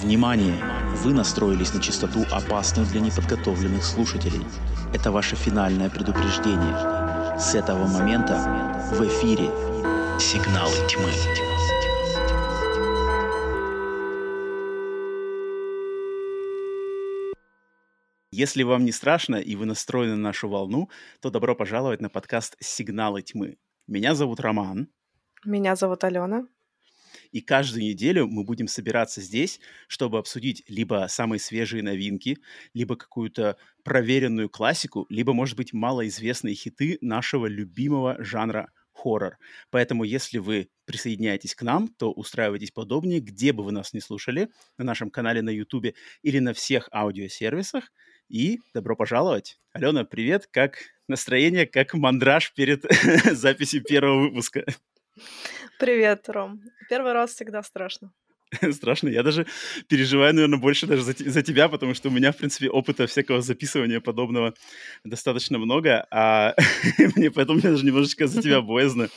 Внимание! 0.00 0.56
Вы 1.04 1.12
настроились 1.12 1.74
на 1.74 1.82
частоту, 1.82 2.24
опасную 2.32 2.88
для 2.88 3.02
неподготовленных 3.02 3.84
слушателей. 3.84 4.40
Это 4.94 5.12
ваше 5.12 5.36
финальное 5.36 5.90
предупреждение. 5.90 7.38
С 7.38 7.54
этого 7.54 7.86
момента 7.86 8.80
в 8.94 9.06
эфире 9.06 9.50
«Сигналы 10.18 10.74
тьмы». 10.88 11.10
Если 18.32 18.62
вам 18.62 18.86
не 18.86 18.92
страшно 18.92 19.36
и 19.36 19.54
вы 19.54 19.66
настроены 19.66 20.16
на 20.16 20.22
нашу 20.22 20.48
волну, 20.48 20.88
то 21.20 21.28
добро 21.28 21.54
пожаловать 21.54 22.00
на 22.00 22.08
подкаст 22.08 22.56
«Сигналы 22.58 23.20
тьмы». 23.20 23.58
Меня 23.86 24.14
зовут 24.14 24.40
Роман. 24.40 24.88
Меня 25.44 25.76
зовут 25.76 26.04
Алена. 26.04 26.46
И 27.32 27.40
каждую 27.40 27.84
неделю 27.84 28.26
мы 28.26 28.44
будем 28.44 28.66
собираться 28.66 29.20
здесь, 29.20 29.60
чтобы 29.88 30.18
обсудить 30.18 30.62
либо 30.68 31.06
самые 31.08 31.38
свежие 31.38 31.82
новинки, 31.82 32.38
либо 32.74 32.96
какую-то 32.96 33.56
проверенную 33.84 34.48
классику, 34.48 35.06
либо, 35.08 35.32
может 35.32 35.56
быть, 35.56 35.72
малоизвестные 35.72 36.54
хиты 36.54 36.98
нашего 37.00 37.46
любимого 37.46 38.16
жанра 38.22 38.70
хоррор. 38.92 39.38
Поэтому, 39.70 40.04
если 40.04 40.38
вы 40.38 40.68
присоединяетесь 40.84 41.54
к 41.54 41.62
нам, 41.62 41.88
то 41.88 42.12
устраивайтесь 42.12 42.70
подобнее, 42.70 43.20
где 43.20 43.52
бы 43.52 43.64
вы 43.64 43.72
нас 43.72 43.92
не 43.92 44.00
слушали, 44.00 44.48
на 44.76 44.84
нашем 44.84 45.10
канале 45.10 45.42
на 45.42 45.50
YouTube 45.50 45.94
или 46.22 46.38
на 46.38 46.52
всех 46.52 46.88
аудиосервисах. 46.92 47.92
И 48.28 48.60
добро 48.74 48.94
пожаловать. 48.94 49.58
Алена, 49.72 50.04
привет. 50.04 50.46
Как 50.50 50.78
настроение, 51.08 51.66
как 51.66 51.94
мандраж 51.94 52.52
перед 52.54 52.84
записью 53.32 53.82
первого 53.82 54.22
выпуска? 54.22 54.64
Привет, 55.78 56.28
Ром. 56.28 56.60
Первый 56.88 57.12
раз 57.12 57.32
всегда 57.32 57.62
страшно. 57.62 58.12
Страшно. 58.72 59.08
Я 59.08 59.22
даже 59.22 59.46
переживаю, 59.88 60.34
наверное, 60.34 60.58
больше 60.58 60.86
даже 60.86 61.02
за, 61.02 61.14
за 61.18 61.42
тебя, 61.42 61.68
потому 61.68 61.94
что 61.94 62.08
у 62.08 62.12
меня, 62.12 62.32
в 62.32 62.36
принципе, 62.36 62.68
опыта 62.68 63.06
всякого 63.06 63.42
записывания 63.42 64.00
подобного 64.00 64.54
достаточно 65.04 65.58
много, 65.58 66.06
а 66.10 66.54
мне 67.16 67.30
поэтому 67.30 67.58
мне 67.58 67.70
даже 67.70 67.84
немножечко 67.84 68.26
за 68.26 68.42
тебя 68.42 68.60
боязно. 68.62 69.08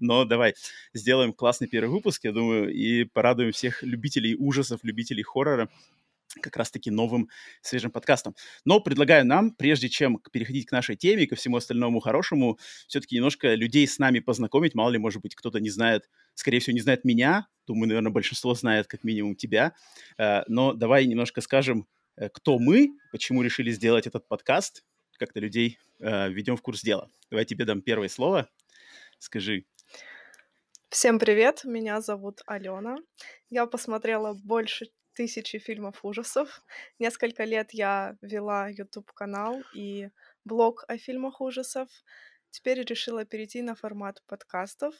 Но 0.00 0.24
давай 0.24 0.54
сделаем 0.94 1.32
классный 1.32 1.68
первый 1.68 1.90
выпуск, 1.90 2.24
я 2.24 2.32
думаю, 2.32 2.72
и 2.72 3.04
порадуем 3.04 3.52
всех 3.52 3.82
любителей 3.82 4.34
ужасов, 4.38 4.80
любителей 4.82 5.22
хоррора 5.22 5.68
как 6.40 6.56
раз-таки 6.56 6.90
новым 6.90 7.28
свежим 7.62 7.90
подкастом. 7.90 8.34
Но 8.64 8.80
предлагаю 8.80 9.26
нам, 9.26 9.50
прежде 9.50 9.88
чем 9.88 10.20
переходить 10.32 10.66
к 10.66 10.72
нашей 10.72 10.96
теме 10.96 11.24
и 11.24 11.26
ко 11.26 11.36
всему 11.36 11.56
остальному 11.56 12.00
хорошему, 12.00 12.58
все-таки 12.86 13.16
немножко 13.16 13.54
людей 13.54 13.86
с 13.86 13.98
нами 13.98 14.20
познакомить. 14.20 14.74
Мало 14.74 14.90
ли, 14.90 14.98
может 14.98 15.22
быть, 15.22 15.34
кто-то 15.34 15.60
не 15.60 15.70
знает, 15.70 16.08
скорее 16.34 16.60
всего, 16.60 16.74
не 16.74 16.80
знает 16.80 17.04
меня. 17.04 17.48
Думаю, 17.66 17.88
наверное, 17.88 18.12
большинство 18.12 18.54
знает 18.54 18.86
как 18.86 19.04
минимум 19.04 19.36
тебя. 19.36 19.74
Э, 20.18 20.42
но 20.48 20.72
давай 20.72 21.06
немножко 21.06 21.40
скажем, 21.40 21.86
э, 22.16 22.28
кто 22.28 22.58
мы, 22.58 22.90
почему 23.12 23.42
решили 23.42 23.70
сделать 23.70 24.06
этот 24.06 24.26
подкаст, 24.28 24.84
как-то 25.18 25.40
людей 25.40 25.78
э, 25.98 26.30
введем 26.30 26.56
в 26.56 26.62
курс 26.62 26.82
дела. 26.82 27.10
Давай 27.30 27.44
тебе 27.44 27.64
дам 27.64 27.82
первое 27.82 28.08
слово. 28.08 28.48
Скажи, 29.18 29.64
Всем 30.90 31.18
привет, 31.18 31.64
меня 31.64 32.00
зовут 32.00 32.40
Алена. 32.46 32.96
Я 33.50 33.66
посмотрела 33.66 34.32
больше 34.32 34.86
тысячи 35.18 35.58
фильмов 35.58 36.04
ужасов. 36.04 36.62
Несколько 37.00 37.42
лет 37.42 37.72
я 37.72 38.16
вела 38.22 38.68
YouTube-канал 38.68 39.64
и 39.74 40.10
блог 40.44 40.84
о 40.86 40.96
фильмах 40.96 41.40
ужасов. 41.40 41.88
Теперь 42.50 42.84
решила 42.84 43.24
перейти 43.24 43.62
на 43.62 43.74
формат 43.74 44.22
подкастов. 44.28 44.94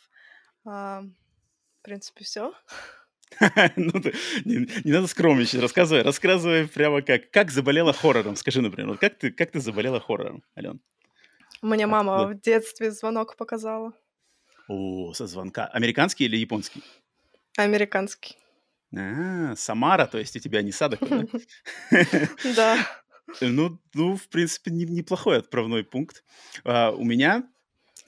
А, 0.64 1.02
в 1.02 1.82
принципе, 1.82 2.24
все. 2.24 2.52
ну, 3.76 3.92
не, 4.44 4.66
не 4.84 4.92
надо 4.92 5.06
скромничать, 5.06 5.60
рассказывай, 5.60 6.02
рассказывай 6.02 6.66
прямо 6.66 7.00
как. 7.00 7.30
Как 7.30 7.52
заболела 7.52 7.92
хоррором? 7.92 8.34
Скажи, 8.34 8.60
например, 8.60 8.88
вот 8.88 8.98
как 8.98 9.18
ты, 9.18 9.30
как 9.30 9.52
ты 9.52 9.60
заболела 9.60 10.00
хоррором, 10.00 10.42
Ален? 10.56 10.80
Мне 11.62 11.86
мама 11.86 12.26
в 12.26 12.40
детстве 12.40 12.90
звонок 12.90 13.36
показала. 13.36 13.92
О, 14.66 15.12
со 15.14 15.28
звонка. 15.28 15.66
Американский 15.66 16.24
или 16.24 16.36
японский? 16.36 16.82
Американский. 17.56 18.36
А, 18.96 19.54
Самара, 19.56 20.06
то 20.06 20.18
есть 20.18 20.36
у 20.36 20.38
тебя 20.40 20.62
не 20.62 20.72
Садок, 20.72 21.00
да? 21.00 21.24
Ну, 23.42 23.78
ну, 23.92 24.16
в 24.16 24.28
принципе, 24.28 24.70
неплохой 24.70 25.36
отправной 25.36 25.84
пункт. 25.84 26.24
А, 26.64 26.90
у 26.92 27.04
меня 27.04 27.44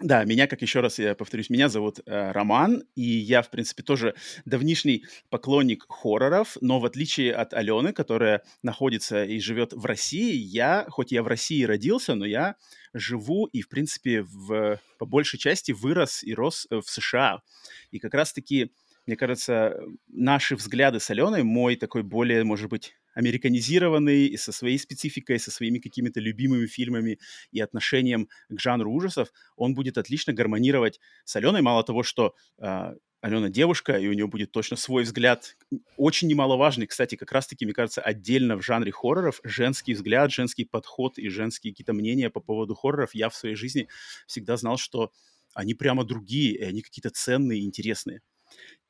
да, 0.01 0.25
меня, 0.25 0.47
как 0.47 0.63
еще 0.63 0.81
раз 0.81 0.99
я 0.99 1.15
повторюсь, 1.15 1.51
меня 1.51 1.69
зовут 1.69 2.01
э, 2.07 2.33
Роман, 2.33 2.85
и 2.97 3.03
я, 3.03 3.43
в 3.43 3.51
принципе, 3.51 3.83
тоже 3.83 4.15
давнишний 4.47 5.05
поклонник 5.29 5.85
хорроров, 5.91 6.57
но 6.63 6.81
в 6.81 6.87
отличие 6.87 7.35
от 7.35 7.53
Алены, 7.53 7.93
которая 7.93 8.43
находится 8.63 9.25
и 9.25 9.39
живет 9.41 9.75
в 9.75 9.85
России, 9.85 10.35
я, 10.35 10.87
хоть 10.89 11.13
я 11.13 11.23
в 11.23 11.27
России 11.27 11.65
родился, 11.65 12.15
но 12.15 12.25
я 12.25 12.57
живу 12.95 13.45
и, 13.45 13.61
в 13.61 13.69
принципе, 13.69 14.23
в, 14.23 14.81
по 14.99 15.05
большей 15.05 15.39
части 15.39 15.73
вырос 15.73 16.25
и 16.25 16.33
рос 16.33 16.67
э, 16.71 16.81
в 16.81 16.89
США. 16.89 17.43
И 17.91 17.99
как 17.99 18.15
раз-таки 18.15 18.73
мне 19.07 19.17
кажется, 19.17 19.81
наши 20.09 20.57
взгляды 20.57 21.01
с 21.01 21.11
Аленой, 21.11 21.43
мой 21.43 21.77
такой 21.77 22.03
более, 22.03 22.45
может 22.45 22.69
быть, 22.69 22.95
американизированный, 23.15 24.27
и 24.27 24.37
со 24.37 24.53
своей 24.53 24.79
спецификой, 24.79 25.39
со 25.39 25.51
своими 25.51 25.79
какими-то 25.79 26.21
любимыми 26.21 26.67
фильмами 26.67 27.19
и 27.51 27.61
отношением 27.61 28.29
к 28.49 28.61
жанру 28.61 28.93
ужасов, 28.93 29.33
он 29.57 29.75
будет 29.75 29.99
отлично 29.99 30.33
гармонировать 30.33 31.01
с 31.25 31.35
Аленой. 31.37 31.63
Мало 31.63 31.83
того, 31.83 32.03
что 32.03 32.35
э, 32.59 32.95
Алена 33.21 33.51
девушка, 33.51 33.99
и 33.99 34.09
у 34.09 34.13
нее 34.15 34.27
будет 34.27 34.51
точно 34.51 34.77
свой 34.77 35.03
взгляд, 35.03 35.57
очень 35.97 36.29
немаловажный, 36.29 36.87
кстати, 36.87 37.17
как 37.17 37.33
раз-таки, 37.33 37.67
мне 37.67 37.75
кажется, 37.75 38.01
отдельно 38.01 38.57
в 38.57 38.63
жанре 38.63 38.93
хорроров, 38.93 39.41
женский 39.45 39.93
взгляд, 39.93 40.33
женский 40.33 40.65
подход 40.65 41.19
и 41.19 41.29
женские 41.29 41.73
какие-то 41.73 41.93
мнения 41.93 42.31
по 42.31 42.41
поводу 42.41 42.75
хорроров. 42.75 43.15
Я 43.15 43.29
в 43.29 43.35
своей 43.35 43.57
жизни 43.57 43.89
всегда 44.27 44.57
знал, 44.57 44.79
что 44.79 45.13
они 45.53 45.75
прямо 45.75 46.05
другие, 46.05 46.55
и 46.55 46.63
они 46.63 46.81
какие-то 46.81 47.11
ценные, 47.11 47.65
интересные. 47.65 48.23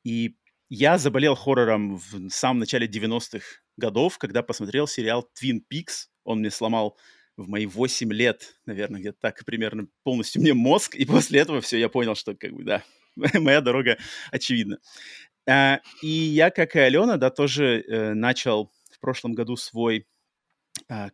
И 0.03 0.35
я 0.69 0.97
заболел 0.97 1.35
хоррором 1.35 1.97
в 1.97 2.29
самом 2.29 2.59
начале 2.59 2.87
90-х 2.87 3.45
годов, 3.77 4.17
когда 4.17 4.43
посмотрел 4.43 4.87
сериал 4.87 5.29
Twin 5.39 5.59
Peaks. 5.71 6.07
Он 6.23 6.39
мне 6.39 6.51
сломал 6.51 6.97
в 7.37 7.47
мои 7.47 7.65
8 7.65 8.11
лет, 8.13 8.55
наверное, 8.65 8.99
где-то 8.99 9.17
так 9.19 9.43
примерно 9.45 9.87
полностью 10.03 10.41
мне 10.41 10.53
мозг, 10.53 10.95
и 10.95 11.05
после 11.05 11.39
этого 11.39 11.61
все, 11.61 11.77
я 11.77 11.89
понял, 11.89 12.15
что, 12.15 12.35
как 12.35 12.53
бы, 12.53 12.63
да, 12.63 12.83
моя 13.15 13.61
дорога 13.61 13.97
очевидна. 14.31 14.77
А, 15.47 15.79
и 16.01 16.07
я, 16.07 16.51
как 16.51 16.75
и 16.75 16.79
Алена, 16.79 17.17
да, 17.17 17.29
тоже 17.29 17.81
э, 17.81 18.13
начал 18.13 18.71
в 18.91 18.99
прошлом 18.99 19.33
году 19.33 19.55
свой 19.55 20.07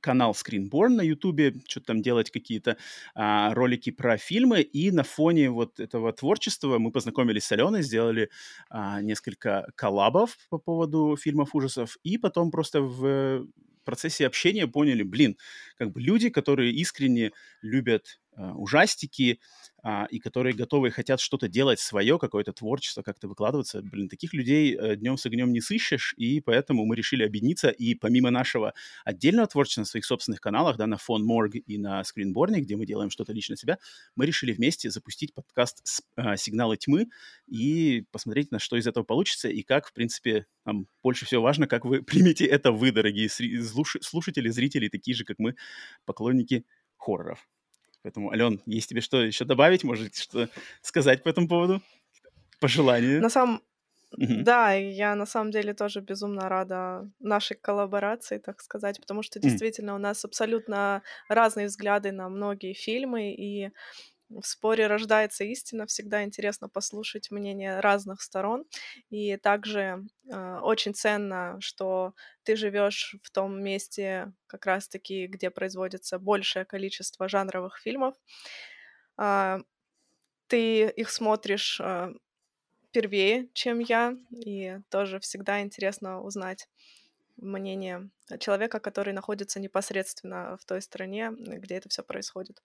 канал 0.02 0.34
Screenborn 0.34 0.90
на 0.90 1.02
Ютубе, 1.02 1.56
что-то 1.68 1.88
там 1.88 2.02
делать 2.02 2.32
какие-то 2.32 2.78
а, 3.16 3.54
ролики 3.54 3.92
про 3.92 4.18
фильмы, 4.18 4.62
и 4.62 4.92
на 4.92 5.04
фоне 5.04 5.50
вот 5.50 5.80
этого 5.80 6.14
творчества 6.14 6.78
мы 6.80 6.92
познакомились 6.92 7.46
с 7.46 7.52
Аленой, 7.52 7.84
сделали 7.84 8.30
а, 8.70 9.02
несколько 9.02 9.68
коллабов 9.76 10.38
по 10.50 10.58
поводу 10.58 11.18
фильмов 11.20 11.54
ужасов, 11.54 11.98
и 12.04 12.18
потом 12.18 12.52
просто 12.52 12.82
в 12.82 13.46
процессе 13.88 14.28
общения 14.28 14.68
поняли, 14.68 15.02
блин, 15.02 15.38
как 15.78 15.92
бы 15.92 16.02
люди, 16.02 16.30
которые 16.30 16.74
искренне 16.74 17.32
любят 17.62 18.20
а, 18.27 18.27
ужастики, 18.38 19.40
а, 19.84 20.06
и 20.10 20.20
которые 20.20 20.54
готовы 20.54 20.90
и 20.90 20.92
хотят 20.92 21.22
что-то 21.22 21.48
делать 21.48 21.80
свое, 21.80 22.20
какое-то 22.20 22.52
творчество, 22.52 23.04
как-то 23.04 23.28
выкладываться. 23.28 23.82
Блин, 23.82 24.10
таких 24.10 24.34
людей 24.34 24.76
э, 24.76 24.96
днем 24.96 25.18
с 25.18 25.26
огнем 25.26 25.54
не 25.54 25.62
сыщешь, 25.62 26.14
и 26.18 26.42
поэтому 26.42 26.86
мы 26.86 26.96
решили 26.96 27.24
объединиться, 27.24 27.70
и 27.70 27.94
помимо 27.94 28.30
нашего 28.30 28.74
отдельного 29.06 29.48
творчества 29.48 29.82
на 29.82 29.86
своих 29.86 30.04
собственных 30.04 30.42
каналах, 30.42 30.76
да, 30.78 30.88
на 30.88 30.98
Фон 30.98 31.24
Морг 31.24 31.54
и 31.56 31.78
на 31.78 32.04
Скринборне, 32.04 32.60
где 32.60 32.76
мы 32.76 32.86
делаем 32.86 33.10
что-то 33.10 33.32
лично 33.34 33.56
себя, 33.56 33.78
мы 34.16 34.26
решили 34.26 34.52
вместе 34.52 34.90
запустить 34.90 35.34
подкаст 35.34 36.04
а, 36.16 36.36
«Сигналы 36.36 36.76
тьмы» 36.76 37.08
и 37.48 38.04
посмотреть, 38.12 38.52
на 38.52 38.60
что 38.60 38.76
из 38.76 38.88
этого 38.88 39.06
получится, 39.06 39.48
и 39.48 39.62
как, 39.62 39.88
в 39.88 39.94
принципе, 39.94 40.48
нам 40.66 40.88
больше 41.02 41.26
всего 41.26 41.44
важно, 41.44 41.66
как 41.66 41.86
вы 41.86 42.04
примете 42.04 42.46
это 42.46 42.72
вы, 42.72 42.92
дорогие 42.92 43.30
слушатели, 43.30 44.50
зрители, 44.50 44.90
такие 44.90 45.16
же, 45.16 45.24
как 45.24 45.40
мы, 45.40 45.56
поклонники 46.06 46.66
хорроров. 46.98 47.48
Поэтому, 48.08 48.32
Ален, 48.32 48.62
есть 48.66 48.88
тебе 48.88 49.02
что 49.02 49.22
еще 49.22 49.44
добавить? 49.44 49.84
Может, 49.84 50.16
что 50.16 50.48
сказать 50.82 51.24
по 51.24 51.28
этому 51.28 51.50
поводу? 51.50 51.82
Пожелания? 52.62 53.20
На 53.20 53.30
самом... 53.30 53.62
Mm-hmm. 54.18 54.44
Да, 54.44 54.72
я 54.72 55.14
на 55.16 55.26
самом 55.26 55.52
деле 55.52 55.74
тоже 55.74 56.00
безумно 56.00 56.48
рада 56.48 57.12
нашей 57.20 57.58
коллаборации, 57.58 58.38
так 58.38 58.62
сказать, 58.62 59.02
потому 59.02 59.24
что 59.24 59.40
действительно 59.40 59.94
у 59.94 59.98
нас 59.98 60.24
абсолютно 60.24 61.02
разные 61.28 61.68
взгляды 61.68 62.14
на 62.14 62.30
многие 62.30 62.72
фильмы, 62.72 63.34
и 63.34 63.72
в 64.30 64.44
споре 64.46 64.88
рождается 64.88 65.44
истина. 65.44 65.86
Всегда 65.86 66.24
интересно 66.24 66.70
послушать 66.70 67.32
мнение 67.32 67.80
разных 67.80 68.22
сторон. 68.22 68.66
И 69.10 69.38
также 69.38 70.06
э, 70.30 70.60
очень 70.62 70.94
ценно, 70.94 71.58
что 71.60 72.14
ты 72.44 72.56
живешь 72.56 73.16
в 73.24 73.32
том 73.32 73.62
месте, 73.62 74.34
как 74.48 74.66
раз-таки, 74.66 75.28
где 75.28 75.50
производится 75.50 76.20
большее 76.20 76.66
количество 76.66 77.30
жанровых 77.30 77.78
фильмов. 77.80 78.16
Э, 79.20 79.60
ты 80.48 80.90
их 80.90 81.10
смотришь 81.10 81.80
э, 81.82 82.14
первее, 82.92 83.50
чем 83.54 83.80
я, 83.80 84.16
и 84.32 84.80
тоже 84.90 85.20
всегда 85.20 85.62
интересно 85.62 86.22
узнать 86.22 86.68
мнение 87.38 88.10
человека, 88.40 88.80
который 88.80 89.14
находится 89.14 89.60
непосредственно 89.60 90.58
в 90.58 90.66
той 90.66 90.82
стране, 90.82 91.32
где 91.32 91.76
это 91.76 91.90
все 91.90 92.04
происходит. 92.04 92.62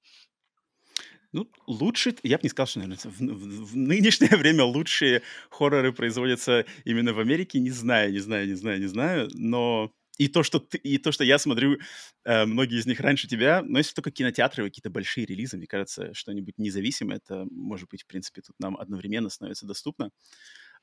Ну, 1.33 1.51
лучше, 1.67 2.15
я 2.23 2.37
бы 2.37 2.43
не 2.43 2.51
сказал, 2.51 2.67
что, 2.67 2.81
наверное, 2.81 2.99
в, 3.11 3.19
в- 3.21 3.65
в 3.73 3.77
нынешнее 3.77 4.29
время 4.37 4.65
лучшие 4.65 5.23
хорроры 5.51 5.93
производятся 5.93 6.67
именно 6.85 7.15
в 7.15 7.19
Америке. 7.21 7.59
Не 7.59 7.71
знаю, 7.71 8.13
не 8.13 8.19
знаю, 8.19 8.47
не 8.49 8.55
знаю, 8.55 8.81
не 8.81 8.87
знаю. 8.87 9.31
Но 9.35 9.93
и 10.19 10.29
то, 10.29 10.43
что 10.43 10.59
ты, 10.61 10.77
и 10.77 10.99
то, 10.99 11.11
что 11.11 11.25
я 11.25 11.39
смотрю, 11.39 11.79
э, 12.25 12.45
многие 12.45 12.79
из 12.79 12.87
них 12.87 13.01
раньше 13.01 13.29
тебя, 13.29 13.63
но 13.65 13.79
если 13.79 13.95
только 13.95 14.11
кинотеатры, 14.11 14.65
какие-то 14.65 14.91
большие 14.91 15.25
релизы, 15.25 15.57
мне 15.57 15.67
кажется, 15.67 16.13
что-нибудь 16.13 16.59
независимое, 16.59 17.17
это, 17.17 17.47
может 17.51 17.89
быть, 17.89 18.03
в 18.03 18.07
принципе, 18.07 18.43
тут 18.43 18.55
нам 18.61 18.77
одновременно 18.77 19.31
становится 19.31 19.65
доступно. 19.67 20.11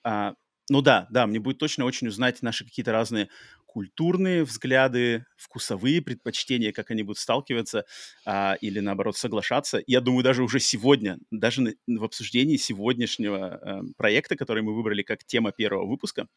А, 0.03 0.33
ну 0.69 0.81
да, 0.81 1.07
да, 1.09 1.25
мне 1.27 1.39
будет 1.39 1.57
точно 1.57 1.85
очень 1.85 2.07
узнать 2.07 2.41
наши 2.41 2.63
какие-то 2.65 2.91
разные 2.91 3.29
культурные 3.69 4.43
взгляды, 4.43 5.25
вкусовые 5.37 6.01
предпочтения, 6.01 6.71
как 6.71 6.89
они 6.89 7.03
будут 7.03 7.19
сталкиваться 7.19 7.85
а, 8.25 8.57
или, 8.61 8.79
наоборот, 8.79 9.15
соглашаться. 9.15 9.79
Я 9.85 10.01
думаю, 10.01 10.23
даже 10.23 10.41
уже 10.41 10.59
сегодня, 10.59 11.19
даже 11.29 11.61
на, 11.61 11.73
в 11.99 12.03
обсуждении 12.03 12.57
сегодняшнего 12.57 13.47
а, 13.47 13.81
проекта, 13.95 14.35
который 14.35 14.63
мы 14.63 14.73
выбрали 14.73 15.03
как 15.03 15.23
тема 15.23 15.51
первого 15.51 15.85
выпуска, 15.85 16.27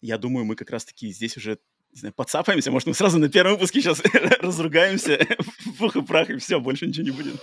я 0.00 0.16
думаю, 0.16 0.46
мы 0.46 0.56
как 0.56 0.70
раз-таки 0.70 1.12
здесь 1.12 1.36
уже 1.36 1.58
не 1.92 1.98
знаю, 1.98 2.14
подцапаемся, 2.14 2.70
может, 2.70 2.86
мы 2.86 2.94
сразу 2.94 3.18
на 3.18 3.28
первом 3.28 3.54
выпуске 3.54 3.82
сейчас 3.82 4.00
разругаемся, 4.40 5.18
пух 5.78 5.96
и 5.96 6.02
прах, 6.02 6.30
и 6.30 6.38
все, 6.38 6.58
больше 6.58 6.86
ничего 6.86 7.04
не 7.04 7.10
будет. 7.10 7.34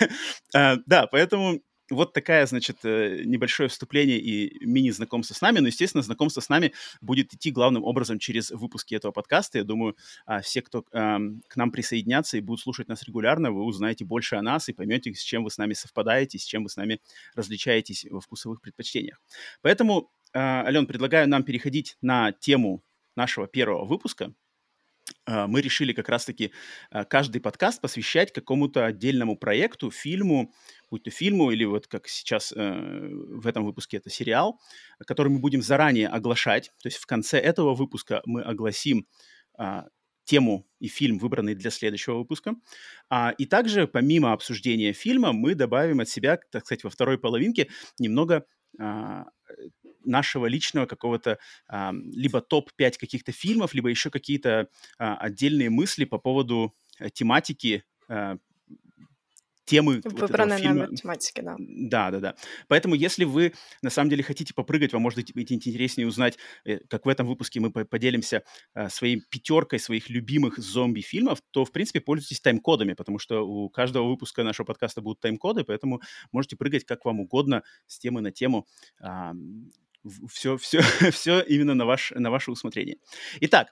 А, 0.54 0.76
да, 0.86 1.06
поэтому 1.06 1.60
вот 1.94 2.12
такая, 2.12 2.46
значит, 2.46 2.78
э, 2.84 3.22
небольшое 3.24 3.68
вступление 3.68 4.18
и 4.18 4.64
мини-знакомство 4.64 5.34
с 5.34 5.40
нами. 5.40 5.60
Но, 5.60 5.68
естественно, 5.68 6.02
знакомство 6.02 6.40
с 6.40 6.48
нами 6.48 6.72
будет 7.00 7.32
идти 7.34 7.50
главным 7.50 7.84
образом 7.84 8.18
через 8.18 8.50
выпуски 8.50 8.94
этого 8.94 9.12
подкаста. 9.12 9.58
Я 9.58 9.64
думаю, 9.64 9.96
а, 10.26 10.40
все, 10.40 10.62
кто 10.62 10.82
к 10.82 11.56
нам 11.56 11.70
присоединятся 11.70 12.36
и 12.36 12.40
будут 12.40 12.60
слушать 12.60 12.88
нас 12.88 13.02
регулярно, 13.04 13.50
вы 13.50 13.62
узнаете 13.64 14.04
больше 14.04 14.36
о 14.36 14.42
нас 14.42 14.68
и 14.68 14.72
поймете, 14.72 15.14
с 15.14 15.22
чем 15.22 15.44
вы 15.44 15.50
с 15.50 15.58
нами 15.58 15.72
совпадаете, 15.72 16.38
с 16.38 16.44
чем 16.44 16.64
вы 16.64 16.68
с 16.68 16.76
нами 16.76 17.00
различаетесь 17.34 18.06
во 18.10 18.20
вкусовых 18.20 18.60
предпочтениях. 18.60 19.20
Поэтому, 19.62 20.10
а, 20.32 20.64
Ален, 20.64 20.86
предлагаю 20.86 21.28
нам 21.28 21.42
переходить 21.42 21.96
на 22.02 22.32
тему 22.32 22.82
нашего 23.16 23.46
первого 23.46 23.84
выпуска– 23.84 24.32
мы 25.26 25.60
решили 25.60 25.92
как 25.92 26.08
раз-таки 26.08 26.52
а, 26.90 27.04
каждый 27.04 27.40
подкаст 27.40 27.80
посвящать 27.80 28.32
какому-то 28.32 28.84
отдельному 28.84 29.36
проекту, 29.36 29.90
фильму, 29.90 30.52
будь 30.90 31.04
то 31.04 31.10
фильму 31.10 31.50
или 31.50 31.64
вот 31.64 31.86
как 31.86 32.08
сейчас 32.08 32.52
э, 32.52 33.08
в 33.10 33.46
этом 33.46 33.64
выпуске 33.64 33.96
это 33.96 34.10
сериал, 34.10 34.60
который 35.06 35.28
мы 35.28 35.38
будем 35.38 35.62
заранее 35.62 36.08
оглашать. 36.08 36.70
То 36.82 36.88
есть 36.88 36.98
в 36.98 37.06
конце 37.06 37.38
этого 37.38 37.74
выпуска 37.74 38.22
мы 38.26 38.42
огласим 38.42 39.06
а, 39.56 39.86
тему 40.24 40.66
и 40.80 40.88
фильм, 40.88 41.18
выбранный 41.18 41.54
для 41.54 41.70
следующего 41.70 42.18
выпуска. 42.18 42.54
А, 43.08 43.34
и 43.36 43.46
также, 43.46 43.86
помимо 43.86 44.32
обсуждения 44.32 44.92
фильма, 44.92 45.32
мы 45.32 45.54
добавим 45.54 46.00
от 46.00 46.08
себя, 46.08 46.38
так 46.50 46.64
сказать, 46.64 46.84
во 46.84 46.90
второй 46.90 47.18
половинке 47.18 47.68
немного 47.98 48.46
а, 48.78 49.26
нашего 50.04 50.46
личного 50.46 50.86
какого-то 50.86 51.38
а, 51.68 51.92
либо 51.92 52.40
топ-5 52.40 52.98
каких-то 52.98 53.32
фильмов, 53.32 53.74
либо 53.74 53.88
еще 53.88 54.10
какие-то 54.10 54.68
а, 54.98 55.16
отдельные 55.16 55.70
мысли 55.70 56.04
по 56.04 56.18
поводу 56.18 56.74
а, 56.98 57.10
тематики 57.10 57.84
а, 58.08 58.36
темы 59.64 60.00
Выбранной 60.04 60.56
вот 60.56 60.62
фильма. 60.62 60.96
тематики, 60.96 61.40
да. 61.40 61.56
Да, 61.58 62.10
да, 62.10 62.20
да. 62.20 62.34
Поэтому, 62.68 62.94
если 62.94 63.24
вы 63.24 63.54
на 63.82 63.90
самом 63.90 64.10
деле 64.10 64.22
хотите 64.22 64.54
попрыгать, 64.54 64.92
вам 64.92 65.02
может 65.02 65.18
быть 65.34 65.52
интереснее 65.52 66.06
узнать, 66.06 66.38
э, 66.64 66.78
как 66.88 67.06
в 67.06 67.08
этом 67.08 67.26
выпуске 67.26 67.60
мы 67.60 67.70
поделимся 67.70 68.44
а, 68.74 68.88
своей 68.88 69.22
пятеркой 69.30 69.78
своих 69.78 70.10
любимых 70.10 70.58
зомби-фильмов, 70.58 71.40
то, 71.50 71.64
в 71.64 71.72
принципе, 71.72 72.00
пользуйтесь 72.00 72.40
тайм-кодами, 72.40 72.94
потому 72.94 73.18
что 73.18 73.46
у 73.46 73.68
каждого 73.70 74.08
выпуска 74.08 74.44
нашего 74.44 74.66
подкаста 74.66 75.00
будут 75.00 75.20
тайм-коды, 75.20 75.64
поэтому 75.64 76.00
можете 76.32 76.56
прыгать 76.56 76.84
как 76.84 77.04
вам 77.04 77.20
угодно 77.20 77.62
с 77.86 77.98
темы 77.98 78.20
на 78.20 78.30
тему 78.32 78.66
все, 80.28 80.56
все, 80.56 80.80
все 81.10 81.40
именно 81.40 81.74
на, 81.74 81.86
ваш, 81.86 82.12
на 82.14 82.30
ваше 82.30 82.50
усмотрение. 82.50 82.96
Итак, 83.40 83.68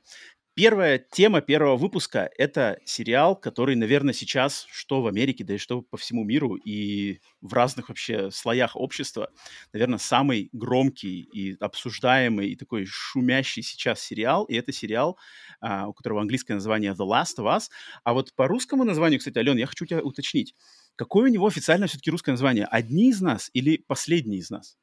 первая 0.54 0.98
тема 0.98 1.40
первого 1.40 1.76
выпуска– 1.76 2.30
это 2.38 2.78
сериал, 2.84 3.36
который, 3.36 3.74
наверное, 3.76 4.12
сейчас, 4.12 4.66
что 4.70 5.02
в 5.02 5.06
Америке, 5.06 5.44
да 5.44 5.54
и 5.54 5.58
что 5.58 5.82
по 5.82 5.96
всему 5.96 6.24
миру, 6.24 6.56
и 6.56 7.20
в 7.40 7.52
разных 7.52 7.88
вообще 7.88 8.30
слоях 8.30 8.76
общества, 8.76 9.30
наверное, 9.72 9.98
самый 9.98 10.50
громкий 10.52 11.20
и 11.20 11.56
обсуждаемый, 11.58 12.50
и 12.50 12.56
такой 12.56 12.86
шумящий 12.86 13.62
сейчас 13.62 14.00
сериал. 14.00 14.44
И 14.44 14.54
это 14.54 14.72
сериал, 14.72 15.18
а, 15.60 15.88
у 15.88 15.92
которого 15.92 16.20
английское 16.20 16.54
название 16.54 16.92
«The 16.92 17.06
Last 17.06 17.38
of 17.38 17.46
Us». 17.46 17.68
А 18.04 18.12
вот 18.12 18.34
по 18.34 18.46
русскому 18.46 18.84
названию, 18.84 19.18
кстати, 19.18 19.38
Ален, 19.38 19.56
я 19.56 19.66
хочу 19.66 19.86
тебя 19.86 20.02
уточнить. 20.02 20.54
Какое 20.96 21.30
у 21.30 21.32
него 21.32 21.46
официально 21.46 21.86
все-таки 21.86 22.10
русское 22.10 22.32
название? 22.32 22.66
«Одни 22.66 23.08
из 23.10 23.20
нас» 23.20 23.50
или 23.54 23.78
«Последние 23.78 24.40
из 24.40 24.50
нас»? 24.50 24.76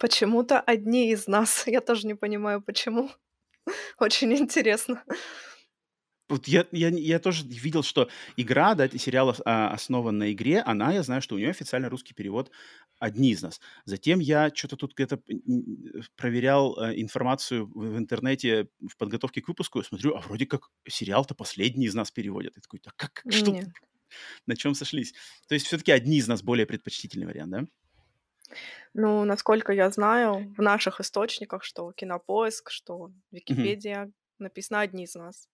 Почему-то 0.00 0.58
одни 0.60 1.12
из 1.12 1.28
нас. 1.28 1.64
Я 1.66 1.80
тоже 1.82 2.06
не 2.06 2.14
понимаю, 2.14 2.62
почему. 2.62 3.10
Очень 3.98 4.32
интересно. 4.32 5.04
Вот 6.30 6.46
я, 6.46 6.64
я, 6.70 6.90
я 6.90 7.18
тоже 7.18 7.44
видел, 7.44 7.82
что 7.82 8.08
игра, 8.36 8.76
да, 8.76 8.88
сериал 8.88 9.34
а, 9.44 9.72
основан 9.72 10.16
на 10.16 10.32
игре, 10.32 10.60
она, 10.60 10.92
я 10.92 11.02
знаю, 11.02 11.22
что 11.22 11.34
у 11.34 11.38
нее 11.38 11.50
официально 11.50 11.88
русский 11.88 12.14
перевод 12.14 12.52
«Одни 13.00 13.32
из 13.32 13.42
нас». 13.42 13.60
Затем 13.84 14.20
я 14.20 14.48
что-то 14.54 14.76
тут 14.76 14.94
где-то 14.94 15.20
проверял 16.14 16.78
а, 16.78 16.94
информацию 16.94 17.66
в, 17.66 17.72
в 17.72 17.98
интернете 17.98 18.68
в 18.78 18.96
подготовке 18.96 19.42
к 19.42 19.48
выпуску, 19.48 19.82
смотрю, 19.82 20.14
а 20.14 20.20
вроде 20.20 20.46
как 20.46 20.70
сериал-то 20.88 21.34
«Последний 21.34 21.86
из 21.86 21.96
нас» 21.96 22.12
переводят. 22.12 22.52
Я 22.54 22.62
такой, 22.62 22.78
так 22.78 22.94
как, 22.94 23.24
что, 23.28 23.50
Нет. 23.50 23.66
на 24.46 24.54
чем 24.54 24.76
сошлись? 24.76 25.12
То 25.48 25.54
есть 25.54 25.66
все-таки 25.66 25.90
«Одни 25.90 26.18
из 26.18 26.28
нас» 26.28 26.44
более 26.44 26.64
предпочтительный 26.64 27.26
вариант, 27.26 27.50
да? 27.50 27.66
Ну, 28.94 29.24
насколько 29.24 29.72
я 29.72 29.90
знаю, 29.90 30.52
в 30.56 30.62
наших 30.62 31.00
источниках, 31.00 31.64
что 31.64 31.92
Кинопоиск, 31.92 32.70
что. 32.70 33.10
Википедия, 33.30 34.10
написано 34.38 34.80
«одни 34.80 35.04
из 35.04 35.14
нас». 35.14 35.48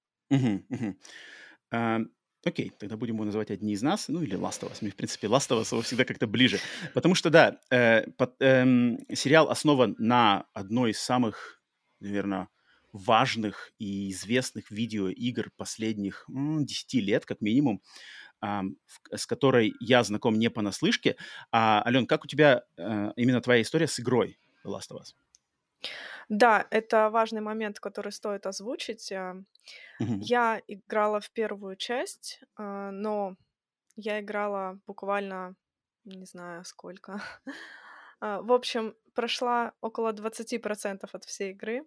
А, 1.71 2.01
окей, 2.45 2.71
тогда 2.79 2.97
будем 2.97 3.15
его 3.17 3.25
называть 3.25 3.51
одни 3.51 3.73
из 3.73 3.83
нас, 3.83 4.09
ну 4.09 4.23
или 4.23 4.37
Last 4.39 4.63
of 4.63 4.71
Us. 4.73 4.79
Мне, 4.81 4.91
в 4.91 4.97
принципе, 4.97 5.27
Last 5.27 5.51
of 5.51 5.61
Us 5.63 5.83
всегда 5.83 6.05
как-то 6.05 6.27
ближе. 6.27 6.59
Потому 6.95 7.15
что, 7.15 7.31
да, 7.31 7.61
э, 7.71 8.07
под- 8.13 8.41
эм, 8.41 8.99
сериал 9.15 9.51
основан 9.51 9.95
на 9.99 10.47
одной 10.53 10.91
из 10.93 11.01
самых, 11.01 11.61
наверное, 12.01 12.49
важных 12.93 13.73
и 13.79 14.11
известных 14.11 14.71
видеоигр 14.71 15.51
последних 15.57 16.25
м, 16.29 16.65
10 16.65 17.01
лет, 17.01 17.27
как 17.27 17.41
минимум 17.41 17.83
с 19.15 19.27
которой 19.27 19.75
я 19.81 20.03
знаком 20.03 20.39
не 20.39 20.51
понаслышке. 20.51 21.17
А, 21.51 21.83
Ален, 21.87 22.07
как 22.07 22.25
у 22.25 22.27
тебя 22.27 22.65
э, 22.77 23.13
именно 23.17 23.41
твоя 23.41 23.63
история 23.63 23.87
с 23.87 24.01
игрой 24.01 24.39
The 24.65 24.71
Last 24.71 24.91
of 24.91 25.01
Us? 25.01 25.15
Да, 26.29 26.67
это 26.71 27.11
важный 27.11 27.41
момент, 27.41 27.79
который 27.79 28.11
стоит 28.13 28.47
озвучить. 28.47 29.13
Угу. 29.13 30.19
Я 30.21 30.61
играла 30.67 31.21
в 31.21 31.31
первую 31.31 31.77
часть, 31.77 32.41
э, 32.59 32.91
но 32.91 33.37
я 33.97 34.21
играла 34.21 34.79
буквально, 34.87 35.55
не 36.05 36.27
знаю 36.27 36.65
сколько. 36.65 37.23
А, 38.21 38.43
в 38.43 38.53
общем, 38.53 38.95
прошла 39.15 39.73
около 39.81 40.13
20% 40.13 41.09
от 41.13 41.25
всей 41.25 41.53
игры. 41.53 41.85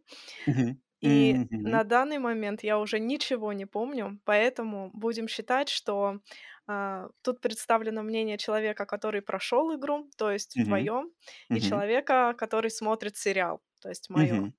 Угу. 0.47 0.77
И 1.01 1.33
mm-hmm. 1.33 1.47
на 1.51 1.83
данный 1.83 2.19
момент 2.19 2.63
я 2.63 2.77
уже 2.77 2.99
ничего 2.99 3.53
не 3.53 3.65
помню, 3.65 4.19
поэтому 4.25 4.91
будем 4.93 5.27
считать, 5.27 5.69
что 5.69 6.19
а, 6.67 7.09
тут 7.21 7.39
представлено 7.39 8.03
мнение 8.03 8.37
человека, 8.37 8.85
который 8.85 9.21
прошел 9.21 9.73
игру, 9.75 10.09
то 10.17 10.29
есть 10.29 10.57
mm-hmm. 10.57 10.65
твое, 10.65 10.91
mm-hmm. 10.91 11.57
и 11.57 11.61
человека, 11.61 12.35
который 12.37 12.69
смотрит 12.69 13.17
сериал, 13.17 13.61
то 13.81 13.89
есть 13.89 14.09
мое. 14.09 14.33
Mm-hmm. 14.33 14.51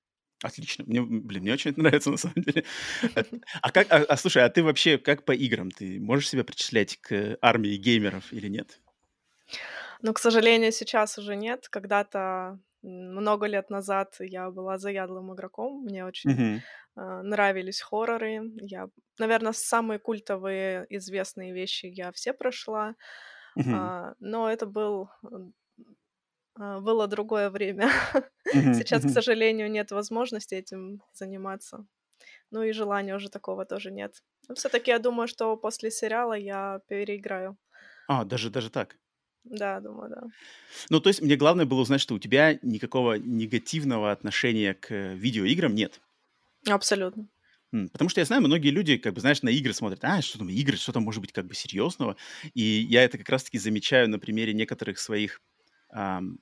Отлично. 0.43 0.83
Мне, 0.87 1.01
блин, 1.03 1.43
мне 1.43 1.53
очень 1.53 1.73
нравится 1.77 2.09
на 2.09 2.17
самом 2.17 2.41
деле. 2.41 2.65
А 3.61 3.71
как, 3.71 3.91
а, 3.91 3.97
а 3.97 4.17
слушай, 4.17 4.43
а 4.43 4.49
ты 4.49 4.63
вообще 4.63 4.97
как 4.97 5.23
по 5.23 5.33
играм? 5.33 5.69
Ты 5.69 5.99
можешь 5.99 6.29
себя 6.29 6.43
причислять 6.43 6.97
к 6.97 7.37
армии 7.41 7.75
геймеров 7.77 8.33
или 8.33 8.47
нет? 8.47 8.81
Ну, 10.01 10.13
к 10.13 10.19
сожалению, 10.19 10.71
сейчас 10.71 11.19
уже 11.19 11.35
нет. 11.35 11.69
Когда-то 11.69 12.59
много 12.83 13.47
лет 13.47 13.69
назад 13.69 14.15
я 14.19 14.49
была 14.49 14.77
заядлым 14.77 15.33
игроком, 15.33 15.83
мне 15.83 16.05
очень 16.05 16.31
mm-hmm. 16.31 16.59
э, 16.97 17.21
нравились 17.21 17.81
хорроры. 17.81 18.51
Я, 18.61 18.87
наверное, 19.19 19.53
самые 19.53 19.99
культовые 19.99 20.85
известные 20.89 21.53
вещи 21.53 21.85
я 21.85 22.11
все 22.11 22.33
прошла, 22.33 22.95
mm-hmm. 23.59 24.11
э, 24.11 24.15
но 24.19 24.49
это 24.49 24.65
был 24.65 25.09
э, 26.59 26.79
было 26.79 27.07
другое 27.07 27.49
время. 27.49 27.89
Mm-hmm. 28.53 28.73
Сейчас, 28.73 29.05
mm-hmm. 29.05 29.09
к 29.09 29.13
сожалению, 29.13 29.71
нет 29.71 29.91
возможности 29.91 30.55
этим 30.55 31.01
заниматься. 31.13 31.85
Ну 32.49 32.63
и 32.63 32.73
желания 32.73 33.15
уже 33.15 33.29
такого 33.29 33.65
тоже 33.65 33.91
нет. 33.91 34.15
Но 34.49 34.55
все-таки 34.55 34.91
я 34.91 34.99
думаю, 34.99 35.27
что 35.27 35.55
после 35.55 35.89
сериала 35.89 36.33
я 36.33 36.81
переиграю. 36.87 37.57
А, 38.07 38.25
даже 38.25 38.49
даже 38.49 38.69
так. 38.69 38.97
Да, 39.43 39.79
думаю, 39.79 40.09
да. 40.09 40.21
Ну, 40.89 40.99
то 40.99 41.09
есть 41.09 41.21
мне 41.21 41.35
главное 41.37 41.65
было 41.65 41.81
узнать, 41.81 42.01
что 42.01 42.13
у 42.15 42.19
тебя 42.19 42.57
никакого 42.61 43.15
негативного 43.15 44.11
отношения 44.11 44.73
к 44.75 44.91
видеоиграм 45.13 45.73
нет. 45.73 46.01
Абсолютно. 46.69 47.27
Потому 47.93 48.09
что 48.09 48.19
я 48.19 48.25
знаю, 48.25 48.41
многие 48.41 48.69
люди, 48.69 48.97
как 48.97 49.13
бы, 49.13 49.21
знаешь, 49.21 49.41
на 49.43 49.49
игры 49.49 49.73
смотрят, 49.73 50.03
а, 50.03 50.21
что 50.21 50.37
там 50.37 50.49
игры, 50.49 50.75
что 50.75 50.91
там 50.91 51.03
может 51.03 51.21
быть 51.21 51.31
как 51.31 51.47
бы 51.47 51.53
серьезного. 51.55 52.17
И 52.53 52.61
я 52.61 53.03
это 53.03 53.17
как 53.17 53.29
раз-таки 53.29 53.57
замечаю 53.59 54.09
на 54.09 54.19
примере 54.19 54.53
некоторых 54.53 54.99
своих 54.99 55.41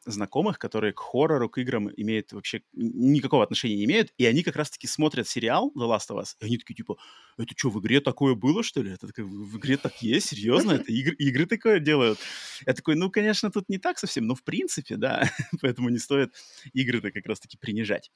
знакомых, 0.05 0.59
которые 0.59 0.93
к 0.93 0.99
хоррору, 0.99 1.49
к 1.49 1.57
играм 1.57 1.89
имеют 1.97 2.33
вообще 2.33 2.61
никакого 2.73 3.43
отношения 3.43 3.77
не 3.77 3.85
имеют, 3.85 4.13
и 4.17 4.25
они 4.25 4.43
как 4.43 4.55
раз-таки 4.55 4.87
смотрят 4.87 5.27
сериал 5.27 5.71
The 5.75 5.89
Last 5.89 6.09
of 6.11 6.21
Us, 6.21 6.35
и 6.39 6.45
они 6.45 6.57
такие, 6.57 6.75
типа, 6.75 6.97
это 7.37 7.53
что, 7.57 7.69
в 7.69 7.79
игре 7.79 7.99
такое 7.99 8.35
было, 8.35 8.63
что 8.63 8.81
ли? 8.81 8.91
Это 8.91 9.07
как, 9.07 9.25
в 9.25 9.57
игре 9.57 9.77
так 9.77 10.01
есть? 10.03 10.29
Серьезно? 10.29 10.73
Это 10.73 10.91
игры, 10.91 11.15
игры 11.15 11.45
такое 11.47 11.79
делают? 11.79 12.19
Я 12.65 12.73
такой, 12.73 12.95
ну, 12.95 13.09
конечно, 13.09 13.49
тут 13.49 13.69
не 13.69 13.79
так 13.79 13.97
совсем, 13.97 14.27
но 14.27 14.35
в 14.35 14.43
принципе, 14.43 14.97
да, 14.97 15.23
поэтому 15.61 15.89
не 15.89 15.97
стоит 15.97 16.33
игры-то 16.73 17.11
как 17.11 17.25
раз-таки 17.25 17.57
принижать. 17.57 18.11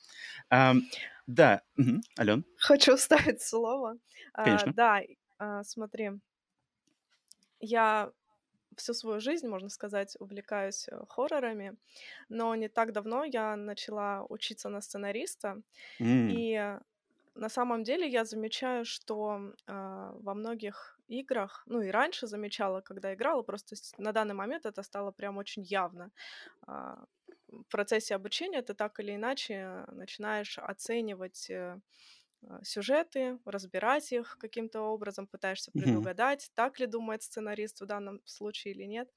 Um, 0.54 0.82
да, 1.26 1.62
угу. 1.78 2.02
Ален? 2.20 2.46
Хочу 2.58 2.96
вставить 2.96 3.42
слово. 3.42 3.98
А, 4.34 4.44
конечно. 4.44 4.72
А, 4.72 4.74
да, 4.74 5.02
а, 5.40 5.64
смотри, 5.64 6.12
я 7.60 8.12
всю 8.78 8.94
свою 8.94 9.20
жизнь, 9.20 9.48
можно 9.48 9.70
сказать, 9.70 10.16
увлекаюсь 10.20 10.88
э, 10.90 11.06
хоррорами, 11.10 11.76
но 12.30 12.56
не 12.56 12.70
так 12.70 12.92
давно 12.92 13.24
я 13.24 13.56
начала 13.56 14.26
учиться 14.30 14.70
на 14.70 14.82
сценариста, 14.82 15.62
mm. 16.00 16.32
и 16.32 16.80
на 17.36 17.50
самом 17.50 17.84
деле 17.84 18.08
я 18.08 18.26
замечаю, 18.26 18.86
что 18.86 19.54
э, 19.68 20.12
во 20.22 20.34
многих 20.34 21.00
играх, 21.08 21.64
ну 21.66 21.82
и 21.82 21.92
раньше 21.92 22.28
замечала, 22.28 22.82
когда 22.82 23.14
играла, 23.14 23.44
просто 23.44 23.76
на 23.98 24.12
данный 24.12 24.36
момент 24.36 24.66
это 24.66 24.84
стало 24.84 25.12
прям 25.12 25.38
очень 25.38 25.64
явно. 25.64 26.12
Э, 26.68 26.96
в 27.48 27.64
процессе 27.70 28.16
обучения 28.16 28.62
ты 28.62 28.74
так 28.74 29.00
или 29.00 29.16
иначе 29.16 29.86
начинаешь 29.92 30.58
оценивать 30.60 31.50
э, 31.50 31.80
сюжеты, 32.64 33.40
разбирать 33.46 34.12
их 34.12 34.38
каким-то 34.40 34.82
образом, 34.82 35.28
пытаешься 35.28 35.72
предугадать, 35.72 36.46
mm-hmm. 36.46 36.52
так 36.56 36.80
ли 36.80 36.86
думает 36.88 37.24
сценарист 37.24 37.82
в 37.82 37.86
данном 37.86 38.22
случае 38.26 38.74
или 38.74 38.84
нет. 38.84 39.10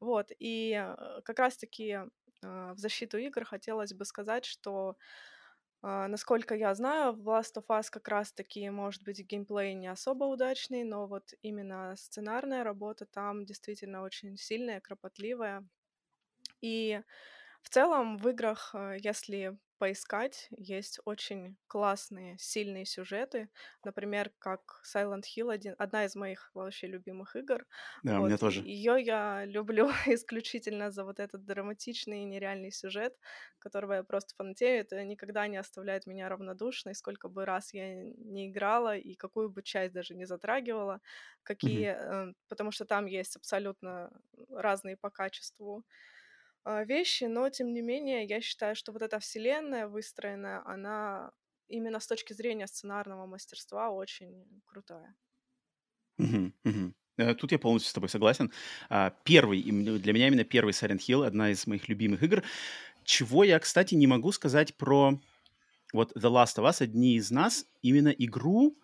Вот, 0.00 0.30
и 0.38 0.72
э, 0.72 1.20
как 1.24 1.38
раз-таки 1.38 2.00
а, 2.44 2.74
в 2.74 2.78
защиту 2.78 3.18
игр 3.18 3.44
хотелось 3.44 3.92
бы 3.94 4.04
сказать, 4.04 4.44
что 4.44 4.96
насколько 5.82 6.54
я 6.56 6.74
знаю, 6.74 7.12
в 7.12 7.28
Last 7.28 7.54
of 7.56 7.66
Us 7.68 7.90
как 7.90 8.08
раз-таки, 8.08 8.68
может 8.70 9.04
быть, 9.04 9.20
геймплей 9.20 9.74
не 9.74 9.86
особо 9.86 10.24
удачный, 10.24 10.82
но 10.82 11.06
вот 11.06 11.34
именно 11.42 11.94
сценарная 11.96 12.64
работа 12.64 13.06
там 13.06 13.44
действительно 13.44 14.02
очень 14.02 14.36
сильная, 14.36 14.80
кропотливая. 14.80 15.64
И 16.60 17.00
в 17.62 17.68
целом 17.68 18.16
в 18.16 18.28
играх, 18.28 18.74
если 18.98 19.56
поискать, 19.78 20.48
есть 20.50 21.00
очень 21.04 21.56
классные, 21.66 22.36
сильные 22.38 22.84
сюжеты. 22.84 23.48
Например, 23.84 24.30
как 24.38 24.82
Silent 24.84 25.24
Hill, 25.24 25.52
один, 25.52 25.74
одна 25.78 26.04
из 26.04 26.16
моих 26.16 26.50
вообще 26.54 26.86
любимых 26.86 27.36
игр. 27.36 27.66
Да, 28.02 28.20
у 28.20 28.26
меня 28.26 28.38
тоже. 28.38 28.60
Ее 28.60 29.00
я 29.00 29.44
люблю 29.44 29.88
исключительно 30.06 30.90
за 30.90 31.04
вот 31.04 31.20
этот 31.20 31.44
драматичный 31.44 32.22
и 32.22 32.24
нереальный 32.24 32.72
сюжет, 32.72 33.14
которого 33.58 33.94
я 33.94 34.02
просто 34.02 34.34
фанатею. 34.36 34.80
Это 34.80 35.04
никогда 35.04 35.46
не 35.48 35.56
оставляет 35.56 36.06
меня 36.06 36.28
равнодушной, 36.28 36.94
сколько 36.94 37.28
бы 37.28 37.44
раз 37.44 37.74
я 37.74 38.02
не 38.02 38.48
играла 38.48 38.96
и 38.96 39.14
какую 39.14 39.50
бы 39.50 39.62
часть 39.62 39.92
даже 39.92 40.14
не 40.14 40.24
затрагивала, 40.24 41.00
какие, 41.42 41.90
mm-hmm. 41.90 42.34
потому 42.48 42.70
что 42.70 42.84
там 42.84 43.06
есть 43.06 43.36
абсолютно 43.36 44.10
разные 44.48 44.96
по 44.96 45.10
качеству 45.10 45.84
вещи, 46.84 47.24
но 47.24 47.48
тем 47.48 47.72
не 47.72 47.80
менее 47.80 48.24
я 48.24 48.40
считаю, 48.40 48.74
что 48.74 48.92
вот 48.92 49.02
эта 49.02 49.18
вселенная 49.18 49.86
выстроенная, 49.86 50.62
она 50.64 51.30
именно 51.68 52.00
с 52.00 52.06
точки 52.06 52.32
зрения 52.32 52.66
сценарного 52.66 53.26
мастерства 53.26 53.90
очень 53.90 54.44
крутая. 54.66 55.14
Угу. 56.18 56.94
Тут 57.38 57.52
я 57.52 57.58
полностью 57.58 57.90
с 57.90 57.94
тобой 57.94 58.08
согласен. 58.08 58.52
А, 58.88 59.10
первый, 59.24 59.62
для 59.62 60.12
меня 60.12 60.28
именно 60.28 60.44
первый 60.44 60.72
Silent 60.72 60.98
Hill, 60.98 61.26
одна 61.26 61.50
из 61.50 61.66
моих 61.66 61.88
любимых 61.88 62.22
игр. 62.22 62.42
Чего 63.04 63.44
я, 63.44 63.58
кстати, 63.58 63.94
не 63.94 64.06
могу 64.06 64.32
сказать 64.32 64.76
про 64.76 65.18
вот 65.92 66.16
The 66.16 66.30
Last 66.30 66.56
of 66.58 66.68
Us, 66.68 66.82
одни 66.82 67.16
из 67.16 67.30
нас, 67.30 67.66
именно 67.80 68.08
игру, 68.08 68.76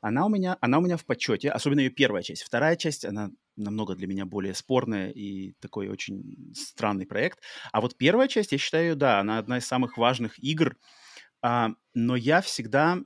она 0.00 0.24
у 0.24 0.28
меня, 0.28 0.56
она 0.60 0.78
у 0.78 0.80
меня 0.80 0.96
в 0.96 1.04
почете, 1.04 1.50
особенно 1.50 1.80
ее 1.80 1.90
первая 1.90 2.22
часть. 2.22 2.44
Вторая 2.44 2.76
часть, 2.76 3.04
она 3.04 3.30
намного 3.56 3.94
для 3.94 4.06
меня 4.06 4.26
более 4.26 4.54
спорная 4.54 5.10
и 5.10 5.52
такой 5.60 5.88
очень 5.88 6.52
странный 6.54 7.06
проект. 7.06 7.40
А 7.72 7.80
вот 7.80 7.96
первая 7.96 8.28
часть, 8.28 8.52
я 8.52 8.58
считаю, 8.58 8.96
да, 8.96 9.20
она 9.20 9.38
одна 9.38 9.58
из 9.58 9.66
самых 9.66 9.96
важных 9.96 10.38
игр, 10.38 10.76
а, 11.42 11.70
но 11.94 12.16
я 12.16 12.40
всегда 12.40 12.98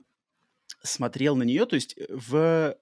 смотрел 0.83 1.35
на 1.35 1.43
нее, 1.43 1.65
то 1.65 1.75
есть 1.75 1.95
э, 1.97 2.05
в 2.09 2.75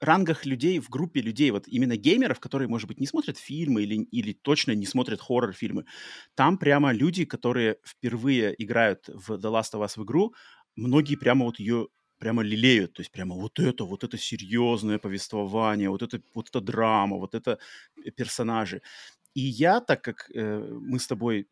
рангах 0.00 0.46
людей, 0.46 0.80
в 0.80 0.88
группе 0.88 1.20
людей, 1.20 1.50
вот 1.50 1.68
именно 1.68 1.96
геймеров, 1.96 2.40
которые, 2.40 2.68
может 2.68 2.88
быть, 2.88 3.00
не 3.00 3.06
смотрят 3.06 3.36
фильмы 3.38 3.82
или, 3.82 3.96
или 4.04 4.32
точно 4.32 4.72
не 4.72 4.86
смотрят 4.86 5.20
хоррор-фильмы, 5.20 5.84
там 6.34 6.58
прямо 6.58 6.92
люди, 6.92 7.24
которые 7.24 7.76
впервые 7.84 8.54
играют 8.62 9.08
в 9.08 9.32
The 9.32 9.52
Last 9.52 9.74
of 9.74 9.84
Us 9.84 10.00
в 10.00 10.04
игру, 10.04 10.34
многие 10.74 11.16
прямо 11.16 11.44
вот 11.44 11.58
ее 11.58 11.88
прямо 12.20 12.42
лелеют, 12.42 12.92
то 12.92 13.00
есть 13.00 13.10
прямо 13.10 13.34
вот 13.34 13.58
это, 13.58 13.84
вот 13.84 14.04
это 14.04 14.18
серьезное 14.18 14.98
повествование, 14.98 15.88
вот 15.88 16.02
это, 16.02 16.20
вот 16.34 16.48
это 16.50 16.60
драма, 16.60 17.16
вот 17.16 17.34
это 17.34 17.58
э, 18.04 18.10
персонажи. 18.10 18.82
И 19.34 19.40
я, 19.40 19.80
так 19.80 20.02
как 20.02 20.30
э, 20.34 20.78
мы 20.80 20.98
с 20.98 21.06
тобой 21.06 21.46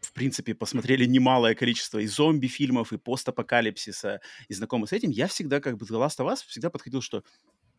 в 0.00 0.12
принципе, 0.12 0.54
посмотрели 0.54 1.06
немалое 1.06 1.54
количество 1.54 1.98
и 1.98 2.06
зомби-фильмов, 2.06 2.92
и 2.92 2.98
постапокалипсиса, 2.98 4.20
и 4.48 4.54
знакомы 4.54 4.86
с 4.86 4.92
этим, 4.92 5.10
я 5.10 5.26
всегда, 5.26 5.60
как 5.60 5.78
бы, 5.78 5.86
The 5.86 5.98
Last 5.98 6.18
of 6.18 6.30
Us 6.30 6.46
всегда 6.46 6.68
подходил, 6.68 7.00
что, 7.00 7.24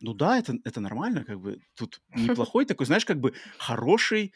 ну 0.01 0.13
да, 0.13 0.39
это, 0.39 0.57
это 0.63 0.79
нормально, 0.79 1.23
как 1.23 1.39
бы, 1.39 1.59
тут 1.75 2.01
неплохой 2.15 2.65
такой, 2.65 2.87
знаешь, 2.87 3.05
как 3.05 3.19
бы, 3.19 3.33
хороший 3.59 4.33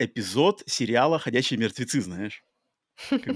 эпизод 0.00 0.62
сериала 0.66 1.18
«Ходячие 1.18 1.58
мертвецы», 1.58 2.00
знаешь. 2.00 2.44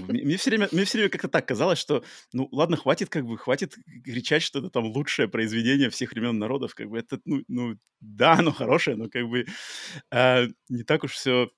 Мне, 0.09 0.37
все 0.37 0.49
время, 0.49 0.67
мне 0.71 0.85
все 0.85 0.97
время 0.97 1.09
как-то 1.09 1.27
так 1.29 1.47
казалось, 1.47 1.79
что, 1.79 2.03
ну, 2.33 2.49
ладно, 2.51 2.77
хватит, 2.77 3.09
как 3.09 3.25
бы, 3.25 3.37
хватит 3.37 3.75
кричать, 4.03 4.43
что 4.43 4.59
это 4.59 4.69
там 4.69 4.85
лучшее 4.85 5.27
произведение 5.27 5.89
всех 5.89 6.11
времен 6.11 6.37
народов, 6.37 6.75
как 6.75 6.89
бы, 6.89 6.99
это, 6.99 7.19
ну, 7.25 7.43
ну 7.47 7.75
да, 8.01 8.33
оно 8.33 8.51
хорошее, 8.51 8.97
но 8.97 9.09
как 9.09 9.27
бы 9.27 9.45
э, 10.11 10.47
не 10.69 10.83
так 10.83 11.03
уж 11.03 11.13
все 11.13 11.49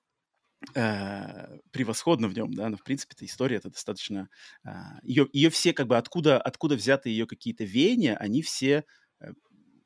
э, 0.74 1.58
превосходно 1.72 2.28
в 2.28 2.34
нем, 2.34 2.52
да, 2.54 2.68
но 2.68 2.76
в 2.76 2.84
принципе 2.84 3.14
эта 3.16 3.24
история 3.26 3.56
это 3.56 3.70
достаточно, 3.70 4.28
э, 4.64 4.70
ее, 5.02 5.28
ее 5.32 5.50
все 5.50 5.72
как 5.72 5.86
бы 5.88 5.96
откуда 5.96 6.40
откуда 6.40 6.76
взяты 6.76 7.10
ее 7.10 7.26
какие-то 7.26 7.64
веяния, 7.64 8.16
они 8.16 8.42
все 8.42 8.84
э, 9.20 9.32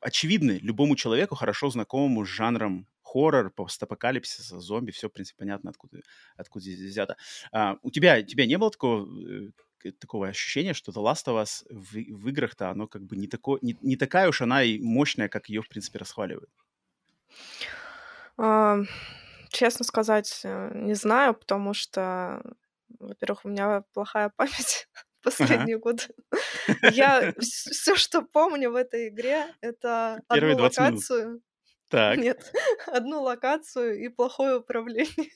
очевидны 0.01 0.59
любому 0.61 0.95
человеку 0.95 1.35
хорошо 1.35 1.69
знакомому 1.69 2.25
с 2.25 2.29
жанром 2.29 2.87
хоррор, 3.11 3.51
постапокалипсис, 3.51 4.47
зомби, 4.47 4.91
все, 4.91 5.09
в 5.09 5.11
принципе, 5.11 5.39
понятно, 5.39 5.69
откуда, 5.69 6.01
откуда 6.37 6.63
здесь 6.63 6.79
взято. 6.79 7.17
А, 7.51 7.77
у 7.81 7.91
тебя, 7.91 8.21
тебя 8.21 8.45
не 8.45 8.57
было 8.57 8.71
такого, 8.71 9.07
э, 9.83 9.91
такого 9.99 10.27
ощущения, 10.27 10.73
что 10.73 10.91
The 10.91 11.03
Last 11.03 11.25
of 11.27 11.41
Us 11.41 11.65
в, 11.69 11.93
в 11.93 12.29
играх-то 12.29 12.69
оно 12.69 12.87
как 12.87 13.03
бы 13.03 13.17
не, 13.17 13.27
тако, 13.27 13.59
не, 13.61 13.77
не 13.81 13.95
такая 13.95 14.29
уж 14.29 14.41
она 14.41 14.63
и 14.63 14.79
мощная, 14.79 15.27
как 15.27 15.49
ее, 15.49 15.61
в 15.61 15.67
принципе, 15.67 15.99
расхваливают? 15.99 16.49
А, 18.37 18.79
честно 19.49 19.85
сказать, 19.85 20.41
э, 20.43 20.71
не 20.73 20.93
знаю, 20.93 21.33
потому 21.33 21.73
что, 21.73 22.41
во-первых, 22.99 23.45
у 23.45 23.49
меня 23.49 23.83
плохая 23.93 24.29
память 24.35 24.87
последние 25.21 25.75
ага. 25.75 25.83
годы. 25.83 26.03
Я 26.93 27.33
все, 27.39 27.95
что 27.95 28.21
помню 28.21 28.71
в 28.71 28.75
этой 28.75 29.09
игре, 29.09 29.47
это 29.61 30.21
Первые 30.29 30.53
одну 30.53 30.63
локацию. 30.63 31.27
Минут. 31.27 31.43
Так. 31.91 32.17
Нет, 32.17 32.51
одну 32.87 33.21
локацию 33.21 33.99
и 33.99 34.07
плохое 34.07 34.57
управление. 34.57 35.29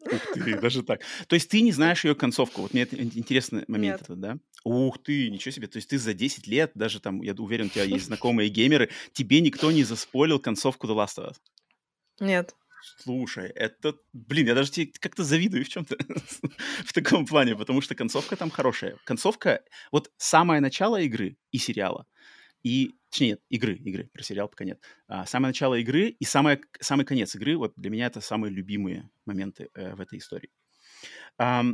Ух 0.00 0.20
ты, 0.34 0.58
даже 0.60 0.82
так. 0.82 1.00
То 1.28 1.34
есть 1.34 1.48
ты 1.48 1.60
не 1.62 1.72
знаешь 1.72 2.04
ее 2.04 2.14
концовку. 2.14 2.62
Вот 2.62 2.74
мне 2.74 2.82
это 2.82 3.00
интересный 3.00 3.64
момент 3.68 4.00
Нет. 4.00 4.02
этот, 4.02 4.20
да? 4.20 4.38
Ух 4.64 5.02
ты, 5.02 5.30
ничего 5.30 5.52
себе. 5.52 5.68
То 5.68 5.76
есть 5.76 5.88
ты 5.88 5.98
за 5.98 6.12
10 6.12 6.46
лет, 6.46 6.72
даже 6.74 7.00
там, 7.00 7.22
я 7.22 7.32
уверен, 7.34 7.66
у 7.66 7.68
тебя 7.68 7.84
есть 7.84 8.06
знакомые 8.06 8.48
геймеры, 8.50 8.90
тебе 9.12 9.40
никто 9.40 9.70
не 9.70 9.84
заспойлил 9.84 10.40
концовку 10.40 10.86
The 10.86 10.96
Last 10.96 11.18
of 11.18 11.30
Us? 11.30 11.36
Нет. 12.20 12.54
Слушай, 12.98 13.48
это, 13.48 13.94
блин, 14.12 14.48
я 14.48 14.54
даже 14.54 14.70
тебе 14.70 14.92
как-то 14.98 15.24
завидую 15.24 15.64
в 15.64 15.68
чем-то 15.68 15.96
в 16.84 16.92
таком 16.92 17.24
плане, 17.24 17.56
потому 17.56 17.80
что 17.80 17.94
концовка 17.94 18.36
там 18.36 18.50
хорошая. 18.50 18.98
Концовка, 19.04 19.62
вот 19.90 20.10
самое 20.18 20.60
начало 20.60 21.00
игры 21.00 21.38
и 21.50 21.56
сериала, 21.56 22.06
и, 22.62 22.94
точнее, 23.14 23.28
нет, 23.28 23.40
игры, 23.48 23.76
игры, 23.76 24.10
про 24.12 24.24
сериал 24.24 24.48
пока 24.48 24.64
нет. 24.64 24.80
А, 25.06 25.24
самое 25.24 25.50
начало 25.50 25.76
игры 25.76 26.08
и 26.08 26.24
самое, 26.24 26.60
самый 26.80 27.06
конец 27.06 27.36
игры, 27.36 27.56
вот 27.56 27.72
для 27.76 27.88
меня 27.90 28.06
это 28.06 28.20
самые 28.20 28.52
любимые 28.52 29.08
моменты 29.24 29.70
э, 29.74 29.94
в 29.94 30.00
этой 30.00 30.18
истории. 30.18 30.50
А, 31.38 31.64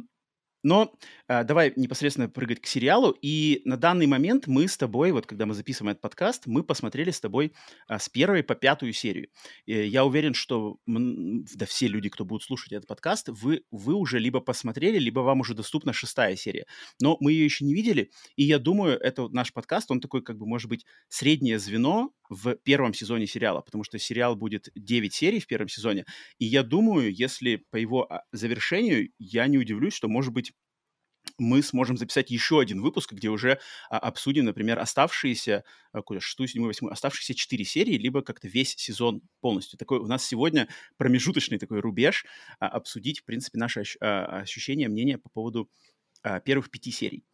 но 0.63 0.93
э, 1.29 1.45
давай 1.45 1.73
непосредственно 1.77 2.29
прыгать 2.29 2.61
к 2.61 2.67
сериалу. 2.67 3.17
И 3.23 3.63
на 3.65 3.77
данный 3.77 4.07
момент 4.07 4.47
мы 4.47 4.69
с 4.69 4.77
тобой, 4.77 5.13
вот 5.13 5.27
когда 5.27 5.47
мы 5.47 5.55
записываем 5.55 5.93
этот 5.93 6.03
подкаст, 6.03 6.47
мы 6.47 6.63
посмотрели 6.63 7.11
с 7.11 7.21
тобой 7.21 7.53
э, 7.89 7.99
с 7.99 8.09
первой 8.09 8.43
по 8.43 8.55
пятую 8.55 8.93
серию. 8.93 9.29
И 9.67 9.73
я 9.73 10.05
уверен, 10.05 10.35
что 10.35 10.79
да, 10.87 11.67
все 11.67 11.87
люди, 11.87 12.09
кто 12.09 12.25
будут 12.25 12.43
слушать 12.43 12.73
этот 12.73 12.87
подкаст, 12.87 13.29
вы, 13.29 13.65
вы 13.71 13.95
уже 13.95 14.19
либо 14.19 14.41
посмотрели, 14.41 14.99
либо 14.99 15.21
вам 15.21 15.41
уже 15.41 15.55
доступна 15.55 15.93
шестая 15.93 16.37
серия. 16.37 16.67
Но 17.01 17.17
мы 17.21 17.33
ее 17.33 17.45
еще 17.45 17.65
не 17.65 17.75
видели, 17.75 18.11
и 18.37 18.45
я 18.45 18.59
думаю, 18.59 18.99
это 18.99 19.29
наш 19.29 19.53
подкаст, 19.53 19.91
он 19.91 20.01
такой, 20.01 20.23
как 20.23 20.39
бы, 20.39 20.47
может 20.47 20.69
быть, 20.69 20.85
среднее 21.09 21.59
звено 21.59 22.13
в 22.31 22.55
первом 22.55 22.95
сезоне 22.95 23.27
сериала, 23.27 23.61
потому 23.61 23.85
что 23.85 23.99
сериал 23.99 24.37
будет 24.37 24.69
9 24.75 25.13
серий 25.13 25.41
в 25.41 25.47
первом 25.47 25.69
сезоне. 25.69 26.07
И 26.39 26.47
я 26.47 26.63
думаю, 26.63 27.13
если 27.13 27.57
по 27.71 27.77
его 27.77 28.11
а, 28.11 28.23
завершению, 28.33 29.11
я 29.19 29.47
не 29.49 29.59
удивлюсь, 29.59 29.95
что, 29.95 30.09
может 30.09 30.33
быть, 30.33 30.50
мы 31.41 31.63
сможем 31.63 31.97
записать 31.97 32.31
еще 32.31 32.61
один 32.61 32.81
выпуск, 32.81 33.13
где 33.13 33.29
уже 33.29 33.59
а, 33.89 33.99
обсудим, 33.99 34.45
например, 34.45 34.79
оставшиеся, 34.79 35.65
а, 35.93 36.01
шестую, 36.21 36.49
седьмую, 36.49 36.69
восьмую, 36.69 36.93
оставшиеся 36.93 37.35
четыре 37.35 37.65
серии, 37.65 37.99
либо 37.99 38.23
как-то 38.23 38.49
весь 38.49 38.75
сезон 38.77 39.23
полностью. 39.41 39.79
Такой 39.79 39.99
у 39.99 40.07
нас 40.07 40.25
сегодня 40.25 40.69
промежуточный 40.97 41.59
такой 41.59 41.81
рубеж 41.81 42.25
а, 42.59 42.69
обсудить, 42.69 43.21
в 43.21 43.25
принципе, 43.25 43.59
наши 43.59 43.83
а, 44.01 44.41
ощущения, 44.41 44.89
мнения 44.89 45.19
по 45.19 45.29
поводу 45.29 45.69
а, 46.23 46.41
первых 46.41 46.71
пяти 46.71 46.91
серий. 46.91 47.25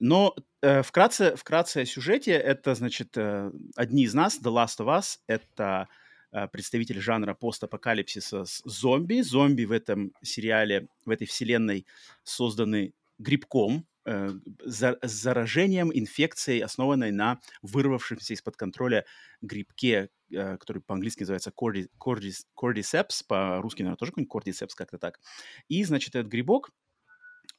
Но 0.00 0.34
э, 0.62 0.82
вкратце, 0.82 1.34
вкратце 1.34 1.78
о 1.78 1.86
сюжете, 1.86 2.32
это, 2.32 2.74
значит, 2.74 3.16
э, 3.16 3.50
одни 3.74 4.04
из 4.04 4.14
нас, 4.14 4.40
The 4.40 4.52
Last 4.52 4.78
of 4.78 4.86
Us, 4.86 5.18
это 5.26 5.88
э, 6.30 6.46
представитель 6.46 7.00
жанра 7.00 7.34
постапокалипсиса 7.34 8.44
с 8.44 8.62
зомби. 8.64 9.22
Зомби 9.22 9.64
в 9.64 9.72
этом 9.72 10.12
сериале, 10.22 10.86
в 11.04 11.10
этой 11.10 11.26
вселенной 11.26 11.84
созданы 12.22 12.92
грибком, 13.18 13.86
э, 14.06 14.30
за, 14.64 14.98
заражением, 15.02 15.90
инфекцией, 15.92 16.60
основанной 16.62 17.10
на 17.12 17.40
вырвавшемся 17.62 18.34
из-под 18.34 18.56
контроля 18.56 19.04
грибке, 19.42 20.10
э, 20.32 20.56
который 20.58 20.82
по-английски 20.82 21.20
называется 21.20 21.50
cordy, 21.50 21.88
cordy, 21.98 22.32
cordyceps, 22.60 23.22
по-русски, 23.26 23.82
наверное, 23.82 23.98
тоже 23.98 24.12
какой-нибудь 24.12 24.32
cordyceps 24.46 24.74
как-то 24.76 24.98
так. 24.98 25.20
И, 25.68 25.84
значит, 25.84 26.14
этот 26.14 26.30
грибок 26.30 26.70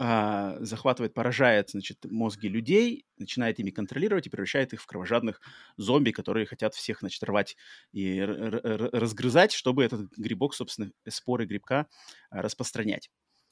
а, 0.02 0.56
захватывает, 0.62 1.14
поражает, 1.14 1.72
значит, 1.72 1.98
мозги 2.06 2.48
людей, 2.48 3.06
начинает 3.18 3.60
ими 3.60 3.70
контролировать 3.70 4.28
и 4.28 4.30
превращает 4.30 4.72
их 4.74 4.82
в 4.82 4.86
кровожадных 4.86 5.42
зомби, 5.78 6.12
которые 6.12 6.46
хотят 6.46 6.74
всех, 6.74 7.00
значит, 7.02 7.22
рвать 7.24 7.58
и 7.92 8.22
разгрызать, 8.22 9.52
чтобы 9.52 9.84
этот 9.84 10.10
грибок, 10.16 10.54
собственно, 10.56 10.92
споры 11.10 11.46
грибка 11.46 11.88
а, 12.30 12.42
распространять. 12.42 13.10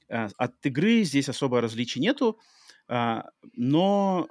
А, 0.09 0.29
от 0.37 0.65
игры 0.65 1.03
здесь 1.03 1.29
особо 1.29 1.61
различий 1.61 2.01
нету, 2.01 2.39
но 3.53 4.29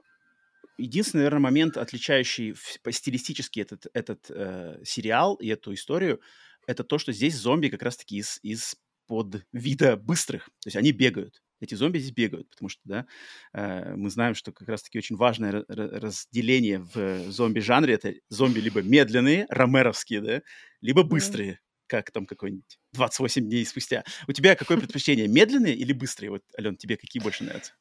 единственный, 0.78 1.20
наверное, 1.20 1.40
момент, 1.40 1.76
отличающий 1.76 2.54
стилистически 2.90 3.60
этот, 3.60 3.86
этот 3.92 4.30
э, 4.30 4.80
сериал 4.82 5.34
и 5.34 5.48
эту 5.48 5.74
историю, 5.74 6.22
это 6.66 6.82
то, 6.82 6.96
что 6.96 7.12
здесь 7.12 7.36
зомби 7.36 7.68
как 7.68 7.82
раз-таки 7.82 8.16
из, 8.16 8.38
из 8.42 8.76
под 9.06 9.44
вида 9.52 9.98
быстрых. 9.98 10.46
То 10.62 10.68
есть 10.68 10.76
они 10.76 10.92
бегают 10.92 11.42
эти 11.60 11.74
зомби 11.74 11.98
здесь 11.98 12.12
бегают, 12.12 12.50
потому 12.50 12.68
что, 12.68 12.80
да, 12.84 13.06
э, 13.52 13.94
мы 13.94 14.10
знаем, 14.10 14.34
что 14.34 14.52
как 14.52 14.68
раз-таки 14.68 14.98
очень 14.98 15.16
важное 15.16 15.64
разделение 15.68 16.80
в 16.80 17.30
зомби-жанре— 17.30 17.94
это 17.94 18.14
зомби 18.28 18.60
либо 18.60 18.82
медленные, 18.82 19.46
ромеровские, 19.48 20.20
да, 20.20 20.42
либо 20.80 21.02
быстрые. 21.02 21.60
Как 21.86 22.10
там 22.10 22.26
какой-нибудь 22.26 22.78
28 22.92 23.48
дней 23.48 23.64
спустя. 23.66 24.04
У 24.28 24.32
тебя 24.32 24.56
какое 24.56 24.76
предпочтение, 24.80 25.28
медленные 25.28 25.74
или 25.74 25.92
быстрые? 25.92 26.30
Вот, 26.30 26.42
Ален, 26.58 26.76
тебе 26.76 26.96
какие 26.96 27.22
больше 27.22 27.44
нравятся? 27.44 27.72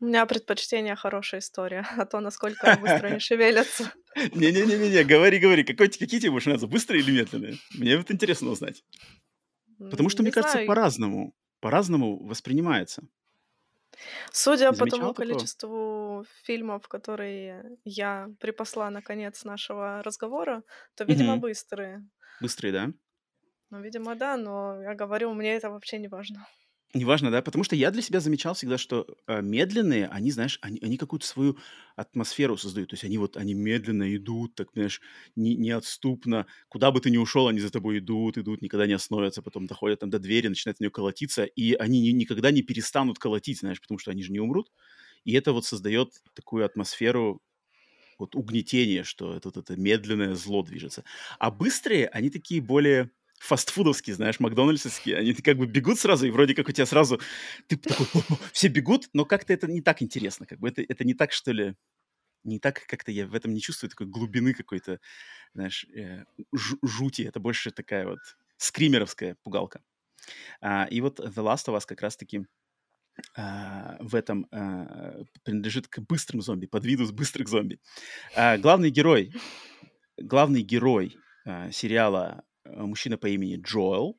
У 0.00 0.06
меня 0.06 0.24
предпочтение 0.24 0.96
хорошая 0.96 1.40
история, 1.40 1.86
а 1.96 2.06
то, 2.06 2.20
насколько 2.20 2.78
быстро 2.80 3.08
они 3.08 3.18
шевелятся. 3.18 3.92
Не-не-не, 4.34 5.04
говори, 5.04 5.38
говори, 5.38 5.64
какой, 5.64 5.88
какие 5.88 6.20
тебе 6.20 6.30
больше 6.30 6.48
нравятся, 6.48 6.66
быстрые 6.66 7.02
или 7.02 7.10
медленные? 7.10 7.58
Мне 7.74 7.96
вот 7.98 8.10
интересно 8.10 8.50
узнать. 8.50 8.82
Потому 9.78 10.08
что, 10.08 10.22
мне 10.22 10.32
кажется, 10.32 10.64
по-разному 10.66 11.34
по-разному 11.60 12.18
воспринимается. 12.24 13.02
Судя 14.32 14.72
по 14.72 14.86
тому 14.86 15.12
количеству 15.12 16.24
фильмов, 16.44 16.88
которые 16.88 17.76
я 17.84 18.30
припасла 18.40 18.88
на 18.90 19.02
конец 19.02 19.44
нашего 19.44 20.02
разговора, 20.02 20.62
то, 20.94 21.04
видимо, 21.04 21.36
быстрые. 21.36 22.08
Быстрые, 22.40 22.72
да? 22.72 22.92
Ну, 23.70 23.80
видимо, 23.80 24.14
да, 24.16 24.36
но 24.36 24.80
я 24.82 24.94
говорю, 24.94 25.34
мне 25.34 25.54
это 25.56 25.70
вообще 25.70 25.98
не 25.98 26.08
важно. 26.08 26.46
Неважно, 26.92 27.30
да, 27.30 27.40
потому 27.40 27.62
что 27.62 27.76
я 27.76 27.92
для 27.92 28.02
себя 28.02 28.18
замечал 28.18 28.54
всегда, 28.54 28.76
что 28.76 29.06
э, 29.28 29.40
медленные, 29.42 30.08
они, 30.08 30.32
знаешь, 30.32 30.58
они, 30.60 30.80
они 30.82 30.96
какую-то 30.96 31.24
свою 31.24 31.56
атмосферу 31.94 32.56
создают. 32.56 32.90
То 32.90 32.94
есть 32.94 33.04
они 33.04 33.16
вот, 33.16 33.36
они 33.36 33.54
медленно 33.54 34.12
идут, 34.16 34.56
так, 34.56 34.70
знаешь, 34.72 35.00
не, 35.36 35.54
неотступно. 35.54 36.46
Куда 36.68 36.90
бы 36.90 37.00
ты 37.00 37.10
ни 37.10 37.16
ушел, 37.16 37.46
они 37.46 37.60
за 37.60 37.70
тобой 37.70 37.98
идут, 38.00 38.38
идут, 38.38 38.60
никогда 38.60 38.88
не 38.88 38.94
остановятся, 38.94 39.40
потом 39.40 39.66
доходят 39.68 40.00
там 40.00 40.10
до 40.10 40.18
двери, 40.18 40.48
начинают 40.48 40.78
в 40.78 40.80
нее 40.80 40.90
колотиться, 40.90 41.44
и 41.44 41.74
они 41.74 42.00
ни, 42.00 42.08
никогда 42.08 42.50
не 42.50 42.62
перестанут 42.62 43.20
колотить, 43.20 43.60
знаешь, 43.60 43.80
потому 43.80 43.98
что 44.00 44.10
они 44.10 44.24
же 44.24 44.32
не 44.32 44.40
умрут. 44.40 44.72
И 45.24 45.32
это 45.34 45.52
вот 45.52 45.64
создает 45.64 46.14
такую 46.34 46.64
атмосферу 46.64 47.40
вот 48.18 48.34
угнетения, 48.36 49.04
что 49.04 49.34
это, 49.36 49.50
это 49.58 49.76
медленное 49.76 50.34
зло 50.34 50.62
движется. 50.62 51.04
А 51.38 51.50
быстрые, 51.50 52.08
они 52.08 52.30
такие 52.30 52.60
более 52.60 53.10
фастфудовские, 53.40 54.14
знаешь, 54.14 54.38
макдональдсовские, 54.38 55.16
они 55.16 55.32
как 55.32 55.56
бы 55.56 55.66
бегут 55.66 55.98
сразу, 55.98 56.26
и 56.26 56.30
вроде 56.30 56.54
как 56.54 56.68
у 56.68 56.72
тебя 56.72 56.86
сразу, 56.86 57.20
ты 57.66 57.76
такой, 57.76 58.06
все 58.52 58.68
бегут, 58.68 59.08
но 59.14 59.24
как-то 59.24 59.52
это 59.52 59.66
не 59.66 59.80
так 59.80 60.02
интересно, 60.02 60.46
как 60.46 60.60
бы 60.60 60.68
это, 60.68 60.82
это 60.82 61.04
не 61.04 61.14
так, 61.14 61.32
что 61.32 61.50
ли, 61.52 61.74
не 62.44 62.58
так 62.58 62.86
как-то 62.86 63.10
я 63.10 63.26
в 63.26 63.34
этом 63.34 63.54
не 63.54 63.60
чувствую 63.60 63.90
такой 63.90 64.06
глубины 64.06 64.52
какой-то, 64.52 65.00
знаешь, 65.54 65.86
э, 65.96 66.24
жути, 66.82 67.22
это 67.22 67.40
больше 67.40 67.70
такая 67.70 68.06
вот 68.06 68.20
скримеровская 68.58 69.36
пугалка. 69.42 69.80
А, 70.60 70.86
и 70.90 71.00
вот 71.00 71.18
The 71.18 71.42
Last 71.42 71.66
of 71.66 71.76
Us 71.76 71.84
как 71.86 72.02
раз-таки 72.02 72.44
а, 73.34 73.96
в 74.00 74.14
этом 74.14 74.46
а, 74.50 75.22
принадлежит 75.44 75.88
к 75.88 76.00
быстрым 76.00 76.42
зомби, 76.42 76.66
под 76.66 76.84
виду 76.84 77.10
быстрых 77.12 77.48
зомби. 77.48 77.80
А, 78.36 78.58
главный 78.58 78.90
герой, 78.90 79.32
главный 80.18 80.62
герой 80.62 81.16
сериала 81.72 82.44
мужчина 82.64 83.18
по 83.18 83.28
имени 83.28 83.60
Джоэл, 83.60 84.16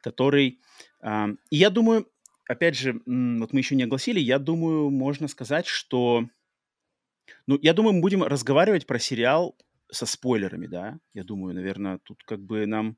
который... 0.00 0.60
Э, 1.02 1.28
и 1.50 1.56
я 1.56 1.70
думаю, 1.70 2.10
опять 2.48 2.76
же, 2.76 3.00
вот 3.06 3.52
мы 3.52 3.60
еще 3.60 3.74
не 3.74 3.84
огласили, 3.84 4.20
я 4.20 4.38
думаю, 4.38 4.90
можно 4.90 5.28
сказать, 5.28 5.66
что... 5.66 6.28
Ну, 7.46 7.58
я 7.62 7.72
думаю, 7.72 7.94
мы 7.94 8.00
будем 8.00 8.22
разговаривать 8.22 8.86
про 8.86 8.98
сериал 8.98 9.56
со 9.90 10.06
спойлерами, 10.06 10.66
да? 10.66 10.98
Я 11.14 11.24
думаю, 11.24 11.54
наверное, 11.54 11.98
тут 12.04 12.22
как 12.24 12.40
бы 12.40 12.66
нам 12.66 12.96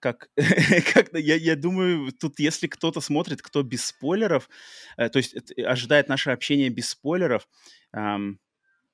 как, 0.00 0.30
как 0.94 1.12
я, 1.12 1.34
я 1.36 1.56
думаю, 1.56 2.12
тут 2.12 2.38
если 2.38 2.66
кто-то 2.66 3.00
смотрит, 3.00 3.42
кто 3.42 3.62
без 3.62 3.86
спойлеров, 3.86 4.48
э, 4.96 5.08
то 5.08 5.18
есть 5.18 5.34
э, 5.34 5.62
ожидает 5.62 6.08
наше 6.08 6.30
общение 6.30 6.68
без 6.68 6.90
спойлеров, 6.90 7.48
эм, 7.92 8.38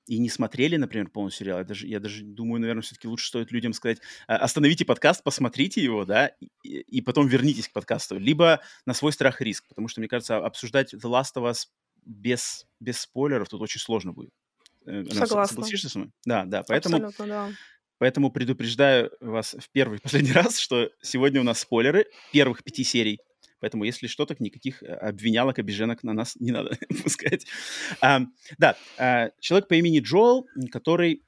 и 0.06 0.18
не 0.18 0.28
смотрели, 0.28 0.76
например, 0.76 1.08
полный 1.08 1.32
сериал, 1.32 1.58
я 1.58 1.64
даже, 1.64 1.86
я 1.86 2.00
даже 2.00 2.22
думаю, 2.22 2.60
наверное, 2.60 2.82
все-таки 2.82 3.08
лучше 3.08 3.28
стоит 3.28 3.52
людям 3.52 3.72
сказать, 3.72 3.98
«А, 4.26 4.36
остановите 4.36 4.84
подкаст, 4.84 5.22
посмотрите 5.22 5.82
его, 5.82 6.04
да, 6.04 6.32
и, 6.62 6.80
и 6.80 7.00
потом 7.00 7.26
вернитесь 7.26 7.68
к 7.68 7.72
подкасту, 7.72 8.18
либо 8.18 8.60
на 8.86 8.94
свой 8.94 9.12
страх 9.12 9.40
и 9.40 9.44
риск, 9.44 9.66
потому 9.68 9.88
что, 9.88 10.00
мне 10.00 10.08
кажется, 10.08 10.36
обсуждать 10.36 10.94
The 10.94 11.10
Last 11.10 11.34
of 11.36 11.50
Us 11.50 11.66
без, 12.04 12.66
без 12.80 13.00
спойлеров 13.00 13.48
тут 13.48 13.62
очень 13.62 13.80
сложно 13.80 14.12
будет. 14.12 14.30
Э, 14.86 15.04
Согласна. 15.10 15.46
Согласишься 15.46 15.88
со 15.88 15.98
мной? 15.98 16.10
Да, 16.24 16.44
да, 16.44 16.62
поэтому... 16.66 16.96
Абсолютно, 16.96 17.26
да. 17.26 17.50
Поэтому 17.98 18.30
предупреждаю 18.30 19.12
вас 19.20 19.56
в 19.58 19.70
первый 19.70 19.98
и 19.98 20.00
последний 20.02 20.32
раз, 20.32 20.58
что 20.58 20.90
сегодня 21.00 21.40
у 21.40 21.44
нас 21.44 21.60
спойлеры 21.60 22.06
первых 22.32 22.62
пяти 22.62 22.84
серий 22.84 23.20
Поэтому, 23.60 23.84
если 23.84 24.06
что, 24.06 24.26
так 24.26 24.40
никаких 24.40 24.82
э, 24.82 24.86
обвинялок, 24.86 25.58
обиженок 25.58 26.02
на 26.02 26.12
нас 26.12 26.36
не 26.36 26.52
надо 26.52 26.76
пускать. 27.02 27.46
А, 28.00 28.22
да, 28.58 28.76
а, 28.98 29.30
человек 29.40 29.68
по 29.68 29.74
имени 29.74 30.00
Джоэл, 30.00 30.46
который, 30.70 31.22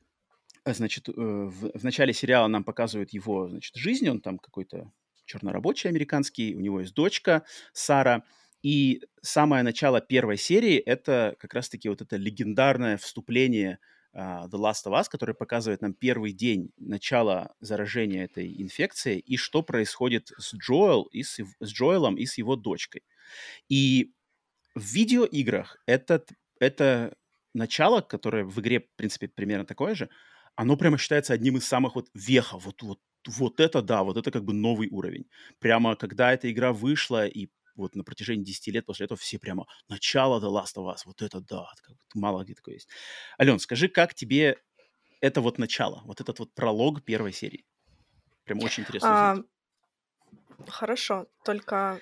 э, 0.64 0.74
значит, 0.74 1.08
в, 1.08 1.78
в 1.78 1.84
начале 1.84 2.12
сериала 2.12 2.46
нам 2.48 2.64
показывают 2.64 3.10
его, 3.12 3.48
значит, 3.48 3.74
жизнь. 3.76 4.08
Он 4.08 4.20
там 4.20 4.38
какой-то 4.38 4.90
чернорабочий 5.24 5.90
американский, 5.90 6.54
у 6.54 6.60
него 6.60 6.80
есть 6.80 6.94
дочка 6.94 7.44
Сара. 7.72 8.22
И 8.62 9.02
самое 9.22 9.62
начало 9.62 10.00
первой 10.00 10.36
серии— 10.36 10.76
это 10.86 11.36
как 11.38 11.54
раз-таки 11.54 11.88
вот 11.88 12.00
это 12.00 12.16
легендарное 12.16 12.96
вступление 12.96 13.78
The 14.16 14.52
Last 14.52 14.87
of 14.87 14.92
Us, 14.92 15.05
который 15.11 15.35
показывает 15.35 15.83
нам 15.83 15.92
первый 15.92 16.33
день 16.33 16.70
начала 16.79 17.55
заражения 17.61 18.24
этой 18.24 18.62
инфекцией 18.62 19.18
и 19.18 19.37
что 19.37 19.62
происходит 19.62 20.33
с, 20.38 20.55
Джоэл 20.55 21.02
и 21.12 21.22
с, 21.22 21.38
с 21.38 21.68
Джоэлом 21.72 22.16
и 22.16 22.24
с 22.24 22.38
его 22.38 22.57
дочкой. 22.57 23.02
И 23.68 24.14
в 24.74 24.83
видеоиграх 24.83 25.76
этот, 25.87 26.31
это 26.61 27.14
начало, 27.55 28.00
которое 28.00 28.44
в 28.44 28.59
игре, 28.61 28.81
в 28.81 28.96
принципе, 28.96 29.29
примерно 29.29 29.66
такое 29.66 29.94
же, 29.94 30.09
оно 30.55 30.76
прямо 30.76 30.98
считается 30.98 31.35
одним 31.35 31.59
из 31.59 31.66
самых 31.66 31.94
вот 31.94 32.09
вехов. 32.14 32.64
Вот, 32.64 32.83
вот, 32.83 33.00
вот 33.26 33.61
это 33.61 33.83
да, 33.83 34.02
вот 34.02 34.16
это 34.16 34.31
как 34.31 34.44
бы 34.44 34.55
новый 34.55 34.88
уровень. 34.88 35.26
Прямо 35.59 35.96
когда 35.96 36.33
эта 36.33 36.50
игра 36.50 36.72
вышла 36.72 37.26
и 37.26 37.48
вот 37.76 37.94
на 37.94 38.04
протяжении 38.04 38.44
10 38.44 38.68
лет 38.68 38.86
после 38.86 39.04
этого 39.04 39.18
все 39.18 39.38
прямо 39.38 39.66
начало 39.88 40.40
The 40.40 40.50
Last 40.50 40.76
of 40.76 40.92
Us, 40.92 41.02
вот 41.04 41.22
это 41.22 41.40
да, 41.40 41.66
как 41.82 41.96
мало 42.14 42.44
где 42.44 42.54
такое 42.54 42.74
есть. 42.74 42.88
Ален, 43.40 43.58
скажи, 43.58 43.88
как 43.88 44.14
тебе 44.14 44.58
это 45.20 45.40
вот 45.40 45.58
начало, 45.58 46.02
вот 46.04 46.20
этот 46.20 46.38
вот 46.38 46.54
пролог 46.54 47.04
первой 47.04 47.32
серии? 47.32 47.66
Прям 48.44 48.62
очень 48.62 48.82
интересно. 48.82 49.10
А, 49.10 49.36
хорошо, 50.68 51.26
только 51.44 52.00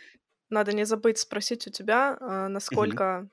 надо 0.51 0.73
не 0.73 0.85
забыть 0.85 1.19
спросить 1.19 1.67
у 1.67 1.71
тебя, 1.71 2.17
а, 2.21 2.49
насколько 2.49 3.29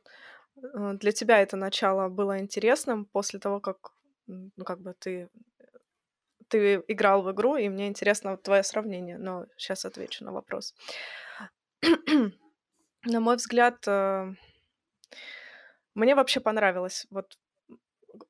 угу. 0.56 0.93
для 0.97 1.12
тебя 1.12 1.41
это 1.41 1.58
начало 1.58 2.10
было 2.10 2.39
интересным 2.39 3.06
после 3.06 3.39
того, 3.39 3.60
как, 3.60 3.93
ну, 4.27 4.63
как 4.65 4.82
бы 4.82 4.93
ты 4.97 5.30
ты 6.51 6.84
играл 6.89 7.23
в 7.23 7.32
игру, 7.32 7.56
и 7.56 7.69
мне 7.69 7.88
интересно 7.88 8.32
вот 8.32 8.43
твое 8.43 8.63
сравнение, 8.63 9.17
но 9.17 9.45
сейчас 9.58 9.86
отвечу 9.86 10.25
на 10.25 10.34
вопрос. 10.34 10.75
на 13.06 13.20
мой 13.20 13.36
взгляд, 13.38 13.88
э, 13.88 14.34
мне 15.96 16.15
вообще 16.15 16.39
понравилось. 16.39 17.06
Вот 17.10 17.38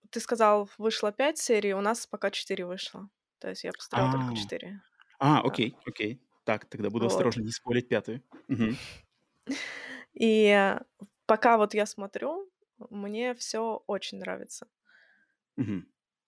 ты 0.10 0.20
сказал, 0.20 0.70
вышло 0.78 1.12
пять 1.12 1.38
серий, 1.38 1.74
у 1.74 1.82
нас 1.82 2.06
пока 2.08 2.32
четыре 2.32 2.66
вышло. 2.66 3.10
То 3.40 3.50
есть 3.50 3.64
я 3.64 3.74
посмотрела 3.74 4.10
только 4.10 4.34
А, 4.34 4.34
четыре. 4.34 4.82
а, 5.20 5.42
окей, 5.42 5.76
окей. 5.86 6.22
Так, 6.46 6.66
тогда 6.66 6.90
буду 6.90 7.06
Вот. 7.06 7.08
осторожно 7.08 7.42
не 7.44 7.52
спорить 7.52 7.90
пятую. 7.90 8.24
Мгм. 8.48 8.78
И 10.14 10.76
пока 11.26 11.58
вот 11.58 11.74
я 11.74 11.86
смотрю, 11.86 12.50
мне 12.90 13.34
все 13.36 13.84
очень 13.88 14.20
нравится. 14.20 14.68
Мгм. 15.58 15.86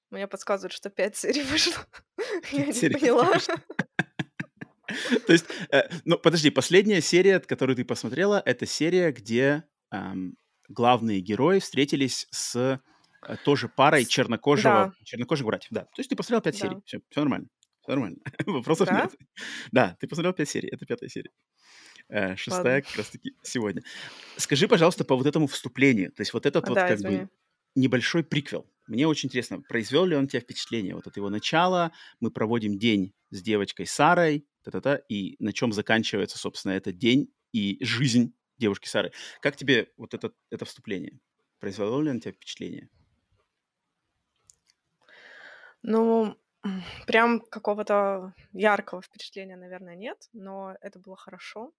Мне 0.09 0.27
подсказывают, 0.27 0.73
что 0.73 0.89
пять 0.89 1.15
серий 1.15 1.41
вышло. 1.43 1.85
Я 2.51 2.67
не 2.67 2.83
поняла. 2.83 3.33
То 5.27 5.33
есть, 5.33 5.45
э, 5.71 5.83
ну, 6.05 6.17
подожди, 6.17 6.49
последняя 6.49 7.01
серия, 7.01 7.39
которую 7.39 7.75
ты 7.75 7.85
посмотрела, 7.85 8.41
это 8.45 8.65
серия, 8.65 9.11
где 9.11 9.63
эм, 9.91 10.35
главные 10.69 11.19
герои 11.19 11.59
встретились 11.59 12.27
с 12.31 12.79
э, 13.27 13.35
тоже 13.45 13.69
парой 13.69 14.05
чернокожего, 14.05 14.93
чернокожих 15.03 15.45
братьев. 15.45 15.69
Да, 15.71 15.81
то 15.81 15.99
есть 15.99 16.09
ты 16.09 16.15
посмотрел 16.15 16.41
пять 16.41 16.57
серий, 16.57 16.77
все, 16.85 16.99
все 17.09 17.19
нормально, 17.21 17.47
все 17.81 17.91
нормально, 17.91 18.17
вопросов 18.45 18.87
Да? 18.87 19.01
нет. 19.03 19.11
Да, 19.71 19.97
ты 19.99 20.07
посмотрел 20.07 20.33
пять 20.33 20.49
серий, 20.49 20.69
это 20.69 20.85
пятая 20.85 21.09
серия. 21.09 21.31
Э, 22.09 22.35
шестая 22.35 22.75
Ладно. 22.75 22.81
как 22.81 22.95
раз-таки 22.97 23.33
сегодня. 23.43 23.81
Скажи, 24.37 24.67
пожалуйста, 24.67 25.05
по 25.05 25.15
вот 25.15 25.25
этому 25.25 25.47
вступлению, 25.47 26.11
то 26.11 26.21
есть 26.21 26.33
вот 26.33 26.45
этот 26.45 26.65
А, 26.65 26.69
вот 26.69 26.75
да, 26.75 26.87
как 26.87 26.99
бы 26.99 27.07
извини. 27.07 27.27
небольшой 27.75 28.23
приквел. 28.23 28.69
Мне 28.87 29.07
очень 29.07 29.27
интересно, 29.27 29.61
произвел 29.61 30.05
ли 30.05 30.15
он 30.15 30.27
тебя 30.27 30.41
впечатление? 30.41 30.95
Вот 30.95 31.07
от 31.07 31.15
его 31.15 31.29
начала 31.29 31.93
мы 32.19 32.31
проводим 32.31 32.77
день 32.77 33.13
с 33.31 33.41
девочкой 33.41 33.85
Сарой, 33.87 34.45
та-та-та, 34.63 34.95
и 35.09 35.35
на 35.39 35.53
чем 35.53 35.73
заканчивается, 35.73 36.37
собственно, 36.37 36.73
этот 36.73 36.97
день 36.97 37.33
и 37.53 37.77
жизнь 37.85 38.35
девушки 38.57 38.87
Сары. 38.87 39.11
Как 39.41 39.55
тебе 39.55 39.91
вот 39.97 40.13
это, 40.13 40.33
это 40.49 40.65
вступление? 40.65 41.19
Произвело 41.59 42.01
ли 42.01 42.09
он 42.09 42.19
тебя 42.19 42.33
впечатление? 42.33 42.89
Ну, 45.81 46.35
прям 47.07 47.41
какого-то 47.41 48.33
яркого 48.53 49.01
впечатления, 49.01 49.55
наверное, 49.57 49.95
нет, 49.95 50.29
но 50.33 50.75
это 50.81 50.99
было 50.99 51.15
хорошо. 51.17 51.73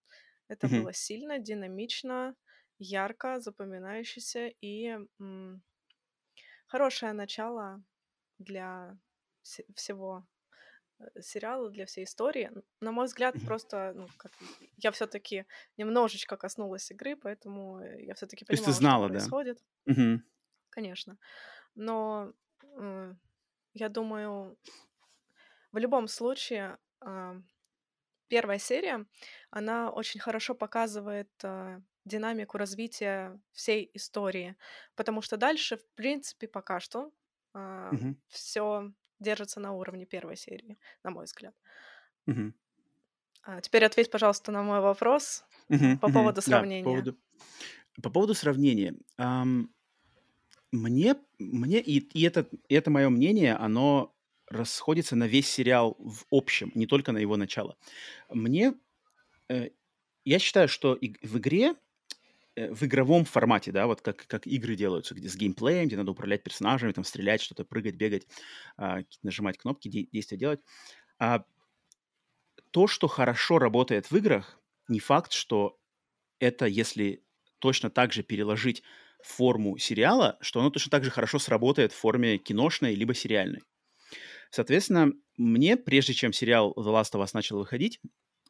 Это 0.49 0.69
Мгм. 0.69 0.87
было 0.87 0.93
сильно, 0.93 1.39
динамично, 1.39 2.37
ярко, 2.79 3.41
запоминающееся 3.41 4.49
и 4.61 4.99
м, 5.21 5.63
хорошее 6.67 7.13
начало 7.13 7.83
для 8.39 8.99
се- 9.43 9.67
всего 9.77 10.27
сериала, 11.21 11.71
для 11.71 11.87
всей 11.87 12.05
истории. 12.05 12.51
На 12.81 12.93
мой 12.93 13.07
взгляд, 13.07 13.43
просто, 13.45 13.93
ну, 13.95 14.13
как 14.17 14.33
я 14.77 14.91
все-таки 14.93 15.47
немножечко 15.77 16.37
коснулась 16.37 16.91
игры, 16.91 17.17
поэтому 17.17 17.81
э, 17.81 18.05
я 18.05 18.15
все-таки 18.15 18.45
То 18.47 18.55
есть 18.55 18.65
ты 18.65 18.73
понимала, 18.73 18.81
что 18.83 18.99
знала, 18.99 19.09
да? 19.11 19.35
происходит, 19.39 19.59
конечно. 20.71 21.19
Но 21.75 22.35
м, 22.65 23.21
я 23.75 23.89
думаю, 23.89 24.59
в 25.73 25.79
любом 25.79 26.09
случае, 26.09 26.79
а, 27.01 27.37
первая 28.29 28.59
серия, 28.59 29.07
она 29.51 29.91
очень 29.91 30.21
хорошо 30.21 30.55
показывает 30.55 31.31
а, 31.45 31.83
динамику 32.05 32.59
развития 32.59 33.41
всей 33.53 33.91
истории, 33.95 34.57
потому 34.97 35.23
что 35.23 35.37
дальше, 35.39 35.79
в 35.79 35.89
принципе, 35.95 36.49
пока 36.49 36.81
что 36.81 37.13
Мгм. 37.91 38.15
все 38.29 38.93
держится 39.25 39.61
на 39.61 39.73
уровне 39.75 40.07
первой 40.07 40.37
серии, 40.37 40.79
на 41.05 41.11
мой 41.13 41.27
взгляд. 41.27 41.57
Мгм. 42.27 42.55
А, 43.43 43.61
теперь 43.63 43.85
ответь, 43.87 44.11
пожалуйста, 44.11 44.53
на 44.53 44.63
мой 44.63 44.81
вопрос 44.81 45.45
Мгм. 45.69 46.01
по 46.01 46.09
Мгм. 46.09 46.11
поводу 46.11 46.43
Да, 46.47 46.65
по 46.65 46.69
сравнения. 46.69 46.83
поводу, 46.83 47.17
по 48.03 48.11
поводу 48.11 48.35
сравнения. 48.35 48.97
ам, 49.19 49.71
мне, 50.73 51.17
мне 51.39 51.81
и, 51.81 51.99
и 52.01 52.23
это, 52.23 52.49
и 52.69 52.75
это 52.75 52.91
мое 52.91 53.09
мнение, 53.09 53.55
оно 53.55 54.15
расходится 54.49 55.17
на 55.17 55.27
весь 55.27 55.49
сериал 55.49 55.97
в 55.99 56.25
общем, 56.31 56.71
не 56.75 56.87
только 56.87 57.13
на 57.13 57.19
его 57.19 57.37
начало. 57.37 57.77
Мне, 58.29 58.75
э, 59.51 59.71
я 60.25 60.39
считаю, 60.41 60.69
что 60.69 60.99
в 61.23 61.39
игре, 61.39 61.75
в 62.57 62.85
игровом 62.85 63.25
формате, 63.25 63.73
да, 63.73 63.87
вот 63.87 64.01
как, 64.03 64.27
как 64.27 64.47
игры 64.47 64.77
делаются, 64.77 65.15
где 65.15 65.29
с 65.29 65.37
геймплеем, 65.37 65.87
где 65.87 65.97
надо 65.97 66.13
управлять 66.13 66.43
персонажами, 66.45 66.93
там 66.93 67.05
стрелять, 67.05 67.41
что-то 67.43 67.65
прыгать, 67.65 67.97
бегать, 67.97 68.27
а, 68.77 69.01
нажимать 69.23 69.59
кнопки, 69.59 69.89
де- 69.89 70.07
действия 70.13 70.39
делать. 70.39 70.61
А 71.19 71.45
то, 72.71 72.87
что 72.87 73.07
хорошо 73.09 73.59
работает 73.59 74.11
в 74.11 74.17
играх, 74.17 74.61
не 74.89 75.01
факт, 75.01 75.33
что 75.33 75.79
это, 76.41 76.67
если 76.67 77.25
точно 77.61 77.91
так 77.91 78.13
же 78.13 78.23
переложить 78.23 78.83
форму 79.23 79.79
сериала, 79.79 80.39
что 80.43 80.61
оно 80.61 80.71
точно 80.71 80.91
так 80.91 81.05
же 81.05 81.11
хорошо 81.11 81.39
сработает 81.39 81.93
в 81.93 81.97
форме 81.97 82.39
киношной 82.39 82.95
либо 82.95 83.15
сериальной. 83.15 83.63
Соответственно, 84.51 85.13
мне, 85.39 85.77
прежде 85.77 86.15
чем 86.15 86.33
сериал 86.33 86.75
The 86.77 86.85
Last 86.87 87.13
of 87.15 87.23
Us 87.25 87.31
начал 87.35 87.59
выходить, 87.59 88.01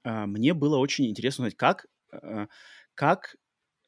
а, 0.04 0.26
мне 0.26 0.54
было 0.54 0.78
очень 0.78 1.06
интересно 1.06 1.44
узнать, 1.44 1.56
как, 1.56 1.86
а, 2.12 2.48
как 2.94 3.36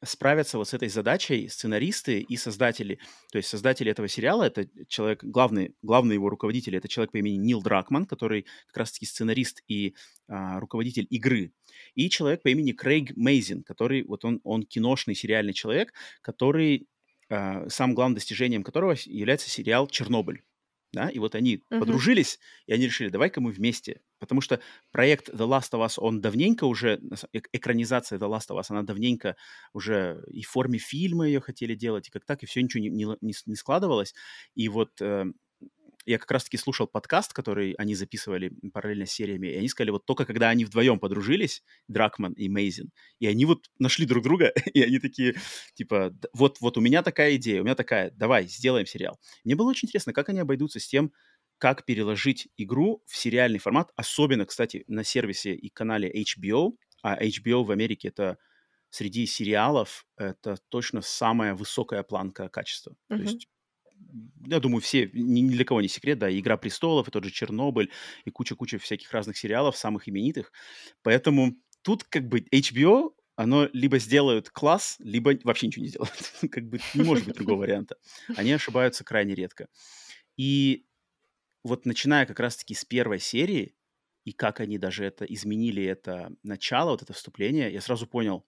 справятся 0.03 0.57
вот 0.57 0.67
с 0.69 0.73
этой 0.73 0.89
задачей 0.89 1.47
сценаристы 1.47 2.19
и 2.19 2.37
создатели. 2.37 2.99
То 3.31 3.37
есть 3.37 3.49
создатели 3.49 3.91
этого 3.91 4.07
сериала, 4.07 4.43
это 4.43 4.67
человек, 4.87 5.23
главный, 5.23 5.75
главный 5.81 6.15
его 6.15 6.29
руководитель, 6.29 6.75
это 6.75 6.87
человек 6.87 7.11
по 7.11 7.17
имени 7.17 7.35
Нил 7.37 7.61
Дракман, 7.61 8.05
который 8.05 8.45
как 8.67 8.77
раз-таки 8.77 9.05
сценарист 9.05 9.63
и 9.67 9.95
а, 10.27 10.59
руководитель 10.59 11.07
игры, 11.09 11.53
и 11.95 12.09
человек 12.09 12.43
по 12.43 12.49
имени 12.49 12.73
Крейг 12.73 13.15
Мейзин, 13.15 13.63
который, 13.63 14.03
вот 14.03 14.23
он, 14.25 14.39
он 14.43 14.63
киношный 14.63 15.15
сериальный 15.15 15.53
человек, 15.53 15.93
который, 16.21 16.87
а, 17.29 17.67
самым 17.69 17.95
главным 17.95 18.15
достижением 18.15 18.63
которого 18.63 18.95
является 19.05 19.49
сериал 19.49 19.87
«Чернобыль». 19.87 20.43
Да, 20.93 21.09
и 21.09 21.19
вот 21.19 21.35
они 21.35 21.63
Мгм. 21.69 21.79
подружились, 21.81 22.39
и 22.65 22.71
они 22.73 22.85
решили, 22.85 23.09
давай-ка 23.09 23.41
мы 23.41 23.51
вместе. 23.51 24.01
Потому 24.19 24.41
что 24.41 24.59
проект 24.91 25.29
The 25.29 25.47
Last 25.47 25.71
of 25.73 25.85
Us, 25.85 25.93
он 25.97 26.21
давненько 26.21 26.65
уже, 26.65 26.99
экранизация 27.53 28.19
The 28.19 28.29
Last 28.29 28.49
of 28.49 28.59
Us, 28.59 28.65
она 28.69 28.83
давненько 28.83 29.35
уже 29.73 30.23
и 30.31 30.43
в 30.43 30.49
форме 30.49 30.79
фильма 30.79 31.27
ее 31.27 31.39
хотели 31.39 31.75
делать, 31.75 32.07
и 32.07 32.11
как 32.11 32.25
так, 32.25 32.43
и 32.43 32.45
все 32.45 32.61
ничего 32.61 32.83
не, 32.83 32.89
не 32.89 33.33
не 33.45 33.55
складывалось. 33.55 34.13
И 34.55 34.69
вот 34.69 35.01
э, 35.01 35.25
я 36.07 36.17
как 36.17 36.31
раз-таки 36.31 36.55
слушал 36.57 36.87
подкаст, 36.87 37.33
который 37.33 37.73
они 37.73 37.93
записывали 37.93 38.53
параллельно 38.73 39.05
с 39.05 39.11
сериями, 39.11 39.47
и 39.47 39.57
они 39.57 39.67
сказали, 39.67 39.91
вот 39.91 40.05
только 40.05 40.25
когда 40.25 40.49
они 40.49 40.63
вдвоем 40.63 40.99
подружились, 40.99 41.63
Дракман 41.89 42.31
и 42.33 42.47
Мейзин, 42.47 42.91
и 43.19 43.27
они 43.27 43.43
вот 43.43 43.65
нашли 43.77 44.05
друг 44.05 44.23
друга, 44.23 44.53
и 44.73 44.81
они 44.81 44.99
такие, 44.99 45.35
типа, 45.73 46.11
«Д- 46.11 46.29
вот, 46.33 46.61
вот 46.61 46.77
у 46.77 46.81
меня 46.81 47.03
такая 47.03 47.35
идея, 47.35 47.61
у 47.61 47.65
меня 47.65 47.75
такая, 47.75 48.11
давай, 48.11 48.47
сделаем 48.47 48.85
сериал. 48.85 49.19
Мне 49.43 49.55
было 49.55 49.69
очень 49.69 49.87
интересно, 49.87 50.13
как 50.13 50.29
они 50.29 50.39
обойдутся 50.39 50.79
с 50.79 50.87
тем, 50.87 51.11
как 51.57 51.85
переложить 51.85 52.49
игру 52.57 53.03
в 53.05 53.15
сериальный 53.17 53.59
формат, 53.59 53.91
особенно, 53.95 54.45
кстати, 54.45 54.83
на 54.87 55.03
сервисе 55.03 55.53
и 55.55 55.69
канале 55.69 56.09
HBO, 56.09 56.77
а 57.03 57.21
HBO 57.23 57.63
в 57.63 57.71
Америке 57.71 58.09
это 58.09 58.37
среди 58.89 59.25
сериалов 59.25 60.05
это 60.17 60.57
точно 60.69 61.01
самая 61.01 61.55
высокая 61.55 62.03
планка 62.03 62.49
качества. 62.49 62.95
То 63.15 63.21
Мгм. 63.21 63.23
есть 63.23 63.47
я 64.45 64.59
думаю, 64.59 64.81
все, 64.81 65.09
ни, 65.13 65.47
для 65.49 65.65
кого 65.65 65.81
не 65.81 65.87
секрет, 65.87 66.19
да, 66.19 66.29
«Игра 66.37 66.57
престолов», 66.57 67.07
и 67.07 67.11
тот 67.11 67.23
же 67.23 67.31
«Чернобыль», 67.31 67.91
и 68.25 68.31
куча-куча 68.31 68.77
всяких 68.79 69.11
разных 69.11 69.37
сериалов, 69.37 69.75
самых 69.77 70.07
именитых. 70.07 70.51
Поэтому 71.03 71.55
тут 71.81 72.03
как 72.03 72.27
бы 72.27 72.45
HBO, 72.51 73.15
оно 73.35 73.69
либо 73.73 73.99
сделают 73.99 74.49
класс, 74.49 74.95
либо 74.99 75.33
вообще 75.43 75.67
ничего 75.67 75.83
не 75.83 75.89
сделают. 75.89 76.33
как 76.51 76.65
бы 76.69 76.83
не 76.93 77.03
может 77.03 77.25
быть 77.25 77.35
другого 77.35 77.59
варианта. 77.61 77.97
Они 78.33 78.51
ошибаются 78.51 79.03
крайне 79.03 79.35
редко. 79.35 79.67
И 80.37 80.86
вот 81.63 81.85
начиная 81.85 82.25
как 82.25 82.39
раз-таки 82.39 82.73
с 82.73 82.85
первой 82.85 83.19
серии, 83.19 83.75
и 84.25 84.33
как 84.33 84.59
они 84.59 84.77
даже 84.77 85.05
это 85.05 85.25
изменили, 85.25 85.83
это 85.83 86.31
начало, 86.43 86.91
вот 86.91 87.01
это 87.01 87.13
вступление, 87.13 87.71
я 87.71 87.81
сразу 87.81 88.07
понял, 88.07 88.45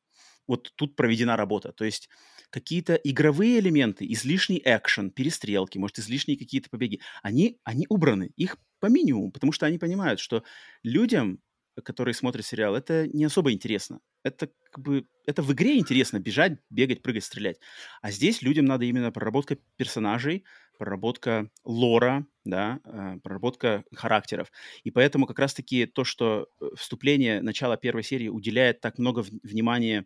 вот 0.47 0.71
тут 0.75 0.95
проведена 0.95 1.37
работа. 1.37 1.71
То 1.71 1.85
есть 1.85 2.09
какие-то 2.49 2.95
игровые 2.95 3.59
элементы, 3.59 4.05
излишний 4.11 4.61
экшен, 4.63 5.11
перестрелки, 5.11 5.77
может, 5.77 5.99
излишние 5.99 6.37
какие-то 6.37 6.69
побеги, 6.69 6.99
они, 7.23 7.59
они 7.63 7.85
убраны, 7.89 8.31
их 8.35 8.57
по 8.79 8.87
минимуму, 8.87 9.31
потому 9.31 9.51
что 9.51 9.65
они 9.65 9.77
понимают, 9.77 10.19
что 10.19 10.43
людям 10.83 11.39
которые 11.83 12.13
смотрят 12.13 12.45
сериал, 12.45 12.75
это 12.75 13.07
не 13.07 13.23
особо 13.23 13.53
интересно. 13.53 14.01
Это 14.23 14.49
как 14.69 14.83
бы 14.83 15.07
это 15.25 15.41
в 15.41 15.53
игре 15.53 15.77
интересно 15.79 16.19
бежать, 16.19 16.59
бегать, 16.69 17.01
прыгать, 17.01 17.23
стрелять. 17.23 17.59
А 18.01 18.11
здесь 18.11 18.41
людям 18.41 18.65
надо 18.65 18.83
именно 18.83 19.13
проработка 19.13 19.57
персонажей, 19.77 20.43
проработка 20.79 21.51
лора, 21.63 22.25
да, 22.45 22.79
э, 22.85 23.19
проработка 23.21 23.83
характеров. 23.93 24.51
И 24.83 24.89
поэтому 24.89 25.27
как 25.27 25.37
раз-таки 25.37 25.85
то, 25.85 26.03
что 26.03 26.47
э, 26.59 26.65
вступление, 26.75 27.41
начало 27.41 27.77
первой 27.77 28.01
серии 28.01 28.29
уделяет 28.29 28.81
так 28.81 28.97
много 28.97 29.23
внимания 29.43 30.05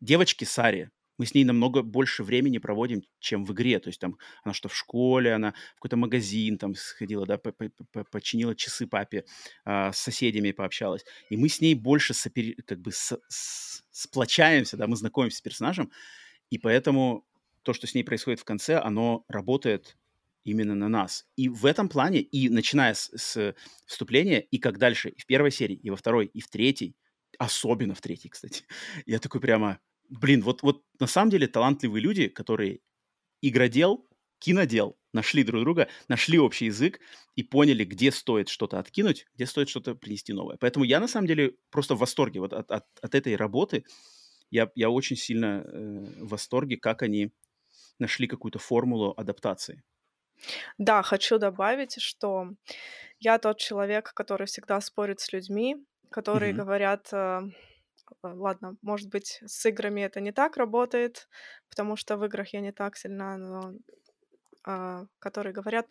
девочке 0.00 0.44
Саре, 0.44 0.90
мы 1.16 1.26
с 1.26 1.34
ней 1.34 1.44
намного 1.44 1.82
больше 1.82 2.24
времени 2.24 2.56
проводим, 2.56 3.02
чем 3.18 3.44
в 3.44 3.52
игре. 3.52 3.78
То 3.78 3.88
есть 3.90 4.00
там 4.00 4.16
она 4.42 4.54
что 4.54 4.70
в 4.70 4.74
школе, 4.74 5.34
она 5.34 5.52
в 5.72 5.74
какой-то 5.74 5.98
магазин 5.98 6.56
там 6.56 6.74
сходила, 6.74 7.26
да, 7.26 7.38
починила 8.10 8.56
часы 8.56 8.86
папе, 8.86 9.26
а, 9.66 9.92
с 9.92 9.98
соседями 9.98 10.52
пообщалась. 10.52 11.04
И 11.28 11.36
мы 11.36 11.50
с 11.50 11.60
ней 11.60 11.74
больше 11.74 12.14
сопер... 12.14 12.54
как 12.66 12.80
бы 12.80 12.90
с... 12.90 13.20
С... 13.28 13.84
сплочаемся, 13.90 14.78
да, 14.78 14.86
мы 14.86 14.96
знакомимся 14.96 15.36
с 15.36 15.42
персонажем, 15.42 15.92
и 16.48 16.56
поэтому 16.56 17.26
то, 17.64 17.74
что 17.74 17.86
с 17.86 17.94
ней 17.94 18.02
происходит 18.02 18.40
в 18.40 18.44
конце, 18.44 18.78
оно 18.78 19.24
работает 19.28 19.98
именно 20.44 20.74
на 20.74 20.88
нас. 20.88 21.26
И 21.36 21.48
в 21.48 21.66
этом 21.66 21.88
плане, 21.88 22.20
и 22.20 22.48
начиная 22.48 22.94
с, 22.94 23.10
с 23.14 23.54
вступления, 23.86 24.40
и 24.40 24.58
как 24.58 24.78
дальше, 24.78 25.10
и 25.10 25.20
в 25.20 25.26
первой 25.26 25.50
серии, 25.50 25.76
и 25.76 25.90
во 25.90 25.96
второй, 25.96 26.26
и 26.26 26.40
в 26.40 26.48
третьей, 26.48 26.96
особенно 27.38 27.94
в 27.94 28.00
третьей, 28.00 28.30
кстати, 28.30 28.64
я 29.06 29.18
такой 29.18 29.40
прямо, 29.40 29.80
блин, 30.08 30.42
вот, 30.42 30.62
вот 30.62 30.84
на 30.98 31.06
самом 31.06 31.30
деле 31.30 31.46
талантливые 31.46 32.02
люди, 32.02 32.28
которые 32.28 32.80
игродел, 33.42 34.06
кинодел, 34.38 34.98
нашли 35.12 35.44
друг 35.44 35.62
друга, 35.62 35.88
нашли 36.08 36.38
общий 36.38 36.66
язык 36.66 37.00
и 37.36 37.42
поняли, 37.42 37.84
где 37.84 38.10
стоит 38.10 38.48
что-то 38.48 38.78
откинуть, 38.78 39.26
где 39.34 39.46
стоит 39.46 39.68
что-то 39.68 39.94
принести 39.94 40.32
новое. 40.32 40.56
Поэтому 40.56 40.84
я 40.84 41.00
на 41.00 41.08
самом 41.08 41.26
деле 41.26 41.56
просто 41.70 41.94
в 41.94 41.98
восторге 41.98 42.40
вот 42.40 42.52
от, 42.52 42.70
от, 42.70 42.84
от 43.02 43.14
этой 43.14 43.36
работы. 43.36 43.84
Я, 44.50 44.70
я 44.74 44.90
очень 44.90 45.16
сильно 45.16 45.64
э, 45.64 46.24
в 46.24 46.28
восторге, 46.28 46.76
как 46.76 47.02
они 47.02 47.32
нашли 47.98 48.26
какую-то 48.26 48.58
формулу 48.58 49.14
адаптации. 49.16 49.82
Да, 50.78 51.02
хочу 51.02 51.38
добавить, 51.38 52.00
что 52.00 52.50
я 53.18 53.38
тот 53.38 53.58
человек, 53.58 54.12
который 54.14 54.46
всегда 54.46 54.80
спорит 54.80 55.20
с 55.20 55.32
людьми, 55.32 55.76
которые 56.10 56.52
mm-hmm. 56.52 56.56
говорят, 56.56 57.08
э, 57.12 57.42
Э, 58.22 58.32
ладно, 58.34 58.76
может 58.82 59.08
быть, 59.08 59.40
с 59.46 59.66
играми 59.66 60.02
это 60.02 60.20
не 60.20 60.32
так 60.32 60.56
работает, 60.56 61.28
потому 61.68 61.96
что 61.96 62.16
в 62.16 62.24
играх 62.24 62.52
я 62.52 62.60
не 62.60 62.72
так 62.72 62.96
сильна, 62.96 63.36
но 63.36 63.72
а, 64.64 65.06
которые 65.18 65.52
говорят, 65.52 65.88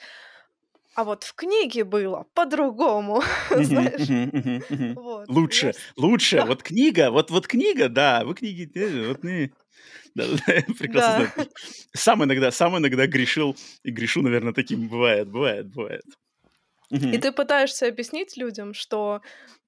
а 0.96 1.04
вот 1.04 1.24
в 1.24 1.34
книге 1.34 1.84
было 1.84 2.26
по-другому, 2.34 3.22
знаешь. 3.50 4.96
Вот. 4.96 5.30
Лучше, 5.30 5.74
лучше. 5.98 6.38
Да. 6.38 6.46
Вот 6.46 6.64
книга, 6.64 7.12
вот 7.12 7.32
вот 7.32 7.48
книга, 7.48 7.90
да, 7.90 8.24
вы 8.26 8.36
книги, 8.36 8.70
вот 9.08 9.24
не. 9.24 9.52
Да, 10.15 10.26
прекрасно 10.80 11.32
да. 11.38 11.48
Сам 11.94 12.24
иногда, 12.24 12.52
сам 12.52 12.78
иногда 12.78 13.08
грешил 13.08 13.56
и 13.84 13.92
грешу, 13.92 14.22
наверное, 14.22 14.54
таким 14.54 14.88
бывает, 14.88 15.30
бывает, 15.30 15.68
бывает. 15.68 16.04
И 16.89 17.18
ты 17.18 17.32
пытаешься 17.32 17.88
объяснить 17.88 18.36
людям, 18.38 18.74
что 18.74 19.22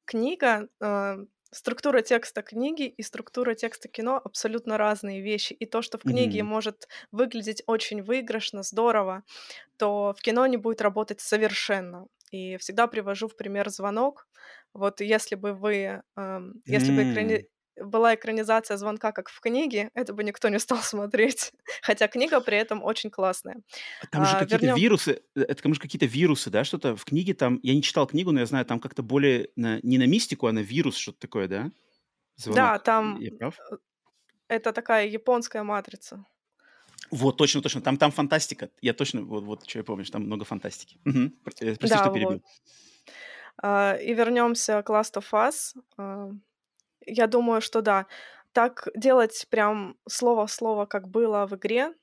книга 0.05 0.67
э, 0.81 1.25
структура 1.51 2.01
текста 2.01 2.41
книги 2.41 2.87
и 2.87 3.03
структура 3.03 3.53
текста 3.53 3.87
кино 3.87 4.19
абсолютно 4.23 4.77
разные 4.77 5.21
вещи. 5.21 5.53
И 5.53 5.65
то, 5.65 5.81
что 5.81 5.97
в 5.97 6.01
книге 6.01 6.39
mm-hmm. 6.39 6.43
может 6.43 6.87
выглядеть 7.11 7.61
очень 7.67 8.01
выигрышно, 8.01 8.63
здорово, 8.63 9.23
то 9.77 10.15
в 10.17 10.21
кино 10.21 10.47
не 10.47 10.57
будет 10.57 10.81
работать 10.81 11.19
совершенно. 11.19 12.07
И 12.31 12.57
всегда 12.57 12.87
привожу 12.87 13.27
в 13.27 13.35
пример 13.35 13.69
звонок. 13.69 14.27
Вот 14.73 15.01
если 15.01 15.35
бы 15.35 15.53
вы, 15.53 16.01
э, 16.15 16.39
если 16.65 16.93
mm-hmm. 16.93 16.95
бы 16.95 17.11
экрани 17.11 17.47
была 17.77 18.15
экранизация 18.15 18.77
звонка, 18.77 19.11
как 19.11 19.29
в 19.29 19.39
книге, 19.39 19.89
это 19.93 20.13
бы 20.13 20.23
никто 20.23 20.49
не 20.49 20.59
стал 20.59 20.77
смотреть. 20.81 21.53
Хотя 21.81 22.07
книга 22.07 22.39
при 22.41 22.57
этом 22.57 22.83
очень 22.83 23.09
классная. 23.09 23.61
А 24.01 24.07
там 24.07 24.25
же 24.25 24.35
а, 24.35 24.39
какие-то 24.39 24.65
вернем... 24.65 24.81
вирусы, 24.81 25.21
э, 25.35 25.41
это 25.41 25.63
там 25.63 25.73
же 25.73 25.79
какие-то 25.79 26.05
вирусы, 26.05 26.49
да, 26.49 26.63
что-то 26.63 26.95
в 26.95 27.05
книге 27.05 27.33
там, 27.33 27.59
я 27.63 27.73
не 27.73 27.81
читал 27.81 28.07
книгу, 28.07 28.31
но 28.31 28.39
я 28.39 28.45
знаю, 28.45 28.65
там 28.65 28.79
как-то 28.79 29.03
более 29.03 29.49
на, 29.55 29.79
не 29.83 29.97
на 29.97 30.07
мистику, 30.07 30.47
а 30.47 30.51
на 30.51 30.59
вирус 30.59 30.97
что-то 30.97 31.19
такое, 31.19 31.47
да? 31.47 31.71
Звонок. 32.35 32.55
Да, 32.55 32.79
там 32.79 33.19
я 33.19 33.31
прав? 33.31 33.57
Э, 33.71 33.75
это 34.47 34.73
такая 34.73 35.07
японская 35.07 35.63
матрица. 35.63 36.25
Вот, 37.09 37.37
точно, 37.37 37.61
точно. 37.61 37.81
Там, 37.81 37.97
там 37.97 38.11
фантастика. 38.11 38.69
Я 38.81 38.93
точно, 38.93 39.23
вот, 39.23 39.43
вот 39.43 39.67
что 39.67 39.79
я 39.79 39.83
помню, 39.83 40.05
что 40.05 40.13
там 40.13 40.23
много 40.23 40.45
фантастики. 40.45 40.97
Угу. 41.05 41.31
Прости, 41.43 41.65
да, 41.65 41.97
что 41.97 42.13
перебил. 42.13 42.31
Вот. 42.31 42.43
Uh, 43.61 44.01
и 44.01 44.13
вернемся 44.13 44.81
к 44.81 44.89
Last 44.89 45.15
of 45.15 45.25
Us. 45.33 45.75
Uh, 45.97 46.31
я 47.11 47.27
думаю, 47.27 47.61
что 47.61 47.81
да. 47.81 48.05
Так 48.53 48.87
делать 48.95 49.47
прям 49.49 49.97
слово 50.07 50.47
в 50.47 50.51
слово, 50.51 50.85
как 50.85 51.07
было 51.07 51.45
в 51.45 51.55
игре, 51.55 51.93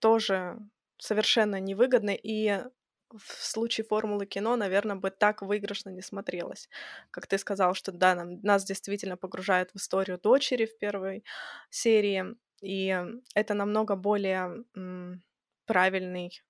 тоже 0.00 0.56
совершенно 0.98 1.60
невыгодно. 1.60 2.10
И 2.10 2.62
в 3.10 3.44
случае 3.44 3.84
формулы 3.84 4.26
кино, 4.26 4.56
наверное, 4.56 4.96
бы 4.96 5.10
так 5.10 5.42
выигрышно 5.42 5.90
не 5.90 6.02
смотрелось. 6.02 6.68
Как 7.10 7.26
ты 7.26 7.38
сказал, 7.38 7.74
что 7.74 7.92
да, 7.92 8.14
нам, 8.14 8.40
нас 8.42 8.64
действительно 8.64 9.16
погружает 9.16 9.70
в 9.72 9.76
историю 9.76 10.18
дочери 10.18 10.66
в 10.66 10.78
первой 10.78 11.24
серии, 11.70 12.24
и 12.62 13.04
это 13.34 13.54
намного 13.54 13.96
более 13.96 14.64
м, 14.76 15.22
правильный 15.66 16.42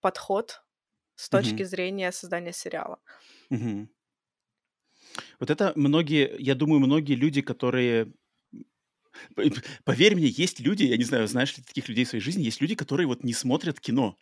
подход 0.00 0.62
с 1.14 1.28
точки 1.28 1.62
mm-hmm. 1.62 1.64
зрения 1.64 2.12
создания 2.12 2.52
сериала. 2.52 2.98
Mm-hmm. 3.50 3.86
Вот 5.38 5.50
это 5.50 5.72
многие, 5.76 6.34
я 6.38 6.54
думаю, 6.54 6.80
многие 6.80 7.14
люди, 7.14 7.40
которые 7.42 8.12
Поверь 9.84 10.14
мне, 10.14 10.28
есть 10.28 10.60
люди, 10.60 10.84
я 10.84 10.96
не 10.96 11.04
знаю, 11.04 11.26
знаешь 11.26 11.56
ли 11.56 11.62
таких 11.62 11.88
людей 11.88 12.04
в 12.04 12.08
своей 12.08 12.22
жизни, 12.22 12.42
есть 12.42 12.60
люди, 12.60 12.74
которые 12.74 13.06
вот 13.06 13.24
не 13.24 13.32
смотрят 13.32 13.80
кино, 13.80 14.16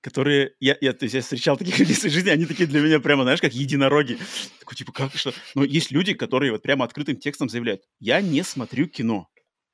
которые... 0.00 0.54
Я, 0.60 0.76
я, 0.80 0.92
то 0.92 1.04
есть 1.04 1.14
я 1.14 1.22
встречал 1.22 1.56
таких 1.56 1.78
людей 1.80 1.94
в 1.94 1.98
своей 1.98 2.14
жизни, 2.14 2.30
они 2.30 2.46
такие 2.46 2.68
для 2.68 2.80
меня 2.80 3.00
прямо, 3.00 3.22
знаешь, 3.22 3.40
как 3.40 3.52
единороги. 3.52 4.18
Такой, 4.60 4.76
типа, 4.76 4.92
как 4.92 5.14
что? 5.14 5.32
Но 5.54 5.64
есть 5.64 5.90
люди, 5.90 6.14
которые 6.14 6.52
вот 6.52 6.62
прямо 6.62 6.84
открытым 6.84 7.16
текстом 7.16 7.48
заявляют, 7.48 7.82
я 8.00 8.20
не 8.20 8.42
смотрю 8.44 8.86
кино. 8.86 9.28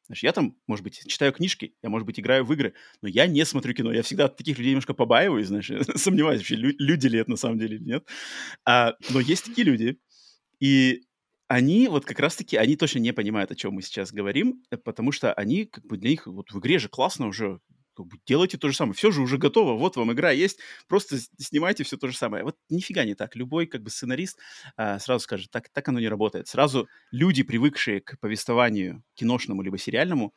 Знаешь, 0.06 0.22
я 0.22 0.32
там, 0.32 0.56
может 0.66 0.82
быть, 0.84 1.02
читаю 1.06 1.34
книжки, 1.34 1.74
я, 1.82 1.90
может 1.90 2.06
быть, 2.06 2.18
играю 2.18 2.42
в 2.42 2.52
игры, 2.54 2.72
но 3.02 3.08
я 3.08 3.26
не 3.26 3.44
смотрю 3.44 3.74
кино. 3.74 3.92
Я 3.92 4.02
всегда 4.02 4.24
от 4.24 4.38
таких 4.38 4.56
людей 4.56 4.70
немножко 4.70 4.94
побаиваюсь, 4.94 5.48
знаешь, 5.48 5.70
сомневаюсь 5.96 6.40
вообще, 6.40 6.56
люди 6.56 7.06
ли 7.08 7.18
это 7.18 7.30
на 7.30 7.36
самом 7.36 7.58
деле 7.58 7.76
или 7.76 7.84
нет. 7.84 8.08
А, 8.64 8.94
но 9.10 9.20
есть 9.20 9.44
такие 9.44 9.66
люди, 9.66 9.98
и 10.60 11.02
они 11.48 11.88
вот 11.88 12.04
как 12.04 12.20
раз-таки, 12.20 12.56
они 12.56 12.76
точно 12.76 12.98
не 12.98 13.12
понимают, 13.12 13.50
о 13.50 13.54
чем 13.54 13.72
мы 13.74 13.82
сейчас 13.82 14.12
говорим, 14.12 14.62
э, 14.70 14.76
потому 14.76 15.12
что 15.12 15.32
они, 15.32 15.64
как 15.64 15.86
бы 15.86 15.96
для 15.96 16.10
них, 16.10 16.26
вот 16.26 16.52
в 16.52 16.58
игре 16.58 16.78
же 16.78 16.88
классно 16.88 17.26
уже, 17.26 17.60
как 17.96 18.06
бы 18.06 18.18
делайте 18.26 18.58
то 18.58 18.68
же 18.68 18.76
самое, 18.76 18.94
все 18.94 19.10
же 19.10 19.22
уже 19.22 19.38
готово, 19.38 19.74
вот 19.74 19.96
вам 19.96 20.12
игра 20.12 20.30
есть, 20.30 20.58
просто 20.88 21.18
снимайте 21.38 21.84
все 21.84 21.96
то 21.96 22.06
же 22.08 22.16
самое. 22.16 22.44
Вот 22.44 22.56
нифига 22.68 23.04
не 23.04 23.14
так. 23.14 23.34
Любой 23.34 23.66
как 23.66 23.82
бы 23.82 23.90
сценарист 23.90 24.38
а, 24.76 24.98
сразу 24.98 25.24
скажет, 25.24 25.50
так, 25.50 25.68
так 25.70 25.88
оно 25.88 25.98
не 26.00 26.08
работает. 26.08 26.48
Сразу 26.48 26.88
люди, 27.10 27.42
привыкшие 27.42 28.00
к 28.00 28.20
повествованию 28.20 29.02
киношному 29.14 29.62
либо 29.62 29.78
сериальному, 29.78 30.34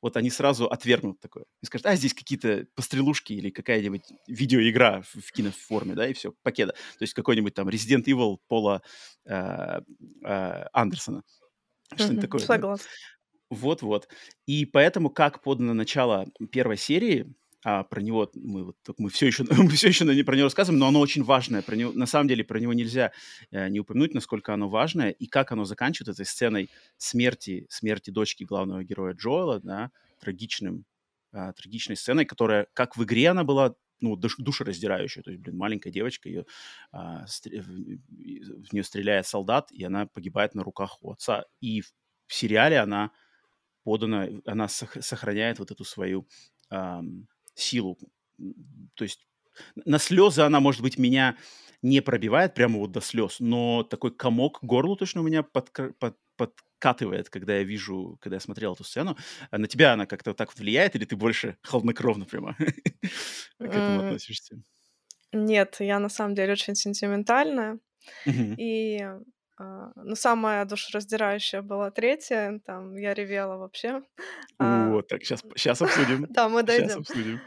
вот 0.00 0.16
они 0.16 0.30
сразу 0.30 0.66
отвергнут 0.66 1.20
такое. 1.20 1.44
И 1.62 1.66
скажут, 1.66 1.86
а 1.86 1.96
здесь 1.96 2.14
какие-то 2.14 2.66
пострелушки 2.74 3.32
или 3.32 3.50
какая-нибудь 3.50 4.04
видеоигра 4.26 5.02
в, 5.02 5.20
в 5.20 5.32
киноформе, 5.32 5.94
да, 5.94 6.08
и 6.08 6.12
все, 6.12 6.32
пакета. 6.42 6.72
То 6.72 7.02
есть 7.02 7.14
какой-нибудь 7.14 7.54
там 7.54 7.68
Resident 7.68 8.04
Evil 8.04 8.38
Пола 8.48 8.82
э, 9.24 9.80
э, 10.24 10.64
Андерсона. 10.72 11.22
Что-нибудь 11.94 12.22
такое. 12.22 12.40
Согласна. 12.40 12.86
Вот-вот. 13.50 14.08
И 14.46 14.66
поэтому, 14.66 15.10
как 15.10 15.42
подано 15.42 15.72
начало 15.72 16.26
первой 16.50 16.76
серии, 16.76 17.34
а 17.64 17.82
про 17.82 18.00
него 18.00 18.30
мы, 18.34 18.64
вот, 18.64 18.76
мы 18.98 19.10
все 19.10 19.26
еще, 19.26 19.44
мы 19.50 19.68
все 19.70 19.88
еще 19.88 20.04
про 20.24 20.36
него 20.36 20.44
рассказываем, 20.44 20.78
но 20.78 20.88
оно 20.88 21.00
очень 21.00 21.24
важное. 21.24 21.62
Про 21.62 21.74
него, 21.76 21.92
на 21.92 22.06
самом 22.06 22.28
деле 22.28 22.44
про 22.44 22.60
него 22.60 22.72
нельзя 22.72 23.12
э, 23.50 23.68
не 23.68 23.80
упомянуть, 23.80 24.14
насколько 24.14 24.54
оно 24.54 24.68
важное, 24.68 25.10
и 25.10 25.26
как 25.26 25.50
оно 25.52 25.64
заканчивается 25.64 26.12
этой 26.12 26.28
сценой 26.28 26.70
смерти, 26.96 27.66
смерти 27.68 28.10
дочки 28.10 28.44
главного 28.44 28.84
героя 28.84 29.14
Джоэла, 29.14 29.60
да, 29.60 29.90
трагичным, 30.20 30.84
э, 31.32 31.52
трагичной 31.56 31.96
сценой, 31.96 32.24
которая, 32.26 32.68
как 32.74 32.96
в 32.96 33.02
игре 33.02 33.28
она 33.30 33.42
была, 33.42 33.74
ну, 34.00 34.14
душ, 34.14 34.36
душераздирающая. 34.38 35.24
То 35.24 35.30
есть, 35.30 35.42
блин, 35.42 35.56
маленькая 35.56 35.90
девочка, 35.90 36.28
ее, 36.28 36.46
а, 36.92 37.26
стр... 37.26 37.60
в 37.60 38.72
нее 38.72 38.84
стреляет 38.84 39.26
солдат, 39.26 39.72
и 39.72 39.82
она 39.82 40.06
погибает 40.06 40.54
на 40.54 40.62
руках 40.62 40.98
у 41.02 41.10
отца. 41.10 41.44
И 41.60 41.80
в 41.80 41.92
сериале 42.28 42.78
она 42.78 43.10
подана, 43.82 44.28
она 44.46 44.68
сохраняет 44.68 45.58
вот 45.58 45.72
эту 45.72 45.82
свою 45.82 46.28
силу. 47.60 47.98
То 48.94 49.04
есть 49.04 49.26
на 49.84 49.98
слезы 49.98 50.42
она, 50.42 50.60
может 50.60 50.82
быть, 50.82 50.98
меня 50.98 51.36
не 51.82 52.00
пробивает 52.00 52.54
прямо 52.54 52.78
вот 52.78 52.92
до 52.92 53.00
слез, 53.00 53.40
но 53.40 53.82
такой 53.84 54.10
комок 54.14 54.58
горлу 54.62 54.96
точно 54.96 55.20
у 55.20 55.24
меня 55.24 55.42
под, 55.42 55.70
под, 55.98 56.16
подкатывает, 56.36 57.28
когда 57.28 57.56
я 57.56 57.64
вижу, 57.64 58.16
когда 58.20 58.36
я 58.36 58.40
смотрел 58.40 58.74
эту 58.74 58.84
сцену. 58.84 59.16
А 59.50 59.58
на 59.58 59.66
тебя 59.66 59.92
она 59.92 60.06
как-то 60.06 60.34
так 60.34 60.48
вот 60.50 60.58
влияет, 60.58 60.96
или 60.96 61.04
ты 61.04 61.16
больше 61.16 61.56
холоднокровно 61.62 62.24
прямо 62.24 62.54
к 63.58 63.62
этому 63.62 64.06
относишься? 64.06 64.62
Нет, 65.32 65.76
я 65.80 65.98
на 65.98 66.08
самом 66.08 66.34
деле 66.34 66.52
очень 66.52 66.74
сентиментальная. 66.74 67.78
И 68.26 69.04
А, 69.58 69.90
но 69.96 70.14
самая 70.14 70.64
душераздирающая 70.64 71.62
была 71.62 71.90
третья, 71.90 72.60
там 72.64 72.96
я 72.96 73.14
ревела 73.14 73.56
вообще. 73.56 74.02
А, 74.58 74.90
О, 74.90 75.02
так 75.02 75.24
сейчас, 75.24 75.42
сейчас 75.56 75.82
обсудим. 75.82 76.26
Да, 76.30 76.48
мы 76.48 76.60
Сейчас 76.66 76.66
дойдем. 76.66 76.98
обсудим. 77.00 77.40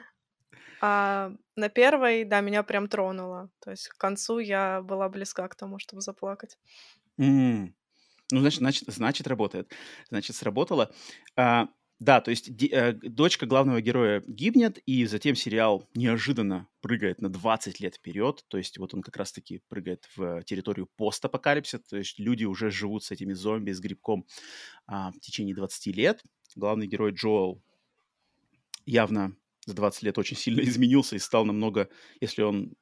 А 0.82 1.32
на 1.56 1.70
первой, 1.70 2.24
да, 2.26 2.42
меня 2.42 2.64
прям 2.64 2.88
тронуло. 2.88 3.50
То 3.60 3.72
есть 3.72 3.88
к 3.90 3.98
концу 3.98 4.40
я 4.40 4.82
была 4.82 5.10
близка 5.10 5.48
к 5.48 5.56
тому, 5.56 5.80
чтобы 5.80 6.02
заплакать. 6.02 6.58
М. 7.20 7.76
Ну, 8.32 8.40
значит, 8.42 8.60
значит, 8.60 8.84
значит, 8.88 9.28
работает. 9.28 9.72
Значит, 10.10 10.36
сработало. 10.36 10.92
А, 11.38 11.68
да, 12.02 12.20
то 12.20 12.32
есть 12.32 12.56
ди- 12.56 12.72
э, 12.74 12.94
дочка 12.94 13.46
главного 13.46 13.80
героя 13.80 14.24
гибнет, 14.26 14.80
и 14.88 15.06
затем 15.06 15.36
сериал 15.36 15.88
неожиданно 15.94 16.68
прыгает 16.82 17.22
на 17.22 17.30
20 17.30 17.80
лет 17.80 17.94
вперед. 17.98 18.44
То 18.48 18.58
есть 18.58 18.80
вот 18.80 18.96
он 18.96 19.04
как 19.04 19.18
раз-таки 19.18 19.62
прыгает 19.70 20.10
в 20.16 20.42
территорию 20.42 20.90
постапокалипсиса. 20.98 21.78
То 21.78 21.98
есть 21.98 22.18
люди 22.18 22.44
уже 22.44 22.72
живут 22.72 23.04
с 23.04 23.12
этими 23.12 23.34
зомби, 23.34 23.72
с 23.72 23.80
грибком 23.80 24.26
а, 24.88 25.12
в 25.12 25.20
течение 25.20 25.54
20 25.54 25.96
лет. 25.96 26.24
Главный 26.56 26.88
герой 26.88 27.12
Джоэл 27.12 27.62
явно 28.88 29.36
за 29.68 29.76
20 29.76 30.02
лет 30.02 30.18
очень 30.18 30.38
сильно 30.38 30.62
изменился 30.68 31.16
и 31.16 31.20
стал 31.20 31.46
намного, 31.46 31.88
если 32.20 32.42
он 32.42 32.74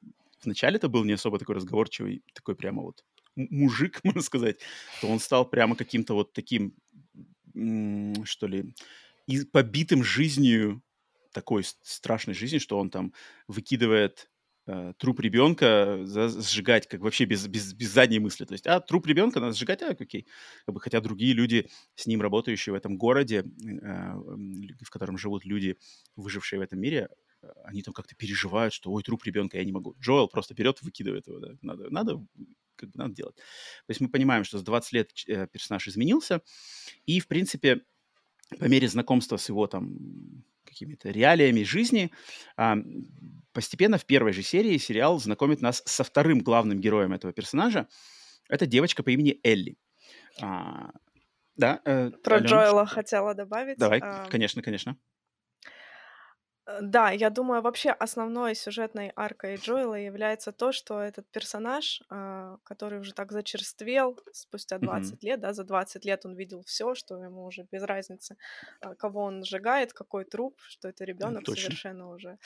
вначале 0.42 0.76
это 0.76 0.88
был 0.88 1.04
не 1.04 1.12
особо 1.12 1.38
такой 1.38 1.56
разговорчивый, 1.56 2.24
такой 2.32 2.56
прямо 2.56 2.80
вот 2.80 3.04
мужик, 3.36 4.00
можно 4.02 4.22
сказать, 4.22 4.60
то 5.02 5.08
он 5.08 5.20
стал 5.20 5.44
прямо 5.44 5.76
каким-то 5.76 6.14
вот 6.14 6.32
таким, 6.32 6.74
что 8.24 8.46
ли, 8.46 8.74
и 9.30 9.44
побитым 9.44 10.02
жизнью, 10.04 10.82
такой 11.32 11.64
страшной 11.82 12.34
жизнью, 12.34 12.60
что 12.60 12.78
он 12.78 12.90
там 12.90 13.12
выкидывает 13.46 14.30
э, 14.66 14.92
труп 14.98 15.20
ребенка 15.20 16.00
сжигать, 16.04 16.88
как 16.88 17.00
вообще 17.00 17.24
без, 17.24 17.46
без, 17.46 17.72
без 17.72 17.92
задней 17.92 18.18
мысли. 18.18 18.44
То 18.44 18.54
есть, 18.54 18.66
а, 18.66 18.80
труп 18.80 19.06
ребенка 19.06 19.40
надо 19.40 19.52
сжигать, 19.52 19.82
а, 19.82 19.90
окей. 19.90 20.26
Как 20.66 20.74
бы, 20.74 20.80
хотя 20.80 21.00
другие 21.00 21.32
люди, 21.32 21.68
с 21.94 22.06
ним 22.06 22.20
работающие 22.20 22.72
в 22.72 22.76
этом 22.76 22.98
городе, 22.98 23.44
э, 23.44 24.14
в 24.82 24.90
котором 24.90 25.18
живут 25.18 25.44
люди, 25.44 25.76
выжившие 26.16 26.58
в 26.58 26.62
этом 26.62 26.80
мире, 26.80 27.08
они 27.64 27.82
там 27.82 27.94
как-то 27.94 28.14
переживают, 28.14 28.74
что, 28.74 28.90
ой, 28.90 29.02
труп 29.02 29.24
ребенка, 29.24 29.58
я 29.58 29.64
не 29.64 29.72
могу. 29.72 29.94
Джоэл 30.00 30.28
просто 30.28 30.54
берет, 30.54 30.82
выкидывает 30.82 31.26
его, 31.26 31.38
да. 31.38 31.52
Надо, 31.62 31.90
надо, 31.90 32.26
как 32.76 32.90
бы 32.90 32.98
надо 32.98 33.14
делать. 33.14 33.36
То 33.36 33.90
есть 33.90 34.00
мы 34.00 34.08
понимаем, 34.08 34.44
что 34.44 34.58
за 34.58 34.64
20 34.64 34.92
лет 34.92 35.12
э, 35.26 35.46
персонаж 35.46 35.88
изменился, 35.88 36.42
и, 37.06 37.20
в 37.20 37.28
принципе, 37.28 37.82
по 38.58 38.64
мере 38.64 38.88
знакомства 38.88 39.36
с 39.36 39.48
его 39.48 39.66
там 39.66 39.96
какими-то 40.64 41.10
реалиями 41.10 41.62
жизни, 41.62 42.10
а, 42.56 42.76
постепенно 43.52 43.98
в 43.98 44.06
первой 44.06 44.32
же 44.32 44.42
серии 44.42 44.78
сериал 44.78 45.18
знакомит 45.18 45.60
нас 45.60 45.82
со 45.84 46.04
вторым 46.04 46.40
главным 46.40 46.80
героем 46.80 47.12
этого 47.12 47.32
персонажа. 47.32 47.88
Это 48.48 48.66
девочка 48.66 49.02
по 49.02 49.10
имени 49.10 49.38
Элли. 49.42 49.76
А, 50.40 50.90
да. 51.56 51.80
Э, 51.84 52.10
Про 52.22 52.36
Алена, 52.36 52.48
Джоэла 52.48 52.86
что... 52.86 52.94
хотела 52.94 53.34
добавить. 53.34 53.78
Давай, 53.78 54.00
а... 54.02 54.26
конечно, 54.30 54.62
конечно. 54.62 54.96
Э, 56.66 56.78
да, 56.82 57.10
я 57.10 57.30
думаю, 57.30 57.62
вообще 57.62 57.90
основной 57.90 58.54
сюжетной 58.54 59.12
аркой 59.16 59.56
Джоэла 59.56 59.94
является 59.94 60.52
то, 60.52 60.72
что 60.72 61.00
этот 61.00 61.30
персонаж, 61.30 62.02
а, 62.10 62.58
который 62.64 63.00
уже 63.00 63.12
так 63.14 63.32
зачерствел 63.32 64.18
спустя 64.32 64.78
20 64.78 65.12
mm-hmm. 65.12 65.26
лет, 65.26 65.40
да, 65.40 65.52
за 65.52 65.64
20 65.64 66.04
лет 66.04 66.26
он 66.26 66.34
видел 66.34 66.62
все, 66.64 66.94
что 66.94 67.16
ему 67.22 67.44
уже 67.44 67.66
без 67.70 67.82
разницы, 67.82 68.36
а, 68.80 68.94
кого 68.94 69.22
он 69.22 69.44
сжигает, 69.44 69.92
какой 69.92 70.24
труп, 70.24 70.60
что 70.62 70.88
это 70.88 71.04
ребенок 71.04 71.48
mm, 71.48 71.54
совершенно 71.54 72.10
уже. 72.10 72.38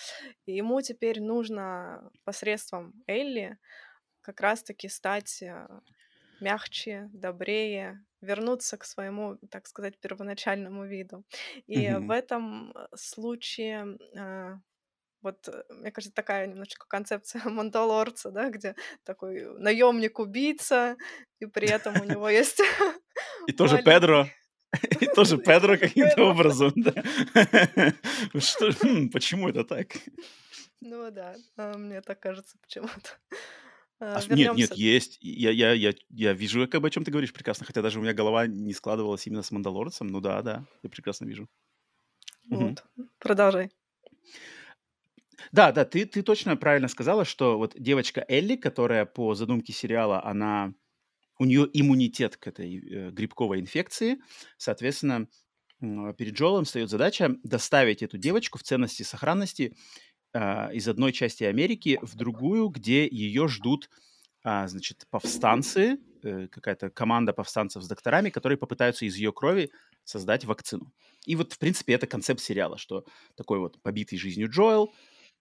И 0.47 0.53
ему 0.53 0.81
теперь 0.81 1.21
нужно 1.21 2.11
посредством 2.25 2.93
Элли 3.07 3.59
как 4.21 4.41
раз-таки 4.41 4.89
стать 4.89 5.43
э, 5.43 5.69
мягче, 6.41 7.11
добрее, 7.13 8.05
вернуться 8.25 8.77
к 8.77 8.85
своему, 8.85 9.39
так 9.51 9.67
сказать, 9.67 9.99
первоначальному 10.01 10.85
виду. 10.85 11.25
И 11.67 11.87
mm-hmm. 11.87 12.07
в 12.07 12.11
этом 12.11 12.73
э, 12.73 12.87
случае 12.95 13.99
э, 14.15 14.57
вот, 15.25 15.49
э, 15.49 15.63
мне 15.71 15.91
кажется, 15.91 16.15
такая 16.15 16.47
немножечко 16.47 16.87
концепция 16.87 17.43
Мандалорца, 17.49 18.31
да, 18.31 18.51
где 18.51 18.77
такой 19.05 19.59
наемник-убийца, 19.59 20.97
и 21.41 21.47
при 21.47 21.69
этом 21.69 22.01
у 22.01 22.05
него 22.05 22.29
есть... 22.29 22.61
И 23.49 23.53
тоже 23.57 23.83
Педро. 23.83 24.27
И 25.01 25.07
тоже 25.07 25.39
Педро 25.39 25.79
каким-то 25.79 26.25
образом, 26.25 26.73
да. 26.75 26.93
Хм, 28.83 29.09
почему 29.09 29.49
это 29.49 29.63
так? 29.63 29.87
Ну 30.81 31.11
да, 31.13 31.37
а, 31.57 31.79
мне 31.79 32.01
так 32.01 32.19
кажется 32.19 32.59
почему-то. 32.61 33.11
А, 34.01 34.21
нет, 34.31 34.55
нет, 34.55 34.75
есть. 34.75 35.19
Я, 35.21 35.51
я, 35.51 35.73
я, 35.73 35.95
я 36.11 36.33
вижу, 36.33 36.69
как 36.69 36.81
бы, 36.81 36.89
о 36.89 36.91
чем 36.91 37.05
ты 37.05 37.11
говоришь 37.11 37.33
прекрасно, 37.33 37.65
хотя 37.65 37.81
даже 37.81 37.99
у 37.99 38.03
меня 38.03 38.13
голова 38.13 38.47
не 38.47 38.73
складывалась 38.73 39.27
именно 39.27 39.43
с 39.43 39.51
Мандалорцем. 39.51 40.09
Ну 40.09 40.21
да, 40.21 40.43
да, 40.43 40.67
я 40.83 40.91
прекрасно 40.91 41.27
вижу. 41.27 41.49
Вот, 42.51 42.85
угу. 42.97 43.09
продолжай. 43.19 43.71
Да, 45.53 45.73
да, 45.73 45.85
ты, 45.85 46.07
ты 46.07 46.23
точно 46.23 46.57
правильно 46.57 46.89
сказала, 46.89 47.25
что 47.25 47.59
вот 47.59 47.75
девочка 47.77 48.25
Элли, 48.29 48.57
которая 48.57 49.05
по 49.05 49.35
задумке 49.35 49.73
сериала, 49.73 50.25
она 50.25 50.75
у 51.39 51.45
нее 51.45 51.69
иммунитет 51.73 52.37
к 52.37 52.47
этой 52.47 52.79
э, 52.79 53.11
грибковой 53.11 53.61
инфекции, 53.61 54.19
соответственно, 54.57 55.29
перед 55.81 56.35
Джолом 56.35 56.65
встает 56.65 56.89
задача 56.89 57.37
доставить 57.43 58.03
эту 58.03 58.17
девочку 58.17 58.59
в 58.59 58.63
ценности 58.63 59.03
сохранности 59.03 59.77
из 60.35 60.89
одной 60.89 61.13
части 61.13 61.45
Америки 61.45 61.99
в 62.03 62.17
другую, 62.17 62.69
где 62.69 63.07
ее 63.07 63.47
ждут, 63.47 63.89
а, 64.45 64.69
значит, 64.69 65.07
повстанцы, 65.11 65.99
э, 66.23 66.49
какая-то 66.49 66.91
команда 66.91 67.33
повстанцев 67.33 67.83
с 67.83 67.89
докторами, 67.89 68.29
которые 68.29 68.59
попытаются 68.59 69.07
из 69.07 69.17
ее 69.17 69.33
крови 69.33 69.71
создать 70.05 70.45
вакцину. 70.45 70.93
И 71.25 71.35
вот, 71.35 71.55
в 71.55 71.59
принципе, 71.59 71.95
это 71.95 72.07
концепт 72.07 72.41
сериала, 72.41 72.77
что 72.77 73.07
такой 73.37 73.59
вот 73.59 73.81
побитый 73.81 74.19
жизнью 74.19 74.51
Джоэл, 74.51 74.93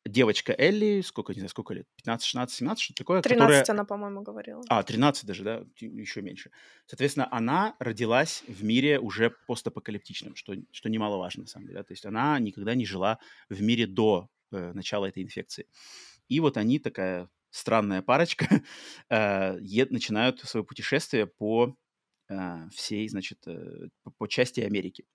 девочка 0.06 0.56
Элли, 0.58 1.02
сколько, 1.02 1.34
не 1.34 1.40
знаю, 1.40 1.50
сколько 1.50 1.74
лет, 1.74 1.86
15, 1.98 2.26
16, 2.26 2.56
17, 2.56 2.82
что 2.82 2.94
такое? 2.94 3.22
13 3.22 3.42
которая... 3.42 3.66
она, 3.68 3.86
по-моему, 3.86 4.22
говорила. 4.22 4.62
А, 4.70 4.84
13 4.84 5.26
даже, 5.26 5.44
да, 5.44 5.66
еще 5.80 6.22
меньше. 6.22 6.52
Соответственно, 6.88 7.28
она 7.30 7.76
родилась 7.80 8.44
в 8.48 8.64
мире 8.64 9.00
уже 9.00 9.32
постапокалиптичном, 9.48 10.36
что, 10.36 10.56
что 10.72 10.90
немаловажно, 10.90 11.42
на 11.44 11.48
самом 11.48 11.68
деле. 11.68 11.80
Да? 11.80 11.84
То 11.84 11.94
есть 11.94 12.06
она 12.06 12.40
никогда 12.40 12.74
не 12.74 12.86
жила 12.86 13.20
в 13.50 13.62
мире 13.62 13.86
до 13.86 14.30
начала 14.74 15.08
этой 15.08 15.24
инфекции. 15.24 15.68
И 16.28 16.40
вот 16.40 16.58
они, 16.58 16.80
такая 16.80 17.30
странная 17.50 18.02
парочка, 18.02 18.48
э, 19.10 19.58
начинают 19.90 20.40
свое 20.42 20.66
путешествие 20.66 21.28
по 21.28 21.76
э, 22.30 22.70
всей, 22.72 23.08
значит, 23.08 23.48
э, 23.48 23.90
по 24.18 24.28
части 24.28 24.62
Америки. 24.62 25.06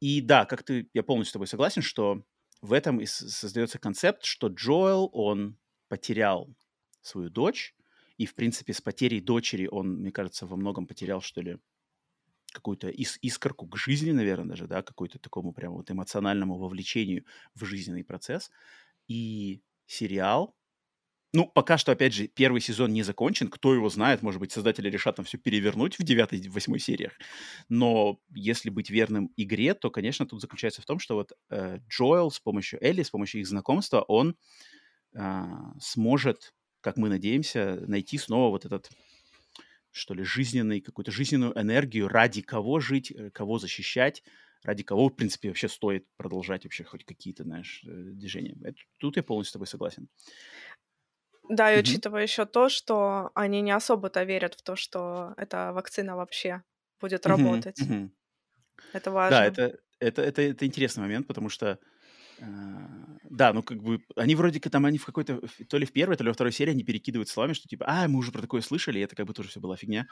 И 0.00 0.20
да, 0.20 0.44
как 0.44 0.62
ты, 0.62 0.88
я 0.94 1.02
полностью 1.02 1.30
с 1.30 1.32
тобой 1.32 1.46
согласен, 1.48 1.82
что 1.82 2.22
в 2.60 2.72
этом 2.72 3.00
и 3.00 3.06
создается 3.06 3.78
концепт, 3.78 4.24
что 4.24 4.48
Джоэл, 4.48 5.10
он 5.12 5.58
потерял 5.88 6.54
свою 7.00 7.30
дочь, 7.30 7.74
и, 8.16 8.26
в 8.26 8.34
принципе, 8.34 8.72
с 8.72 8.80
потерей 8.80 9.20
дочери 9.20 9.68
он, 9.70 10.00
мне 10.00 10.10
кажется, 10.12 10.46
во 10.46 10.56
многом 10.56 10.86
потерял, 10.86 11.20
что 11.20 11.40
ли, 11.40 11.58
какую-то 12.52 12.88
ис- 12.90 13.18
искорку 13.22 13.66
к 13.66 13.76
жизни, 13.76 14.12
наверное, 14.12 14.50
даже, 14.50 14.66
да, 14.66 14.82
какой-то 14.82 15.18
такому 15.18 15.52
прям 15.52 15.74
вот 15.74 15.90
эмоциональному 15.90 16.58
вовлечению 16.58 17.24
в 17.54 17.64
жизненный 17.64 18.04
процесс. 18.04 18.50
И 19.08 19.62
сериал, 19.86 20.54
ну, 21.34 21.46
пока 21.46 21.76
что, 21.76 21.92
опять 21.92 22.14
же, 22.14 22.26
первый 22.26 22.60
сезон 22.62 22.92
не 22.92 23.02
закончен. 23.02 23.48
Кто 23.48 23.74
его 23.74 23.90
знает, 23.90 24.22
может 24.22 24.40
быть, 24.40 24.50
создатели 24.50 24.88
решат 24.88 25.16
там 25.16 25.26
все 25.26 25.36
перевернуть 25.36 25.98
в 25.98 26.02
девятой, 26.02 26.40
восьмой 26.48 26.78
сериях. 26.80 27.12
Но 27.68 28.18
если 28.34 28.70
быть 28.70 28.88
верным 28.88 29.30
игре, 29.36 29.74
то, 29.74 29.90
конечно, 29.90 30.26
тут 30.26 30.40
заключается 30.40 30.80
в 30.80 30.86
том, 30.86 30.98
что 30.98 31.16
вот 31.16 31.32
э, 31.50 31.80
Джоэл 31.90 32.30
с 32.30 32.40
помощью 32.40 32.82
Элли, 32.82 33.02
с 33.02 33.10
помощью 33.10 33.42
их 33.42 33.46
знакомства, 33.46 34.00
он 34.08 34.36
э, 35.14 35.44
сможет, 35.80 36.54
как 36.80 36.96
мы 36.96 37.08
надеемся, 37.08 37.80
найти 37.86 38.18
снова 38.18 38.50
вот 38.50 38.64
этот 38.64 38.90
что 39.98 40.14
ли, 40.14 40.22
жизненный, 40.22 40.80
какую-то 40.80 41.10
жизненную 41.10 41.58
энергию, 41.60 42.08
ради 42.08 42.42
кого 42.42 42.80
жить, 42.80 43.10
э, 43.10 43.30
кого 43.30 43.58
защищать, 43.58 44.22
ради 44.62 44.82
кого, 44.82 45.08
в 45.08 45.14
принципе, 45.14 45.48
вообще 45.48 45.68
стоит 45.68 46.06
продолжать 46.16 46.64
вообще 46.64 46.84
хоть 46.84 47.04
какие-то, 47.04 47.44
знаешь, 47.44 47.82
э, 47.84 47.88
движения. 47.90 48.56
Это, 48.62 48.78
тут 48.98 49.16
я 49.16 49.22
полностью 49.22 49.50
с 49.50 49.52
тобой 49.52 49.66
согласен. 49.66 50.08
Да, 51.48 51.72
и 51.72 51.76
mm-hmm. 51.76 51.80
учитывая 51.80 52.22
еще 52.22 52.44
то, 52.46 52.68
что 52.68 53.30
они 53.34 53.60
не 53.62 53.72
особо-то 53.72 54.22
верят 54.24 54.54
в 54.54 54.62
то, 54.62 54.76
что 54.76 55.34
эта 55.36 55.72
вакцина 55.72 56.16
вообще 56.16 56.62
будет 57.00 57.24
mm-hmm. 57.24 57.28
работать. 57.28 57.80
Mm-hmm. 57.80 58.10
Это 58.92 59.10
важно. 59.10 59.38
Да, 59.38 59.46
это, 59.46 59.78
это, 59.98 60.22
это, 60.22 60.42
это 60.42 60.66
интересный 60.66 61.02
момент, 61.02 61.26
потому 61.26 61.48
что 61.48 61.78
э, 62.38 62.44
да, 63.30 63.52
ну 63.52 63.62
как 63.62 63.82
бы 63.82 64.02
они 64.16 64.34
вроде 64.34 64.60
как 64.60 64.72
там, 64.72 64.86
они 64.86 64.98
в 64.98 65.04
какой-то, 65.06 65.40
то 65.68 65.78
ли 65.78 65.86
в 65.86 65.92
первой, 65.92 66.16
то 66.16 66.24
ли 66.24 66.28
во 66.30 66.34
второй 66.34 66.52
серии 66.52 66.70
они 66.72 66.84
перекидывают 66.84 67.28
словами, 67.28 67.52
что 67.52 67.68
типа, 67.68 67.84
а, 67.88 68.08
мы 68.08 68.18
уже 68.18 68.32
про 68.32 68.40
такое 68.40 68.60
слышали, 68.62 68.98
и 68.98 69.02
это 69.02 69.16
как 69.16 69.26
бы 69.26 69.34
тоже 69.34 69.48
все 69.50 69.60
была 69.60 69.76
фигня. 69.76 70.06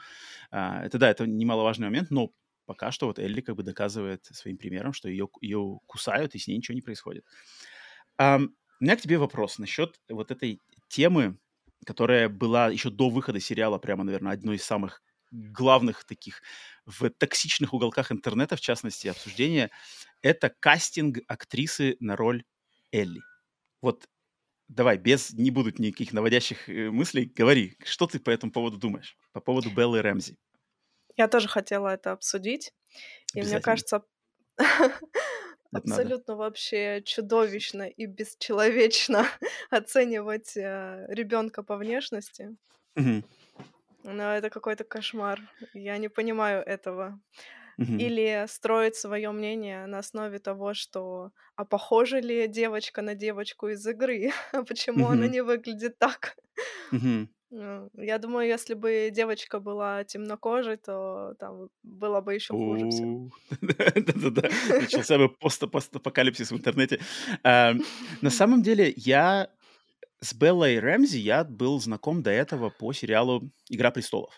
А, 0.51 0.83
это 0.85 0.97
да, 0.99 1.09
это 1.09 1.27
немаловажный 1.27 1.87
момент, 1.87 2.11
но 2.11 2.31
пока 2.65 2.91
что 2.91 3.07
вот 3.07 3.19
Элли 3.19 3.41
как 3.41 3.55
бы 3.55 3.63
доказывает 3.63 4.25
своим 4.25 4.57
примером, 4.57 4.93
что 4.93 5.09
ее, 5.09 5.29
ее 5.41 5.79
кусают, 5.87 6.35
и 6.35 6.39
с 6.39 6.47
ней 6.47 6.57
ничего 6.57 6.75
не 6.75 6.81
происходит. 6.81 7.25
А, 8.17 8.37
у 8.39 8.83
меня 8.83 8.95
к 8.95 9.01
тебе 9.01 9.17
вопрос 9.17 9.57
насчет 9.59 9.99
вот 10.09 10.31
этой 10.31 10.61
темы, 10.87 11.37
которая 11.85 12.29
была 12.29 12.69
еще 12.69 12.89
до 12.89 13.09
выхода 13.09 13.39
сериала 13.39 13.77
прямо, 13.77 14.03
наверное, 14.03 14.33
одной 14.33 14.57
из 14.57 14.63
самых 14.63 15.01
главных 15.31 16.05
таких 16.05 16.41
в 16.85 17.09
токсичных 17.09 17.73
уголках 17.73 18.11
интернета, 18.11 18.55
в 18.55 18.61
частности, 18.61 19.07
обсуждения, 19.07 19.71
это 20.21 20.49
кастинг 20.59 21.19
актрисы 21.27 21.97
на 21.99 22.15
роль 22.15 22.43
Элли. 22.97 23.21
Вот 23.81 24.07
давай, 24.67 24.97
без, 24.97 25.33
не 25.33 25.51
будут 25.51 25.79
никаких 25.79 26.13
наводящих 26.13 26.69
э, 26.69 26.89
мыслей, 26.89 27.25
говори, 27.25 27.77
что 27.83 28.07
ты 28.07 28.19
по 28.19 28.29
этому 28.29 28.51
поводу 28.51 28.77
думаешь, 28.77 29.17
по 29.31 29.41
поводу 29.41 29.69
Беллы 29.69 30.01
Рэмзи? 30.01 30.37
Я 31.15 31.27
тоже 31.27 31.47
хотела 31.47 31.89
это 31.89 32.11
обсудить, 32.11 32.73
и 33.33 33.41
мне 33.41 33.59
кажется, 33.59 34.03
абсолютно 35.71 36.35
вообще 36.35 37.01
чудовищно 37.03 37.83
и 37.83 38.05
бесчеловечно 38.05 39.25
оценивать 39.69 40.55
э, 40.55 41.05
ребенка 41.09 41.63
по 41.63 41.77
внешности. 41.77 42.55
Но 44.03 44.35
это 44.35 44.49
какой-то 44.49 44.85
кошмар. 44.85 45.41
Я 45.73 45.97
не 45.97 46.07
понимаю 46.07 46.63
этого. 46.63 47.19
Или 47.77 48.45
строить 48.47 48.95
свое 48.95 49.31
мнение 49.31 49.85
на 49.85 49.99
основе 49.99 50.39
того, 50.39 50.73
что 50.73 51.31
а 51.55 51.63
похожа 51.65 52.19
ли 52.19 52.47
девочка 52.47 53.01
на 53.01 53.13
девочку 53.13 53.67
из 53.67 53.85
игры? 53.85 54.31
А 54.51 54.63
почему 54.67 55.07
она 55.07 55.27
не 55.27 55.41
выглядит 55.41 55.99
так? 55.99 56.35
Ну, 57.49 57.89
я 57.93 58.17
думаю, 58.17 58.47
если 58.47 58.73
бы 58.73 59.09
девочка 59.09 59.59
была 59.59 60.03
темнокожей, 60.03 60.75
то 60.77 61.33
там 61.39 61.69
было 61.81 62.19
бы 62.19 62.33
еще 62.33 62.53
хуже 62.53 62.89
все. 62.89 63.05
Да-да-да. 63.61 64.49
Начался 64.81 65.17
бы 65.17 65.29
постапокалипсис 65.29 66.51
в 66.51 66.57
интернете. 66.57 66.99
На 67.43 68.29
самом 68.29 68.63
деле, 68.63 68.93
я 68.97 69.49
с 70.19 70.33
Беллой 70.33 70.79
Рэмзи 70.79 71.17
я 71.17 71.43
был 71.45 71.79
знаком 71.79 72.21
до 72.21 72.31
этого 72.31 72.69
по 72.69 72.91
сериалу 72.91 73.49
«Игра 73.69 73.91
престолов». 73.91 74.37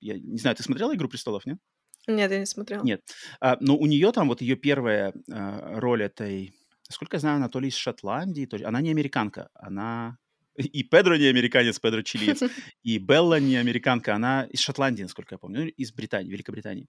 Я 0.00 0.18
не 0.18 0.38
знаю, 0.38 0.56
ты 0.56 0.62
смотрела 0.62 0.94
«Игру 0.94 1.08
престолов», 1.08 1.44
нет? 1.44 1.58
Нет, 2.06 2.30
я 2.30 2.38
не 2.38 2.46
смотрела. 2.46 2.84
Нет. 2.84 3.02
А, 3.40 3.56
но 3.60 3.76
у 3.76 3.86
нее 3.86 4.12
там 4.12 4.28
вот 4.28 4.40
ее 4.40 4.56
первая 4.56 5.12
а, 5.30 5.80
роль 5.80 6.04
этой... 6.04 6.54
Насколько 6.88 7.16
я 7.16 7.20
знаю, 7.20 7.36
она 7.36 7.48
то 7.48 7.58
ли 7.58 7.68
из 7.68 7.74
Шотландии, 7.74 8.46
то 8.46 8.56
ли... 8.56 8.64
Она 8.64 8.80
не 8.80 8.90
американка, 8.90 9.50
она... 9.54 10.18
И 10.56 10.84
Педро 10.84 11.16
не 11.16 11.26
американец, 11.26 11.78
Педро 11.78 12.02
чилиец. 12.02 12.42
И 12.82 12.98
Белла 12.98 13.38
не 13.40 13.56
американка, 13.56 14.14
она 14.14 14.44
из 14.44 14.60
Шотландии, 14.60 15.02
насколько 15.02 15.34
я 15.34 15.38
помню, 15.38 15.64
ну, 15.64 15.66
из 15.66 15.92
Британии, 15.92 16.30
Великобритании. 16.30 16.88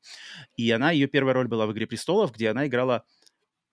И 0.55 0.71
она, 0.71 0.91
ее 0.91 1.07
первая 1.07 1.33
роль 1.33 1.47
была 1.47 1.65
в 1.65 1.73
«Игре 1.73 1.85
престолов», 1.85 2.31
где 2.31 2.49
она 2.49 2.67
играла 2.67 3.03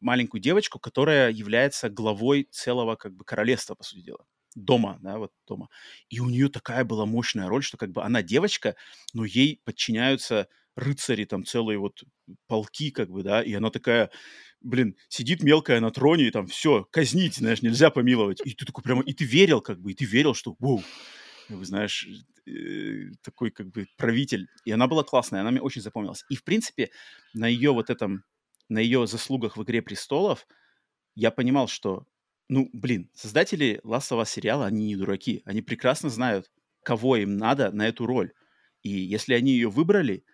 маленькую 0.01 0.41
девочку, 0.41 0.81
которая 0.81 1.31
является 1.31 1.91
главой 1.91 2.49
целого 2.51 2.97
как 2.97 3.15
бы 3.15 3.25
королевства, 3.25 3.77
по 3.77 3.85
сути 3.85 4.01
дела 4.01 4.27
дома, 4.55 4.99
да, 5.03 5.19
вот 5.19 5.33
дома. 5.47 5.69
И 6.09 6.21
у 6.21 6.29
нее 6.29 6.49
такая 6.49 6.85
была 6.85 7.07
мощная 7.07 7.49
роль, 7.49 7.63
что 7.63 7.77
как 7.77 7.91
бы 7.91 8.03
она 8.03 8.23
девочка, 8.23 8.77
но 9.13 9.25
ей 9.25 9.61
подчиняются 9.65 10.49
рыцари, 10.77 11.25
там 11.25 11.45
целые 11.45 11.79
вот 11.79 12.03
полки, 12.47 12.91
как 12.91 13.11
бы, 13.11 13.23
да, 13.23 13.43
и 13.43 13.53
она 13.55 13.71
такая, 13.71 14.11
блин, 14.61 14.97
сидит 15.09 15.43
мелкая 15.43 15.81
на 15.81 15.91
троне, 15.91 16.29
и 16.29 16.31
там 16.31 16.47
все, 16.47 16.87
казнить, 16.91 17.37
знаешь, 17.37 17.63
нельзя 17.63 17.91
помиловать. 17.91 18.41
И 18.45 18.55
ты 18.55 18.65
такой 18.65 18.83
прямо, 18.83 19.03
и 19.03 19.13
ты 19.13 19.25
верил, 19.25 19.61
как 19.61 19.81
бы, 19.81 19.93
и 19.93 19.95
ты 19.95 20.05
верил, 20.05 20.35
что, 20.35 20.57
воу, 20.59 20.83
вы 21.49 21.65
знаешь, 21.65 22.07
э, 22.47 23.11
такой 23.23 23.51
как 23.51 23.71
бы 23.71 23.87
правитель. 23.97 24.49
И 24.65 24.73
она 24.73 24.87
была 24.87 25.05
классная, 25.05 25.41
она 25.41 25.51
мне 25.51 25.61
очень 25.61 25.83
запомнилась. 25.83 26.25
И, 26.31 26.37
в 26.37 26.45
принципе, 26.45 26.91
на 27.35 27.47
ее 27.47 27.73
вот 27.73 27.91
этом, 27.91 28.25
на 28.69 28.79
ее 28.79 29.07
заслугах 29.07 29.57
в 29.57 29.63
«Игре 29.63 29.83
престолов» 29.83 30.47
я 31.15 31.31
понимал, 31.31 31.69
что 31.69 32.07
ну, 32.49 32.69
блин, 32.73 33.11
создатели 33.15 33.81
Us 33.85 34.27
сериала, 34.27 34.67
они 34.67 34.87
не 34.87 34.97
дураки. 34.97 35.43
Они 35.45 35.63
прекрасно 35.63 36.11
знают, 36.11 36.51
кого 36.83 37.17
им 37.17 37.37
надо 37.37 37.73
на 37.73 37.89
эту 37.89 38.07
роль. 38.07 38.33
И 38.83 38.91
если 38.91 39.35
они 39.35 39.53
ее 39.53 39.71
выбрали, 39.71 40.25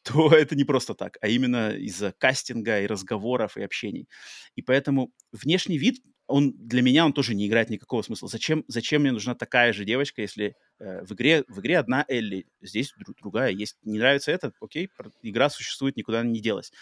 то 0.02 0.30
это 0.34 0.56
не 0.56 0.64
просто 0.64 0.94
так, 0.94 1.18
а 1.20 1.28
именно 1.28 1.70
из-за 1.70 2.12
кастинга 2.12 2.80
и 2.80 2.86
разговоров 2.86 3.56
и 3.56 3.62
общений. 3.62 4.08
И 4.56 4.62
поэтому 4.62 5.12
внешний 5.32 5.78
вид, 5.78 6.02
он 6.26 6.52
для 6.56 6.80
меня 6.80 7.04
он 7.04 7.12
тоже 7.12 7.34
не 7.34 7.46
играет 7.46 7.70
никакого 7.70 8.02
смысла. 8.02 8.28
Зачем, 8.28 8.64
зачем 8.68 9.02
мне 9.02 9.12
нужна 9.12 9.34
такая 9.34 9.72
же 9.72 9.84
девочка, 9.84 10.22
если 10.22 10.54
э, 10.78 11.04
в 11.04 11.12
игре 11.12 11.44
в 11.48 11.60
игре 11.60 11.78
одна 11.78 12.04
Элли, 12.08 12.46
здесь 12.60 12.94
друг, 12.96 13.16
другая 13.20 13.50
есть. 13.50 13.76
Не 13.82 13.98
нравится 13.98 14.30
это, 14.30 14.52
окей, 14.60 14.90
игра 15.22 15.50
существует, 15.50 15.96
никуда 15.96 16.22
не 16.22 16.40
делась. 16.40 16.72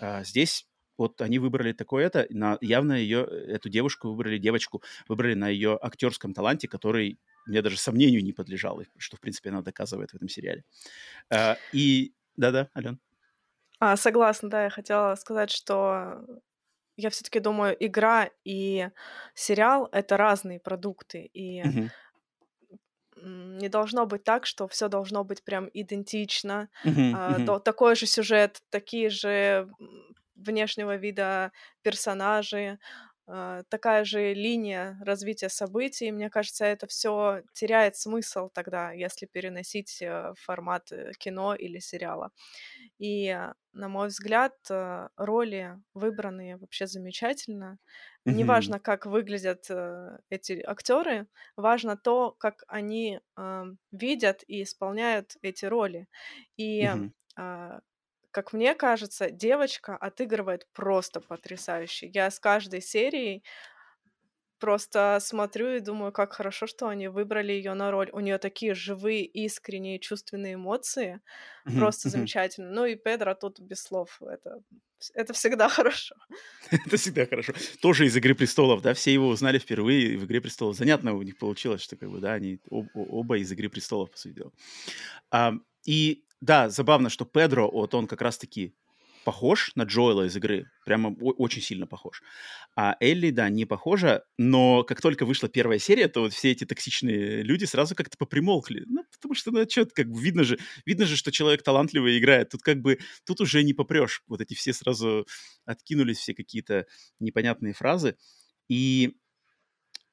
А, 0.00 0.24
здесь 0.24 0.66
вот 0.98 1.20
они 1.20 1.38
выбрали 1.38 1.72
такое 1.72 2.06
это, 2.06 2.26
на, 2.30 2.56
явно 2.62 2.94
ее, 2.94 3.22
эту 3.24 3.68
девушку 3.68 4.08
выбрали, 4.08 4.38
девочку 4.38 4.82
выбрали 5.08 5.34
на 5.34 5.48
ее 5.48 5.78
актерском 5.80 6.32
таланте, 6.32 6.68
который 6.68 7.18
мне 7.46 7.60
даже 7.62 7.76
сомнению 7.76 8.24
не 8.24 8.32
подлежал, 8.32 8.80
что, 8.96 9.16
в 9.16 9.20
принципе, 9.20 9.50
она 9.50 9.62
доказывает 9.62 10.10
в 10.10 10.14
этом 10.14 10.28
сериале. 10.28 10.64
А, 11.30 11.58
и 11.72 12.12
да-да, 12.36 12.68
Ален. 12.76 13.00
А, 13.78 13.96
согласна, 13.96 14.48
да, 14.48 14.64
я 14.64 14.70
хотела 14.70 15.14
сказать, 15.16 15.50
что 15.50 16.24
я 16.96 17.10
все-таки 17.10 17.40
думаю, 17.40 17.76
игра 17.78 18.30
и 18.44 18.88
сериал 19.34 19.88
это 19.92 20.16
разные 20.16 20.58
продукты, 20.58 21.28
и 21.32 21.62
uh-huh. 21.62 21.90
не 23.22 23.68
должно 23.68 24.06
быть 24.06 24.24
так, 24.24 24.46
что 24.46 24.66
все 24.66 24.88
должно 24.88 25.24
быть 25.24 25.44
прям 25.44 25.68
идентично, 25.74 26.68
uh-huh, 26.84 27.12
а, 27.14 27.38
uh-huh. 27.38 27.60
такой 27.60 27.96
же 27.96 28.06
сюжет, 28.06 28.62
такие 28.70 29.10
же 29.10 29.68
внешнего 30.34 30.96
вида 30.96 31.52
персонажи, 31.82 32.78
такая 33.26 34.04
же 34.04 34.34
линия 34.34 34.98
развития 35.04 35.48
событий. 35.48 36.12
Мне 36.12 36.30
кажется, 36.30 36.64
это 36.64 36.86
все 36.86 37.42
теряет 37.52 37.96
смысл 37.96 38.48
тогда, 38.52 38.92
если 38.92 39.26
переносить 39.26 40.00
э, 40.00 40.32
формат 40.38 40.92
э, 40.92 41.10
кино 41.18 41.54
или 41.54 41.80
сериала. 41.80 42.30
И, 42.98 43.36
на 43.72 43.88
мой 43.88 44.08
взгляд, 44.08 44.54
э, 44.70 45.08
роли 45.16 45.76
выбранные 45.94 46.56
вообще 46.56 46.86
замечательно. 46.86 47.78
Mm-hmm. 48.26 48.32
Неважно, 48.32 48.78
как 48.78 49.06
выглядят 49.06 49.68
эти 50.30 50.62
актеры, 50.64 51.26
важно 51.56 51.96
то, 51.96 52.32
как 52.38 52.64
они 52.68 53.20
видят 53.92 54.42
и 54.46 54.62
исполняют 54.62 55.36
эти 55.42 55.64
роли. 55.64 56.06
И 56.56 56.82
mm-hmm 56.82 57.80
как 58.36 58.52
мне 58.52 58.74
кажется, 58.74 59.30
девочка 59.30 59.96
отыгрывает 59.96 60.66
просто 60.74 61.20
потрясающе. 61.22 62.10
Я 62.12 62.30
с 62.30 62.38
каждой 62.38 62.82
серией 62.82 63.42
просто 64.58 65.16
смотрю 65.22 65.76
и 65.76 65.80
думаю, 65.80 66.12
как 66.12 66.34
хорошо, 66.34 66.66
что 66.66 66.88
они 66.88 67.08
выбрали 67.08 67.52
ее 67.52 67.72
на 67.72 67.90
роль. 67.90 68.10
У 68.12 68.20
нее 68.20 68.36
такие 68.36 68.74
живые, 68.74 69.24
искренние, 69.24 69.98
чувственные 69.98 70.56
эмоции. 70.56 71.22
Просто 71.64 72.10
замечательно. 72.10 72.70
Ну 72.70 72.84
и 72.84 72.94
Педро 72.94 73.34
тут 73.34 73.58
без 73.58 73.82
слов. 73.82 74.20
Это, 74.20 74.60
это 75.14 75.32
всегда 75.32 75.68
хорошо. 75.70 76.14
это 76.70 76.98
всегда 76.98 77.24
хорошо. 77.24 77.54
Тоже 77.80 78.04
из 78.04 78.14
«Игры 78.18 78.34
престолов», 78.34 78.82
да? 78.82 78.92
Все 78.92 79.14
его 79.14 79.28
узнали 79.28 79.58
впервые 79.58 80.18
в 80.18 80.26
«Игре 80.26 80.42
престолов». 80.42 80.76
Занятно 80.76 81.14
у 81.14 81.22
них 81.22 81.38
получилось, 81.38 81.80
что 81.80 81.96
как 81.96 82.10
бы, 82.10 82.20
да, 82.20 82.34
они 82.34 82.60
об, 82.70 82.88
оба 82.94 83.38
из 83.38 83.50
«Игры 83.50 83.70
престолов», 83.70 84.10
по 84.10 84.18
сути 84.18 84.34
дела. 84.34 84.52
А, 85.30 85.54
и 85.86 86.25
да, 86.40 86.68
забавно, 86.68 87.10
что 87.10 87.24
Педро, 87.24 87.70
вот 87.70 87.94
он 87.94 88.06
как 88.06 88.22
раз-таки 88.22 88.74
похож 89.26 89.72
на 89.74 89.82
Джоэла 89.82 90.26
из 90.26 90.36
игры, 90.36 90.70
прямо 90.84 91.08
очень 91.08 91.60
сильно 91.60 91.88
похож. 91.88 92.22
А 92.76 92.96
Элли, 93.00 93.30
да, 93.30 93.48
не 93.48 93.64
похожа, 93.64 94.22
но 94.38 94.84
как 94.84 95.00
только 95.00 95.26
вышла 95.26 95.48
первая 95.48 95.80
серия, 95.80 96.06
то 96.06 96.20
вот 96.20 96.32
все 96.32 96.52
эти 96.52 96.64
токсичные 96.64 97.42
люди 97.42 97.64
сразу 97.64 97.96
как-то 97.96 98.16
попримолкли. 98.16 98.84
Ну, 98.86 99.04
потому 99.10 99.34
что, 99.34 99.50
ну, 99.50 99.68
что 99.68 99.84
как 99.86 100.08
бы 100.12 100.22
видно 100.22 100.44
же, 100.44 100.60
видно 100.84 101.06
же, 101.06 101.16
что 101.16 101.32
человек 101.32 101.64
талантливый 101.64 102.18
играет. 102.18 102.50
Тут 102.50 102.62
как 102.62 102.80
бы, 102.80 103.00
тут 103.24 103.40
уже 103.40 103.64
не 103.64 103.74
попрешь. 103.74 104.22
Вот 104.28 104.40
эти 104.40 104.54
все 104.54 104.72
сразу 104.72 105.26
откинулись, 105.64 106.18
все 106.18 106.32
какие-то 106.32 106.86
непонятные 107.18 107.72
фразы. 107.72 108.16
И 108.68 109.16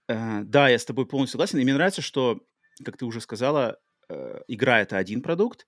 э, 0.08 0.42
да, 0.44 0.70
я 0.70 0.80
с 0.80 0.86
тобой 0.86 1.06
полностью 1.06 1.34
согласен. 1.34 1.60
И 1.60 1.64
мне 1.64 1.76
нравится, 1.76 2.02
что, 2.02 2.40
как 2.84 2.98
ты 2.98 3.06
уже 3.06 3.22
сказала, 3.22 3.78
э, 4.10 4.40
игра— 4.48 4.82
это 4.82 4.98
один 4.98 5.22
продукт, 5.22 5.68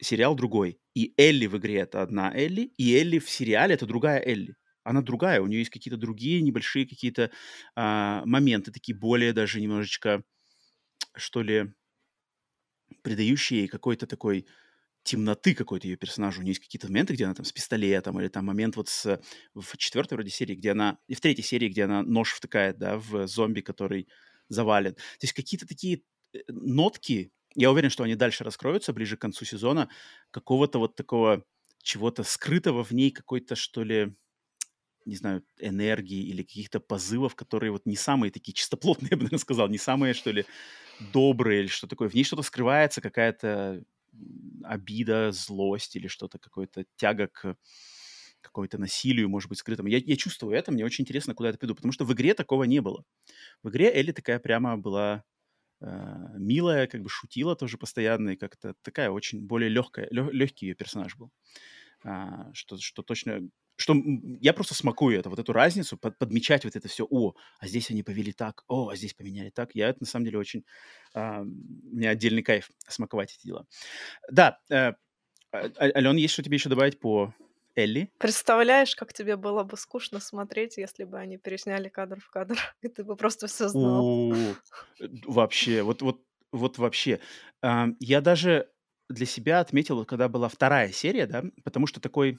сериал 0.00 0.34
другой. 0.34 0.78
И 0.94 1.14
Элли 1.16 1.46
в 1.46 1.56
игре 1.56 1.76
это 1.76 2.02
одна 2.02 2.32
Элли, 2.34 2.72
и 2.76 2.96
Элли 2.96 3.18
в 3.18 3.28
сериале 3.28 3.74
это 3.74 3.86
другая 3.86 4.22
Элли. 4.24 4.56
Она 4.84 5.02
другая, 5.02 5.40
у 5.40 5.46
нее 5.46 5.60
есть 5.60 5.70
какие-то 5.70 5.96
другие 5.96 6.40
небольшие 6.42 6.86
какие-то 6.86 7.32
а, 7.74 8.22
моменты, 8.24 8.70
такие 8.70 8.96
более 8.96 9.32
даже 9.32 9.60
немножечко, 9.60 10.22
что 11.16 11.42
ли, 11.42 11.74
придающие 13.02 13.60
ей 13.60 13.68
какой-то 13.68 14.06
такой 14.06 14.46
темноты 15.02 15.54
какой-то 15.54 15.86
ее 15.86 15.96
персонажу. 15.96 16.40
У 16.40 16.42
нее 16.42 16.50
есть 16.50 16.60
какие-то 16.60 16.88
моменты, 16.88 17.14
где 17.14 17.24
она 17.24 17.34
там 17.34 17.44
с 17.44 17.52
пистолетом, 17.52 18.20
или 18.20 18.28
там 18.28 18.44
момент 18.44 18.76
вот 18.76 18.88
с, 18.88 19.20
в 19.54 19.76
четвертой 19.76 20.16
вроде 20.16 20.30
серии, 20.30 20.56
где 20.56 20.72
она, 20.72 20.98
и 21.06 21.14
в 21.14 21.20
третьей 21.20 21.44
серии, 21.44 21.68
где 21.68 21.84
она 21.84 22.02
нож 22.02 22.32
втыкает, 22.34 22.78
да, 22.78 22.98
в 22.98 23.26
зомби, 23.28 23.60
который 23.60 24.08
завален. 24.48 24.94
То 24.94 25.00
есть 25.22 25.32
какие-то 25.32 25.66
такие 25.66 26.02
э, 26.32 26.38
нотки 26.48 27.32
я 27.56 27.70
уверен, 27.70 27.90
что 27.90 28.04
они 28.04 28.14
дальше 28.14 28.44
раскроются 28.44 28.92
ближе 28.92 29.16
к 29.16 29.20
концу 29.20 29.44
сезона, 29.44 29.88
какого-то 30.30 30.78
вот 30.78 30.96
такого 30.96 31.44
чего-то 31.82 32.22
скрытого 32.24 32.84
в 32.84 32.92
ней, 32.92 33.10
какой-то, 33.10 33.56
что 33.56 33.82
ли, 33.84 34.14
не 35.04 35.16
знаю, 35.16 35.44
энергии 35.58 36.22
или 36.28 36.42
каких-то 36.42 36.80
позывов, 36.80 37.34
которые 37.36 37.72
вот 37.72 37.86
не 37.86 37.96
самые 37.96 38.32
такие 38.32 38.54
чистоплотные, 38.54 39.08
я 39.12 39.16
бы 39.16 39.24
наверное, 39.24 39.38
сказал, 39.40 39.68
не 39.68 39.78
самые, 39.78 40.14
что 40.14 40.30
ли, 40.32 40.46
добрые 41.12 41.60
или 41.62 41.68
что 41.68 41.86
такое. 41.86 42.08
В 42.08 42.14
ней 42.14 42.24
что-то 42.24 42.42
скрывается, 42.42 43.00
какая-то 43.00 43.82
обида, 44.64 45.32
злость 45.32 45.96
или 45.96 46.08
что-то, 46.08 46.38
какое-то 46.38 46.84
тяга 46.96 47.28
к 47.28 47.56
какой-то 48.40 48.78
насилию, 48.78 49.28
может 49.28 49.48
быть, 49.48 49.58
скрытому. 49.58 49.88
Я, 49.88 49.98
я 49.98 50.16
чувствую 50.16 50.56
это, 50.56 50.72
мне 50.72 50.84
очень 50.84 51.02
интересно, 51.02 51.34
куда 51.34 51.50
это 51.50 51.58
пойду, 51.58 51.74
потому 51.74 51.92
что 51.92 52.04
в 52.04 52.12
игре 52.12 52.32
такого 52.34 52.64
не 52.64 52.80
было. 52.80 53.04
В 53.62 53.70
игре 53.70 53.92
Элли 53.94 54.12
такая 54.12 54.38
прямо 54.38 54.76
была 54.78 55.24
милая, 55.80 56.86
как 56.86 57.02
бы 57.02 57.08
шутила 57.08 57.54
тоже 57.56 57.78
постоянно, 57.78 58.30
и 58.30 58.36
как-то 58.36 58.74
такая 58.82 59.10
очень 59.10 59.40
более 59.46 59.68
легкая, 59.68 60.08
лег, 60.10 60.32
легкий 60.32 60.66
ее 60.66 60.74
персонаж 60.74 61.16
был. 61.16 61.30
А, 62.04 62.52
что, 62.54 62.78
что 62.78 63.02
точно 63.02 63.48
что 63.78 63.94
я 64.40 64.54
просто 64.54 64.74
смакую 64.74 65.18
это, 65.18 65.28
вот 65.28 65.38
эту 65.38 65.52
разницу, 65.52 65.98
под, 65.98 66.18
подмечать 66.18 66.64
вот 66.64 66.76
это 66.76 66.88
все, 66.88 67.06
о, 67.10 67.34
а 67.58 67.66
здесь 67.66 67.90
они 67.90 68.02
повели 68.02 68.32
так, 68.32 68.64
о, 68.68 68.88
а 68.88 68.96
здесь 68.96 69.12
поменяли 69.12 69.50
так. 69.50 69.74
Я 69.74 69.90
это 69.90 69.98
на 70.00 70.06
самом 70.06 70.24
деле 70.24 70.38
очень, 70.38 70.64
а, 71.14 71.42
меня 71.42 72.10
отдельный 72.10 72.42
кайф 72.42 72.70
смаковать 72.88 73.34
эти 73.34 73.46
дела. 73.46 73.66
Да, 74.30 74.58
э, 74.70 74.94
а, 75.52 75.70
Ален, 75.78 76.16
есть 76.16 76.32
что 76.32 76.42
тебе 76.42 76.56
еще 76.56 76.70
добавить 76.70 76.98
по 76.98 77.34
Элли? 77.76 78.10
Представляешь, 78.18 78.96
как 78.96 79.12
тебе 79.12 79.36
было 79.36 79.62
бы 79.62 79.76
скучно 79.76 80.18
смотреть, 80.20 80.78
если 80.78 81.04
бы 81.04 81.18
они 81.18 81.36
пересняли 81.36 81.88
кадр 81.88 82.18
в 82.20 82.30
кадр, 82.30 82.56
и 82.82 82.88
ты 82.88 83.04
бы 83.04 83.16
просто 83.16 83.46
все 83.46 83.68
знал. 83.68 84.04
О, 84.04 84.54
вообще, 85.26 85.82
вот, 85.82 86.02
вот, 86.02 86.22
вот 86.52 86.78
вообще. 86.78 87.20
Я 87.62 88.20
даже 88.20 88.70
для 89.08 89.26
себя 89.26 89.60
отметил, 89.60 90.04
когда 90.04 90.28
была 90.28 90.48
вторая 90.48 90.90
серия, 90.90 91.26
да, 91.26 91.44
потому 91.62 91.86
что 91.86 92.00
такой 92.00 92.38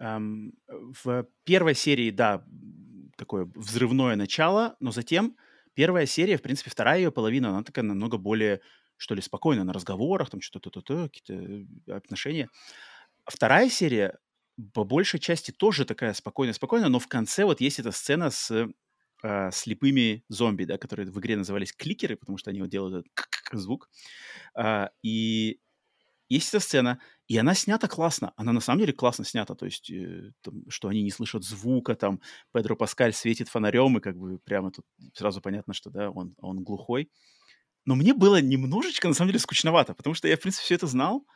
Эм, 0.00 0.54
в 0.66 1.26
первой 1.44 1.74
серии, 1.74 2.10
да, 2.10 2.42
такое 3.18 3.50
взрывное 3.54 4.16
начало, 4.16 4.76
но 4.80 4.92
затем 4.92 5.36
первая 5.74 6.06
серия, 6.06 6.38
в 6.38 6.42
принципе, 6.42 6.70
вторая 6.70 6.98
ее 6.98 7.12
половина, 7.12 7.50
она 7.50 7.62
такая 7.62 7.84
намного 7.84 8.16
более, 8.16 8.62
что 8.96 9.14
ли, 9.14 9.20
спокойная 9.20 9.64
на 9.64 9.74
разговорах, 9.74 10.30
там 10.30 10.40
что-то, 10.40 10.70
то, 10.70 10.80
то, 10.80 11.08
какие-то 11.10 11.34
э, 11.34 11.92
отношения. 11.92 12.48
Вторая 13.30 13.70
серия 13.70 14.18
по 14.74 14.84
большей 14.84 15.20
части 15.20 15.52
тоже 15.52 15.84
такая 15.84 16.12
спокойная-спокойная, 16.12 16.88
но 16.88 16.98
в 16.98 17.06
конце 17.06 17.44
вот 17.44 17.60
есть 17.60 17.78
эта 17.78 17.92
сцена 17.92 18.30
с 18.30 18.50
э, 19.22 19.50
слепыми 19.52 20.24
зомби, 20.28 20.64
да, 20.64 20.78
которые 20.78 21.10
в 21.10 21.18
игре 21.18 21.36
назывались 21.36 21.72
кликеры, 21.72 22.16
потому 22.16 22.38
что 22.38 22.50
они 22.50 22.60
вот 22.60 22.68
делают 22.70 23.06
этот 23.06 23.60
звук. 23.60 23.88
Э, 24.58 24.88
и 25.02 25.60
есть 26.28 26.48
эта 26.48 26.60
сцена, 26.60 27.00
и 27.28 27.38
она 27.38 27.54
снята 27.54 27.88
классно. 27.88 28.32
Она 28.36 28.52
на 28.52 28.60
самом 28.60 28.80
деле 28.80 28.92
классно 28.92 29.24
снята. 29.24 29.54
То 29.54 29.66
есть, 29.66 29.90
э, 29.90 30.32
там, 30.42 30.62
что 30.68 30.88
они 30.88 31.02
не 31.02 31.10
слышат 31.10 31.44
звука, 31.44 31.94
там, 31.94 32.20
Педро 32.52 32.76
Паскаль 32.76 33.12
светит 33.12 33.48
фонарем, 33.48 33.98
и 33.98 34.00
как 34.00 34.16
бы 34.16 34.38
прямо 34.38 34.72
тут 34.72 34.84
сразу 35.14 35.40
понятно, 35.40 35.72
что, 35.72 35.90
да, 35.90 36.10
он, 36.10 36.34
он 36.38 36.64
глухой. 36.64 37.10
Но 37.86 37.94
мне 37.94 38.14
было 38.14 38.40
немножечко, 38.40 39.08
на 39.08 39.14
самом 39.14 39.30
деле, 39.30 39.38
скучновато, 39.38 39.94
потому 39.94 40.14
что 40.14 40.28
я, 40.28 40.36
в 40.36 40.40
принципе, 40.40 40.64
все 40.64 40.74
это 40.76 40.86
знал, 40.86 41.26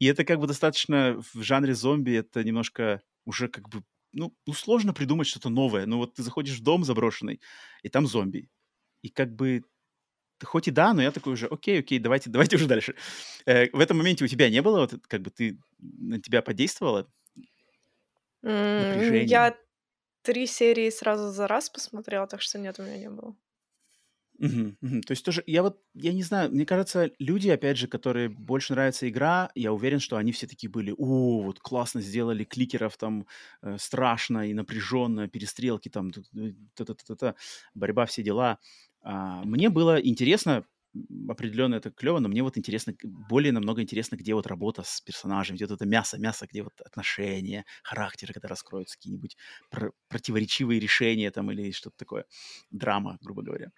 и 0.00 0.06
это 0.06 0.24
как 0.24 0.40
бы 0.40 0.48
достаточно 0.48 1.22
в 1.34 1.42
жанре 1.42 1.74
зомби, 1.74 2.12
это 2.12 2.42
немножко 2.42 3.02
уже 3.26 3.48
как 3.48 3.68
бы, 3.68 3.84
ну, 4.12 4.34
ну 4.46 4.52
сложно 4.54 4.92
придумать 4.92 5.28
что-то 5.28 5.50
новое. 5.50 5.86
Ну, 5.86 5.98
вот 5.98 6.14
ты 6.14 6.24
заходишь 6.24 6.58
в 6.58 6.62
дом 6.64 6.84
заброшенный, 6.84 7.40
и 7.84 7.88
там 7.88 8.08
зомби. 8.08 8.50
И 9.02 9.10
как 9.10 9.36
бы 9.36 9.62
хоть 10.42 10.68
и 10.68 10.70
да, 10.70 10.94
но 10.94 11.02
я 11.02 11.12
такой 11.12 11.34
уже, 11.34 11.46
окей, 11.46 11.80
окей, 11.80 11.98
давайте, 11.98 12.30
давайте 12.30 12.56
уже 12.56 12.66
дальше. 12.66 12.94
Э, 13.46 13.70
в 13.72 13.80
этом 13.80 13.98
моменте 13.98 14.24
у 14.24 14.28
тебя 14.28 14.48
не 14.48 14.62
было, 14.62 14.80
вот, 14.80 14.94
как 15.06 15.22
бы 15.22 15.30
ты, 15.30 15.58
на 15.78 16.20
тебя 16.20 16.42
подействовало 16.42 17.10
напряжение? 18.42 19.24
Я 19.24 19.56
три 20.22 20.46
серии 20.46 20.90
сразу 20.90 21.30
за 21.30 21.46
раз 21.46 21.70
посмотрела, 21.70 22.26
так 22.26 22.40
что 22.40 22.58
нет, 22.58 22.78
у 22.78 22.82
меня 22.82 22.98
не 22.98 23.10
было. 23.10 23.36
Угу, 24.40 24.76
угу. 24.80 25.00
То 25.02 25.12
есть 25.12 25.22
тоже, 25.22 25.42
я 25.46 25.62
вот, 25.62 25.80
я 25.94 26.14
не 26.14 26.22
знаю, 26.22 26.50
мне 26.50 26.64
кажется, 26.64 27.10
люди, 27.18 27.50
опять 27.50 27.76
же, 27.76 27.86
которые 27.88 28.30
больше 28.30 28.72
нравится 28.72 29.06
игра, 29.06 29.50
я 29.54 29.70
уверен, 29.72 30.00
что 30.00 30.16
они 30.16 30.32
все 30.32 30.46
такие 30.46 30.70
были, 30.70 30.94
о, 30.96 31.42
вот 31.42 31.60
классно 31.60 32.00
сделали 32.00 32.44
кликеров, 32.44 32.96
там, 32.96 33.26
э, 33.62 33.76
страшно 33.78 34.48
и 34.48 34.54
напряженно, 34.54 35.28
перестрелки, 35.28 35.90
там, 35.90 36.10
та-та-та-та, 36.74 37.34
борьба, 37.74 38.06
все 38.06 38.22
дела. 38.22 38.58
А, 39.02 39.44
мне 39.44 39.68
было 39.68 40.00
интересно, 40.00 40.64
определенно 41.28 41.74
это 41.76 41.90
клево, 41.90 42.18
но 42.18 42.28
мне 42.28 42.42
вот 42.42 42.56
интересно, 42.58 42.94
более 43.04 43.52
намного 43.52 43.82
интересно, 43.82 44.16
где 44.16 44.34
вот 44.34 44.46
работа 44.46 44.82
с 44.84 45.00
персонажем, 45.02 45.56
где 45.56 45.66
вот 45.66 45.74
это 45.74 45.86
мясо, 45.86 46.18
мясо, 46.18 46.46
где 46.50 46.62
вот 46.62 46.80
отношения, 46.80 47.64
характеры, 47.82 48.32
когда 48.32 48.48
раскроются 48.48 48.96
какие-нибудь 48.96 49.36
пр- 49.70 49.92
противоречивые 50.08 50.80
решения 50.80 51.30
там 51.30 51.50
или 51.52 51.70
что-то 51.72 51.96
такое, 51.98 52.24
драма, 52.70 53.18
грубо 53.20 53.42
говоря. 53.42 53.70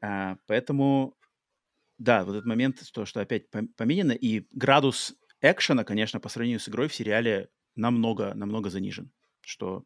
А, 0.00 0.36
поэтому, 0.46 1.16
да, 1.98 2.24
вот 2.24 2.32
этот 2.32 2.46
момент, 2.46 2.82
то, 2.92 3.06
что 3.06 3.20
опять 3.20 3.50
поменено, 3.50 4.12
и 4.12 4.46
градус 4.52 5.16
экшена, 5.42 5.84
конечно, 5.84 6.20
по 6.20 6.28
сравнению 6.28 6.60
с 6.60 6.68
игрой 6.68 6.88
в 6.88 6.94
сериале 6.94 7.50
намного, 7.76 8.34
намного 8.34 8.70
занижен, 8.70 9.12
что, 9.42 9.84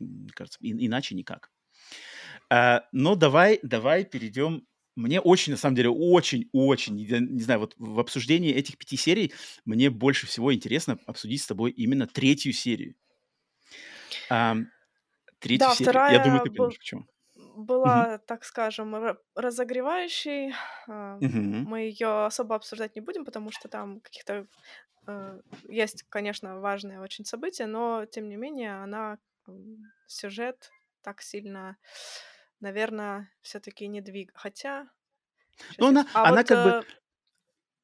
мне 0.00 0.30
кажется, 0.34 0.58
и, 0.62 0.86
иначе 0.86 1.14
никак. 1.14 1.50
А, 2.50 2.84
но 2.92 3.14
давай, 3.14 3.60
давай 3.62 4.04
перейдем. 4.04 4.66
Мне 4.96 5.20
очень, 5.20 5.52
на 5.52 5.56
самом 5.56 5.76
деле, 5.76 5.90
очень-очень, 5.90 6.96
не 6.96 7.42
знаю, 7.42 7.60
вот 7.60 7.74
в 7.78 8.00
обсуждении 8.00 8.52
этих 8.52 8.78
пяти 8.78 8.96
серий 8.96 9.32
мне 9.64 9.90
больше 9.90 10.26
всего 10.26 10.52
интересно 10.52 10.98
обсудить 11.06 11.42
с 11.42 11.46
тобой 11.46 11.70
именно 11.70 12.06
третью 12.08 12.52
серию. 12.52 12.96
А, 14.28 14.56
третью 15.40 15.70
да, 15.70 15.74
серию. 15.74 16.02
Вторая 16.02 16.12
Я 16.12 16.20
думаю, 16.20 16.40
ты 16.42 16.50
понимаешь, 16.50 16.78
почему. 16.78 17.06
Была, 17.58 18.14
угу. 18.14 18.22
так 18.26 18.44
скажем, 18.44 19.16
разогревающей. 19.34 20.54
Угу. 20.86 21.68
Мы 21.68 21.80
ее 21.80 22.24
особо 22.26 22.54
обсуждать 22.54 22.94
не 22.94 23.00
будем, 23.00 23.24
потому 23.24 23.50
что 23.50 23.68
там 23.68 24.00
каких-то 24.00 24.46
э, 25.06 25.40
есть, 25.68 26.04
конечно, 26.08 26.60
важные 26.60 27.00
очень 27.00 27.24
события, 27.24 27.66
но 27.66 28.06
тем 28.06 28.28
не 28.28 28.36
менее 28.36 28.82
она 28.82 29.18
сюжет 30.06 30.70
так 31.02 31.22
сильно 31.22 31.76
наверное, 32.60 33.30
все-таки 33.42 33.86
не 33.86 34.00
двиг. 34.00 34.32
Хотя. 34.34 34.88
Ну, 35.78 35.88
она, 35.88 36.06
а 36.14 36.28
она 36.28 36.38
вот, 36.38 36.48
как 36.48 36.64
бы. 36.64 36.70
Э, 36.70 36.82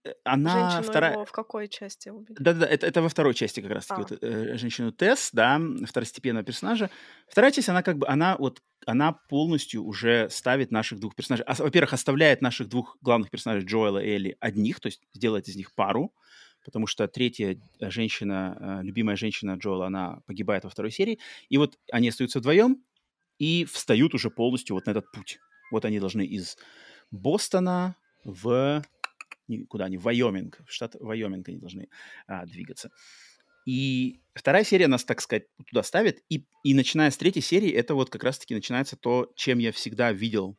э, 0.04 0.12
она 0.24 0.82
вторая. 0.82 1.12
Его 1.12 1.24
в 1.24 1.32
какой 1.32 1.68
части 1.68 2.08
убили? 2.08 2.36
Да-да, 2.38 2.66
это, 2.66 2.86
это 2.86 3.02
во 3.02 3.08
второй 3.08 3.34
части 3.34 3.60
как 3.60 3.70
раз. 3.70 3.86
А. 3.90 3.96
Вот, 3.96 4.12
э, 4.12 4.56
женщину 4.56 4.92
Тесс, 4.92 5.30
да, 5.32 5.60
второстепенного 5.86 6.44
персонажа. 6.44 6.90
Вторая 7.28 7.50
часть, 7.52 7.68
она 7.68 7.82
как 7.82 7.98
бы, 7.98 8.06
она 8.06 8.36
вот, 8.36 8.62
она 8.86 9.12
полностью 9.12 9.84
уже 9.84 10.28
ставит 10.30 10.70
наших 10.70 11.00
двух 11.00 11.14
персонажей. 11.14 11.46
Во-первых, 11.48 11.92
оставляет 11.92 12.42
наших 12.42 12.68
двух 12.68 12.96
главных 13.00 13.30
персонажей 13.30 13.66
Джоэла 13.66 13.98
и 13.98 14.08
Элли 14.08 14.36
одних, 14.40 14.80
то 14.80 14.86
есть 14.86 15.00
делает 15.14 15.48
из 15.48 15.56
них 15.56 15.74
пару, 15.74 16.14
потому 16.64 16.86
что 16.86 17.08
третья 17.08 17.58
э, 17.80 17.90
женщина, 17.90 18.80
любимая 18.82 19.16
женщина 19.16 19.54
Джоэла, 19.54 19.86
она 19.86 20.20
погибает 20.26 20.64
во 20.64 20.70
второй 20.70 20.90
серии. 20.90 21.18
И 21.48 21.56
вот 21.56 21.78
они 21.90 22.08
остаются 22.08 22.38
вдвоем, 22.38 22.82
и 23.38 23.64
встают 23.64 24.14
уже 24.14 24.30
полностью 24.30 24.76
вот 24.76 24.86
на 24.86 24.90
этот 24.90 25.10
путь. 25.12 25.38
Вот 25.70 25.84
они 25.84 25.98
должны 25.98 26.24
из 26.24 26.56
Бостона 27.10 27.96
в... 28.24 28.82
Куда 29.68 29.86
они? 29.86 29.98
В 29.98 30.02
Вайоминг. 30.02 30.60
В 30.66 30.72
штат 30.72 30.94
Вайоминг 30.98 31.48
они 31.48 31.58
должны 31.58 31.88
а, 32.26 32.46
двигаться. 32.46 32.90
И 33.66 34.20
вторая 34.34 34.64
серия 34.64 34.88
нас, 34.88 35.04
так 35.04 35.20
сказать, 35.20 35.46
туда 35.66 35.82
ставит. 35.82 36.22
И, 36.28 36.46
и 36.64 36.74
начиная 36.74 37.10
с 37.10 37.16
третьей 37.16 37.42
серии, 37.42 37.70
это 37.70 37.94
вот 37.94 38.10
как 38.10 38.24
раз-таки 38.24 38.54
начинается 38.54 38.96
то, 38.96 39.32
чем 39.36 39.58
я 39.58 39.72
всегда 39.72 40.12
видел 40.12 40.58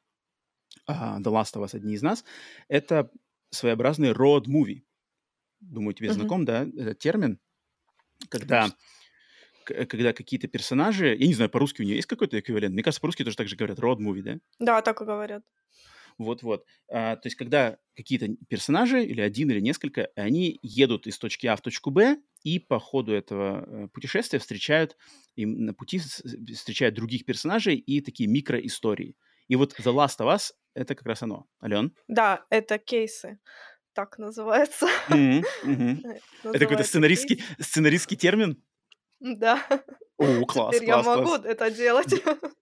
uh, 0.89 1.19
The 1.19 1.31
Last 1.31 1.53
of 1.55 1.63
Us, 1.63 1.75
одни 1.75 1.93
из 1.93 2.01
нас. 2.01 2.23
Это 2.67 3.11
своеобразный 3.51 4.11
road 4.11 4.45
movie. 4.45 4.81
Думаю, 5.59 5.93
тебе 5.93 6.09
mm-hmm. 6.09 6.13
знаком, 6.13 6.45
да, 6.45 6.63
этот 6.63 6.99
термин? 6.99 7.39
Когда 8.29 8.71
Э, 9.69 9.85
когда 9.85 10.13
какие-то 10.13 10.47
персонажи, 10.47 11.15
я 11.15 11.27
не 11.27 11.33
знаю, 11.33 11.49
по-русски 11.49 11.81
у 11.81 11.85
нее 11.85 11.95
есть 11.95 12.07
какой-то 12.07 12.39
эквивалент? 12.39 12.73
Мне 12.73 12.83
кажется, 12.83 13.01
по-русски 13.01 13.23
тоже 13.23 13.37
так 13.37 13.47
же 13.47 13.55
говорят, 13.55 13.79
road 13.79 13.97
movie, 13.97 14.21
да? 14.21 14.37
Да, 14.59 14.81
так 14.81 15.01
и 15.01 15.05
говорят. 15.05 15.43
Вот-вот. 16.17 16.65
А, 16.89 17.15
то 17.15 17.27
есть, 17.27 17.35
когда 17.35 17.77
какие-то 17.95 18.29
персонажи, 18.47 19.03
или 19.03 19.21
один, 19.21 19.51
или 19.51 19.59
несколько, 19.59 20.09
они 20.15 20.59
едут 20.61 21.07
из 21.07 21.17
точки 21.17 21.47
А 21.47 21.55
в 21.55 21.61
точку 21.61 21.91
Б, 21.91 22.17
и 22.43 22.59
по 22.59 22.79
ходу 22.79 23.13
этого 23.13 23.65
э, 23.65 23.87
путешествия 23.89 24.39
встречают, 24.39 24.97
им 25.35 25.65
на 25.65 25.73
пути 25.73 25.99
встречают 25.99 26.95
других 26.95 27.25
персонажей 27.25 27.75
и 27.75 28.01
такие 28.01 28.29
микроистории. 28.29 29.15
И 29.47 29.55
вот 29.55 29.73
The 29.79 29.93
Last 29.93 30.19
of 30.19 30.33
Us— 30.33 30.51
это 30.73 30.95
как 30.95 31.05
раз 31.05 31.23
оно. 31.23 31.47
Ален? 31.61 31.93
Да, 32.07 32.45
это 32.49 32.77
кейсы 32.77 33.39
так 33.95 34.19
называется. 34.19 34.87
Mm-hmm, 35.09 35.43
mm-hmm. 35.65 36.19
это 36.43 36.59
какой-то 36.59 36.83
сценаристский, 36.83 37.41
сценаристский 37.59 38.17
термин? 38.17 38.61
Да. 39.25 39.57
О, 40.17 40.45
класс, 40.45 40.75
Теперь 40.75 40.85
класс, 40.85 41.05
я 41.05 41.15
могу 41.15 41.29
класс. 41.29 41.45
это 41.45 41.71
делать. 41.71 42.13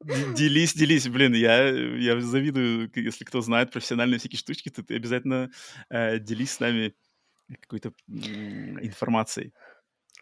Делись, 0.01 0.73
делись, 0.73 1.07
блин, 1.07 1.33
я, 1.33 1.67
я 1.69 2.19
завидую, 2.21 2.89
если 2.95 3.25
кто 3.25 3.41
знает 3.41 3.71
профессиональные 3.71 4.19
всякие 4.19 4.39
штучки, 4.39 4.69
то 4.69 4.83
ты 4.83 4.95
обязательно 4.95 5.51
э, 5.89 6.19
делись 6.19 6.51
с 6.53 6.59
нами 6.59 6.95
какой-то 7.61 7.93
информацией. 8.07 9.53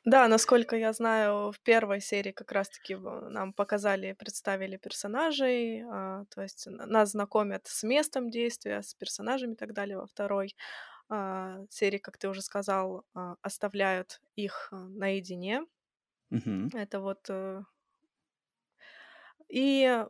Да, 0.04 0.28
насколько 0.28 0.76
я 0.76 0.94
знаю, 0.94 1.52
в 1.52 1.60
первой 1.62 2.02
серии 2.02 2.32
как 2.32 2.52
раз-таки 2.52 2.96
нам 2.96 3.54
показали, 3.54 4.14
представили 4.14 4.78
персонажей, 4.78 5.84
а, 5.84 6.26
то 6.34 6.42
есть 6.42 6.66
нас 6.68 7.12
знакомят 7.12 7.68
с 7.68 7.84
местом 7.84 8.32
действия, 8.32 8.82
с 8.82 8.96
персонажами 8.96 9.54
и 9.54 9.56
так 9.56 9.74
далее 9.74 9.98
во 9.98 10.08
второй. 10.08 10.56
а, 11.10 11.60
серии, 11.70 12.00
как 12.00 12.18
ты 12.18 12.30
уже 12.30 12.42
сказал, 12.42 13.06
а, 13.14 13.36
оставляют 13.42 14.22
их 14.36 14.70
наедине. 14.72 15.64
Мгм. 16.32 16.72
Это 16.74 17.00
вот... 17.00 17.30
э, 17.30 17.64
И 19.50 20.06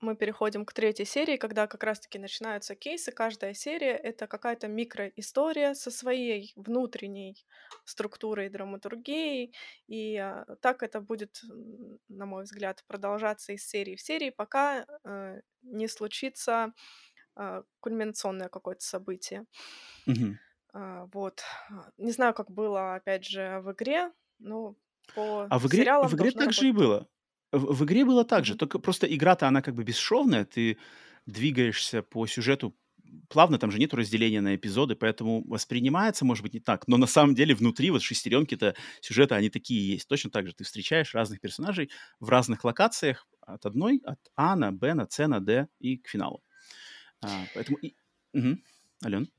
мы 0.00 0.16
переходим 0.16 0.66
к 0.66 0.74
третьей 0.74 1.06
серии, 1.06 1.38
когда 1.38 1.66
как 1.66 1.82
раз-таки 1.84 2.18
начинаются 2.18 2.74
кейсы. 2.76 3.12
Каждая 3.12 3.54
серия— 3.54 3.96
это 4.04 4.26
какая-то 4.26 4.68
микроистория 4.68 5.74
со 5.74 5.90
своей 5.90 6.52
внутренней 6.56 7.46
структурой 7.86 8.50
драматургией. 8.50 9.54
И 9.88 10.16
а, 10.18 10.44
так 10.60 10.82
это 10.82 11.00
будет, 11.00 11.40
м, 11.44 12.00
на 12.08 12.26
мой 12.26 12.44
взгляд, 12.44 12.84
продолжаться 12.86 13.52
из 13.54 13.66
серии 13.66 13.96
в 13.96 14.02
серии, 14.02 14.30
пока 14.30 14.86
э, 15.04 15.40
не 15.62 15.88
случится 15.88 16.74
а, 17.36 17.64
кульминационное 17.80 18.48
какое-то 18.50 18.84
событие. 18.84 19.46
Мгм. 20.06 20.38
А, 20.72 21.06
вот. 21.12 21.42
А, 21.70 21.90
Не 21.98 22.10
знаю, 22.12 22.34
как 22.34 22.50
было, 22.50 22.94
опять 22.96 23.24
же, 23.24 23.60
в 23.60 23.72
игре, 23.72 24.12
но 24.38 24.76
по 25.14 25.46
А 25.48 25.58
в 25.58 25.66
игре, 25.66 25.80
сериалам 25.80 26.08
в 26.08 26.14
игре 26.14 26.30
должно 26.30 26.40
так 26.40 26.52
же 26.52 26.68
и 26.68 26.72
работать. 26.72 26.88
было. 26.88 27.08
В, 27.52 27.74
в 27.74 27.84
игре 27.84 28.04
было 28.04 28.24
так 28.24 28.44
же, 28.44 28.56
только 28.56 28.78
просто 28.78 29.06
игра-то 29.06 29.46
она 29.46 29.62
как 29.62 29.74
бы 29.74 29.84
бесшовная, 29.84 30.44
ты 30.44 30.78
двигаешься 31.26 32.02
по 32.02 32.26
сюжету 32.26 32.76
плавно, 33.28 33.58
там 33.58 33.70
же 33.70 33.78
нет 33.78 33.94
разделения 33.94 34.40
на 34.40 34.56
эпизоды, 34.56 34.96
поэтому 34.96 35.44
воспринимается, 35.46 36.24
может 36.24 36.42
быть, 36.42 36.54
не 36.54 36.60
так. 36.60 36.88
Но 36.88 36.96
на 36.96 37.06
самом 37.06 37.34
деле 37.34 37.54
внутри 37.54 37.90
вот 37.90 38.02
шестеренки-то 38.02 38.74
сюжета, 39.00 39.36
они 39.36 39.50
такие 39.50 39.92
есть. 39.92 40.08
Точно 40.08 40.30
так 40.30 40.46
же 40.46 40.54
ты 40.54 40.64
встречаешь 40.64 41.14
разных 41.14 41.40
персонажей 41.40 41.90
в 42.20 42.28
разных 42.28 42.64
локациях 42.64 43.26
от 43.40 43.66
одной, 43.66 44.00
от 44.04 44.18
А 44.36 44.56
на 44.56 44.72
Б, 44.72 44.94
на 44.94 45.06
С, 45.08 45.26
на 45.26 45.40
Д 45.40 45.68
и 45.78 45.98
к 45.98 46.08
финалу. 46.08 46.42
А, 47.20 47.44
поэтому... 47.54 47.78
И... 47.78 47.94
Мгм. 48.32 48.62
Ален? 49.04 49.30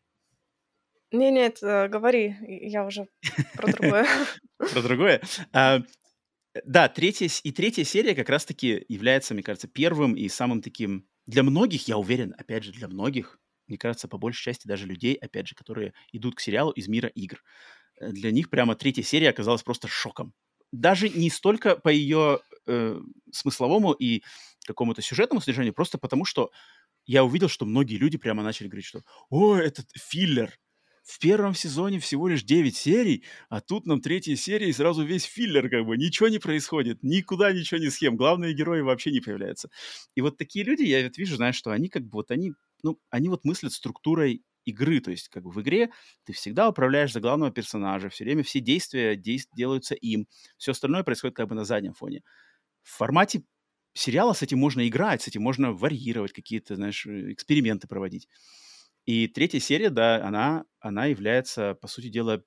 Не, 1.16 1.32
нет, 1.32 1.59
э, 1.63 1.88
говори, 1.88 2.36
я 2.41 2.86
уже 2.86 3.07
про 3.55 3.72
другое. 3.72 4.05
Про 4.74 4.82
другое. 4.82 5.22
А, 5.53 5.82
Да, 6.66 6.88
третья, 6.89 7.30
и 7.43 7.51
третья 7.51 7.84
серия 7.84 8.16
как 8.16 8.30
раз-таки 8.30 8.86
является, 8.89 9.34
мне 9.34 9.43
кажется, 9.43 9.68
первым 9.68 10.16
и 10.16 10.30
самым 10.30 10.61
таким... 10.61 11.07
Для 11.28 11.43
многих, 11.43 11.88
я 11.88 11.97
уверен, 11.97 12.36
опять 12.38 12.63
же, 12.63 12.72
для 12.72 12.88
многих, 12.88 13.39
мне 13.68 13.78
кажется, 13.78 14.07
по 14.07 14.18
большей 14.18 14.43
части 14.43 14.68
даже 14.68 14.88
людей, 14.88 15.16
опять 15.16 15.47
же, 15.47 15.55
которые 15.55 15.93
идут 16.13 16.36
к 16.36 16.39
сериалу 16.41 16.72
из 16.72 16.88
мира 16.88 17.09
игр. 17.09 17.43
Э, 17.99 18.11
Для 18.11 18.32
них 18.32 18.49
прямо 18.49 18.76
третья 18.76 19.03
серия 19.03 19.30
оказалась 19.30 19.63
просто 19.63 19.88
шоком. 19.88 20.34
Даже 20.72 21.09
не 21.09 21.30
столько 21.30 21.76
по 21.78 21.89
ее 21.89 22.39
э, 22.68 22.99
смысловому 23.32 23.93
и 23.93 24.24
какому-то 24.66 25.01
сюжетному 25.01 25.41
содержанию, 25.41 25.74
просто 25.74 25.97
потому 25.97 26.26
что 26.26 26.51
я 27.05 27.24
увидел, 27.24 27.49
что 27.49 27.66
многие 27.66 27.97
люди 27.97 28.18
прямо 28.18 28.43
начали 28.43 28.68
говорить, 28.68 28.86
что 28.86 29.03
«О, 29.30 29.55
этот 29.55 29.88
филлер! 29.95 30.57
В 31.06 31.20
первом 31.20 31.53
сезоне 31.53 31.99
всего 31.99 32.28
лишь 32.28 32.43
9 32.43 32.76
серий, 32.76 33.24
а 33.49 33.62
тут 33.62 33.86
нам 33.86 34.01
третья 34.01 34.36
серия 34.36 34.70
и 34.70 34.74
сразу 34.74 35.03
весь 35.06 35.24
филлер, 35.24 35.70
как 35.70 35.86
бы, 35.86 35.97
ничего 35.97 36.30
не 36.30 36.39
происходит, 36.39 37.03
никуда 37.03 37.51
ничего 37.53 37.80
не 37.80 37.91
схем, 37.91 38.16
главные 38.18 38.53
герои 38.56 38.82
вообще 38.82 39.12
не 39.12 39.20
появляются». 39.22 39.70
И 40.16 40.22
вот 40.22 40.38
такие 40.38 40.66
люди, 40.66 40.82
я 40.84 41.03
вот 41.03 41.18
вижу, 41.18 41.36
знаешь, 41.36 41.56
что 41.58 41.70
они 41.72 41.89
как 41.89 42.03
бы 42.03 42.10
вот, 42.14 42.32
они, 42.32 42.53
ну, 42.82 42.99
они 43.12 43.30
вот 43.30 43.45
мыслят 43.45 43.72
структурой 43.74 44.41
игры, 44.66 44.99
то 44.99 45.12
есть 45.12 45.30
как 45.30 45.43
бы 45.43 45.51
в 45.51 45.62
игре 45.62 45.91
ты 46.24 46.34
всегда 46.34 46.68
управляешь 46.70 47.14
за 47.14 47.20
главного 47.22 47.51
персонажа, 47.51 48.10
все 48.10 48.24
время 48.24 48.41
все 48.41 48.60
действия 48.60 49.16
действ- 49.16 49.49
делаются 49.56 49.93
им, 49.93 50.28
все 50.58 50.72
остальное 50.72 51.03
происходит 51.03 51.36
как 51.36 51.47
бы 51.49 51.53
на 51.56 51.66
заднем 51.66 51.93
фоне. 51.93 52.24
В 52.84 52.91
формате 52.97 53.43
сериала 53.93 54.34
с 54.34 54.43
этим 54.43 54.60
можно 54.60 54.88
играть, 54.88 55.22
с 55.24 55.28
этим 55.28 55.43
можно 55.43 55.74
варьировать, 55.74 56.34
какие-то, 56.34 56.76
знаешь, 56.76 57.06
э, 57.06 57.34
эксперименты 57.34 57.88
проводить. 57.88 58.28
И 59.06 59.28
третья 59.28 59.60
серия, 59.60 59.89
да, 59.89 60.26
она, 60.26 60.66
она 60.80 61.06
является, 61.06 61.76
по 61.76 61.88
сути 61.88 62.10
дела, 62.10 62.43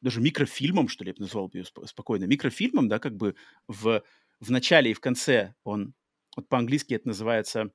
даже 0.00 0.20
микрофильмом, 0.20 0.88
что 0.88 1.04
ли, 1.04 1.08
я 1.10 1.14
бы 1.14 1.20
назвал 1.20 1.50
ее 1.52 1.62
сп- 1.62 1.86
спокойно, 1.86 2.24
микрофильмом, 2.24 2.88
да, 2.88 2.98
как 2.98 3.16
бы 3.16 3.36
в, 3.68 4.02
в 4.40 4.50
начале 4.50 4.90
и 4.90 4.94
в 4.94 5.00
конце 5.00 5.54
он, 5.64 5.94
вот 6.36 6.48
по-английски 6.48 6.94
это 6.94 7.08
называется, 7.08 7.70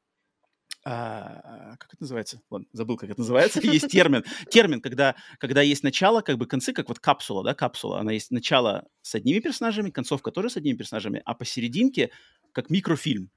а, 0.86 1.76
как 1.78 1.94
это 1.94 2.04
называется? 2.04 2.42
Ладно, 2.50 2.68
забыл, 2.72 2.98
как 2.98 3.10
это 3.10 3.20
называется. 3.20 3.60
Есть 3.64 3.90
термин. 3.90 4.24
Термин, 4.50 4.82
когда, 4.82 5.16
когда 5.38 5.62
есть 5.62 5.84
начало, 5.84 6.22
как 6.22 6.38
бы 6.38 6.46
концы, 6.46 6.72
как 6.72 6.88
вот 6.88 7.00
капсула, 7.00 7.44
да, 7.44 7.54
капсула. 7.54 8.00
Она 8.00 8.14
есть 8.14 8.32
начало 8.32 8.88
с 9.02 9.14
одними 9.14 9.40
персонажами, 9.40 9.90
концовка 9.90 10.32
тоже 10.32 10.50
с 10.50 10.58
одними 10.58 10.78
персонажами, 10.78 11.22
а 11.26 11.34
посерединке 11.34 12.12
как 12.54 12.70
микрофильм. 12.70 13.30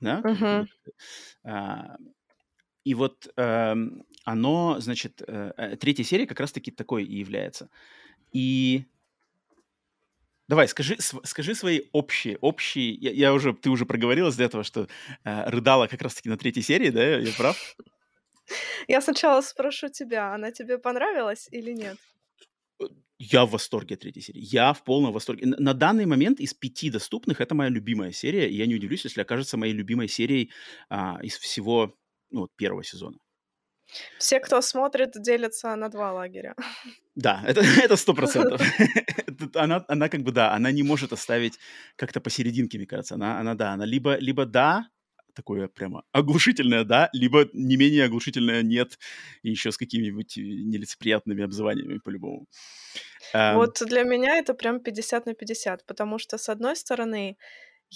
Да? 0.00 0.20
а, 1.44 1.96
и 2.84 2.94
вот 2.94 3.32
эм, 3.36 4.04
оно, 4.24 4.76
значит, 4.80 5.22
э, 5.26 5.52
э, 5.56 5.76
третья 5.76 6.04
серия 6.04 6.26
как 6.26 6.40
раз-таки 6.40 6.70
такой 6.70 7.04
и 7.04 7.18
является. 7.18 7.68
И 8.32 8.84
давай, 10.48 10.68
скажи, 10.68 10.96
скажи 10.98 11.54
свои 11.54 11.82
общие, 11.92 12.38
общие. 12.38 12.92
Я, 12.92 13.10
я 13.10 13.34
уже, 13.34 13.52
ты 13.52 13.70
уже 13.70 13.86
проговорилась 13.86 14.36
до 14.36 14.44
этого, 14.44 14.64
что 14.64 14.88
э, 15.24 15.50
рыдала 15.50 15.86
как 15.86 16.02
раз-таки 16.02 16.28
на 16.28 16.36
третьей 16.36 16.62
серии, 16.62 16.90
да? 16.90 17.18
Я 17.18 17.32
прав? 17.32 17.76
Я 18.88 19.00
сначала 19.00 19.40
спрошу 19.42 19.88
тебя, 19.88 20.34
она 20.34 20.50
тебе 20.50 20.78
понравилась 20.78 21.48
или 21.50 21.72
нет? 21.72 21.98
Я 23.18 23.44
в 23.44 23.50
восторге 23.50 23.96
от 23.96 24.00
третьей 24.00 24.22
серии. 24.22 24.40
Я 24.40 24.72
в 24.72 24.82
полном 24.82 25.12
восторге. 25.12 25.44
На 25.46 25.74
данный 25.74 26.06
момент 26.06 26.40
из 26.40 26.54
пяти 26.54 26.90
доступных 26.90 27.42
это 27.42 27.54
моя 27.54 27.68
любимая 27.68 28.12
серия, 28.12 28.48
и 28.48 28.56
я 28.56 28.66
не 28.66 28.74
удивлюсь, 28.74 29.04
если 29.04 29.20
окажется 29.20 29.58
моей 29.58 29.74
любимой 29.74 30.08
серией 30.08 30.50
а, 30.88 31.18
из 31.22 31.36
всего 31.36 31.94
ну, 32.30 32.40
вот 32.40 32.50
первого 32.56 32.84
сезона. 32.84 33.18
Все, 34.18 34.38
кто 34.40 34.60
смотрит, 34.60 35.20
делятся 35.20 35.74
на 35.76 35.88
два 35.88 36.12
лагеря. 36.12 36.54
Да, 37.16 37.42
это 37.46 37.62
сто 37.96 38.14
процентов. 38.14 38.60
Она, 39.54 39.84
она 39.88 40.08
как 40.08 40.20
бы, 40.20 40.32
да, 40.32 40.52
она 40.52 40.70
не 40.70 40.82
может 40.82 41.12
оставить 41.12 41.58
как-то 41.96 42.20
посерединке, 42.20 42.78
мне 42.78 42.86
кажется. 42.86 43.14
Она, 43.14 43.40
она 43.40 43.54
да, 43.54 43.72
она 43.72 43.86
либо, 43.86 44.16
либо 44.16 44.44
да, 44.44 44.86
такое 45.34 45.68
прямо 45.68 46.02
оглушительное 46.12 46.84
да, 46.84 47.08
либо 47.12 47.48
не 47.52 47.76
менее 47.76 48.04
оглушительное 48.04 48.62
нет, 48.62 48.98
и 49.42 49.50
еще 49.50 49.70
с 49.70 49.78
какими-нибудь 49.78 50.38
э, 50.38 50.40
нелицеприятными 50.42 51.42
обзываниями 51.42 51.98
по-любому. 51.98 52.46
Эм, 53.32 53.56
Вот 53.56 53.82
для 53.86 54.04
меня 54.04 54.36
это 54.36 54.54
прям 54.54 54.80
50 54.80 55.26
на 55.26 55.34
50, 55.34 55.86
потому 55.86 56.18
что, 56.18 56.38
с 56.38 56.48
одной 56.48 56.76
стороны, 56.76 57.36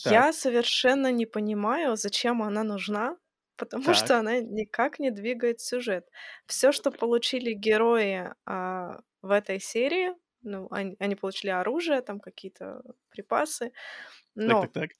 так, 0.02 0.12
я 0.12 0.32
совершенно 0.32 1.12
не 1.12 1.26
понимаю, 1.26 1.96
зачем 1.96 2.42
она 2.42 2.64
нужна, 2.64 3.16
потому 3.56 3.84
так. 3.84 3.96
что 3.96 4.18
она 4.18 4.40
никак 4.40 4.98
не 4.98 5.10
двигает 5.10 5.60
сюжет. 5.60 6.08
Все, 6.46 6.72
что 6.72 6.90
получили 6.90 7.52
герои 7.52 8.32
а, 8.46 9.00
в 9.22 9.30
этой 9.30 9.60
серии, 9.60 10.12
ну, 10.42 10.68
они, 10.70 10.96
они 11.00 11.14
получили 11.16 11.50
оружие, 11.50 12.00
там 12.02 12.20
какие-то 12.20 12.82
припасы, 13.10 13.70
Так, 13.70 13.72
но 14.34 14.60
так, 14.62 14.72
так. 14.72 14.90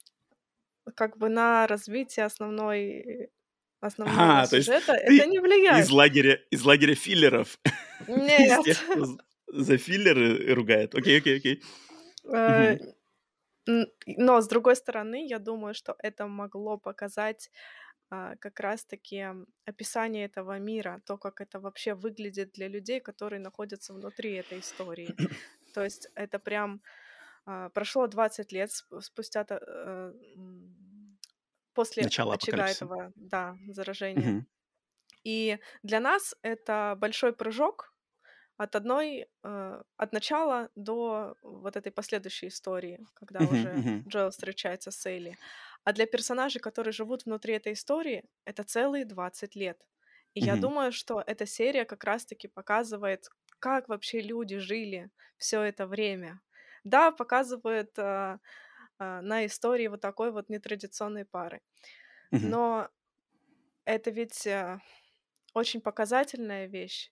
как 0.95 1.17
бы 1.17 1.29
на 1.29 1.67
развитие 1.67 2.25
основной, 2.25 3.29
основного 3.81 4.41
А, 4.41 4.47
то 4.47 4.55
есть 4.57 4.67
сюжета 4.67 4.93
это 4.93 5.07
ты 5.07 5.27
не 5.27 5.37
из 5.37 5.41
влияет. 5.41 5.91
лагеря, 5.91 6.39
из 6.51 6.63
лагеря 6.63 6.95
филлеров. 6.95 7.59
Из 8.07 8.07
Нет. 8.07 8.63
тех, 8.63 8.77
кто 8.89 9.05
з- 9.05 9.17
за 9.47 9.77
филлеры 9.77 10.53
ругает. 10.55 10.95
Окей, 10.95 11.19
окей, 11.19 11.37
окей. 11.37 11.63
Э, 12.33 12.73
Мгм. 12.73 12.93
н- 13.67 13.91
Но, 14.07 14.41
с 14.41 14.47
другой 14.47 14.75
стороны, 14.75 15.27
я 15.27 15.39
думаю, 15.39 15.73
что 15.73 15.95
это 15.99 16.27
могло 16.27 16.77
показать 16.77 17.51
как 18.09 18.59
раз-таки 18.59 19.25
описание 19.65 20.25
этого 20.25 20.59
мира, 20.59 21.01
то, 21.05 21.17
как 21.17 21.41
это 21.41 21.59
вообще 21.59 21.93
выглядит 21.95 22.51
для 22.53 22.67
людей, 22.67 22.99
которые 23.01 23.39
находятся 23.39 23.93
внутри 23.93 24.33
этой 24.33 24.59
истории. 24.59 25.17
То 25.73 25.83
есть 25.83 26.07
это 26.15 26.39
прям 26.39 26.81
а, 27.45 27.69
прошло 27.69 28.07
20 28.07 28.51
лет 28.53 28.69
сп- 28.71 29.01
спустя 29.01 29.45
э, 29.49 30.13
после 31.73 32.13
Начало 32.13 32.33
очага 32.33 32.69
этого, 32.71 33.11
да, 33.15 33.57
заражения. 33.67 34.37
И 35.23 35.59
для 35.83 35.99
нас 35.99 36.35
это 36.43 36.95
большой 36.99 37.33
прыжок 37.33 37.93
от 38.57 38.75
одной, 38.75 39.27
э, 39.43 39.83
от 39.97 40.13
начала 40.13 40.69
до 40.75 41.37
вот 41.41 41.77
этой 41.77 41.91
последующей 41.91 42.49
истории, 42.49 43.07
когда 43.15 43.45
Мгм, 43.45 43.47
уже 43.47 43.79
мгм. 43.79 44.05
Джоэл 44.07 44.31
встречается 44.31 44.91
с 44.91 45.05
Элли. 45.07 45.39
А 45.85 45.93
для 45.93 46.07
персонажей, 46.07 46.61
которые 46.61 46.93
живут 46.93 47.25
внутри 47.25 47.55
этой 47.55 47.73
истории, 47.73 48.25
это 48.45 48.63
целые 48.65 49.05
20 49.05 49.55
лет. 49.55 49.87
И 50.35 50.41
я 50.41 50.57
Мгм. 50.57 50.57
думаю, 50.57 50.93
что 50.93 51.23
эта 51.25 51.47
серия 51.47 51.85
как 51.85 52.05
раз-таки 52.05 52.49
показывает, 52.49 53.29
как 53.59 53.89
вообще 53.89 54.21
люди 54.21 54.59
жили 54.59 55.11
все 55.37 55.61
это 55.63 55.87
время. 55.87 56.41
Да, 56.85 57.11
показывает 57.11 57.99
а, 57.99 58.39
а, 58.99 59.21
на 59.23 59.45
истории 59.47 59.87
вот 59.87 60.01
такой 60.01 60.31
вот 60.31 60.49
нетрадиционной 60.49 61.25
пары. 61.25 61.61
Мгм. 62.31 62.55
Но 62.61 62.89
это 63.85 64.11
ведь 64.11 64.47
а, 64.47 64.81
очень 65.53 65.81
показательная 65.81 66.67
вещь. 66.67 67.11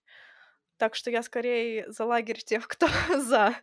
Так 0.77 0.95
что 0.95 1.11
я 1.11 1.23
скорее 1.23 1.91
за 1.91 2.05
лагерь 2.05 2.41
тех, 2.43 2.67
кто 2.67 2.87
за 3.21 3.55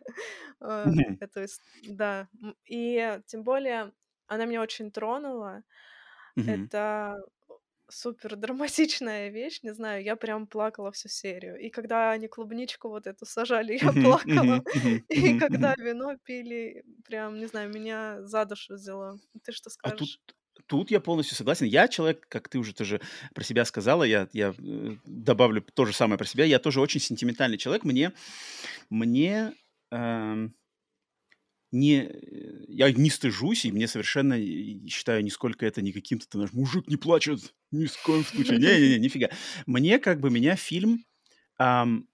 э, 0.61 0.89
Мгм. 0.89 1.17
эту 1.19 1.45
Да. 1.83 2.29
И 2.65 3.19
тем 3.27 3.43
более 3.43 3.93
она 4.31 4.45
меня 4.45 4.61
очень 4.61 4.91
тронула. 4.91 5.63
Мгм. 6.35 6.69
Это 6.69 7.17
супер 7.89 8.35
драматичная 8.37 9.29
вещь, 9.29 9.61
не 9.63 9.73
знаю, 9.73 10.03
я 10.03 10.15
прям 10.15 10.47
плакала 10.47 10.91
всю 10.91 11.09
серию. 11.09 11.59
И 11.59 11.69
когда 11.69 12.11
они 12.11 12.27
клубничку 12.29 12.89
вот 12.89 13.07
эту 13.07 13.25
сажали, 13.25 13.77
я 13.81 13.93
плакала. 13.93 14.63
И 15.09 15.33
когда 15.35 15.75
вино 15.77 16.17
пили, 16.23 16.83
прям, 17.05 17.39
не 17.39 17.47
знаю, 17.47 17.69
меня 17.71 18.23
за 18.23 18.45
душу 18.45 18.75
взяло. 18.75 19.19
Ты 19.43 19.51
что 19.53 19.69
А 19.81 19.91
тут 19.91 20.09
скажешь? 20.09 20.21
тут 20.67 20.91
я 20.91 20.99
полностью 20.99 21.35
согласен. 21.35 21.65
Я 21.65 21.87
человек, 21.87 22.27
как 22.29 22.47
ты 22.49 22.59
уже 22.59 22.73
тоже 22.73 23.01
про 23.33 23.43
себя 23.43 23.65
сказала, 23.65 24.03
я 24.03 24.27
я, 24.33 24.53
э, 24.57 24.95
добавлю 25.05 25.61
то 25.61 25.85
же 25.85 25.93
самое 25.93 26.17
про 26.17 26.25
себя. 26.27 26.45
Я 26.45 26.59
тоже 26.59 26.81
очень 26.81 26.99
сентиментальный 27.01 27.57
человек. 27.57 27.83
Мне 27.83 28.13
мне, 28.89 29.53
эм, 29.91 30.55
не, 31.71 32.03
э, 32.03 32.65
я 32.67 32.91
не 32.91 33.09
стыжусь, 33.09 33.65
и 33.65 33.71
мне 33.71 33.87
совершенно, 33.87 34.37
считаю, 34.87 35.23
нисколько 35.23 35.65
это 35.65 35.81
не 35.81 35.91
каким-то, 35.91 36.27
ты 36.27 36.37
знаешь: 36.37 36.53
"Мужик 36.53 36.87
не 36.87 36.97
плачет 36.97 37.53
ни 37.71 37.85
в 37.85 37.97
коем 37.99 38.25
случае". 38.25 38.59
Не 38.59 38.79
не 38.79 38.89
не, 38.95 38.99
нифига. 38.99 39.29
Мне 39.65 39.99
как 39.99 40.19
бы 40.19 40.29
меня 40.29 40.55
фильм, 40.55 41.05
ам, 41.57 42.07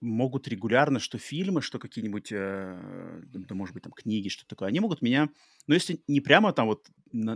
могут 0.00 0.48
регулярно, 0.48 0.98
что 0.98 1.18
фильмы, 1.18 1.62
что 1.62 1.78
какие-нибудь, 1.78 2.32
э, 2.32 3.20
да, 3.24 3.54
может 3.54 3.72
быть, 3.74 3.84
там 3.84 3.92
книги, 3.92 4.28
что-то 4.28 4.48
такое, 4.48 4.68
они 4.68 4.80
могут 4.80 5.00
меня, 5.00 5.28
ну, 5.68 5.74
если 5.74 6.02
не 6.08 6.20
прямо 6.20 6.52
там 6.52 6.66
вот 6.66 6.88
на 7.12 7.34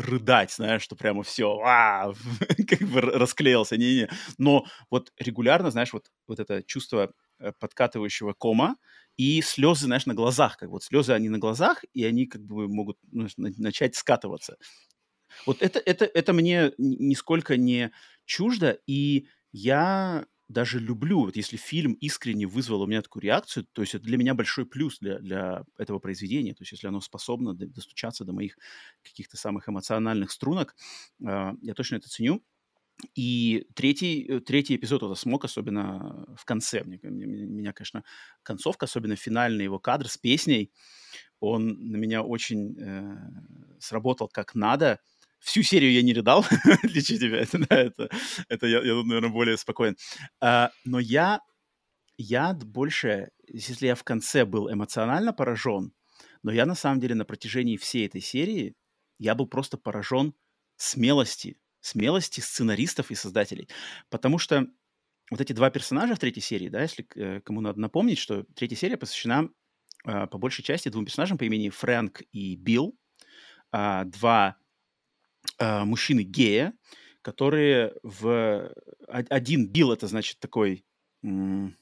рыдать, 0.00 0.52
знаешь, 0.52 0.82
что 0.82 0.96
прямо 0.96 1.22
все, 1.22 1.60
а, 1.64 2.12
как 2.68 2.80
бы 2.88 3.00
расклеился, 3.02 3.76
не-не-не. 3.76 4.08
Но 4.36 4.66
вот 4.90 5.12
регулярно, 5.18 5.70
знаешь, 5.70 5.92
вот 5.92 6.10
вот 6.26 6.40
это 6.40 6.62
чувство, 6.64 7.12
подкатывающего 7.60 8.32
кома 8.32 8.76
и 9.16 9.40
слезы, 9.42 9.86
знаешь, 9.86 10.06
на 10.06 10.14
глазах. 10.14 10.56
Как 10.56 10.68
вот 10.70 10.84
слезы, 10.84 11.12
они 11.12 11.28
на 11.28 11.38
глазах, 11.38 11.84
и 11.94 12.04
они 12.04 12.26
как 12.26 12.42
бы 12.44 12.68
могут, 12.68 12.98
ну, 13.12 13.26
на 13.36 13.50
начать 13.58 13.94
скатываться. 13.96 14.56
Вот 15.46 15.62
это 15.62 15.78
это 15.80 16.04
это 16.06 16.32
мне 16.32 16.72
ни 16.78 16.96
нисколько 16.96 17.56
не 17.56 17.92
чуждо, 18.24 18.78
и 18.86 19.28
я 19.52 20.26
даже 20.48 20.78
люблю, 20.80 21.20
вот 21.20 21.36
если 21.36 21.56
фильм 21.58 21.92
искренне 21.94 22.46
вызвал 22.46 22.80
у 22.82 22.86
меня 22.86 23.02
такую 23.02 23.22
реакцию, 23.22 23.66
то 23.72 23.82
есть 23.82 23.94
это 23.94 24.04
для 24.04 24.16
меня 24.16 24.34
большой 24.34 24.64
плюс 24.66 24.98
для 24.98 25.18
для 25.18 25.64
этого 25.76 25.98
произведения. 25.98 26.54
То 26.54 26.62
есть 26.62 26.72
если 26.72 26.86
оно 26.88 27.00
способно 27.00 27.54
достучаться 27.54 28.24
до 28.24 28.32
моих 28.32 28.56
каких-то 29.02 29.36
самых 29.36 29.68
эмоциональных 29.68 30.30
струнок, 30.30 30.74
а, 31.24 31.54
я 31.62 31.74
точно 31.74 31.96
это 31.96 32.08
ценю. 32.08 32.42
И 33.14 33.66
третий 33.74 34.26
э, 34.28 34.40
третий 34.40 34.76
эпизод 34.76 35.02
это 35.02 35.14
смог, 35.14 35.44
особенно 35.44 36.26
в 36.36 36.44
конце. 36.44 36.82
Мне 36.84 36.98
меня, 37.02 37.72
конечно, 37.72 38.04
концовка, 38.42 38.86
особенно 38.86 39.16
финальный 39.16 39.64
его 39.64 39.78
кадр 39.78 40.08
с 40.08 40.18
песней, 40.18 40.72
он 41.40 41.68
на 41.90 41.96
меня 41.96 42.22
очень, 42.22 42.76
э, 42.78 43.16
сработал 43.78 44.28
как 44.28 44.54
надо. 44.54 45.00
Всю 45.38 45.62
серию 45.62 45.92
я 45.92 46.02
не 46.02 46.12
рыдал, 46.12 46.44
отличие 46.84 47.16
от 47.16 47.22
тебя. 47.22 47.38
Это 47.38 47.58
да, 47.58 47.76
это 47.76 48.10
это 48.48 48.66
я 48.66 48.78
я 48.82 48.92
тут, 48.94 49.06
наверно, 49.06 49.28
более 49.28 49.56
спокоен. 49.56 49.96
А, 50.40 50.70
но 50.84 50.98
я 50.98 51.40
я 52.18 52.52
больше, 52.54 53.30
если 53.46 53.86
я 53.86 53.94
в 53.94 54.04
конце 54.04 54.44
был 54.44 54.72
эмоционально 54.72 55.32
поражен, 55.32 55.92
но 56.42 56.52
я 56.52 56.66
на 56.66 56.74
самом 56.74 57.00
деле 57.00 57.14
на 57.14 57.24
протяжении 57.24 57.76
всей 57.76 58.06
этой 58.06 58.20
серии 58.20 58.74
я 59.18 59.34
был 59.36 59.46
просто 59.46 59.78
поражен 59.78 60.34
смелости 60.76 61.56
смелости 61.80 62.40
сценаристов 62.40 63.10
и 63.10 63.14
создателей. 63.14 63.68
Потому 64.10 64.38
что 64.38 64.66
вот 65.30 65.40
эти 65.40 65.52
2 65.52 65.70
персонажа 65.70 66.14
в 66.14 66.18
третьей 66.18 66.42
серии, 66.42 66.68
да, 66.68 66.82
если 66.82 67.06
э, 67.16 67.40
кому 67.42 67.60
надо 67.60 67.80
напомнить, 67.80 68.18
что 68.18 68.44
третья 68.56 68.76
серия 68.76 68.96
посвящена 68.96 69.50
а, 70.04 70.26
по 70.26 70.38
большей 70.38 70.64
части 70.64 70.88
двум 70.90 71.04
персонажам 71.06 71.38
по 71.38 71.44
имени 71.44 71.70
Фрэнк 71.70 72.22
и 72.32 72.56
Билл. 72.56 72.96
А, 73.72 74.04
2, 74.04 74.56
а, 75.58 75.84
мужчины-гея, 75.84 76.74
которые 77.22 77.94
в 78.02 78.72
од 79.08 79.26
один 79.30 79.68
Билл- 79.68 79.92
это, 79.92 80.06
значит, 80.06 80.38
такой, 80.40 80.84
м, 81.24 81.76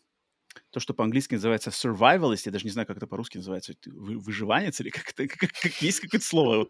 то, 0.70 0.80
что 0.80 0.94
по-английски 0.94 1.34
называется 1.34 1.70
survivalist, 1.70 2.42
я 2.46 2.52
даже 2.52 2.64
не 2.64 2.70
знаю, 2.70 2.86
как 2.86 2.96
это 2.98 3.06
по-русски 3.06 3.38
называется, 3.38 3.74
выживанец 3.86 4.80
или 4.80 4.90
как 4.90 5.10
это, 5.10 5.28
как 5.38 5.52
как 5.52 5.82
есть 5.82 6.00
какое-то 6.00 6.26
слово. 6.26 6.68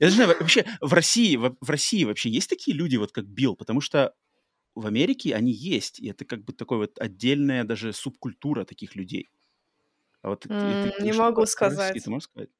Я 0.00 0.08
не 0.08 0.14
знаю, 0.14 0.36
вообще 0.40 0.64
в 0.80 0.92
России 0.92 1.36
в 1.36 1.56
в 1.60 1.70
России 1.70 2.04
вообще 2.04 2.28
есть 2.30 2.50
такие 2.50 2.76
люди, 2.76 2.96
вот 2.96 3.12
как 3.12 3.26
Билл? 3.26 3.56
Потому 3.56 3.80
что 3.80 4.14
в 4.74 4.86
Америке 4.86 5.34
они 5.36 5.52
есть, 5.52 6.00
и 6.00 6.08
это 6.10 6.24
как 6.26 6.44
бы 6.44 6.52
такой 6.52 6.78
вот 6.78 6.98
отдельная 7.00 7.64
даже 7.64 7.92
субкультура 7.92 8.64
таких 8.64 8.96
людей. 8.96 9.30
А 10.22 10.30
вот 10.30 10.46
М, 10.48 10.76
ты 10.76 10.92
не 10.98 11.12
могу 11.12 11.46
сказать. 11.46 12.02
ты 12.02 12.10
можешь 12.10 12.24
сказать? 12.30 12.50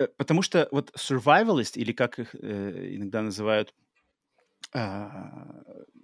Э, 0.00 0.08
потому 0.08 0.42
что 0.42 0.68
вот 0.72 0.92
survivalist, 0.96 1.78
или 1.78 1.92
как 1.92 2.18
их, 2.18 2.34
э, 2.34 2.96
иногда 2.96 3.22
называют, 3.22 3.74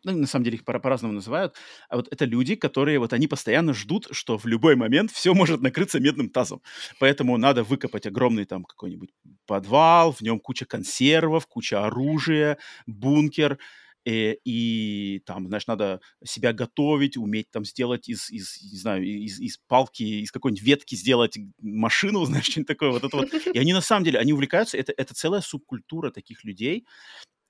ну, 0.05 0.13
на 0.19 0.27
самом 0.27 0.45
деле 0.45 0.57
их 0.57 0.65
по 0.65 0.79
по-разному 0.79 1.15
называют, 1.15 1.55
а 1.89 1.97
вот 1.97 2.09
это 2.11 2.25
люди, 2.25 2.55
которые 2.57 2.99
вот 2.99 3.13
они 3.13 3.29
постоянно 3.29 3.73
ждут, 3.75 4.09
что 4.11 4.39
в 4.39 4.47
любой 4.47 4.77
момент 4.77 5.11
все 5.13 5.35
может 5.35 5.61
накрыться 5.63 6.01
медным 6.01 6.29
тазом. 6.31 6.63
Поэтому 6.99 7.37
надо 7.37 7.63
выкопать 7.65 8.07
огромный 8.07 8.45
там 8.45 8.65
какой-нибудь 8.65 9.11
подвал, 9.47 10.13
в 10.13 10.21
нем 10.23 10.41
куча 10.41 10.65
консервов, 10.67 11.47
куча 11.47 11.85
оружия, 11.87 12.59
бункер, 12.87 13.59
э, 14.05 14.35
и 14.45 15.23
там, 15.27 15.49
знаешь, 15.49 15.67
надо 15.67 16.01
себя 16.25 16.53
готовить, 16.53 17.17
уметь 17.17 17.51
там 17.51 17.65
сделать 17.65 18.09
из, 18.09 18.31
из 18.31 18.61
не 18.63 18.79
знаю, 18.79 19.05
из, 19.05 19.41
из 19.41 19.59
палки, 19.69 20.03
из 20.03 20.33
какой-нибудь 20.33 20.63
ветки 20.63 20.95
сделать 20.95 21.39
машину, 21.61 22.25
знаешь, 22.27 22.47
что-нибудь 22.47 22.69
такое. 22.69 22.91
Вот 22.91 23.05
это 23.05 23.17
вот. 23.17 23.33
И 23.33 23.59
они 23.59 23.73
на 23.73 23.81
самом 23.81 24.05
деле, 24.05 24.19
они 24.19 24.33
увлекаются, 24.33 24.77
это, 24.77 24.93
это 24.97 25.15
целая 25.15 25.41
субкультура 25.41 26.11
таких 26.11 26.45
людей, 26.45 26.87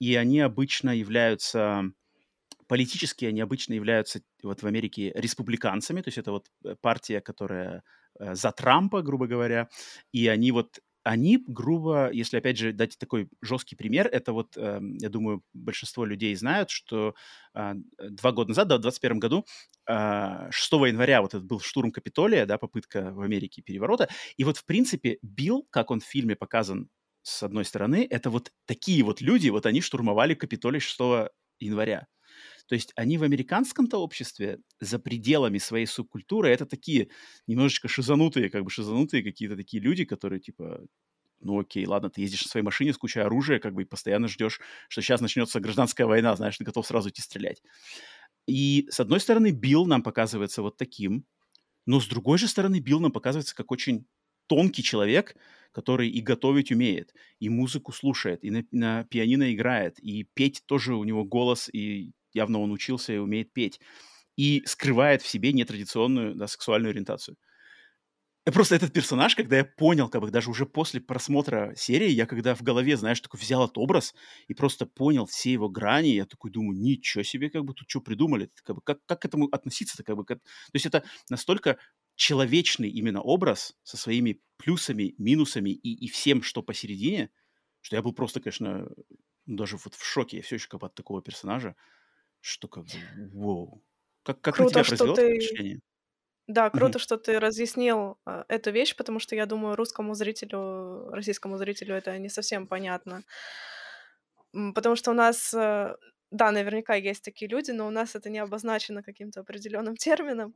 и 0.00 0.14
они 0.14 0.40
обычно 0.40 0.90
являются 0.90 1.92
политически 2.68 3.26
они 3.26 3.42
обычно 3.42 3.74
являются 3.74 4.22
вот 4.42 4.62
в 4.62 4.66
Америке 4.66 5.12
республиканцами, 5.14 6.00
то 6.00 6.08
есть 6.08 6.16
это 6.16 6.30
вот 6.32 6.46
э, 6.64 6.74
партия, 6.80 7.20
которая 7.20 7.82
э, 8.18 8.34
за 8.34 8.50
Трампа, 8.50 9.02
грубо 9.02 9.26
говоря, 9.26 9.68
и 10.10 10.26
они 10.28 10.52
вот 10.52 10.80
они, 11.04 11.42
грубо, 11.46 12.10
если 12.12 12.36
опять 12.36 12.58
же 12.58 12.72
дать 12.72 12.98
такой 12.98 13.28
жесткий 13.40 13.76
пример, 13.76 14.08
это 14.10 14.32
вот, 14.32 14.56
э, 14.56 14.80
я 15.00 15.08
думаю, 15.08 15.42
большинство 15.52 16.04
людей 16.04 16.34
знают, 16.36 16.70
что 16.70 17.14
э, 17.54 17.74
два 17.98 18.32
года 18.32 18.50
назад, 18.50 18.68
да, 18.68 18.76
в 18.76 18.80
2021 18.80 19.18
году, 19.18 19.44
э, 19.88 20.48
6 20.50 20.86
января 20.86 21.22
вот 21.22 21.34
этот 21.34 21.44
был 21.44 21.60
штурм 21.60 21.90
Капитолия, 21.92 22.46
да, 22.46 22.58
попытка 22.58 23.12
в 23.12 23.20
Америке 23.20 23.62
переворота, 23.62 24.08
и 24.36 24.44
вот 24.44 24.56
в 24.58 24.64
принципе 24.64 25.18
Билл, 25.22 25.66
как 25.70 25.90
он 25.90 26.00
в 26.00 26.04
фильме 26.04 26.36
показан 26.36 26.88
с 27.22 27.42
одной 27.42 27.64
стороны, 27.64 28.06
это 28.08 28.30
вот 28.30 28.52
такие 28.66 29.02
вот 29.04 29.20
люди, 29.20 29.48
вот 29.48 29.66
они 29.66 29.80
штурмовали 29.80 30.34
Капитолий 30.34 30.80
6 30.80 31.30
января. 31.60 32.06
То 32.72 32.76
есть 32.76 32.94
они 32.96 33.18
в 33.18 33.22
американском-то 33.22 33.98
обществе 33.98 34.60
за 34.80 34.98
пределами 34.98 35.58
своей 35.58 35.84
субкультуры 35.84 36.48
это 36.48 36.64
такие 36.64 37.10
немножечко 37.46 37.86
шизанутые, 37.86 38.48
как 38.48 38.64
бы 38.64 38.70
шизанутые 38.70 39.22
какие-то 39.22 39.56
такие 39.56 39.82
люди, 39.82 40.06
которые 40.06 40.40
типа, 40.40 40.80
ну 41.40 41.60
окей, 41.60 41.84
ладно, 41.84 42.08
ты 42.08 42.22
ездишь 42.22 42.44
на 42.44 42.50
своей 42.50 42.64
машине 42.64 42.94
с 42.94 42.96
кучей 42.96 43.20
оружия, 43.20 43.58
как 43.58 43.74
бы 43.74 43.82
и 43.82 43.84
постоянно 43.84 44.26
ждешь, 44.26 44.58
что 44.88 45.02
сейчас 45.02 45.20
начнется 45.20 45.60
гражданская 45.60 46.06
война, 46.06 46.34
знаешь, 46.34 46.56
ты 46.56 46.64
готов 46.64 46.86
сразу 46.86 47.10
идти 47.10 47.20
стрелять. 47.20 47.62
И 48.46 48.86
с 48.88 49.00
одной 49.00 49.20
стороны, 49.20 49.50
Билл 49.50 49.84
нам 49.84 50.02
показывается 50.02 50.62
вот 50.62 50.78
таким, 50.78 51.26
но 51.84 52.00
с 52.00 52.06
другой 52.06 52.38
же 52.38 52.48
стороны, 52.48 52.80
Билл 52.80 53.00
нам 53.00 53.12
показывается 53.12 53.54
как 53.54 53.70
очень 53.70 54.06
тонкий 54.46 54.82
человек, 54.82 55.36
который 55.72 56.08
и 56.08 56.22
готовить 56.22 56.72
умеет, 56.72 57.12
и 57.38 57.50
музыку 57.50 57.92
слушает, 57.92 58.42
и 58.44 58.50
на, 58.50 58.64
на 58.70 59.04
пианино 59.04 59.52
играет, 59.52 59.98
и 59.98 60.22
петь 60.22 60.62
тоже 60.64 60.94
у 60.94 61.04
него 61.04 61.26
голос, 61.26 61.68
и 61.70 62.12
явно 62.34 62.60
он 62.60 62.72
учился 62.72 63.12
и 63.12 63.18
умеет 63.18 63.52
петь, 63.52 63.80
и 64.36 64.62
скрывает 64.66 65.22
в 65.22 65.28
себе 65.28 65.52
нетрадиционную 65.52 66.34
да, 66.34 66.46
сексуальную 66.46 66.90
ориентацию. 66.90 67.36
Просто 68.44 68.74
этот 68.74 68.92
персонаж, 68.92 69.36
когда 69.36 69.58
я 69.58 69.64
понял, 69.64 70.08
как 70.08 70.20
бы 70.20 70.30
даже 70.32 70.50
уже 70.50 70.66
после 70.66 71.00
просмотра 71.00 71.74
серии, 71.76 72.10
я 72.10 72.26
когда 72.26 72.56
в 72.56 72.62
голове, 72.62 72.96
знаешь, 72.96 73.20
такой 73.20 73.38
взял 73.38 73.64
этот 73.64 73.78
образ 73.78 74.14
и 74.48 74.54
просто 74.54 74.84
понял 74.84 75.26
все 75.26 75.52
его 75.52 75.68
грани, 75.68 76.08
я 76.08 76.26
такой 76.26 76.50
думаю, 76.50 76.76
ничего 76.76 77.22
себе, 77.22 77.50
как 77.50 77.64
бы 77.64 77.72
тут 77.72 77.88
что 77.88 78.00
придумали, 78.00 78.50
как, 78.64 78.74
бы, 78.74 78.82
как, 78.82 78.98
как 79.06 79.22
к 79.22 79.24
этому 79.26 79.46
относиться-то, 79.46 80.02
как 80.02 80.16
бы, 80.16 80.24
как... 80.24 80.42
то 80.42 80.72
есть 80.72 80.86
это 80.86 81.04
настолько 81.30 81.78
человечный 82.16 82.90
именно 82.90 83.22
образ 83.22 83.76
со 83.84 83.96
своими 83.96 84.40
плюсами, 84.56 85.14
минусами 85.18 85.70
и, 85.70 86.04
и 86.04 86.08
всем, 86.08 86.42
что 86.42 86.64
посередине, 86.64 87.30
что 87.80 87.94
я 87.94 88.02
был 88.02 88.12
просто, 88.12 88.40
конечно, 88.40 88.88
даже 89.46 89.76
вот 89.76 89.94
в 89.94 90.04
шоке, 90.04 90.38
я 90.38 90.42
все 90.42 90.56
еще 90.56 90.68
как 90.68 90.80
бы 90.80 90.88
от 90.88 90.96
такого 90.96 91.22
персонажа, 91.22 91.76
что 92.42 92.68
как 92.68 92.84
бы, 92.84 92.90
вау. 93.32 93.82
Как, 94.24 94.40
как 94.42 94.58
на 94.58 94.66
тебя 94.66 94.84
Круто, 94.84 94.96
что 94.96 95.14
ты 95.14 95.34
впечатление? 95.36 95.80
Да, 96.48 96.70
круто, 96.70 96.98
что 96.98 97.16
ты 97.18 97.38
разъяснил, 97.40 98.18
а, 98.26 98.44
эту 98.48 98.72
вещь, 98.72 98.96
потому 98.96 99.20
что, 99.20 99.36
я 99.36 99.46
думаю, 99.46 99.76
русскому 99.76 100.14
зрителю, 100.14 101.08
российскому 101.10 101.56
зрителю 101.56 101.94
это 101.94 102.18
не 102.18 102.28
совсем 102.28 102.66
понятно. 102.66 103.22
Потому 104.74 104.96
что 104.96 105.12
у 105.12 105.14
нас, 105.14 105.54
э, 105.54 105.96
да, 106.32 106.50
наверняка 106.50 106.94
есть 106.94 107.22
такие 107.22 107.48
люди, 107.48 107.72
но 107.72 107.86
у 107.86 107.90
нас 107.90 108.16
это 108.16 108.30
не 108.30 108.38
обозначено 108.38 109.02
каким-то 109.02 109.40
определенным 109.40 109.96
термином. 109.96 110.54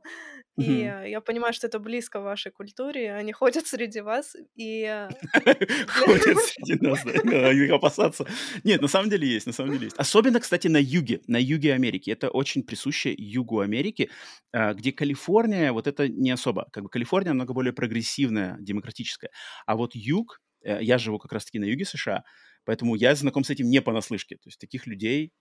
И 0.57 0.83
Мгм. 0.85 1.05
я 1.05 1.21
понимаю, 1.21 1.53
что 1.53 1.67
это 1.67 1.79
близко 1.79 2.19
вашей 2.19 2.51
культуре. 2.51 3.13
Они 3.13 3.31
ходят 3.31 3.67
среди 3.67 4.01
вас, 4.01 4.35
и 4.55 4.83
э, 4.83 5.09
Ходят 5.87 6.37
среди 6.39 6.85
нас, 6.85 7.03
да, 7.23 7.51
их 7.53 7.71
опасаться. 7.71 8.25
Нет, 8.63 8.81
на 8.81 8.87
самом 8.87 9.09
деле 9.09 9.27
есть, 9.27 9.47
на 9.47 9.53
самом 9.53 9.73
деле 9.73 9.85
есть. 9.85 9.97
Особенно, 9.97 10.39
кстати, 10.39 10.67
на 10.67 10.77
юге, 10.77 11.21
на 11.27 11.37
юге 11.37 11.73
Америки. 11.73 12.09
Это 12.11 12.29
очень 12.29 12.63
присуще 12.63 13.13
югу 13.17 13.59
Америки, 13.59 14.09
а, 14.51 14.73
где 14.73 14.91
Калифорния, 14.91 15.71
вот 15.71 15.87
это 15.87 16.07
не 16.09 16.31
особо. 16.31 16.67
Как 16.71 16.83
бы 16.83 16.89
Калифорния 16.89 17.29
намного 17.31 17.53
более 17.53 17.73
прогрессивная, 17.73 18.57
демократическая. 18.59 19.29
А 19.67 19.75
вот 19.75 19.95
юг, 19.95 20.41
э, 20.63 20.79
я 20.81 20.97
живу 20.97 21.19
как 21.19 21.33
раз-таки 21.33 21.59
на 21.59 21.65
юге 21.65 21.85
США, 21.85 22.23
поэтому 22.65 22.95
я 22.95 23.13
знаком 23.15 23.43
с 23.43 23.49
этим 23.51 23.69
не 23.69 23.81
понаслышке. 23.81 24.35
То 24.35 24.47
есть 24.49 24.59
таких 24.59 24.87
людей 24.87 25.31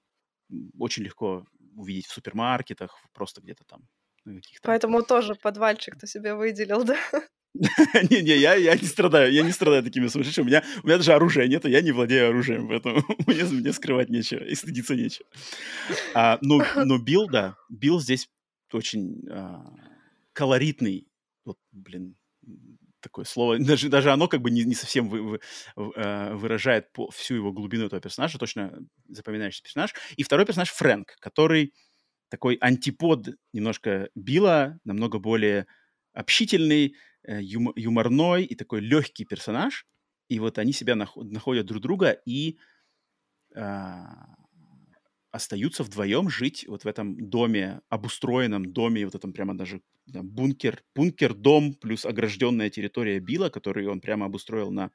очень 0.79 1.05
легко 1.05 1.47
увидеть 1.75 2.07
в 2.07 2.13
супермаркетах, 2.13 2.97
просто 3.13 3.41
где-то 3.41 3.65
там 3.65 3.83
каких-то 4.25 4.67
поэтому 4.67 5.03
тоже 5.03 5.35
подвальчик 5.35 5.97
ты 5.97 6.07
себе 6.07 6.35
выделил, 6.35 6.85
да? 6.85 6.97
Не-не, 8.11 8.37
я, 8.37 8.55
я 8.55 8.75
не 8.75 8.87
страдаю, 8.87 9.33
я 9.33 9.43
не 9.43 9.53
страдаю 9.53 9.83
такими 9.83 10.09
сумасшедшими. 10.09 10.45
У 10.45 10.49
меня, 10.49 10.63
у 10.83 10.87
меня 10.87 10.99
даже 10.99 11.13
оружия 11.15 11.47
нет, 11.47 11.65
и 11.65 11.71
я 11.71 11.81
не 11.81 11.93
владею 11.93 12.29
оружием, 12.29 12.69
поэтому 12.69 13.03
мне, 13.27 13.45
мне 13.45 13.73
скрывать 13.73 14.11
нечего 14.11 14.45
и 14.45 14.55
стыдиться 14.55 14.95
нечего. 14.95 15.27
А, 16.15 16.39
но, 16.43 16.63
но 16.85 16.99
Билл, 16.99 17.29
да, 17.29 17.57
Билл 17.69 18.01
здесь 18.01 18.29
очень 18.73 19.27
а, 19.31 19.65
колоритный, 20.33 21.07
вот, 21.45 21.59
блин, 21.73 22.17
такое 23.07 23.25
слово, 23.25 23.59
даже, 23.59 23.89
даже 23.89 24.11
оно 24.11 24.29
как 24.29 24.41
бы 24.41 24.51
не, 24.51 24.65
не 24.65 24.75
совсем 24.75 25.09
вы, 25.09 25.23
вы, 25.23 25.41
э, 25.77 26.35
выражает 26.35 26.93
по, 26.93 27.11
всю 27.11 27.37
его 27.37 27.53
глубину 27.53 27.87
этого 27.87 28.01
персонажа, 28.01 28.39
точно 28.39 28.79
запоминающийся 29.09 29.63
персонаж. 29.63 29.95
И 30.17 30.23
второй 30.23 30.45
персонаж 30.47 30.71
Фрэнк, 30.71 31.17
который 31.21 31.73
такой 32.29 32.57
антипод 32.61 33.29
немножко 33.53 34.09
Билла, 34.15 34.79
намного 34.85 35.19
более 35.19 35.67
общительный, 36.13 36.97
э, 37.23 37.41
юм- 37.41 37.73
юморной 37.77 38.45
и 38.45 38.55
такой 38.55 38.81
легкий 38.81 39.25
персонаж. 39.25 39.87
И 40.29 40.41
вот 40.41 40.59
они 40.59 40.73
себя 40.73 40.95
нах- 40.95 41.23
находят 41.23 41.67
друг 41.67 41.83
друга 41.83 42.11
и 42.27 42.59
а, 43.55 44.37
остаются 45.37 45.85
вдвоем 45.85 46.29
жить 46.29 46.67
вот 46.69 46.85
в 46.85 46.89
этом 46.89 47.29
доме, 47.31 47.81
обустроенном 47.89 48.73
доме, 48.73 49.05
вот 49.05 49.15
этом 49.15 49.33
прямо 49.33 49.57
даже 49.57 49.81
там, 50.13 50.29
бункер, 50.29 50.83
бункер-дом 50.95 51.75
плюс 51.75 52.05
огражденная 52.05 52.71
территория 52.71 53.21
Билла, 53.21 53.49
который 53.49 53.87
он 53.87 54.01
прямо 54.01 54.27
обустроил 54.27 54.71
на, 54.71 54.91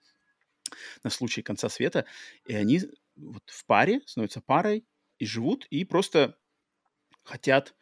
на 1.03 1.09
случай 1.09 1.41
конца 1.41 1.69
света. 1.69 2.05
И 2.45 2.53
они 2.53 2.81
вот 3.15 3.43
в 3.45 3.65
паре, 3.65 4.01
становятся 4.05 4.41
парой 4.41 4.85
и 5.17 5.25
живут, 5.25 5.65
и 5.69 5.85
просто 5.85 6.37
хотят, 7.23 7.75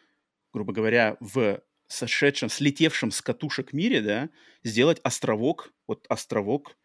грубо 0.54 0.74
говоря, 0.74 1.18
в 1.20 1.62
сошедшем, 1.88 2.50
слетевшем 2.50 3.12
с 3.12 3.22
катушек 3.22 3.74
мире, 3.74 4.02
да, 4.02 4.30
сделать 4.64 5.00
островок, 5.04 5.74
вот 5.88 6.06
островок, 6.08 6.78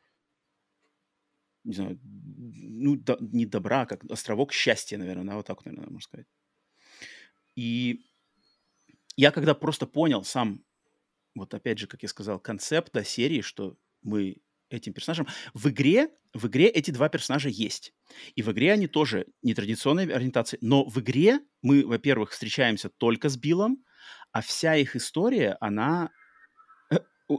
не 1.65 1.75
знаю, 1.75 2.01
ну, 2.03 2.97
до- 2.97 3.19
не 3.21 3.47
добра, 3.47 3.83
а 3.83 3.87
как 3.87 4.05
островок 4.11 4.53
счастья, 4.53 4.99
наверное, 4.99 5.25
да, 5.25 5.37
вот 5.37 5.47
так 5.47 5.65
наверное, 5.65 5.91
можно 5.91 6.01
сказать. 6.01 6.27
И 7.57 8.01
я 9.17 9.31
когда 9.31 9.55
просто 9.55 9.87
понял 9.87 10.25
сам, 10.25 10.65
вот 11.35 11.55
опять 11.55 11.79
же, 11.79 11.87
как 11.87 12.03
я 12.03 12.09
сказал, 12.09 12.39
концепт 12.39 12.93
да, 12.93 13.05
серии, 13.05 13.41
что 13.41 13.77
мы 14.03 14.37
этим 14.71 14.93
персонажам... 14.93 15.27
В 15.53 15.69
игре, 15.69 16.11
в 16.33 16.47
игре 16.47 16.67
эти 16.67 16.91
два 16.91 17.09
персонажа 17.09 17.49
есть. 17.49 17.95
И 18.35 18.43
в 18.43 18.51
игре 18.53 18.73
они 18.73 18.87
тоже 18.89 19.27
нетрадиционной 19.43 20.07
ориентации. 20.13 20.59
Но 20.61 20.85
в 20.85 20.99
игре 21.01 21.41
мы, 21.63 21.87
во-первых, 21.87 22.31
встречаемся 22.33 22.89
только 22.89 23.29
с 23.29 23.37
Биллом, 23.37 23.85
а 24.33 24.43
вся 24.43 24.77
их 24.77 24.97
история, 24.97 25.57
она 25.61 26.11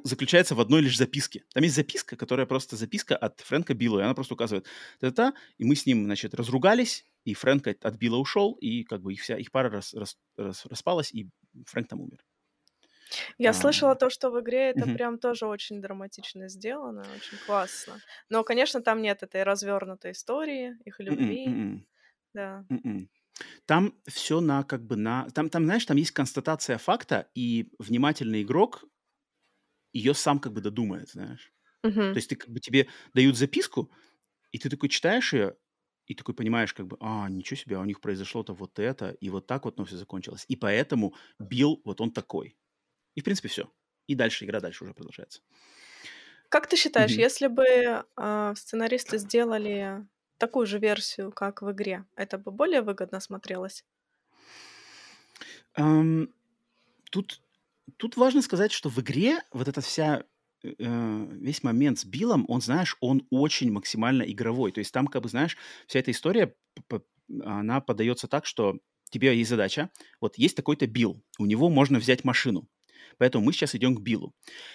заключается 0.04 0.56
в 0.56 0.60
одной 0.62 0.82
лишь 0.82 0.98
записке. 0.98 1.46
Там 1.54 1.64
есть 1.64 1.76
записка, 1.76 2.16
которая 2.16 2.46
просто 2.46 2.76
записка 2.76 3.16
от 3.16 3.40
Фрэнка 3.42 3.74
Билла, 3.74 4.00
и 4.00 4.04
она 4.04 4.14
просто 4.14 4.34
указывает 4.34 4.66
та-та, 5.00 5.34
и 5.58 5.66
мы 5.66 5.76
с 5.76 5.86
ним, 5.86 6.06
значит, 6.06 6.34
разругались, 6.34 7.06
и 7.24 7.34
Фрэнк 7.34 7.68
от, 7.68 7.96
Билла 7.96 8.18
ушел, 8.18 8.54
и 8.54 8.84
как 8.84 9.02
бы 9.02 9.14
их 9.14 9.22
вся 9.22 9.38
их 9.38 9.52
пара 9.52 9.70
рас- 9.70 9.94
рас- 9.94 10.18
рас- 10.38 10.66
распалась, 10.66 11.14
и 11.14 11.30
Фрэнк 11.68 11.88
там 11.88 12.02
умер. 12.02 12.26
Я 13.38 13.54
А, 13.54 13.54
слышала 13.54 13.96
то, 13.96 14.10
что 14.10 14.32
в 14.32 14.40
игре 14.42 14.70
это 14.70 14.88
мгм. 14.88 14.98
прям 14.98 15.20
тоже 15.20 15.46
очень 15.48 15.82
драматично 15.82 16.50
сделано, 16.50 17.14
очень 17.14 17.38
классно. 17.38 18.02
Но, 18.30 18.44
конечно, 18.44 18.82
там 18.82 19.02
нет 19.02 19.24
этой 19.24 19.44
развернутой 19.44 20.12
истории, 20.12 20.78
их 20.86 21.00
М-м, 21.10 21.40
любви, 21.40 21.46
м-м, 21.46 21.86
да. 22.34 22.66
м-м. 22.70 23.10
Там 23.68 23.96
все 24.08 24.42
на 24.42 24.64
как 24.64 24.86
бы 24.86 24.98
на... 24.98 25.30
Там, 25.32 25.50
там, 25.50 25.66
знаешь, 25.66 25.86
там 25.86 25.98
есть 25.98 26.12
констатация 26.12 26.78
факта, 26.78 27.30
и 27.36 27.72
внимательный 27.80 28.44
игрок 28.44 28.86
ее 30.00 30.14
сам 30.16 30.40
как 30.40 30.54
бы 30.54 30.62
додумает, 30.62 31.10
знаешь. 31.12 31.54
То 32.12 32.18
Мгм. 32.18 32.20
есть 32.20 32.30
ты 32.30 32.36
как 32.38 32.50
бы 32.50 32.60
тебе 32.60 32.88
дают 33.14 33.38
записку, 33.38 33.92
и 34.52 34.60
ты 34.60 34.70
такой 34.70 34.90
читаешь 34.90 35.34
ее, 35.34 35.58
и 36.08 36.16
такой 36.16 36.36
понимаешь, 36.36 36.74
как 36.74 36.88
бы, 36.88 36.98
а, 37.02 37.30
ничего 37.30 37.58
себе, 37.58 37.78
а 37.78 37.82
у 37.82 37.86
них 37.86 38.02
произошло-то 38.02 38.54
вот 38.54 38.80
это, 38.80 39.12
и 39.12 39.30
вот 39.30 39.48
так 39.48 39.66
вот, 39.66 39.78
но 39.78 39.86
все 39.86 39.98
закончилось. 39.98 40.46
И 40.50 40.56
поэтому 40.58 41.16
Билл, 41.40 41.82
вот 41.86 42.02
он 42.02 42.12
такой. 42.12 42.58
И, 43.16 43.22
в 43.22 43.26
принципе, 43.26 43.50
все. 43.50 43.72
И 44.08 44.16
дальше, 44.16 44.46
игра 44.46 44.60
дальше 44.62 44.86
уже 44.86 44.94
продолжается. 44.94 45.42
Как 46.50 46.68
ты 46.68 46.76
считаешь, 46.76 47.18
Мгм. 47.18 47.26
если 47.26 47.48
бы 47.48 48.06
а, 48.16 48.56
сценаристы 48.56 49.18
сделали 49.18 50.06
такую 50.38 50.66
же 50.68 50.80
версию, 50.80 51.32
как 51.32 51.62
в 51.62 51.72
игре, 51.72 52.06
это 52.16 52.38
бы 52.38 52.52
более 52.52 52.82
выгодно 52.82 53.20
смотрелось? 53.20 53.84
Ам, 55.74 56.30
тут, 57.12 57.42
тут 57.98 58.18
важно 58.18 58.42
сказать, 58.42 58.72
что 58.72 58.90
в 58.90 59.00
игре 59.00 59.40
вот 59.52 59.68
эта 59.68 59.82
вся 59.82 60.24
э, 60.64 60.74
э, 60.78 61.28
весь 61.32 61.64
момент 61.64 62.00
с 62.00 62.06
Биллом, 62.06 62.46
он, 62.48 62.62
знаешь, 62.62 62.98
он 63.02 63.26
очень 63.30 63.72
максимально 63.72 64.24
игровой. 64.24 64.72
То 64.72 64.80
есть 64.80 64.92
там, 64.92 65.08
как 65.08 65.24
бы, 65.24 65.30
знаешь, 65.30 65.58
вся 65.88 66.00
эта 66.00 66.12
история, 66.12 66.56
она 67.44 67.82
подается 67.82 68.28
так, 68.28 68.46
что 68.46 68.80
тебе 69.10 69.36
есть 69.38 69.50
задача, 69.50 69.90
вот 70.20 70.38
есть 70.38 70.56
такой-то 70.56 70.88
Билл, 70.88 71.24
у 71.40 71.46
него 71.46 71.70
можно 71.70 72.00
взять 72.00 72.24
машину. 72.24 72.68
Поэтому 73.18 73.46
мы 73.46 73.54
сейчас 73.54 73.76
идем 73.76 73.96
к 73.96 74.02
Биллу. 74.02 74.34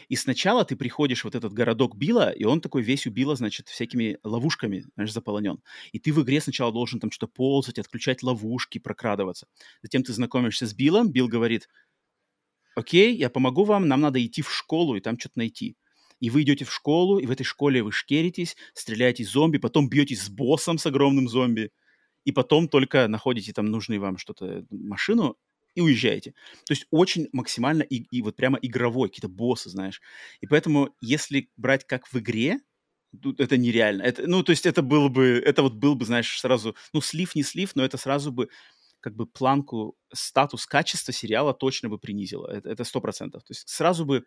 И 0.08 0.16
сначала 0.16 0.64
ты 0.64 0.76
приходишь 0.76 1.20
в 1.20 1.24
вот 1.24 1.34
этот 1.34 1.52
городок 1.52 1.96
Билла, 1.96 2.30
и 2.30 2.44
он 2.44 2.61
такой 2.61 2.82
весь 2.82 3.06
у 3.06 3.11
Билла, 3.11 3.36
значит, 3.36 3.68
всякими 3.68 4.18
ловушками, 4.24 4.86
знаешь, 4.94 5.12
заполонен. 5.12 5.62
И 5.92 5.98
ты 5.98 6.12
в 6.12 6.22
игре 6.22 6.40
сначала 6.40 6.72
должен 6.72 7.00
там 7.00 7.11
что-то 7.11 7.32
ползать, 7.32 7.78
отключать 7.78 8.22
ловушки, 8.22 8.78
прокрадываться. 8.78 9.46
Затем 9.82 10.02
ты 10.02 10.12
знакомишься 10.12 10.66
с 10.66 10.74
Биллом, 10.74 11.11
Билл 11.11 11.28
говорит, 11.28 11.68
окей, 12.75 13.16
я 13.16 13.31
помогу 13.31 13.64
вам, 13.64 13.89
нам 13.89 14.01
надо 14.01 14.25
идти 14.25 14.43
в 14.43 14.53
школу 14.53 14.97
и 14.97 15.01
там 15.01 15.18
что-то 15.18 15.39
найти. 15.39 15.77
И 16.21 16.31
вы 16.31 16.43
идете 16.43 16.64
в 16.64 16.73
школу, 16.73 17.18
и 17.18 17.27
в 17.27 17.31
этой 17.31 17.45
школе 17.45 17.83
вы 17.83 17.93
шкеритесь, 17.93 18.57
стреляете 18.75 19.25
зомби, 19.25 19.59
потом 19.59 19.89
бьетесь 19.89 20.23
с 20.23 20.29
боссом, 20.29 20.79
с 20.79 20.87
огромным 20.87 21.29
зомби, 21.29 21.71
и 22.25 22.33
потом 22.33 22.68
только 22.68 23.09
находите 23.09 23.53
там 23.53 23.66
нужную 23.66 24.01
вам 24.01 24.18
что-то, 24.18 24.66
машину, 24.71 25.37
и 25.75 25.81
уезжаете. 25.81 26.33
То 26.66 26.73
есть 26.73 26.87
очень 26.91 27.29
максимально 27.33 27.83
и, 27.83 28.03
и 28.11 28.23
вот 28.23 28.37
прямо 28.37 28.59
игровой, 28.61 29.09
какие-то 29.09 29.29
боссы, 29.29 29.71
знаешь. 29.71 30.01
И 30.41 30.47
поэтому, 30.47 30.95
если 31.01 31.49
брать 31.57 31.87
как 31.87 32.07
в 32.09 32.18
игре, 32.18 32.59
тут 33.23 33.41
это 33.41 33.57
нереально. 33.57 34.03
Это, 34.03 34.27
ну, 34.27 34.43
то 34.43 34.51
есть 34.51 34.66
это 34.66 34.83
было 34.83 35.09
бы, 35.09 35.43
это 35.45 35.62
вот 35.62 35.75
был 35.75 35.95
бы, 35.95 36.05
знаешь, 36.05 36.41
сразу, 36.41 36.75
ну, 36.93 37.01
слив, 37.01 37.35
не 37.35 37.43
слив, 37.43 37.75
но 37.75 37.85
это 37.85 37.97
сразу 37.99 38.33
бы 38.33 38.49
как 39.01 39.14
бы 39.14 39.26
планку, 39.26 39.96
статус 40.12 40.66
качества 40.66 41.12
сериала 41.12 41.55
точно 41.55 41.88
бы 41.88 41.98
принизило. 41.98 42.46
Это 42.48 42.84
сто 42.84 43.01
процентов. 43.01 43.42
То 43.44 43.53
есть 43.53 43.68
сразу 43.68 44.05
бы 44.05 44.24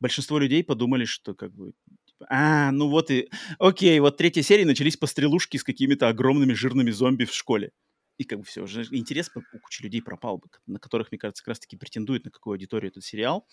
большинство 0.00 0.38
людей 0.38 0.62
подумали, 0.64 1.04
что 1.04 1.34
как 1.34 1.52
бы 1.52 1.72
типа, 2.06 2.26
а, 2.28 2.70
ну 2.72 2.88
вот 2.88 3.10
и, 3.10 3.30
окей, 3.58 3.98
вот 4.00 4.16
третья 4.16 4.42
серия 4.42 4.64
начались 4.64 4.96
пострелушки 4.96 5.56
с 5.56 5.64
какими-то 5.64 6.08
огромными 6.08 6.52
жирными 6.52 6.90
зомби 6.90 7.24
в 7.24 7.34
школе. 7.34 7.72
И 8.16 8.24
как 8.24 8.40
бы 8.40 8.44
все, 8.44 8.62
уже 8.62 8.84
интерес 8.90 9.30
у 9.34 9.58
кучи 9.58 9.82
людей 9.82 10.02
пропал 10.02 10.38
бы, 10.38 10.48
на 10.66 10.80
которых, 10.80 11.12
мне 11.12 11.18
кажется, 11.18 11.42
как 11.42 11.48
раз-таки 11.48 11.76
претендует 11.76 12.24
на 12.24 12.30
какую 12.30 12.54
аудиторию 12.54 12.90
этот 12.90 13.04
сериал. 13.04 13.46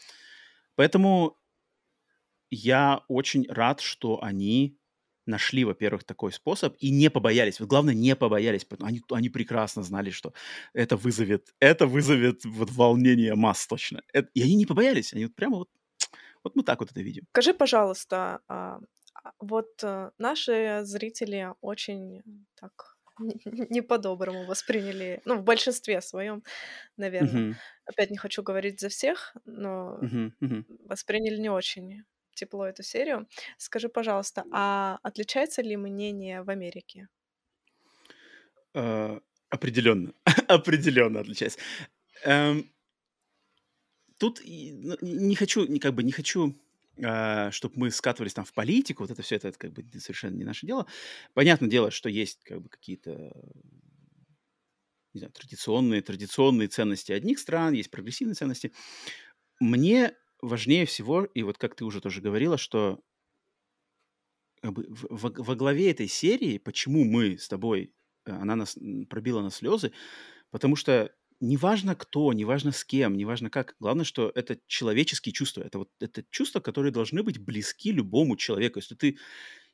Поэтому 0.76 1.38
я 2.49 3.03
очень 3.07 3.45
рад, 3.47 3.80
что 3.82 4.24
они 4.24 4.78
нашли, 5.28 5.65
во-первых, 5.65 6.03
такой 6.03 6.32
способ 6.32 6.76
и 6.80 6.89
не 6.91 7.09
побоялись. 7.09 7.59
Вот 7.59 7.69
главное, 7.69 7.93
не 7.93 8.15
побоялись. 8.15 8.65
Они, 8.82 9.01
они 9.11 9.30
прекрасно 9.30 9.84
знали, 9.84 10.09
что 10.11 10.34
это 10.73 10.97
вызовет, 10.97 11.53
это 11.59 11.88
вызовет 11.88 12.45
вот 12.45 12.71
волнение 12.71 13.36
масс 13.36 13.67
точно. 13.67 14.01
Это, 14.13 14.30
и 14.34 14.41
они 14.43 14.55
не 14.55 14.65
побоялись. 14.65 15.13
Они 15.13 15.26
вот 15.26 15.36
прямо 15.36 15.57
вот, 15.57 15.69
вот 16.43 16.55
мы 16.55 16.63
так 16.63 16.80
вот 16.82 16.91
это 16.91 17.01
видим. 17.01 17.28
Скажи, 17.34 17.53
пожалуйста, 17.53 18.39
а, 18.47 18.80
вот 19.39 19.84
а, 19.84 20.11
наши 20.17 20.82
зрители 20.84 21.49
очень 21.61 22.21
так 22.55 22.97
не 23.19 23.82
по-доброму 23.82 24.45
восприняли, 24.45 25.21
ну, 25.26 25.38
в 25.38 25.43
большинстве 25.43 26.01
своем, 26.01 26.43
наверное. 26.97 27.43
Мгм. 27.43 27.59
Опять 27.86 28.11
не 28.11 28.17
хочу 28.17 28.43
говорить 28.43 28.80
за 28.82 28.89
всех, 28.89 29.36
но 29.45 29.99
Мгм, 30.01 30.34
мгм. 30.39 30.65
восприняли 30.67 31.38
не 31.41 31.49
очень 31.49 32.03
тепло 32.36 32.68
эту 32.68 32.84
серию. 32.84 33.28
Скажи, 33.58 33.90
пожалуйста, 33.90 34.44
а 34.52 35.00
отличается 35.04 35.62
ли 35.62 35.78
мнение 35.78 36.44
в 36.44 36.50
Америке? 36.50 37.08
Э, 38.74 39.20
Определенно. 39.50 40.14
Определенно 40.48 41.22
отличается. 41.22 41.60
Эм, 42.24 42.72
тут 44.18 44.42
ну, 44.46 44.98
не 45.02 45.36
хочу, 45.36 45.68
как 45.80 45.94
бы 45.94 46.04
не 46.04 46.12
хочу 46.12 46.56
а, 47.04 47.52
чтобы 47.52 47.74
мы 47.78 47.92
скатывались 47.92 48.34
там 48.34 48.46
в 48.46 48.54
политику, 48.54 49.04
вот 49.04 49.12
это 49.12 49.22
все, 49.22 49.36
это, 49.36 49.50
это 49.50 49.58
как 49.58 49.74
бы 49.74 49.84
совершенно 50.00 50.36
не 50.36 50.46
наше 50.46 50.66
дело. 50.66 50.88
Понятное 51.34 51.70
дело, 51.70 51.92
что 51.92 52.10
есть 52.10 52.44
как 52.44 52.62
бы 52.62 52.70
какие-то 52.70 53.34
не 55.14 55.20
знаю, 55.20 55.32
традиционные, 55.32 56.02
традиционные 56.02 56.68
ценности 56.68 57.12
одних 57.14 57.40
стран, 57.40 57.74
есть 57.74 57.90
прогрессивные 57.90 58.36
ценности. 58.36 58.74
Мне 59.60 60.14
важнее 60.42 60.86
всего, 60.86 61.26
и 61.26 61.44
вот 61.44 61.58
как 61.58 61.76
ты 61.76 61.86
уже 61.86 62.02
тоже 62.02 62.22
говорила, 62.22 62.58
что 62.58 63.02
во, 64.64 65.30
во 65.36 65.56
главе 65.56 65.92
этой 65.92 66.08
серии, 66.08 66.58
почему 66.58 67.04
мы 67.04 67.38
с 67.38 67.48
тобой, 67.48 67.94
э, 68.26 68.32
она 68.32 68.56
нас 68.56 68.78
пробила 69.10 69.42
на 69.42 69.52
слезы, 69.52 69.92
потому 70.52 70.76
что 70.76 71.14
неважно 71.40 71.96
кто, 71.96 72.34
неважно 72.34 72.72
с 72.72 72.84
кем, 72.84 73.16
неважно 73.18 73.50
как, 73.50 73.76
главное, 73.80 74.06
что 74.06 74.32
это 74.34 74.60
человеческие 74.68 75.34
чувства, 75.34 75.64
это 75.64 75.80
вот 75.80 75.90
это 76.00 76.24
чувства, 76.30 76.60
которые 76.60 76.92
должны 76.92 77.24
быть 77.24 77.38
близки 77.38 77.92
любому 77.92 78.38
человеку. 78.38 78.80
Если 78.80 78.96
ты, 78.96 79.18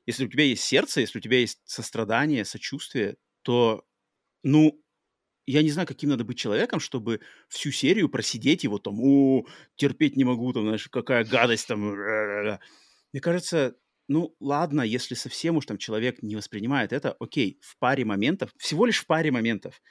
если 0.06 0.26
у 0.26 0.30
тебя 0.30 0.44
есть 0.46 0.64
сердце, 0.64 1.02
если 1.02 1.20
у 1.20 1.22
тебя 1.22 1.40
есть 1.40 1.62
сострадание, 1.66 2.46
сочувствие, 2.46 3.18
то, 3.44 3.86
ну, 4.44 4.81
я 5.52 5.64
не 5.64 5.70
знаю, 5.70 5.88
каким 5.88 6.10
надо 6.10 6.24
быть 6.24 6.38
человеком, 6.38 6.80
чтобы 6.80 7.20
всю 7.48 7.72
серию 7.72 8.10
просидеть 8.10 8.64
его 8.64 8.78
там, 8.80 9.00
о, 9.00 9.46
терпеть 9.76 10.16
не 10.16 10.24
могу, 10.24 10.54
там, 10.54 10.64
знаешь, 10.64 10.88
какая 10.90 11.26
гадость 11.26 11.68
там. 11.68 11.82
Мне 13.14 13.22
кажется, 13.22 13.76
ну, 14.08 14.36
ладно, 14.40 14.82
если 14.82 15.16
совсем 15.16 15.58
уж 15.58 15.66
там 15.66 15.78
человек 15.78 16.22
не 16.22 16.36
воспринимает 16.36 16.94
это, 16.94 17.14
окей, 17.20 17.60
в 17.62 17.78
паре 17.78 18.06
моментов, 18.06 18.52
всего 18.58 18.86
лишь 18.86 19.00
в 19.00 19.06
паре 19.06 19.32
моментов 19.32 19.82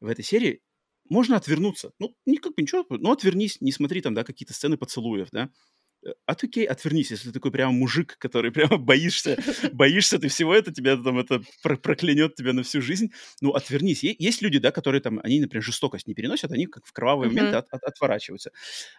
в 0.00 0.06
этой 0.08 0.24
серии 0.24 0.62
можно 1.08 1.36
отвернуться. 1.36 1.92
Ну, 1.98 2.16
не 2.26 2.38
как 2.38 2.54
бы 2.54 2.62
ничего, 2.62 2.84
ну, 2.88 3.12
отвернись, 3.12 3.60
не 3.60 3.72
смотри 3.72 4.00
там, 4.00 4.14
да, 4.14 4.24
какие-то 4.24 4.54
сцены 4.54 4.76
поцелуев, 4.76 5.28
да. 5.30 5.50
Э, 6.06 6.12
а 6.26 6.32
окей, 6.32 6.64
отвернись, 6.64 7.10
если 7.10 7.28
ты 7.28 7.34
такой 7.34 7.50
прям 7.50 7.74
мужик, 7.74 8.16
который 8.18 8.50
прямо 8.52 8.78
боишься, 8.78 9.36
боишься 9.72 10.18
ты 10.18 10.28
всего 10.28 10.54
это, 10.54 10.72
тебя 10.72 10.96
там 10.96 11.18
это 11.18 11.42
проклянет 11.62 12.34
тебя 12.34 12.52
на 12.52 12.62
всю 12.62 12.80
жизнь, 12.80 13.12
ну, 13.40 13.50
отвернись. 13.50 14.02
Есть 14.04 14.42
люди, 14.42 14.58
да, 14.58 14.70
которые 14.70 15.00
там, 15.00 15.20
они, 15.22 15.40
например, 15.40 15.62
жестокость 15.62 16.06
не 16.06 16.14
переносят, 16.14 16.52
они 16.52 16.66
как 16.66 16.86
в 16.86 16.92
кровавые 16.92 17.28
моменты 17.30 17.56
от, 17.56 17.66
от, 17.70 17.82
отворачиваются. 17.82 18.52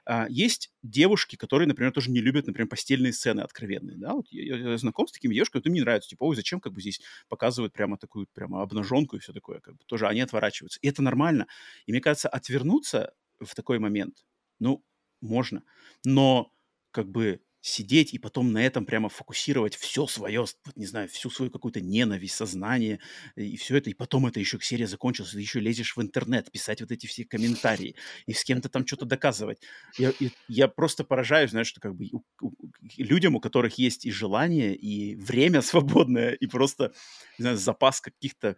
А, 0.05 0.27
есть 0.29 0.71
девушки, 0.83 1.35
которые, 1.35 1.67
например, 1.67 1.91
тоже 1.91 2.11
не 2.11 2.19
любят, 2.19 2.47
например, 2.47 2.67
постельные 2.67 3.13
сцены 3.13 3.41
откровенные, 3.41 3.97
да, 3.97 4.13
вот 4.13 4.27
я, 4.31 4.57
я 4.57 4.77
знаком 4.77 5.07
с 5.07 5.11
такими 5.11 5.33
девушками, 5.33 5.61
вот 5.61 5.67
им 5.67 5.73
не 5.73 5.81
нравится, 5.81 6.09
типа, 6.09 6.23
ой, 6.23 6.35
зачем 6.35 6.59
как 6.59 6.73
бы 6.73 6.81
здесь 6.81 7.01
показывают 7.29 7.73
прямо 7.73 7.97
такую, 7.97 8.27
прямо 8.33 8.61
обнаженку 8.61 9.15
и 9.15 9.19
все 9.19 9.33
такое, 9.33 9.59
как 9.59 9.75
бы 9.75 9.83
тоже 9.85 10.07
они 10.07 10.21
отворачиваются. 10.21 10.79
И 10.81 10.87
это 10.87 11.01
нормально. 11.01 11.47
И 11.85 11.91
мне 11.91 12.01
кажется, 12.01 12.29
отвернуться 12.29 13.13
в 13.39 13.53
такой 13.55 13.79
момент, 13.79 14.25
ну, 14.59 14.83
можно. 15.21 15.63
Но 16.03 16.51
как 16.97 17.11
бы 17.11 17.41
сидеть 17.61 18.15
и 18.15 18.17
потом 18.17 18.51
на 18.51 18.65
этом 18.65 18.83
прямо 18.83 19.07
фокусировать 19.07 19.75
все 19.75 20.07
свое, 20.07 20.39
вот, 20.39 20.55
не 20.75 20.87
знаю, 20.87 21.07
всю 21.09 21.29
свою 21.29 21.51
какую-то 21.51 21.79
ненависть, 21.79 22.33
сознание 22.33 22.99
и 23.35 23.55
все 23.55 23.77
это, 23.77 23.91
и 23.91 23.93
потом 23.93 24.25
это 24.25 24.39
еще 24.39 24.57
серия 24.59 24.87
закончилась, 24.87 25.31
ты 25.31 25.39
еще 25.39 25.59
лезешь 25.59 25.95
в 25.95 26.01
интернет, 26.01 26.51
писать 26.51 26.81
вот 26.81 26.91
эти 26.91 27.05
все 27.05 27.23
комментарии 27.23 27.95
и 28.25 28.33
с 28.33 28.43
кем-то 28.43 28.67
там 28.69 28.87
что-то 28.87 29.05
доказывать. 29.05 29.61
Я, 29.99 30.11
я 30.47 30.67
просто 30.67 31.03
поражаюсь, 31.03 31.51
знаешь, 31.51 31.67
что 31.67 31.81
как 31.81 31.95
бы 31.95 32.07
у, 32.11 32.23
у, 32.41 32.51
людям, 32.97 33.35
у 33.35 33.39
которых 33.39 33.77
есть 33.77 34.07
и 34.07 34.11
желание, 34.11 34.75
и 34.75 35.15
время 35.15 35.61
свободное, 35.71 36.31
и 36.31 36.47
просто, 36.47 36.93
не 37.37 37.43
знаю, 37.43 37.57
запас 37.57 38.01
каких-то, 38.01 38.57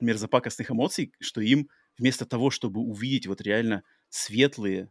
мерзопакостных 0.00 0.70
эмоций, 0.70 1.12
что 1.20 1.40
им 1.40 1.68
вместо 1.96 2.24
того, 2.24 2.50
чтобы 2.50 2.80
увидеть 2.80 3.26
вот 3.26 3.40
реально 3.40 3.82
светлые, 4.10 4.90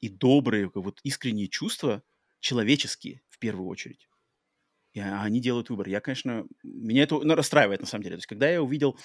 и 0.00 0.08
добрые, 0.08 0.70
вот 0.74 1.00
искренние 1.02 1.48
чувства, 1.48 2.02
человеческие 2.40 3.22
в 3.28 3.38
первую 3.38 3.68
очередь. 3.68 4.08
И 4.92 5.00
они 5.00 5.40
делают 5.40 5.68
выбор. 5.68 5.88
Я, 5.88 6.00
конечно, 6.00 6.46
меня 6.62 7.02
это 7.02 7.18
ну, 7.18 7.34
расстраивает 7.34 7.80
на 7.80 7.86
самом 7.86 8.04
деле. 8.04 8.16
То 8.16 8.20
есть, 8.20 8.26
когда 8.26 8.48
я 8.48 8.62
увидел 8.62 8.98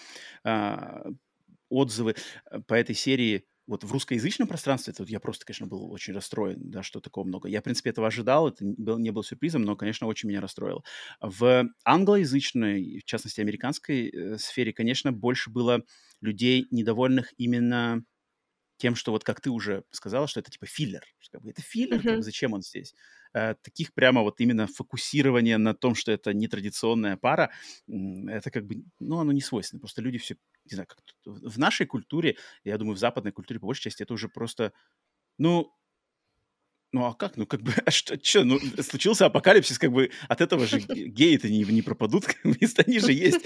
а, 0.43 1.03
отзывы 1.69 2.15
э, 2.51 2.59
по 2.61 2.73
этой 2.75 2.95
серии 2.95 3.45
вот 3.67 3.83
в 3.83 3.91
русскоязычном 3.91 4.47
пространстве, 4.47 4.91
это 4.91 5.03
вот 5.03 5.09
я 5.09 5.19
просто, 5.19 5.45
конечно, 5.45 5.67
был 5.67 5.91
очень 5.91 6.13
расстроен, 6.13 6.71
да, 6.71 6.83
что 6.83 6.99
такого 6.99 7.25
много. 7.25 7.47
Я, 7.49 7.61
в 7.61 7.63
принципе, 7.63 7.89
этого 7.91 8.07
ожидал, 8.07 8.49
это 8.49 8.65
был, 8.65 8.99
не 8.99 9.11
был 9.11 9.23
сюрпризом, 9.23 9.63
но, 9.63 9.75
конечно, 9.75 10.07
очень 10.07 10.29
меня 10.29 10.41
расстроило. 10.41 10.83
В 11.21 11.65
англоязычной, 11.85 12.99
в 12.99 13.05
частности, 13.05 13.41
американской 13.41 14.09
э, 14.09 14.37
сфере, 14.37 14.73
конечно, 14.73 15.11
больше 15.13 15.49
было 15.49 15.83
людей 16.21 16.67
недовольных 16.71 17.33
именно 17.37 18.03
тем, 18.81 18.95
что 18.95 19.11
вот 19.11 19.23
как 19.23 19.41
ты 19.41 19.51
уже 19.51 19.83
сказала, 19.91 20.27
что 20.27 20.39
это 20.39 20.49
типа 20.49 20.65
филлер. 20.65 21.03
Как 21.31 21.41
бы 21.43 21.51
это 21.51 21.61
филлер, 21.61 21.99
mm-hmm. 21.99 22.03
как 22.03 22.15
бы, 22.15 22.23
зачем 22.23 22.53
он 22.53 22.63
здесь? 22.63 22.95
Э, 23.33 23.53
таких 23.61 23.93
прямо 23.93 24.21
вот 24.21 24.41
именно 24.41 24.65
фокусирование 24.65 25.57
на 25.57 25.75
том, 25.75 25.93
что 25.93 26.11
это 26.11 26.33
нетрадиционная 26.33 27.15
пара, 27.15 27.51
это 27.87 28.49
как 28.49 28.65
бы, 28.65 28.83
ну, 28.99 29.19
оно 29.19 29.31
не 29.33 29.41
свойственно. 29.41 29.79
Просто 29.81 30.01
люди 30.01 30.17
все, 30.17 30.35
не 30.65 30.73
знаю, 30.73 30.87
как 30.87 30.99
в 31.25 31.59
нашей 31.59 31.85
культуре, 31.85 32.37
я 32.63 32.77
думаю, 32.79 32.95
в 32.95 32.99
западной 32.99 33.31
культуре 33.31 33.59
по 33.59 33.67
большей 33.67 33.83
части 33.83 34.01
это 34.01 34.13
уже 34.13 34.29
просто, 34.29 34.73
ну, 35.37 35.71
ну 36.93 37.05
а 37.05 37.13
как? 37.13 37.37
Ну 37.37 37.45
как 37.45 37.61
бы, 37.61 37.71
а 37.85 37.91
что, 37.91 38.21
что? 38.21 38.43
Ну 38.43 38.59
случился 38.81 39.25
апокалипсис, 39.25 39.79
как 39.79 39.91
бы 39.91 40.11
от 40.27 40.41
этого 40.41 40.65
же 40.65 40.79
геи-то 40.79 41.49
не, 41.49 41.63
не 41.63 41.81
пропадут, 41.81 42.25
как 42.43 42.43
они 42.43 42.99
же 42.99 43.13
есть. 43.13 43.39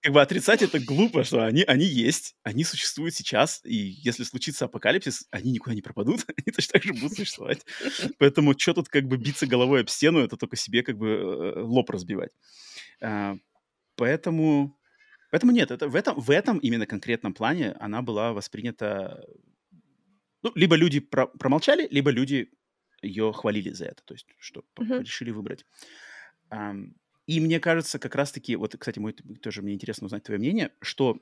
Как 0.00 0.12
бы 0.12 0.20
отрицать 0.20 0.62
это 0.62 0.80
глупо, 0.80 1.22
что 1.24 1.44
они, 1.44 1.62
они 1.62 1.84
есть, 1.84 2.34
они 2.42 2.64
существуют 2.64 3.14
сейчас, 3.14 3.60
и 3.64 3.74
если 3.74 4.24
случится 4.24 4.64
апокалипсис, 4.64 5.26
они 5.30 5.52
никуда 5.52 5.74
не 5.74 5.82
пропадут, 5.82 6.24
они 6.36 6.52
точно 6.52 6.72
так 6.72 6.82
же 6.82 6.92
будут 6.92 7.14
существовать. 7.14 7.64
Поэтому 8.18 8.58
что 8.58 8.74
тут 8.74 8.88
как 8.88 9.04
бы 9.04 9.16
биться 9.16 9.46
головой 9.46 9.82
об 9.82 9.88
стену, 9.88 10.18
это 10.18 10.36
только 10.36 10.56
себе 10.56 10.82
как 10.82 10.98
бы 10.98 11.08
э, 11.08 11.60
лоб 11.60 11.90
разбивать. 11.90 12.32
А, 13.00 13.36
поэтому, 13.94 14.76
поэтому 15.30 15.52
нет, 15.52 15.70
это, 15.70 15.88
в, 15.88 15.94
этом, 15.94 16.18
в 16.18 16.30
этом 16.30 16.58
именно 16.58 16.86
конкретном 16.86 17.32
плане 17.32 17.72
она 17.78 18.02
была 18.02 18.32
воспринята 18.32 19.24
ну, 20.42 20.52
либо 20.54 20.76
люди 20.76 21.00
про 21.00 21.26
промолчали, 21.26 21.88
либо 21.90 22.10
люди 22.10 22.50
ее 23.02 23.32
хвалили 23.32 23.70
за 23.70 23.86
это, 23.86 24.02
то 24.04 24.14
есть 24.14 24.26
что 24.38 24.64
uh-huh. 24.76 25.00
решили 25.00 25.30
выбрать. 25.30 25.64
Um, 26.50 26.94
и 27.26 27.40
мне 27.40 27.60
кажется, 27.60 27.98
как 27.98 28.14
раз-таки, 28.14 28.56
вот, 28.56 28.74
кстати, 28.76 28.98
мой, 28.98 29.12
тоже 29.12 29.62
мне 29.62 29.74
интересно 29.74 30.06
узнать 30.06 30.24
твое 30.24 30.38
мнение, 30.38 30.72
что 30.80 31.18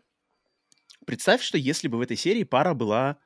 представь, 1.05 1.43
что 1.43 1.59
если 1.59 1.89
бы 1.89 1.99
в 1.99 2.01
этой 2.01 2.17
серии 2.17 2.45
пара 2.45 2.75
была 2.75 3.19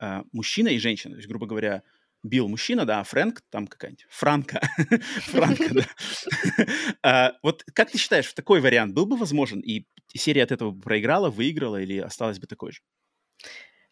uh, 0.00 0.24
мужчина 0.32 0.68
и 0.68 0.78
женщина, 0.78 1.14
то 1.14 1.18
есть, 1.18 1.28
грубо 1.28 1.46
говоря, 1.46 1.82
Билл 2.24 2.48
мужчина, 2.48 2.84
да, 2.84 3.00
а 3.00 3.04
Фрэнк 3.04 3.42
там 3.48 3.66
какая-нибудь, 3.68 4.06
Франка, 4.10 4.60
Франка, 5.26 5.74
да. 5.74 5.84
А, 7.02 7.32
вот 7.42 7.64
как 7.74 7.90
ты 7.90 7.98
считаешь, 7.98 8.32
такой 8.32 8.60
вариант 8.60 8.92
был 8.92 9.06
бы 9.06 9.16
возможен, 9.16 9.60
и 9.60 9.86
серия 10.14 10.42
от 10.42 10.52
этого 10.52 10.72
проиграла, 10.72 11.30
выиграла 11.30 11.80
или 11.80 11.98
осталась 11.98 12.40
бы 12.40 12.46
такой 12.46 12.72
же? 12.72 12.80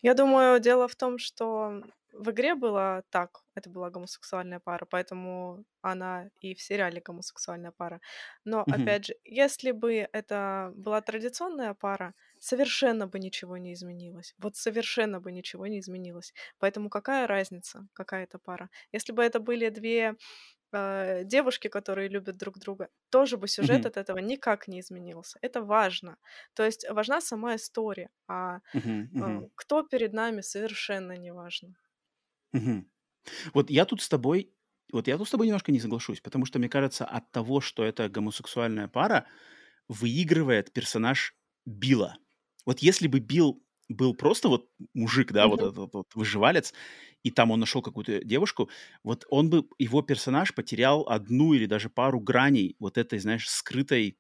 Я 0.03 0.15
думаю, 0.15 0.61
дело 0.61 0.89
в 0.89 0.97
том, 0.97 1.19
что 1.19 1.83
в 2.19 2.31
игре 2.31 2.55
было 2.55 3.05
так, 3.11 3.43
это 3.55 3.71
была 3.71 3.91
гомосексуальная 3.91 4.61
пара, 4.61 4.87
поэтому 4.87 5.65
она 5.83 6.31
и 6.41 6.55
в 6.55 6.63
сериале 6.63 7.01
гомосексуальная 7.01 7.73
пара. 7.73 8.01
Но, 8.45 8.67
Мгм. 8.67 8.97
опять 9.03 9.07
же, 9.07 9.15
если 9.25 9.71
бы 9.73 10.09
это 10.13 10.73
была 10.77 11.01
традиционная 11.03 11.75
пара, 11.75 12.15
совершенно 12.39 13.07
бы 13.07 13.19
ничего 13.19 13.57
не 13.57 13.73
изменилось. 13.75 14.35
Вот 14.39 14.57
совершенно 14.57 15.21
бы 15.21 15.33
ничего 15.33 15.67
не 15.67 15.79
изменилось. 15.81 16.35
Поэтому 16.59 16.91
какая 16.91 17.27
разница, 17.27 17.87
какая 17.93 18.25
это 18.25 18.39
пара? 18.39 18.71
Если 18.93 19.13
бы 19.13 19.23
это 19.25 19.41
были 19.41 19.69
две 19.71 20.17
э, 20.73 21.25
девушки, 21.25 21.69
которые 21.69 22.09
любят 22.09 22.37
друг 22.37 22.59
друга, 22.59 22.89
тоже 23.11 23.37
бы 23.37 23.49
сюжет 23.49 23.87
Мгм. 23.87 23.89
от 23.89 23.97
этого 23.97 24.19
никак 24.19 24.69
не 24.69 24.81
изменился. 24.81 25.39
Это 25.43 25.63
важно. 25.63 26.17
То 26.55 26.65
есть 26.65 26.89
важна 26.91 27.21
сама 27.21 27.57
история, 27.57 28.11
а 28.29 28.61
Мгм. 28.73 29.11
э, 29.21 29.23
Мгм. 29.23 29.47
кто 29.57 29.83
перед 29.85 30.13
нами 30.15 30.43
совершенно 30.43 31.13
не 31.17 31.33
важно. 31.33 31.75
Мгм. 32.53 32.89
Вот 33.55 33.71
я 33.71 33.85
тут 33.87 34.03
с 34.03 34.09
тобой, 34.09 34.53
вот 34.93 35.09
я 35.09 35.19
тут 35.19 35.29
с 35.29 35.33
тобой 35.33 35.47
немножко 35.49 35.73
не 35.73 35.81
соглашусь, 35.81 36.21
потому 36.21 36.47
что 36.47 36.61
мне 36.61 36.69
кажется, 36.69 37.05
от 37.05 37.33
того, 37.33 37.61
что 37.61 37.85
это 37.85 38.09
гомосексуальная 38.09 38.89
пара, 38.89 39.27
выигрывает 39.89 40.73
персонаж 40.73 41.37
Билла. 41.67 42.19
Вот 42.67 42.81
если 42.81 43.09
бы 43.09 43.21
Билл 43.21 43.63
был 43.89 44.15
просто 44.15 44.49
вот 44.49 44.71
мужик, 44.95 45.33
да, 45.33 45.49
вот 45.49 45.61
Мгм. 45.61 45.63
этот 45.63 45.95
вот 45.95 46.07
выживалец, 46.15 46.75
и 47.25 47.31
там 47.31 47.51
он 47.53 47.61
нашел 47.61 47.83
какую-то 47.83 48.25
девушку, 48.25 48.71
вот 49.05 49.27
он 49.31 49.51
бы, 49.51 49.67
его 49.79 50.03
персонаж 50.03 50.55
потерял 50.55 51.09
одну 51.09 51.55
или 51.55 51.67
даже 51.67 51.91
пару 51.91 52.21
граней 52.21 52.77
вот 52.81 52.99
этой, 52.99 53.19
знаешь, 53.21 53.49
скрытой, 53.51 54.19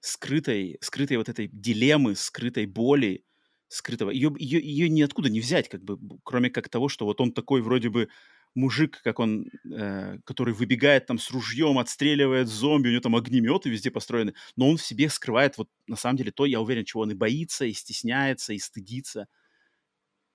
скрытой, 0.00 0.78
скрытой 0.82 1.18
вот 1.18 1.28
этой 1.28 1.48
дилеммы, 1.52 2.16
скрытой 2.16 2.66
боли, 2.66 3.24
скрытого. 3.70 4.10
Ее, 4.10 4.34
ее, 4.38 4.60
ее 4.60 4.88
ниоткуда 4.88 5.30
не 5.30 5.40
взять, 5.40 5.68
как 5.68 5.82
бы, 5.84 5.98
кроме 6.24 6.50
как 6.50 6.68
того, 6.68 6.88
что 6.88 7.06
вот 7.06 7.20
он 7.20 7.32
такой 7.32 7.62
вроде 7.62 7.88
бы 7.88 8.08
мужик, 8.54 9.00
как 9.04 9.20
он, 9.20 9.46
э, 9.72 10.18
который 10.24 10.52
выбегает 10.52 11.06
там 11.06 11.18
с 11.18 11.30
ружьем, 11.30 11.78
отстреливает 11.78 12.48
зомби, 12.48 12.88
у 12.88 12.90
него 12.90 13.00
там 13.00 13.14
огнеметы 13.14 13.70
везде 13.70 13.92
построены, 13.92 14.34
но 14.56 14.68
он 14.68 14.76
в 14.76 14.82
себе 14.82 15.08
скрывает 15.08 15.56
вот 15.56 15.68
на 15.86 15.96
самом 15.96 16.16
деле 16.16 16.32
то, 16.32 16.46
я 16.46 16.60
уверен, 16.60 16.84
чего 16.84 17.02
он 17.02 17.12
и 17.12 17.14
боится, 17.14 17.64
и 17.64 17.72
стесняется, 17.72 18.52
и 18.52 18.58
стыдится. 18.58 19.28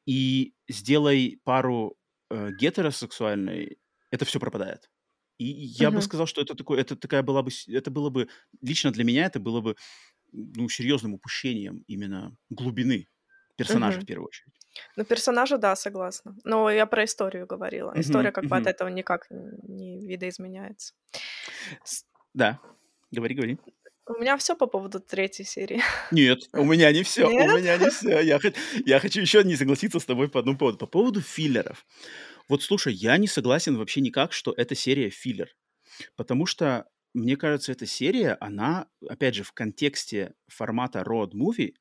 И 0.06 0.54
сделай 0.70 1.40
пару 1.44 1.98
э, 2.30 2.52
гетеросексуальной, 2.54 3.78
это 4.12 4.24
все 4.24 4.40
пропадает. 4.40 4.90
И 5.38 5.46
я 5.46 5.92
бы 5.92 6.02
сказал, 6.02 6.28
что 6.28 6.42
это 6.42 6.56
такое, 6.56 6.80
это 6.80 6.96
такая 6.96 7.22
была 7.22 7.44
бы, 7.44 7.52
это 7.68 7.92
было 7.92 8.10
бы 8.10 8.30
лично 8.62 8.92
для 8.92 9.04
меня 9.04 9.26
это 9.26 9.40
было 9.40 9.60
бы 9.60 9.76
ну 10.32 10.70
серьезным 10.70 11.14
упущением 11.16 11.84
именно 11.88 12.38
глубины 12.50 13.08
персонажа 13.56 14.02
в 14.02 14.06
первую 14.06 14.28
очередь. 14.28 14.54
Ну, 14.96 15.06
персонажа, 15.06 15.58
да, 15.58 15.76
согласна. 15.76 16.36
Но 16.44 16.70
я 16.70 16.86
про 16.86 17.06
историю 17.06 17.48
говорила. 17.48 17.94
История 17.96 18.32
как 18.32 18.46
бы 18.46 18.58
от 18.58 18.68
этого 18.68 18.90
никак 18.90 19.28
не 19.30 20.06
видоизменяется. 20.06 20.94
Да, 22.34 22.60
говори, 23.12 23.36
говори. 23.36 23.58
У 24.08 24.14
меня 24.14 24.38
все 24.38 24.56
по 24.56 24.68
поводу 24.68 25.00
третьей 25.00 25.46
серии. 25.46 25.82
Нет, 26.12 26.48
у 26.54 26.64
меня 26.64 26.92
не 26.92 27.02
все. 27.02 27.26
У 27.26 27.32
меня 27.32 27.78
не 27.78 27.90
все. 27.90 28.20
Я, 28.22 28.40
я 28.86 29.00
хочу 29.00 29.22
еще 29.22 29.44
не 29.44 29.56
согласиться 29.56 30.00
с 30.00 30.06
тобой 30.06 30.30
по 30.30 30.40
одному 30.40 30.58
поводу. 30.58 30.78
По 30.78 30.86
поводу 30.86 31.22
филлеров. 31.22 31.86
Вот 32.48 32.62
слушай, 32.62 32.94
я 32.94 33.18
не 33.18 33.28
согласен 33.28 33.78
вообще 33.78 34.02
никак, 34.02 34.32
что 34.32 34.54
эта 34.56 34.76
серия 34.76 35.10
филлер. 35.10 35.50
Потому 36.16 36.46
что, 36.46 36.88
мне 37.16 37.36
кажется, 37.36 37.72
эта 37.72 37.88
серия, 37.88 38.38
она, 38.40 38.88
опять 39.10 39.34
же, 39.34 39.44
в 39.44 39.54
контексте 39.54 40.36
формата 40.48 41.00
road 41.00 41.32
movie, 41.32 41.74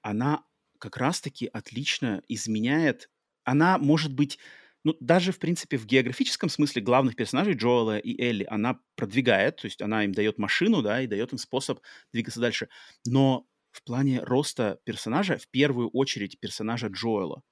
она 0.00 0.44
как 0.82 0.96
раз-таки 0.96 1.46
отлично 1.46 2.22
изменяет. 2.26 3.08
Она 3.44 3.78
может 3.78 4.12
быть, 4.12 4.40
ну, 4.82 4.96
даже, 4.98 5.30
в 5.30 5.38
принципе, 5.38 5.76
в 5.76 5.86
географическом 5.86 6.48
смысле 6.48 6.82
главных 6.82 7.14
персонажей 7.14 7.54
Джоэла 7.54 7.98
и 7.98 8.20
Элли 8.20 8.44
она 8.50 8.80
продвигает, 8.96 9.58
то 9.58 9.66
есть 9.66 9.80
она 9.80 10.04
им 10.04 10.10
дает 10.10 10.38
машину, 10.38 10.82
да, 10.82 11.00
и 11.00 11.06
дает 11.06 11.30
им 11.30 11.38
способ 11.38 11.78
двигаться 12.12 12.40
дальше. 12.40 12.68
Но 13.06 13.46
в 13.70 13.84
плане 13.84 14.24
роста 14.24 14.80
персонажа, 14.82 15.38
в 15.38 15.46
первую 15.46 15.88
очередь 15.90 16.40
персонажа 16.40 16.88
Джоэла, 16.88 17.44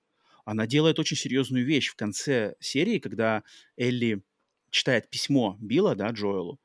она 0.44 0.66
делает 0.66 0.98
очень 0.98 1.16
серьезную 1.16 1.64
вещь 1.64 1.88
в 1.88 1.94
конце 1.94 2.56
серии, 2.58 2.98
когда 2.98 3.44
Элли 3.76 4.24
читает 4.70 5.08
письмо 5.08 5.56
Билла, 5.60 5.94
да, 5.94 6.10
Джоэлу, 6.10 6.60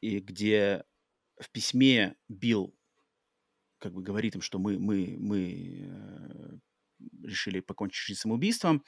и 0.00 0.20
где 0.20 0.84
в 1.40 1.50
письме 1.50 2.14
Билл 2.28 2.72
как 3.84 3.92
бы 3.92 4.02
говорит 4.02 4.34
им, 4.34 4.40
что 4.40 4.58
мы, 4.58 4.78
мы, 4.78 5.14
мы 5.18 5.88
э, 5.90 6.58
решили 7.22 7.60
покончить 7.60 8.02
жизнь 8.02 8.20
самоубийством, 8.20 8.82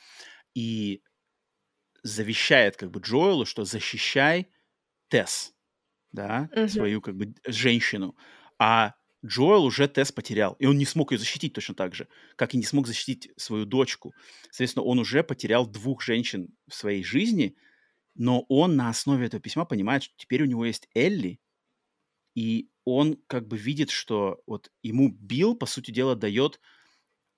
и 0.55 1.03
завещает 2.03 2.79
как 2.79 2.91
бы 2.91 3.01
Джоэлу, 3.01 3.45
что 3.45 3.65
защищай 3.65 4.49
Тесс, 5.09 5.53
да, 6.13 6.49
uh-huh. 6.55 6.69
свою 6.69 7.03
как 7.03 7.15
бы 7.15 7.35
женщину, 7.47 8.17
а 8.59 8.95
Джоэл 9.23 9.65
уже 9.65 9.87
Тесс 9.87 10.13
потерял, 10.13 10.55
и 10.55 10.65
он 10.65 10.79
не 10.79 10.87
смог 10.87 11.13
ее 11.13 11.19
защитить 11.19 11.53
точно 11.53 11.75
так 11.75 11.95
же, 11.95 12.09
как 12.37 12.55
и 12.55 12.57
не 12.57 12.65
смог 12.65 12.87
защитить 12.87 13.31
свою 13.37 13.67
дочку. 13.67 14.15
Соответственно, 14.45 14.87
он 14.87 14.99
уже 14.99 15.23
потерял 15.23 15.67
двух 15.67 16.01
женщин 16.01 16.49
в 16.67 16.75
своей 16.75 17.05
жизни, 17.05 17.55
но 18.15 18.47
он 18.49 18.77
на 18.77 18.89
основе 18.89 19.27
этого 19.27 19.43
письма 19.43 19.67
понимает, 19.67 20.05
что 20.05 20.15
теперь 20.17 20.43
у 20.43 20.47
него 20.47 20.65
есть 20.65 20.89
Элли, 20.95 21.39
и 22.37 22.71
он 22.85 23.19
как 23.29 23.49
бы 23.49 23.59
видит, 23.59 23.91
что 23.91 24.43
вот 24.47 24.71
ему 24.85 25.11
Билл, 25.11 25.57
по 25.57 25.67
сути 25.67 25.91
дела, 25.91 26.17
дает 26.17 26.61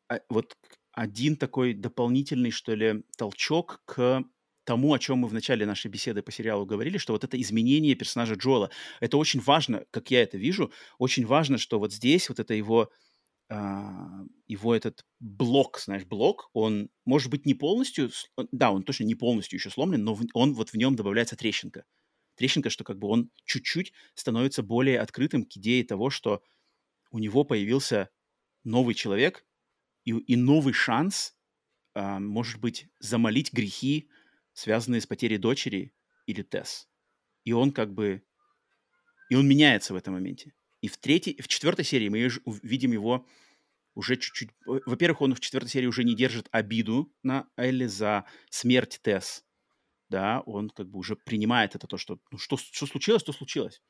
а, 0.09 0.21
вот 0.29 0.57
один 0.93 1.37
такой 1.37 1.75
дополнительный, 1.75 2.51
что 2.51 2.75
ли, 2.75 3.05
толчок 3.17 3.83
к 3.85 4.25
тому, 4.65 4.93
о 4.93 4.99
чем 4.99 5.19
мы 5.19 5.29
в 5.29 5.35
начале 5.35 5.65
нашей 5.65 5.91
беседы 5.91 6.23
по 6.23 6.33
сериалу 6.33 6.67
говорили, 6.67 6.99
что 6.99 7.13
вот 7.15 7.25
это 7.25 7.41
изменение 7.41 7.95
персонажа 7.95 8.35
Джоэла, 8.35 8.71
это 9.01 9.17
очень 9.17 9.41
важно, 9.41 9.85
как 9.91 10.11
я 10.11 10.23
это 10.23 10.37
вижу, 10.37 10.73
очень 10.99 11.25
важно, 11.25 11.57
что 11.59 11.79
вот 11.79 11.93
здесь 11.93 12.29
вот 12.29 12.39
это 12.41 12.53
его, 12.55 12.91
а, 13.51 14.23
его 14.47 14.75
этот 14.75 15.05
блок, 15.21 15.81
знаешь, 15.81 16.05
блок, 16.05 16.51
он 16.53 16.91
может 17.07 17.31
быть 17.31 17.47
не 17.47 17.55
полностью, 17.55 18.11
да, 18.53 18.73
он 18.73 18.83
точно 18.85 19.05
не 19.05 19.15
полностью 19.15 19.59
еще 19.59 19.71
сломлен, 19.71 20.05
но 20.05 20.19
он 20.35 20.55
вот 20.55 20.71
в 20.71 20.75
нем 20.77 20.97
добавляется 20.97 21.37
трещинка 21.37 21.85
трещинка, 22.39 22.71
что 22.71 22.85
как 22.85 22.99
бы 22.99 23.09
он 23.09 23.31
чуть-чуть 23.45 23.93
становится 24.15 24.63
более 24.63 25.01
открытым 25.01 25.45
к 25.45 25.57
идее 25.57 25.85
того, 25.85 26.09
что 26.09 26.43
у 27.11 27.19
него 27.19 27.45
появился 27.45 28.11
новый 28.65 28.95
человек 28.95 29.45
и, 30.05 30.13
и 30.13 30.37
новый 30.37 30.73
шанс, 30.73 31.37
а, 31.95 32.19
может 32.19 32.61
быть, 32.61 32.89
замолить 33.01 33.53
грехи, 33.53 34.09
связанные 34.53 35.01
с 35.01 35.07
потерей 35.07 35.39
дочери 35.39 35.93
или 36.27 36.43
Тесс. 36.43 36.89
И 37.45 37.53
он 37.53 37.73
как 37.73 37.93
бы... 37.93 38.23
И 39.31 39.35
он 39.35 39.47
меняется 39.47 39.93
в 39.93 39.97
этом 39.97 40.15
моменте. 40.15 40.55
И 40.81 40.89
в 40.89 40.97
третьей, 40.97 41.41
в 41.43 41.49
четвертой 41.49 41.85
серии 41.85 42.09
мы 42.09 42.31
видим 42.63 42.93
его 42.93 43.27
уже 43.95 44.17
чуть-чуть... 44.17 44.51
Во-первых, 44.65 45.23
он 45.23 45.35
в 45.35 45.41
четвертой 45.41 45.71
серии 45.71 45.87
уже 45.87 46.05
не 46.05 46.15
держит 46.15 46.49
обиду 46.53 47.13
на 47.23 47.49
Элли 47.57 47.87
за 47.87 48.25
смерть 48.49 49.01
Тесс 49.03 49.45
да, 50.09 50.41
он 50.47 50.71
как 50.71 50.89
бы 50.89 50.99
уже 50.99 51.17
принимает 51.17 51.75
это, 51.75 51.87
то, 51.87 51.97
что, 51.97 52.19
ну, 52.31 52.39
что, 52.39 52.57
что 52.57 52.87
случилось, 52.87 53.23
то 53.23 53.33
случилось. 53.33 53.83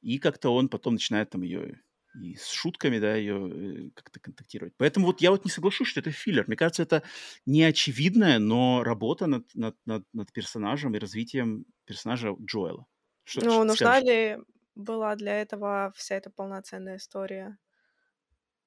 И 0.00 0.18
как-то 0.18 0.54
он 0.54 0.68
потом 0.68 0.94
начинает 0.94 1.30
там 1.30 1.42
ее 1.42 1.80
и 2.14 2.34
с 2.34 2.48
шутками, 2.48 2.98
да, 2.98 3.14
ее 3.14 3.86
э, 3.86 3.90
как-то 3.94 4.18
контактировать. 4.20 4.74
Поэтому 4.76 5.06
вот 5.06 5.20
я 5.20 5.30
вот 5.30 5.44
не 5.44 5.50
соглашусь, 5.50 5.88
что 5.88 6.00
это 6.00 6.10
филлер. 6.10 6.44
Мне 6.46 6.56
кажется, 6.56 6.82
это 6.82 7.02
не 7.46 7.62
очевидная, 7.62 8.38
но 8.38 8.82
работа 8.82 9.26
над, 9.26 9.54
над, 9.54 9.76
над, 9.86 10.04
над 10.12 10.32
персонажем 10.32 10.94
и 10.94 10.98
развитием 10.98 11.66
персонажа 11.84 12.34
Джоэла. 12.40 12.86
Что, 13.24 13.44
ну, 13.44 13.64
нужна 13.64 13.74
скажешь? 13.74 14.04
ли 14.04 14.38
была 14.74 15.14
для 15.14 15.40
этого 15.40 15.92
вся 15.94 16.16
эта 16.16 16.30
полноценная 16.30 16.96
история 16.96 17.58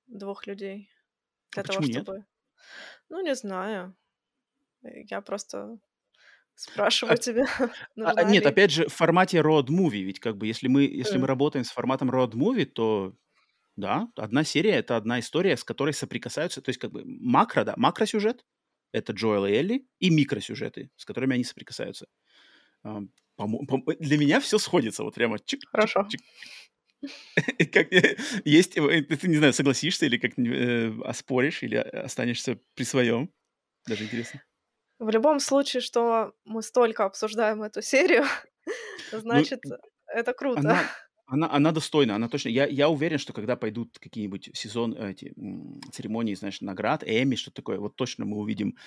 двух 0.08 0.48
людей? 0.48 0.90
Для 1.52 1.64
а 1.64 1.66
того, 1.66 1.82
чтобы... 1.82 2.18
Нет? 2.18 2.26
Ну, 3.10 3.22
не 3.22 3.36
знаю. 3.36 3.96
Я 4.84 5.22
просто 5.22 5.80
Спрашиваю 6.56 7.14
а, 7.16 7.18
тебя, 7.18 7.47
а, 7.97 8.24
нет, 8.24 8.45
опять 8.45 8.72
же, 8.72 8.88
в 8.88 8.93
формате 8.93 9.39
road 9.39 9.68
movie, 9.68 10.04
ведь 10.04 10.20
как 10.20 10.38
бы 10.38 10.47
если 10.47 10.68
мы, 10.68 10.84
если 10.84 11.18
мы 11.18 11.28
работаем 11.28 11.66
с 11.66 11.72
форматом 11.72 12.10
road 12.10 12.32
movie, 12.32 12.66
то 12.66 13.16
да, 13.76 14.08
одна 14.16 14.43
серия— 14.43 14.72
это 14.76 14.95
одна 14.95 15.20
история, 15.20 15.58
с 15.58 15.64
которой 15.64 15.93
соприкасаются, 15.93 16.62
то 16.62 16.70
есть 16.70 16.80
как 16.80 16.91
бы 16.91 17.04
макро, 17.06 17.64
да, 17.64 17.74
макросюжет— 17.76 18.45
это 18.91 19.14
Джоэл 19.14 19.47
и 19.47 19.51
Элли, 19.51 19.88
и 19.99 20.10
микросюжеты, 20.10 20.91
с 20.95 21.06
которыми 21.06 21.34
они 21.34 21.43
соприкасаются. 21.43 22.08
Для 22.84 24.18
меня 24.18 24.39
все 24.39 24.60
сходится, 24.60 25.04
вот 25.04 25.16
прямо 25.16 25.39
чик, 25.39 25.62
Хорошо. 25.72 26.08
Чик, 26.10 26.22
как, 27.74 27.88
есть, 28.45 28.78
э, 28.78 29.01
ты, 29.01 29.28
не 29.28 29.38
знаю, 29.38 29.54
согласишься 29.54 30.06
или 30.06 30.18
как 30.18 30.38
э, 30.38 30.93
оспоришь, 31.04 31.64
или 31.64 31.76
останешься 31.76 32.60
при 32.76 32.84
своем. 32.84 33.30
Даже 33.88 34.06
интересно. 34.06 34.41
В 35.00 35.10
любом 35.10 35.39
случае, 35.39 35.82
что 35.82 36.34
мы 36.46 36.62
столько 36.62 37.06
обсуждаем 37.06 37.62
эту 37.64 37.82
серию, 37.82 38.26
ну, 39.12 39.20
значит, 39.20 39.62
ну, 39.66 39.76
это 40.08 40.34
круто. 40.34 40.60
Она, 40.60 40.84
она, 41.26 41.52
она 41.52 41.72
достойна, 41.72 42.16
она 42.16 42.30
точно. 42.30 42.50
Я, 42.50 42.66
я 42.68 42.89
уверен, 42.89 43.18
что 43.18 43.34
когда 43.34 43.56
пойдут 43.56 43.98
какие-нибудь 44.00 44.52
сезон, 44.54 44.94
эти 44.94 45.34
церемонии, 45.91 46.36
знаешь, 46.36 46.62
наград, 46.62 47.04
Эми, 47.06 47.36
что 47.36 47.52
такое, 47.52 47.80
вот 47.80 47.96
точно 47.96 48.26
мы 48.26 48.38
увидим, 48.38 48.78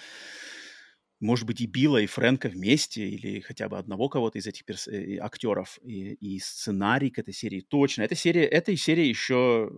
может 1.18 1.46
быть, 1.46 1.61
и 1.61 1.66
Билла, 1.66 1.98
и 1.98 2.07
Фрэнка 2.07 2.48
вместе, 2.48 3.09
или 3.09 3.40
хотя 3.40 3.68
бы 3.68 3.78
одного 3.78 4.09
кого-то 4.09 4.38
из 4.38 4.46
этих 4.46 4.64
перс- 4.64 4.88
э, 4.88 5.18
актеров, 5.18 5.78
и, 5.82 6.12
и 6.14 6.38
сценарий 6.38 7.11
к 7.11 7.18
этой 7.18 7.32
серии. 7.32 7.61
Точно. 7.61 8.02
Эта 8.02 8.14
серия, 8.14 8.44
этой 8.44 8.76
серии 8.76 9.07
еще 9.07 9.70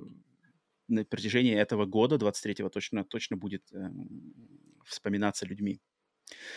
на 0.88 1.04
протяжении 1.04 1.54
этого 1.54 1.84
года, 1.84 2.16
23-го, 2.16 2.70
точно, 2.70 3.04
точно 3.04 3.36
будет 3.36 3.62
э, 3.72 3.88
вспоминаться 4.84 5.46
людьми. 5.46 5.80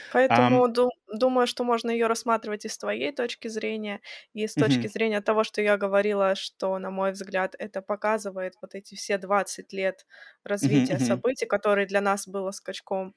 Поэтому 0.10 0.68
ду- 0.68 0.90
думаю, 1.08 1.48
что 1.48 1.64
можно 1.64 1.90
ее 1.92 2.08
рассматривать 2.08 2.66
и 2.66 2.70
с 2.70 2.78
твоей 2.78 3.12
точки 3.14 3.48
зрения, 3.48 4.02
и 4.34 4.48
с 4.48 4.56
точки 4.58 4.88
Мгм. 4.88 4.90
зрения 4.90 5.22
того, 5.22 5.44
что 5.44 5.62
я 5.62 5.78
говорила, 5.78 6.36
что, 6.36 6.78
на 6.80 6.90
мой 6.92 7.12
взгляд, 7.12 7.56
это 7.60 7.82
показывает 7.82 8.56
вот 8.62 8.76
эти 8.76 8.96
все 8.96 9.18
20 9.18 9.74
лет 9.74 10.06
развития 10.44 11.00
мгм. 11.00 11.22
событий, 11.22 11.46
которые 11.46 11.88
для 11.88 12.02
нас 12.02 12.28
было 12.28 12.52
скачком. 12.52 13.16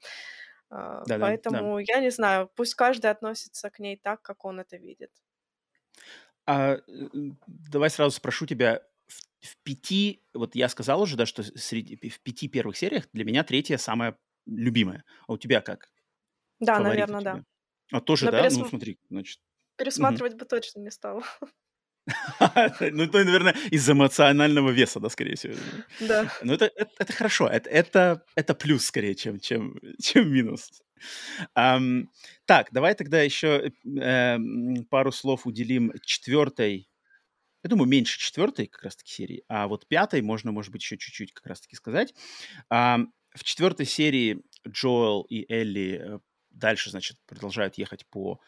А, 0.70 1.06
да. 1.06 1.18
Поэтому 1.18 1.78
я 1.80 2.00
не 2.00 2.10
знаю, 2.10 2.50
пусть 2.56 2.74
каждый 2.74 3.10
относится 3.10 3.70
к 3.70 3.78
ней 3.78 3.96
так, 4.02 4.22
как 4.22 4.44
он 4.44 4.60
это 4.60 4.76
видит. 4.76 5.10
А, 6.46 6.78
давай 7.46 7.90
сразу 7.90 8.16
спрошу 8.16 8.46
тебя, 8.46 8.82
в, 9.06 9.46
в 9.46 9.56
пяти, 9.62 10.24
вот 10.34 10.54
я 10.54 10.68
сказал 10.68 11.00
уже, 11.02 11.16
да, 11.16 11.26
что 11.26 11.42
среди, 11.42 11.96
в 12.08 12.20
пяти 12.20 12.48
первых 12.48 12.76
сериях 12.76 13.08
для 13.12 13.24
меня 13.24 13.44
третья 13.44 13.76
самая 13.78 14.18
любимая. 14.46 15.04
А 15.26 15.32
у 15.34 15.38
тебя 15.38 15.60
как? 15.60 15.88
Да, 16.60 16.80
наверное, 16.80 17.20
да. 17.20 17.44
А 17.92 18.00
тоже, 18.00 18.26
Но 18.26 18.30
да? 18.32 18.38
Ну, 18.38 18.44
пересм... 18.44 18.60
Ну, 18.60 18.68
смотри, 18.68 18.98
значит. 19.10 19.40
Пересматривать 19.76 20.34
бы 20.34 20.44
точно 20.44 20.80
не 20.80 20.90
стала. 20.90 21.22
Ну, 22.80 23.06
то, 23.06 23.24
наверное, 23.24 23.56
из 23.70 23.88
эмоционального 23.88 24.70
веса, 24.70 25.00
да, 25.00 25.08
скорее 25.08 25.36
всего. 25.36 25.54
Да. 26.00 26.30
Но 26.42 26.52
это, 26.52 26.66
это, 26.66 26.90
это 26.98 27.12
хорошо, 27.14 27.48
это, 27.48 27.70
это, 27.70 28.22
это 28.34 28.54
плюс 28.54 28.84
скорее, 28.84 29.14
чем, 29.14 29.40
чем, 29.40 29.80
чем 30.02 30.30
минус. 30.30 30.82
Um, 31.56 32.08
так, 32.44 32.68
давай 32.72 32.94
тогда 32.94 33.22
еще 33.22 33.72
э, 34.00 34.38
пару 34.90 35.12
слов 35.12 35.46
уделим 35.46 35.92
четвертой, 36.04 36.88
я 37.62 37.70
думаю, 37.70 37.88
меньше 37.88 38.18
четвертой 38.18 38.66
как 38.66 38.84
раз-таки 38.84 39.10
серии, 39.10 39.44
а 39.48 39.66
вот 39.66 39.86
пятой 39.88 40.22
можно, 40.22 40.52
может 40.52 40.72
быть, 40.72 40.82
еще 40.82 40.98
чуть-чуть 40.98 41.32
как 41.32 41.46
раз-таки 41.46 41.76
сказать. 41.76 42.14
Эм, 42.70 43.06
в 43.34 43.44
четвертой 43.44 43.86
серии 43.86 44.42
Джоэл 44.68 45.22
и 45.22 45.50
Элли 45.52 46.00
э, 46.02 46.18
дальше, 46.54 46.90
значит, 46.90 47.18
продолжают 47.26 47.78
ехать 47.78 48.06
по, 48.06 48.40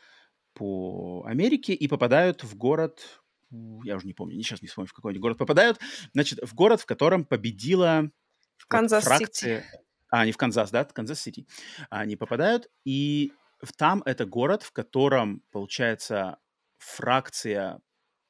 по 0.55 1.25
Америке 1.27 1.75
и 1.75 1.89
попадают 1.89 2.45
в 2.45 2.57
город, 2.57 3.21
я 3.51 3.97
уже 3.97 4.07
не 4.07 4.15
помню, 4.15 4.41
сейчас 4.43 4.63
не 4.63 4.69
вспомню, 4.69 4.89
в 4.89 4.93
какой 4.93 5.15
город 5.19 5.39
попадают, 5.39 5.79
значит, 6.13 6.41
в 6.43 6.55
город, 6.55 6.81
в 6.81 6.87
котором 6.87 7.25
победила 7.25 8.11
в 8.57 8.67
Канзас-Сити. 8.67 9.65
А, 10.09 10.25
не 10.25 10.33
в 10.33 10.37
Канзас, 10.37 10.71
да, 10.71 10.85
Канзас-Сити. 10.85 11.47
Они 11.91 12.17
попадают, 12.17 12.69
и 12.85 13.33
там 13.77 14.03
это 14.05 14.25
город, 14.25 14.63
в 14.63 14.73
котором, 14.73 15.43
получается, 15.51 16.39
фракция 16.79 17.81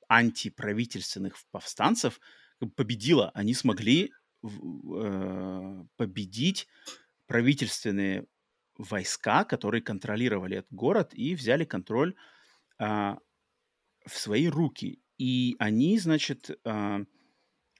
антиправительственных 0.08 1.36
повстанцев 1.50 2.20
победила. 2.76 3.30
Они 3.34 3.54
смогли 3.54 4.12
э, 4.42 5.84
победить 5.96 6.68
правительственные 7.26 8.26
войска, 8.78 9.44
которые 9.44 9.82
контролировали 9.82 10.58
этот 10.58 10.72
город 10.72 11.10
и 11.12 11.34
взяли 11.34 11.64
контроль 11.64 12.14
э, 12.78 12.84
в 12.84 14.14
свои 14.14 14.48
руки. 14.48 15.00
И 15.18 15.56
они, 15.58 15.98
значит, 15.98 16.50
э, 16.64 17.04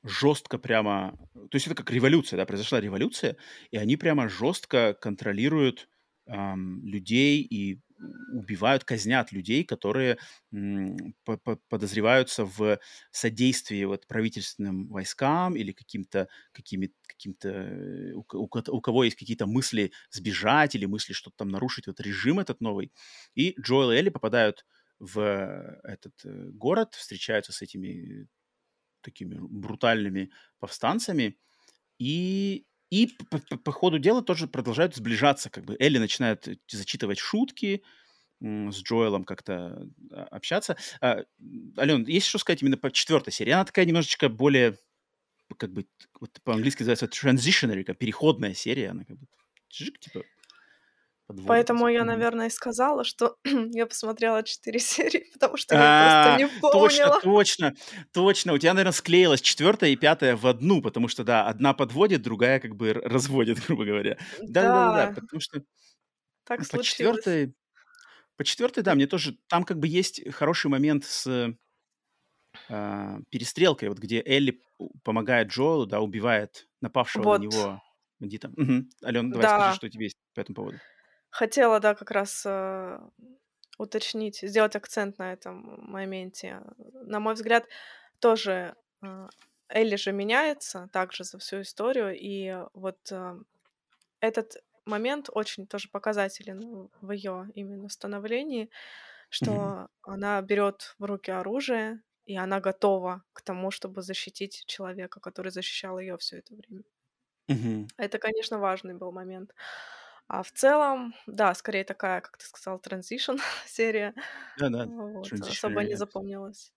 жестко 0.02 0.58
прямо... 0.58 1.18
То 1.34 1.56
есть 1.56 1.66
это 1.66 1.74
как 1.74 1.90
революция, 1.90 2.36
да, 2.36 2.46
произошла 2.46 2.80
революция, 2.80 3.36
и 3.70 3.76
они 3.76 3.96
прямо 3.96 4.28
жестко 4.28 4.94
контролируют 4.94 5.88
эм, 6.26 6.84
людей 6.84 7.42
и 7.42 7.80
убивают, 8.32 8.84
казнят 8.84 9.32
людей, 9.32 9.64
которые 9.64 10.18
подозреваются 11.68 12.44
в 12.44 12.78
содействии 13.10 13.84
вот 13.84 14.06
правительственным 14.06 14.88
войскам 14.88 15.56
или 15.56 15.72
каким-то 15.72 16.28
какими 16.52 16.92
каким-то 17.06 17.48
э, 17.48 18.12
у, 18.12 18.24
у, 18.32 18.80
кого 18.80 19.04
есть 19.04 19.16
какие-то 19.16 19.46
мысли 19.46 19.92
сбежать 20.10 20.74
или 20.74 20.86
мысли 20.86 21.12
что-то 21.12 21.36
там 21.38 21.48
нарушить 21.48 21.86
вот 21.86 22.00
режим 22.00 22.38
этот 22.40 22.60
новый. 22.60 22.92
И 23.34 23.54
Джоэл 23.60 23.92
и 23.92 23.96
Элли 23.96 24.10
попадают 24.10 24.66
в 24.98 25.20
этот 25.82 26.14
э, 26.24 26.48
город, 26.50 26.94
встречаются 26.94 27.52
с 27.52 27.62
этими 27.62 28.28
такими 29.02 29.36
брутальными 29.38 30.30
повстанцами, 30.58 31.38
и, 31.98 32.66
и 32.90 33.08
по, 33.30 33.38
по, 33.38 33.56
по 33.56 33.72
ходу 33.72 33.98
дела 33.98 34.22
тоже 34.22 34.46
продолжают 34.46 34.94
сближаться. 34.94 35.50
Как 35.50 35.64
бы 35.64 35.76
Элли 35.78 35.98
начинает 35.98 36.48
зачитывать 36.68 37.18
шутки, 37.18 37.82
с 38.40 38.82
Джоэлом 38.82 39.24
как-то 39.24 39.88
а, 40.12 40.24
общаться. 40.24 40.76
А, 41.00 41.24
Ален, 41.78 42.04
есть 42.04 42.26
что 42.26 42.38
сказать 42.38 42.62
именно 42.62 42.76
по 42.76 42.90
четвертой 42.90 43.32
серии? 43.32 43.52
Она 43.52 43.64
такая 43.64 43.86
немножечко 43.86 44.28
более, 44.28 44.78
как 45.56 45.72
бы, 45.72 45.86
вот 46.20 46.38
по-английски 46.44 46.82
называется 46.82 47.06
transitionary, 47.06 47.82
как 47.82 47.98
переходная 47.98 48.54
серия. 48.54 48.90
Она 48.90 49.04
как 49.04 49.18
бы, 49.18 49.26
типа, 49.68 50.22
подводит. 51.26 51.48
Поэтому 51.48 51.88
я, 51.88 52.04
наверное, 52.04 52.46
и 52.46 52.50
сказала, 52.50 53.04
что 53.04 53.36
я 53.44 53.86
посмотрела 53.86 54.42
четыре 54.42 54.78
серии, 54.80 55.26
потому 55.32 55.56
что 55.56 55.74
я 55.74 56.36
просто 56.36 56.54
не 56.54 56.60
помнила. 56.60 57.20
Точно, 57.20 57.20
точно, 57.20 57.74
точно. 58.12 58.52
У 58.52 58.58
тебя, 58.58 58.74
наверное, 58.74 58.92
склеилась 58.92 59.40
четвертая 59.40 59.90
и 59.90 59.96
пятая 59.96 60.36
в 60.36 60.46
одну, 60.46 60.82
потому 60.82 61.08
что, 61.08 61.24
да, 61.24 61.46
одна 61.46 61.74
подводит, 61.74 62.22
другая 62.22 62.60
как 62.60 62.76
бы 62.76 62.92
разводит, 62.92 63.58
грубо 63.66 63.84
говоря. 63.84 64.18
Да-да-да, 64.40 65.12
потому 65.20 65.40
что 65.40 65.62
так 66.44 66.68
по 66.68 66.82
четвертой... 66.82 67.54
По 68.36 68.44
четвертой, 68.44 68.82
да, 68.82 68.94
мне 68.94 69.06
тоже... 69.06 69.38
Там 69.48 69.64
как 69.64 69.78
бы 69.78 69.88
есть 69.88 70.20
хороший 70.34 70.70
момент 70.70 71.06
с 71.06 71.56
э, 72.68 73.18
перестрелкой, 73.30 73.88
вот 73.88 73.98
где 73.98 74.22
Элли 74.24 74.60
помогает 75.02 75.48
Джоэлу, 75.48 75.86
да, 75.86 76.00
убивает 76.00 76.68
напавшего 76.82 77.22
вот. 77.22 77.38
на 77.38 77.44
него 77.44 77.82
бандита. 78.20 78.48
Угу. 78.48 78.84
Алена, 79.02 79.30
давай 79.30 79.42
да. 79.42 79.58
скажи, 79.58 79.76
что 79.76 79.88
тебе 79.88 80.04
есть 80.04 80.18
по 80.34 80.40
этому 80.40 80.54
поводу. 80.54 80.78
Хотела, 81.36 81.80
да, 81.80 81.94
как 81.94 82.10
раз 82.12 82.44
э, 82.46 82.98
уточнить, 83.76 84.38
сделать 84.40 84.74
акцент 84.74 85.18
на 85.18 85.34
этом 85.34 85.84
моменте. 85.90 86.62
На 86.78 87.20
мой 87.20 87.34
взгляд, 87.34 87.66
тоже 88.20 88.74
э, 89.02 89.28
Элли 89.68 89.96
же 89.96 90.12
меняется 90.12 90.88
также 90.94 91.24
за 91.24 91.38
всю 91.38 91.60
историю, 91.60 92.16
и 92.18 92.56
вот 92.72 92.96
э, 93.12 93.38
этот 94.20 94.56
момент 94.86 95.28
очень 95.30 95.66
тоже 95.66 95.90
показателен 95.90 96.88
в 97.02 97.10
ее 97.10 97.50
именно 97.54 97.90
становлении, 97.90 98.70
что 99.28 99.52
mm-hmm. 99.52 99.88
она 100.04 100.40
берет 100.40 100.94
в 100.98 101.04
руки 101.04 101.30
оружие, 101.30 102.00
и 102.24 102.34
она 102.34 102.60
готова 102.60 103.22
к 103.34 103.42
тому, 103.42 103.70
чтобы 103.70 104.00
защитить 104.00 104.64
человека, 104.66 105.20
который 105.20 105.52
защищал 105.52 105.98
ее 105.98 106.16
все 106.16 106.38
это 106.38 106.54
время. 106.54 106.84
Mm-hmm. 107.48 107.88
Это, 107.98 108.18
конечно, 108.18 108.58
важный 108.58 108.94
был 108.94 109.12
момент. 109.12 109.52
А 110.28 110.42
в 110.42 110.50
целом, 110.52 111.14
да, 111.26 111.54
скорее 111.54 111.84
такая, 111.84 112.20
как 112.20 112.36
ты 112.38 112.46
сказал, 112.46 112.78
транзишн 112.78 113.36
серия. 113.66 114.14
Да-да, 114.58 114.86
вот, 114.86 115.32
особо 115.32 115.84
не 115.84 115.94
запомнилась. 115.94 116.72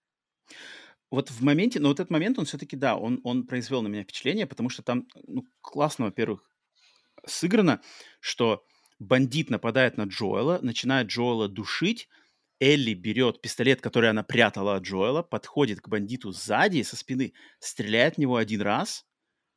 Вот 1.10 1.30
в 1.30 1.42
моменте, 1.42 1.80
но 1.80 1.88
вот 1.88 1.98
этот 1.98 2.10
момент, 2.10 2.38
он 2.38 2.44
все-таки, 2.44 2.76
да, 2.76 2.96
он, 2.96 3.20
он 3.24 3.46
произвел 3.46 3.82
на 3.82 3.88
меня 3.88 4.04
впечатление, 4.04 4.46
потому 4.46 4.68
что 4.68 4.82
там 4.82 5.08
ну, 5.26 5.44
классно, 5.60 6.04
во-первых, 6.04 6.48
сыграно, 7.26 7.80
что 8.20 8.64
бандит 9.00 9.50
нападает 9.50 9.96
на 9.96 10.04
Джоэла, 10.04 10.60
начинает 10.62 11.08
Джоэла 11.08 11.48
душить, 11.48 12.08
Элли 12.60 12.92
берет 12.94 13.40
пистолет, 13.40 13.80
который 13.80 14.10
она 14.10 14.22
прятала 14.22 14.76
от 14.76 14.82
Джоэла, 14.84 15.22
подходит 15.22 15.80
к 15.80 15.88
бандиту 15.88 16.30
сзади, 16.30 16.82
со 16.82 16.94
спины, 16.94 17.32
стреляет 17.58 18.16
в 18.16 18.18
него 18.18 18.36
один 18.36 18.60
раз, 18.60 19.06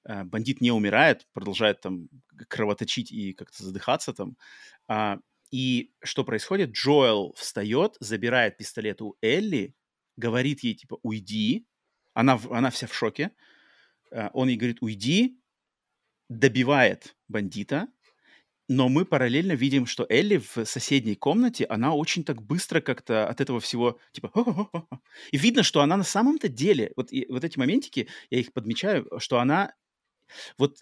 бандит 0.05 0.61
не 0.61 0.71
умирает, 0.71 1.27
продолжает 1.33 1.81
там 1.81 2.09
кровоточить 2.47 3.11
и 3.11 3.33
как-то 3.33 3.63
задыхаться 3.63 4.13
там. 4.13 4.37
А, 4.87 5.19
и 5.51 5.91
что 6.03 6.23
происходит? 6.23 6.71
Джоэл 6.71 7.33
встает, 7.37 7.95
забирает 7.99 8.57
пистолет 8.57 9.01
у 9.01 9.15
Элли, 9.21 9.75
говорит 10.17 10.61
ей 10.61 10.73
типа 10.73 10.97
«уйди», 11.03 11.67
она, 12.13 12.39
она 12.49 12.69
вся 12.69 12.87
в 12.87 12.93
шоке, 12.93 13.31
э, 14.11 14.29
он 14.33 14.47
ей 14.47 14.57
говорит 14.57 14.79
«уйди», 14.81 15.39
добивает 16.29 17.15
бандита, 17.27 17.87
но 18.69 18.89
мы 18.89 19.05
параллельно 19.05 19.53
видим, 19.53 19.85
что 19.85 20.05
Элли 20.09 20.37
в 20.37 20.65
соседней 20.65 21.15
комнате, 21.15 21.65
она 21.65 21.93
очень 21.93 22.23
так 22.23 22.41
быстро 22.41 22.81
как-то 22.81 23.27
от 23.27 23.41
этого 23.41 23.59
всего, 23.59 23.99
типа, 24.13 24.31
и 25.31 25.37
видно, 25.37 25.63
что 25.63 25.81
она 25.81 25.97
на 25.97 26.03
самом-то 26.03 26.47
деле, 26.47 26.93
вот, 26.95 27.11
и, 27.11 27.25
вот 27.29 27.43
эти 27.43 27.59
моментики, 27.59 28.07
я 28.29 28.39
их 28.39 28.53
подмечаю, 28.53 29.07
что 29.19 29.39
она 29.39 29.73
вот 30.57 30.79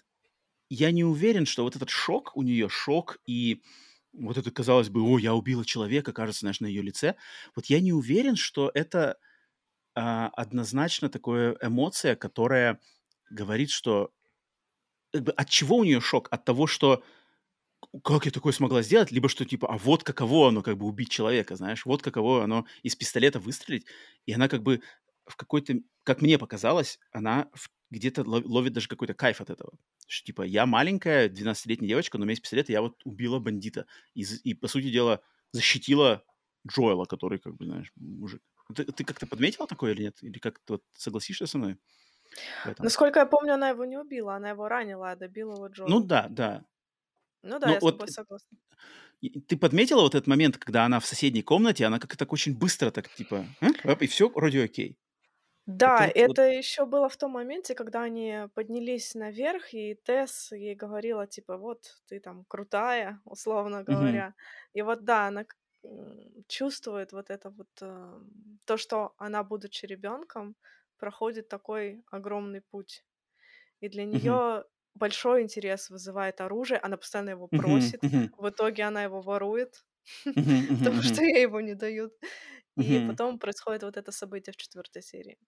я 0.70 0.90
не 0.90 1.04
уверен, 1.04 1.46
что 1.46 1.64
вот 1.64 1.76
этот 1.76 1.90
шок 1.90 2.36
у 2.36 2.42
нее, 2.42 2.68
шок 2.68 3.18
и 3.26 3.62
вот 4.12 4.38
это, 4.38 4.50
казалось 4.50 4.90
бы, 4.90 5.02
о, 5.02 5.18
я 5.18 5.34
убила 5.34 5.64
человека, 5.64 6.12
кажется, 6.12 6.40
знаешь, 6.40 6.60
на 6.60 6.66
ее 6.66 6.82
лице. 6.82 7.16
Вот 7.56 7.66
я 7.66 7.80
не 7.80 7.92
уверен, 7.92 8.36
что 8.36 8.70
это 8.74 9.18
а, 9.94 10.28
однозначно 10.28 11.08
такая 11.08 11.56
эмоция, 11.62 12.16
которая 12.16 12.80
говорит, 13.30 13.70
что 13.70 14.12
от 15.12 15.48
чего 15.48 15.76
у 15.76 15.84
нее 15.84 16.00
шок? 16.00 16.28
От 16.30 16.44
того, 16.44 16.66
что 16.66 17.02
как 18.04 18.24
я 18.26 18.30
такое 18.32 18.52
смогла 18.52 18.82
сделать, 18.82 19.10
либо 19.10 19.28
что 19.28 19.44
типа, 19.44 19.68
а 19.68 19.78
вот 19.78 20.04
каково 20.04 20.48
оно 20.48 20.62
как 20.62 20.78
бы 20.78 20.86
убить 20.86 21.10
человека, 21.10 21.56
знаешь, 21.56 21.84
вот 21.84 22.02
каково 22.02 22.44
оно 22.44 22.66
из 22.82 22.96
пистолета 22.96 23.38
выстрелить, 23.40 23.86
и 24.26 24.32
она 24.32 24.48
как 24.48 24.62
бы 24.62 24.80
в 25.26 25.36
какой-то, 25.36 25.74
как 26.04 26.22
мне 26.22 26.38
показалось, 26.38 26.98
она 27.12 27.48
в 27.54 27.68
где-то 27.92 28.22
ловит 28.24 28.72
даже 28.72 28.88
какой-то 28.88 29.14
кайф 29.14 29.40
от 29.40 29.50
этого. 29.50 29.72
Что, 30.06 30.26
типа, 30.26 30.42
я 30.42 30.64
маленькая, 30.66 31.28
12-летняя 31.28 31.88
девочка, 31.88 32.16
но 32.16 32.22
у 32.22 32.24
меня 32.24 32.32
есть 32.32 32.42
пистолет, 32.42 32.70
и 32.70 32.72
я 32.72 32.80
вот 32.80 33.00
убила 33.04 33.38
бандита. 33.38 33.86
И, 34.14 34.24
и, 34.44 34.54
по 34.54 34.66
сути 34.66 34.90
дела, 34.90 35.20
защитила 35.52 36.24
Джоэла, 36.66 37.04
который, 37.04 37.38
как 37.38 37.54
бы, 37.56 37.66
знаешь, 37.66 37.92
мужик. 37.96 38.42
Ты, 38.74 38.84
ты 38.84 39.04
как-то 39.04 39.26
подметила 39.26 39.66
такое 39.66 39.92
или 39.92 40.04
нет? 40.04 40.16
Или 40.22 40.38
как-то 40.38 40.74
вот 40.74 40.82
согласишься 40.94 41.46
со 41.46 41.58
мной? 41.58 41.76
Насколько 42.78 43.20
я 43.20 43.26
помню, 43.26 43.54
она 43.54 43.68
его 43.68 43.84
не 43.84 43.98
убила, 43.98 44.36
она 44.36 44.50
его 44.50 44.68
ранила, 44.68 45.10
а 45.10 45.16
добила 45.16 45.54
его 45.54 45.66
Джоэла. 45.66 45.88
Ну 45.90 46.00
да, 46.00 46.28
да. 46.30 46.64
Ну 47.42 47.58
да, 47.58 47.66
ну, 47.66 47.72
я 47.74 47.80
вот, 47.80 47.94
с 47.94 47.98
тобой 47.98 48.08
согласна. 48.08 48.58
Ты 49.20 49.56
подметила 49.58 50.00
вот 50.00 50.14
этот 50.14 50.26
момент, 50.26 50.56
когда 50.56 50.84
она 50.86 50.98
в 50.98 51.06
соседней 51.06 51.42
комнате, 51.42 51.84
она 51.84 51.98
как-то 51.98 52.16
так 52.16 52.32
очень 52.32 52.56
быстро 52.56 52.90
так, 52.90 53.12
типа, 53.14 53.44
и 54.00 54.06
все 54.06 54.30
вроде 54.30 54.64
окей. 54.64 54.96
Да, 55.66 56.04
Это 56.04 56.20
вот 56.22 56.36
это 56.36 56.42
еще 56.42 56.86
было 56.86 57.08
в 57.08 57.16
том 57.16 57.32
моменте, 57.32 57.74
когда 57.74 58.02
они 58.02 58.48
поднялись 58.54 59.14
наверх, 59.14 59.72
и 59.74 59.94
Тесс 60.04 60.50
ей 60.52 60.74
говорила, 60.74 61.26
типа, 61.28 61.56
вот, 61.56 61.98
ты 62.06 62.18
там 62.20 62.44
крутая, 62.48 63.20
условно 63.24 63.84
Мгм. 63.86 64.22
говоря. 64.22 64.34
И 64.72 64.82
вот, 64.82 65.04
да, 65.04 65.28
она 65.28 65.44
чувствует 66.48 67.12
вот 67.12 67.30
это 67.30 67.50
вот 67.50 67.68
э, 67.80 68.20
то, 68.64 68.76
что 68.76 69.14
она, 69.18 69.42
будучи 69.44 69.86
ребенком, 69.86 70.56
проходит 70.98 71.48
такой 71.48 72.04
огромный 72.10 72.60
путь. 72.62 73.04
И 73.80 73.88
для 73.88 74.04
нее 74.04 74.64
большой 74.94 75.42
интерес 75.42 75.90
вызывает 75.90 76.40
оружие, 76.40 76.78
она 76.80 76.96
постоянно 76.96 77.30
его 77.30 77.48
просит, 77.48 78.02
в 78.36 78.48
итоге 78.50 78.84
она 78.84 79.02
его 79.04 79.22
ворует, 79.22 79.84
потому 80.82 81.02
что 81.02 81.22
ей 81.22 81.42
его 81.42 81.60
не 81.60 81.74
дают. 81.74 82.14
И 82.78 83.00
потом 83.00 83.38
происходит 83.38 83.82
вот 83.82 83.96
это 83.96 84.12
событие 84.12 84.52
в 84.52 84.56
четвертой 84.56 85.02
серии. 85.02 85.38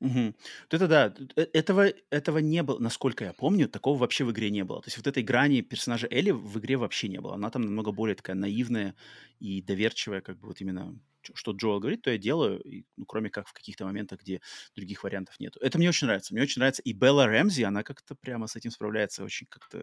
Мгм. 0.00 0.36
Вот 0.70 0.74
это 0.74 0.86
да, 0.86 1.14
э, 1.36 1.46
этого 1.52 1.92
этого 2.10 2.38
не 2.38 2.62
было, 2.62 2.78
насколько 2.78 3.24
я 3.24 3.32
помню, 3.32 3.68
такого 3.68 3.98
вообще 3.98 4.24
в 4.24 4.30
игре 4.30 4.48
не 4.50 4.62
было. 4.64 4.80
То 4.80 4.86
есть 4.86 4.96
вот 4.96 5.08
этой 5.08 5.24
грани 5.24 5.60
персонажа 5.60 6.06
Элли 6.08 6.30
в 6.30 6.56
игре 6.58 6.76
вообще 6.76 7.08
не 7.08 7.20
было. 7.20 7.34
Она 7.34 7.50
там 7.50 7.62
намного 7.62 7.90
более 7.90 8.14
такая 8.14 8.36
наивная 8.36 8.94
и 9.40 9.60
доверчивая, 9.60 10.20
как 10.20 10.38
бы 10.38 10.46
вот 10.48 10.60
именно 10.60 11.00
что 11.34 11.50
Джоэл 11.52 11.80
говорит, 11.80 12.02
то 12.02 12.10
я 12.10 12.16
делаю, 12.16 12.62
и, 12.62 12.84
ну, 12.96 13.04
кроме 13.04 13.28
как 13.28 13.48
в 13.48 13.52
каких-то 13.52 13.84
моментах, 13.84 14.20
где 14.22 14.40
других 14.76 15.02
вариантов 15.02 15.38
нету. 15.40 15.58
Это 15.60 15.76
мне 15.76 15.88
очень 15.88 16.06
нравится. 16.06 16.32
Мне 16.32 16.42
очень 16.44 16.60
нравится 16.60 16.80
и 16.82 16.92
Белла 16.92 17.26
Рэмзи, 17.26 17.62
она 17.64 17.82
как-то 17.82 18.14
прямо 18.14 18.46
с 18.46 18.54
этим 18.56 18.70
справляется 18.70 19.24
очень 19.24 19.46
как-то 19.50 19.82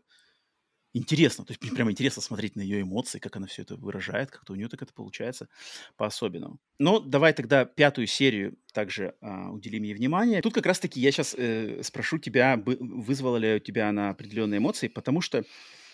интересно. 0.96 1.44
То 1.46 1.52
есть 1.52 1.76
прямо 1.76 1.92
интересно 1.92 2.22
смотреть 2.22 2.56
на 2.56 2.62
ее 2.62 2.82
эмоции, 2.82 3.20
как 3.20 3.36
она 3.36 3.48
все 3.48 3.64
это 3.64 3.76
выражает, 3.76 4.32
как-то 4.32 4.54
у 4.54 4.56
нее 4.56 4.70
так 4.70 4.82
это 4.82 4.94
получается 4.94 5.50
по-особенному. 5.98 6.58
Но 6.80 7.00
давай 7.00 7.34
тогда 7.34 7.66
пятую 7.66 8.08
серию 8.08 8.58
также 8.74 9.14
а, 9.22 9.52
уделим 9.52 9.84
ей 9.84 9.94
внимание. 9.94 10.42
Тут 10.42 10.54
как 10.54 10.66
раз-таки 10.66 11.00
я 11.00 11.12
сейчас 11.12 11.36
э, 11.38 11.84
спрошу 11.84 12.18
тебя, 12.18 12.62
вызвала 12.66 13.38
ли 13.38 13.56
у 13.56 13.60
тебя 13.60 13.90
она 13.90 14.10
определенные 14.10 14.60
эмоции, 14.60 14.88
потому 14.88 15.22
что 15.22 15.44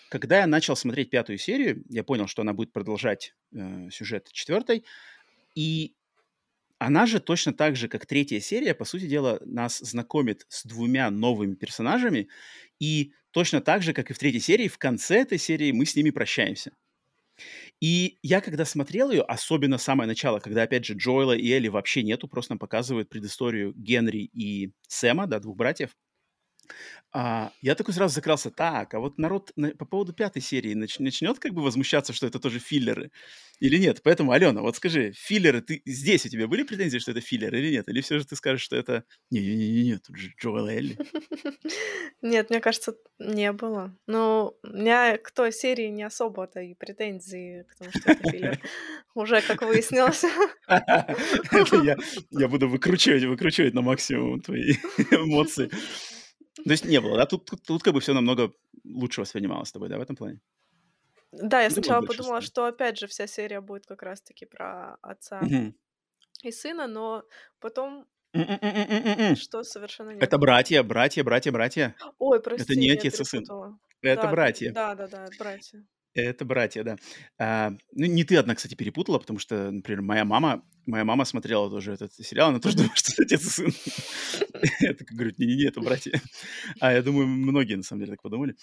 когда 0.10 0.40
я 0.40 0.48
начал 0.48 0.76
смотреть 0.76 1.10
пятую 1.10 1.38
серию, 1.38 1.84
я 1.90 2.04
понял, 2.04 2.28
что 2.28 2.44
она 2.44 2.54
будет 2.54 2.72
продолжать 2.72 3.34
э, 3.54 3.90
сюжет 3.92 4.30
четвертой, 4.32 4.86
и 5.56 5.96
она 6.82 7.06
же 7.06 7.20
точно 7.20 7.54
так 7.54 7.76
же, 7.76 7.88
как 7.88 8.08
третья 8.08 8.40
серия, 8.40 8.74
по 8.74 8.86
сути 8.86 9.06
дела, 9.06 9.40
нас 9.46 9.78
знакомит 9.78 10.48
с 10.50 10.66
двумя 10.66 11.12
новыми 11.12 11.54
персонажами, 11.54 12.28
и 12.80 13.14
точно 13.30 13.62
так 13.62 13.84
же, 13.84 13.94
как 13.94 14.10
и 14.10 14.14
в 14.16 14.18
третьей 14.18 14.42
серии, 14.42 14.68
в 14.68 14.80
конце 14.80 15.22
этой 15.22 15.38
серии 15.38 15.72
мы 15.72 15.86
с 15.86 15.96
ними 15.96 16.10
прощаемся. 16.10 16.72
И 17.80 18.18
я 18.22 18.42
когда 18.42 18.66
смотрел 18.66 19.12
ее, 19.12 19.22
особенно 19.24 19.78
самое 19.78 20.08
начало, 20.08 20.40
когда, 20.40 20.64
опять 20.64 20.86
же, 20.86 20.94
Джоэла 20.94 21.34
и 21.36 21.50
Элли 21.52 21.68
вообще 21.68 22.04
нету, 22.04 22.28
просто 22.28 22.54
нам 22.54 22.60
показывают 22.60 23.10
предысторию 23.10 23.74
Генри 23.76 24.30
и 24.34 24.72
Сэма, 24.88 25.28
да, 25.28 25.40
двух 25.40 25.58
братьев, 25.58 25.92
а, 27.14 27.52
я 27.62 27.76
такой 27.76 27.94
сразу 27.94 28.16
закрался, 28.16 28.52
так, 28.52 28.94
а 28.94 29.00
вот 29.00 29.18
народ 29.18 29.52
на, 29.58 29.72
по 29.72 29.86
поводу 29.86 30.14
пятой 30.14 30.42
серии 30.42 30.74
нач, 30.74 30.98
начнет 31.00 31.40
как 31.40 31.54
бы 31.54 31.62
возмущаться, 31.62 32.14
что 32.14 32.26
это 32.26 32.40
тоже 32.40 32.60
филлеры 32.60 33.12
или 33.60 33.78
нет? 33.78 34.02
Поэтому, 34.02 34.32
Алена, 34.32 34.62
вот 34.62 34.78
скажи, 34.78 35.12
филлеры, 35.12 35.62
ты 35.62 35.82
здесь 35.86 36.26
у 36.26 36.30
тебя 36.30 36.48
были 36.48 36.64
претензии, 36.64 37.00
что 37.00 37.12
это 37.12 37.20
филлеры 37.22 37.60
или 37.60 37.72
нет? 37.72 37.90
Или 37.90 38.02
все 38.02 38.18
же 38.18 38.26
ты 38.26 38.36
скажешь, 38.36 38.62
что 38.62 38.78
это... 38.78 39.04
Не-не-не, 39.30 39.98
тут 39.98 40.16
же 40.16 40.32
Джоэл 40.42 40.68
Элли. 40.68 40.98
Нет, 42.22 42.50
мне 42.50 42.60
кажется, 42.60 42.96
не 43.20 43.52
было. 43.52 43.96
Но 44.08 44.56
у 44.64 44.68
меня 44.68 45.18
к 45.18 45.32
той 45.32 45.52
серии 45.52 45.90
не 45.90 46.04
особо-то 46.04 46.62
и 46.62 46.76
претензии, 46.76 47.66
потому 47.70 47.92
что 47.92 48.12
это 48.12 48.32
филлер. 48.32 48.60
Уже, 49.16 49.42
как 49.42 49.62
выяснилось. 49.62 50.24
Я 52.32 52.48
буду 52.48 52.70
выкручивать, 52.70 53.26
выкручивать 53.26 53.74
на 53.74 53.82
максимум 53.82 54.42
твои 54.42 54.74
эмоции. 55.12 55.70
То 56.56 56.72
есть 56.72 56.86
не 56.86 57.00
было, 57.00 57.18
да? 57.18 57.26
Тут, 57.26 57.46
тут, 57.46 57.64
тут 57.64 57.84
как 57.84 57.94
бы 57.94 58.00
все 58.00 58.14
намного 58.14 58.54
лучше 58.84 59.22
воспринималось 59.22 59.70
с 59.70 59.72
тобой, 59.72 59.90
да, 59.90 59.98
в 59.98 60.02
этом 60.02 60.16
плане? 60.16 60.40
Да, 61.32 61.62
я 61.62 61.70
сначала 61.70 62.06
подумала, 62.06 62.42
что 62.42 62.66
опять 62.66 63.00
же 63.00 63.08
вся 63.08 63.28
серия 63.28 63.62
будет 63.62 63.86
как 63.86 64.04
раз-таки 64.04 64.46
про 64.46 64.98
отца 65.02 65.42
и 66.44 66.52
сына, 66.52 66.88
но 66.88 67.24
потом 67.60 68.08
что 68.34 69.64
совершенно 69.64 70.12
нет. 70.12 70.24
Это 70.24 70.38
братья, 70.38 70.84
братья, 70.84 71.24
братья, 71.24 71.52
братья. 71.52 71.96
Ой, 72.18 72.42
прости, 72.42 72.64
Это 72.64 72.80
не 72.80 72.90
отец 72.90 73.20
и 73.20 73.24
сын. 73.26 73.44
Это 74.02 74.24
да, 74.24 74.32
братья. 74.32 74.72
Да, 74.72 74.96
да, 74.96 75.08
да, 75.08 75.28
братья. 75.38 75.86
Это 76.14 76.44
братья, 76.44 76.84
да. 76.84 76.98
А, 77.38 77.72
ну, 77.94 78.06
не 78.06 78.24
ты 78.24 78.36
одна, 78.36 78.56
кстати, 78.56 78.76
перепутала, 78.76 79.18
потому 79.18 79.40
что, 79.40 79.72
например, 79.72 80.02
моя 80.02 80.26
мама, 80.26 80.64
моя 80.86 81.06
мама 81.06 81.24
смотрела 81.24 81.70
тоже 81.70 81.94
этот 81.94 82.14
сериал, 82.14 82.50
она 82.50 82.60
тоже 82.60 82.78
думала, 82.78 82.96
что 82.96 83.22
отец 83.22 83.46
и 83.46 83.50
сын. 83.50 83.74
Я 84.82 84.94
так 84.94 85.08
говорю, 85.08 85.34
не-не-не, 85.38 85.68
это 85.68 85.80
братья. 85.80 86.22
А 86.80 86.92
я 86.92 87.02
думаю, 87.02 87.28
многие 87.28 87.76
на 87.76 87.84
самом 87.84 88.02
деле 88.02 88.14
так 88.14 88.22
подумали. 88.22 88.56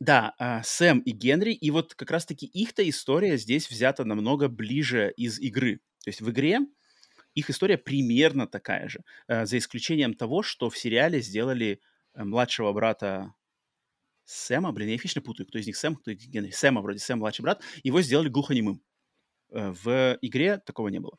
Да, 0.00 0.34
а, 0.38 0.62
Сэм 0.62 1.00
и 1.00 1.10
Генри, 1.12 1.52
и 1.52 1.70
вот 1.70 1.94
как 1.94 2.10
раз-таки 2.10 2.46
их-то 2.46 2.88
история 2.88 3.36
здесь 3.36 3.68
взята 3.68 4.04
намного 4.04 4.48
ближе 4.48 5.12
из 5.14 5.38
игры. 5.38 5.76
То 6.02 6.08
есть 6.08 6.22
в 6.22 6.30
игре 6.30 6.60
их 7.34 7.50
история 7.50 7.78
примерно 7.78 8.46
такая 8.46 8.88
же, 8.88 9.00
э, 9.28 9.46
за 9.46 9.58
исключением 9.58 10.14
того, 10.14 10.42
что 10.42 10.70
в 10.70 10.78
сериале 10.78 11.20
сделали 11.20 11.80
э, 12.14 12.24
младшего 12.24 12.72
брата 12.72 13.34
Сэма, 14.30 14.72
блин, 14.72 14.88
я 14.88 14.94
отлично 14.96 15.20
путаю, 15.20 15.46
кто 15.46 15.58
из 15.58 15.66
них 15.66 15.76
Сэм, 15.76 15.96
кто 15.96 16.10
из 16.12 16.20
них 16.20 16.28
Генри. 16.28 16.50
Сэма 16.50 16.80
вроде, 16.82 17.00
Сэм 17.00 17.18
младший 17.18 17.42
брат. 17.42 17.62
Его 17.82 18.00
сделали 18.00 18.28
глухонемым. 18.28 18.80
Э, 19.50 19.72
в 19.72 20.18
игре 20.22 20.58
такого 20.58 20.88
не 20.88 21.00
было. 21.00 21.18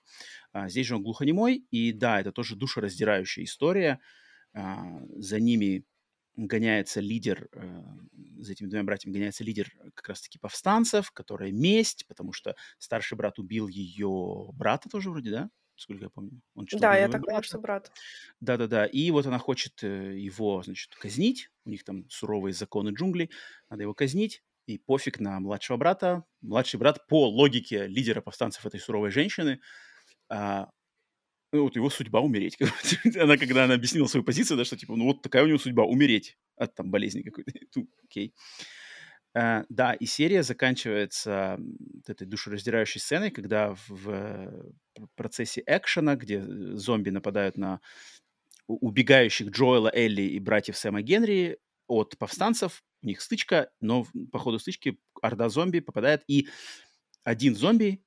А, 0.53 0.69
здесь 0.69 0.87
же 0.87 0.95
он 0.95 1.03
глухонемой, 1.03 1.65
и 1.71 1.91
да, 1.91 2.21
это 2.21 2.31
тоже 2.31 2.55
душераздирающая 2.55 3.43
история. 3.43 3.99
А, 4.53 5.01
за 5.17 5.39
ними 5.39 5.85
гоняется 6.37 7.01
лидер, 7.01 7.49
э, 7.53 7.83
за 8.39 8.53
этими 8.53 8.67
двумя 8.67 8.83
братьями 8.83 9.13
гоняется 9.13 9.43
лидер 9.43 9.69
как 9.93 10.09
раз-таки 10.09 10.39
повстанцев, 10.39 11.11
которая 11.11 11.51
месть, 11.51 12.07
потому 12.07 12.31
что 12.31 12.55
старший 12.77 13.17
брат 13.17 13.39
убил 13.39 13.67
ее 13.67 14.49
брата 14.53 14.89
тоже 14.89 15.09
вроде, 15.09 15.31
да? 15.31 15.49
Сколько 15.81 16.03
я 16.03 16.09
помню. 16.09 16.41
Он 16.55 16.65
да, 16.71 16.97
я 16.97 17.09
так 17.09 17.23
понимаю, 17.25 17.43
что 17.43 17.59
брат. 17.59 17.91
Да-да-да. 18.39 18.85
И 18.85 19.11
вот 19.11 19.25
она 19.25 19.37
хочет 19.37 19.83
э, 19.83 20.17
его, 20.17 20.61
значит, 20.63 20.95
казнить. 20.95 21.49
У 21.65 21.69
них 21.69 21.83
там 21.83 22.09
суровые 22.09 22.53
законы 22.53 22.89
джунглей. 22.89 23.29
Надо 23.69 23.83
его 23.83 23.93
казнить. 23.93 24.43
И 24.67 24.77
пофиг 24.77 25.19
на 25.19 25.39
младшего 25.39 25.77
брата. 25.77 26.23
Младший 26.41 26.79
брат 26.79 27.07
по 27.07 27.27
логике 27.29 27.87
лидера 27.87 28.21
повстанцев 28.21 28.65
этой 28.65 28.79
суровой 28.79 29.11
женщины, 29.11 29.59
ну, 31.53 31.63
вот 31.63 31.75
его 31.75 31.89
судьба 31.89 32.21
умереть. 32.21 32.57
она, 33.19 33.37
когда 33.37 33.65
она 33.65 33.73
объяснила 33.73 34.07
свою 34.07 34.23
позицию, 34.23 34.57
да, 34.57 34.65
что 34.65 34.77
типа, 34.77 34.95
ну 34.95 35.05
вот 35.05 35.21
такая 35.21 35.43
у 35.43 35.47
него 35.47 35.57
судьба, 35.57 35.83
умереть 35.83 36.37
от 36.55 36.75
там 36.75 36.89
болезни 36.89 37.23
какой-то. 37.23 37.51
Окей. 38.03 38.33
Uh, 39.33 39.65
да, 39.69 39.93
и 39.93 40.05
серия 40.05 40.43
заканчивается 40.43 41.57
этой 42.05 42.27
душераздирающей 42.27 42.99
сценой, 42.99 43.31
когда 43.31 43.73
в, 43.87 43.87
в 43.87 44.73
процессе 45.15 45.63
экшена, 45.65 46.15
где 46.17 46.41
зомби 46.75 47.11
нападают 47.11 47.55
на 47.55 47.79
убегающих 48.67 49.49
Джоэла, 49.49 49.89
Элли 49.93 50.23
и 50.23 50.39
братьев 50.39 50.75
Сэма 50.75 51.01
Генри 51.01 51.59
от 51.87 52.17
повстанцев, 52.17 52.83
у 53.03 53.07
них 53.07 53.21
стычка, 53.21 53.69
но 53.79 54.05
по 54.31 54.39
ходу 54.39 54.59
стычки 54.59 54.99
орда 55.21 55.49
зомби 55.49 55.79
попадает, 55.79 56.23
и 56.27 56.47
один 57.23 57.55
зомби 57.55 58.03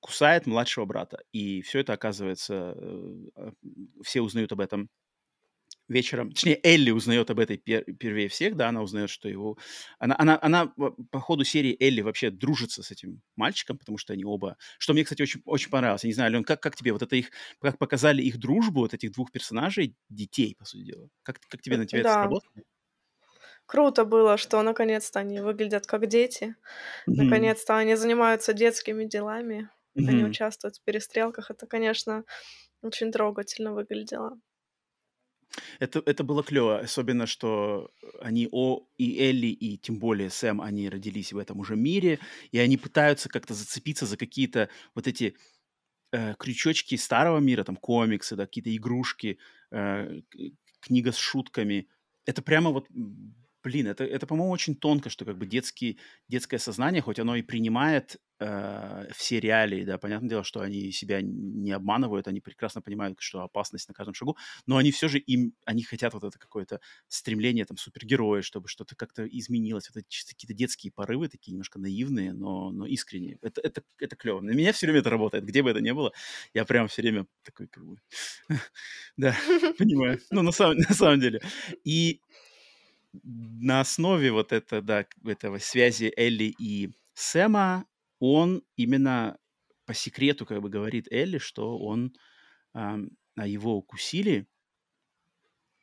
кусает 0.00 0.46
младшего 0.46 0.84
брата. 0.84 1.22
И 1.32 1.62
все 1.62 1.80
это 1.80 1.92
оказывается, 1.92 2.74
э, 2.76 3.52
все 4.02 4.20
узнают 4.20 4.52
об 4.52 4.60
этом 4.60 4.88
вечером, 5.88 6.30
точнее, 6.32 6.60
Элли 6.62 6.90
узнает 6.90 7.30
об 7.30 7.40
этой 7.40 7.56
пер, 7.56 7.84
первее 7.84 8.28
всех, 8.28 8.56
да, 8.56 8.68
она 8.68 8.82
узнает, 8.82 9.10
что 9.10 9.28
его... 9.28 9.58
Она, 9.98 10.14
она, 10.18 10.38
она 10.40 10.72
по 11.10 11.20
ходу 11.20 11.44
серии 11.44 11.76
Элли 11.80 12.02
вообще 12.02 12.30
дружится 12.30 12.82
с 12.82 12.90
этим 12.90 13.22
мальчиком, 13.36 13.78
потому 13.78 13.98
что 13.98 14.12
они 14.12 14.24
оба... 14.24 14.56
Что 14.78 14.92
мне, 14.92 15.04
кстати, 15.04 15.22
очень, 15.22 15.42
очень 15.44 15.70
понравилось. 15.70 16.04
Я 16.04 16.08
не 16.08 16.14
знаю, 16.14 16.28
Ален, 16.28 16.44
как, 16.44 16.60
как 16.60 16.76
тебе 16.76 16.92
вот 16.92 17.02
это 17.02 17.16
их... 17.16 17.30
Как 17.60 17.78
показали 17.78 18.22
их 18.22 18.38
дружбу, 18.38 18.80
вот 18.80 18.94
этих 18.94 19.12
двух 19.12 19.32
персонажей, 19.32 19.96
детей, 20.08 20.54
по 20.58 20.64
сути 20.64 20.82
дела? 20.82 21.08
Как, 21.22 21.40
как 21.48 21.62
тебе 21.62 21.76
на 21.76 21.86
тебя 21.86 22.02
да. 22.02 22.10
это 22.10 22.20
сработало? 22.20 22.52
Круто 23.66 24.04
было, 24.06 24.38
что 24.38 24.62
наконец-то 24.62 25.20
они 25.20 25.40
выглядят 25.40 25.86
как 25.86 26.06
дети. 26.06 26.56
Mm-hmm. 27.06 27.12
Наконец-то 27.24 27.76
они 27.76 27.96
занимаются 27.96 28.54
детскими 28.54 29.04
делами. 29.04 29.68
Mm-hmm. 29.94 30.08
Они 30.08 30.24
участвуют 30.24 30.76
в 30.76 30.82
перестрелках. 30.84 31.50
Это, 31.50 31.66
конечно, 31.66 32.24
очень 32.80 33.12
трогательно 33.12 33.74
выглядело. 33.74 34.38
Это, 35.78 36.02
это 36.04 36.24
было 36.24 36.42
клево, 36.42 36.78
особенно, 36.78 37.26
что 37.26 37.90
они, 38.20 38.48
О 38.52 38.86
и 38.96 39.20
Элли, 39.20 39.48
и 39.48 39.76
тем 39.78 39.98
более 39.98 40.30
Сэм, 40.30 40.60
они 40.60 40.88
родились 40.88 41.32
в 41.32 41.38
этом 41.38 41.60
уже 41.60 41.76
мире, 41.76 42.18
и 42.52 42.58
они 42.58 42.76
пытаются 42.76 43.28
как-то 43.28 43.54
зацепиться 43.54 44.06
за 44.06 44.16
какие-то 44.16 44.68
вот 44.94 45.06
эти 45.06 45.36
э, 46.12 46.34
крючочки 46.38 46.96
старого 46.96 47.38
мира, 47.38 47.64
там 47.64 47.76
комиксы, 47.76 48.36
да, 48.36 48.46
какие-то 48.46 48.74
игрушки, 48.74 49.38
э, 49.70 50.20
книга 50.80 51.12
с 51.12 51.16
шутками. 51.16 51.88
Это 52.26 52.42
прямо 52.42 52.70
вот 52.70 52.88
блин, 53.68 53.86
это, 53.86 54.04
это 54.04 54.26
по-моему, 54.26 54.50
очень 54.50 54.74
тонко, 54.74 55.10
что 55.10 55.26
как 55.26 55.36
бы 55.36 55.46
детский, 55.46 55.98
детское 56.28 56.58
сознание, 56.58 57.02
хоть 57.02 57.18
оно 57.18 57.36
и 57.36 57.42
принимает 57.42 58.16
э, 58.40 59.08
все 59.14 59.40
реалии, 59.40 59.84
да, 59.84 59.98
понятное 59.98 60.30
дело, 60.30 60.42
что 60.44 60.60
они 60.60 60.90
себя 60.90 61.20
не 61.22 61.70
обманывают, 61.72 62.28
они 62.28 62.40
прекрасно 62.40 62.80
понимают, 62.80 63.20
что 63.20 63.42
опасность 63.42 63.86
на 63.88 63.94
каждом 63.94 64.14
шагу, 64.14 64.38
но 64.66 64.78
они 64.78 64.90
все 64.90 65.08
же 65.08 65.18
им, 65.18 65.52
они 65.66 65.82
хотят 65.82 66.14
вот 66.14 66.24
это 66.24 66.38
какое-то 66.38 66.80
стремление 67.08 67.66
там 67.66 67.76
супергероя, 67.76 68.40
чтобы 68.40 68.68
что-то 68.68 68.96
как-то 68.96 69.26
изменилось, 69.26 69.90
это 69.90 70.02
чисто 70.08 70.32
какие-то 70.32 70.54
детские 70.54 70.90
порывы, 70.90 71.28
такие 71.28 71.52
немножко 71.52 71.78
наивные, 71.78 72.32
но, 72.32 72.70
но 72.70 72.86
искренние. 72.86 73.36
Это, 73.42 73.60
это, 73.60 73.82
это 73.98 74.16
клево. 74.16 74.40
На 74.40 74.52
меня 74.52 74.72
все 74.72 74.86
время 74.86 75.00
это 75.00 75.10
работает, 75.10 75.44
где 75.44 75.62
бы 75.62 75.68
это 75.68 75.80
ни 75.82 75.90
было, 75.90 76.12
я 76.54 76.64
прям 76.64 76.88
все 76.88 77.02
время 77.02 77.26
такой 77.42 77.66
как 77.68 77.84
бы, 77.84 77.96
да, 79.18 79.36
понимаю, 79.78 80.20
ну 80.30 80.40
на 80.40 80.52
самом, 80.52 80.78
на 80.78 80.94
самом 80.94 81.20
деле. 81.20 81.42
И 81.84 82.22
на 83.12 83.80
основе 83.80 84.32
вот 84.32 84.52
это, 84.52 84.82
да, 84.82 85.06
этого 85.24 85.58
связи 85.58 86.12
Элли 86.16 86.54
и 86.58 86.90
Сэма 87.14 87.86
он 88.20 88.62
именно 88.76 89.38
по 89.86 89.94
секрету 89.94 90.44
как 90.44 90.60
бы 90.60 90.68
говорит 90.68 91.08
Элли, 91.10 91.38
что 91.38 91.78
он 91.78 92.14
а, 92.74 92.98
его 93.46 93.76
укусили. 93.76 94.46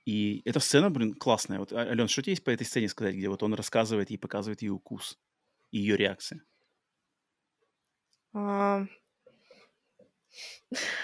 И 0.05 0.43
эта 0.45 0.59
сцена, 0.59 0.91
блин, 0.91 1.15
классная. 1.15 1.59
Вот, 1.59 1.73
Ален, 1.73 2.07
что 2.07 2.21
тебе 2.21 2.33
есть 2.33 2.43
по 2.43 2.51
этой 2.51 2.65
сцене 2.65 2.87
сказать, 2.87 3.15
где 3.15 3.27
вот 3.27 3.41
он 3.41 3.55
рассказывает 3.55 4.11
и 4.11 4.17
показывает 4.17 4.61
ей 4.61 4.69
укус 4.69 5.17
и 5.71 5.79
ее 5.79 5.97
реакция? 5.97 6.43
А... 8.33 8.85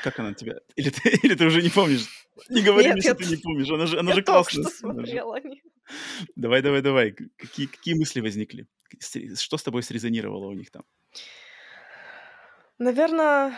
Как 0.04 0.20
она 0.20 0.34
тебя... 0.34 0.60
Или 0.76 0.90
ты, 0.90 1.10
или 1.24 1.36
ты 1.36 1.46
уже 1.46 1.62
не 1.62 1.70
помнишь? 1.70 2.08
Не 2.50 2.62
говори 2.62 2.88
Нет, 2.88 2.96
мне, 2.96 3.02
что 3.02 3.16
ты 3.16 3.26
не 3.26 3.38
помнишь. 3.38 3.70
Она 3.70 3.86
же, 3.88 4.00
она 4.00 4.14
же 4.14 4.22
классная. 4.22 4.64
Что 4.64 4.72
смотрела. 4.72 5.40
Давай, 6.36 6.62
давай, 6.62 6.82
давай. 6.82 7.12
Какие, 7.38 7.68
какие 7.68 7.96
мысли 7.96 8.22
возникли? 8.22 8.68
Что 9.36 9.58
с 9.58 9.64
тобой 9.64 9.84
срезонировало 9.84 10.48
у 10.48 10.54
них 10.54 10.72
там? 10.72 10.84
Наверное, 12.78 13.54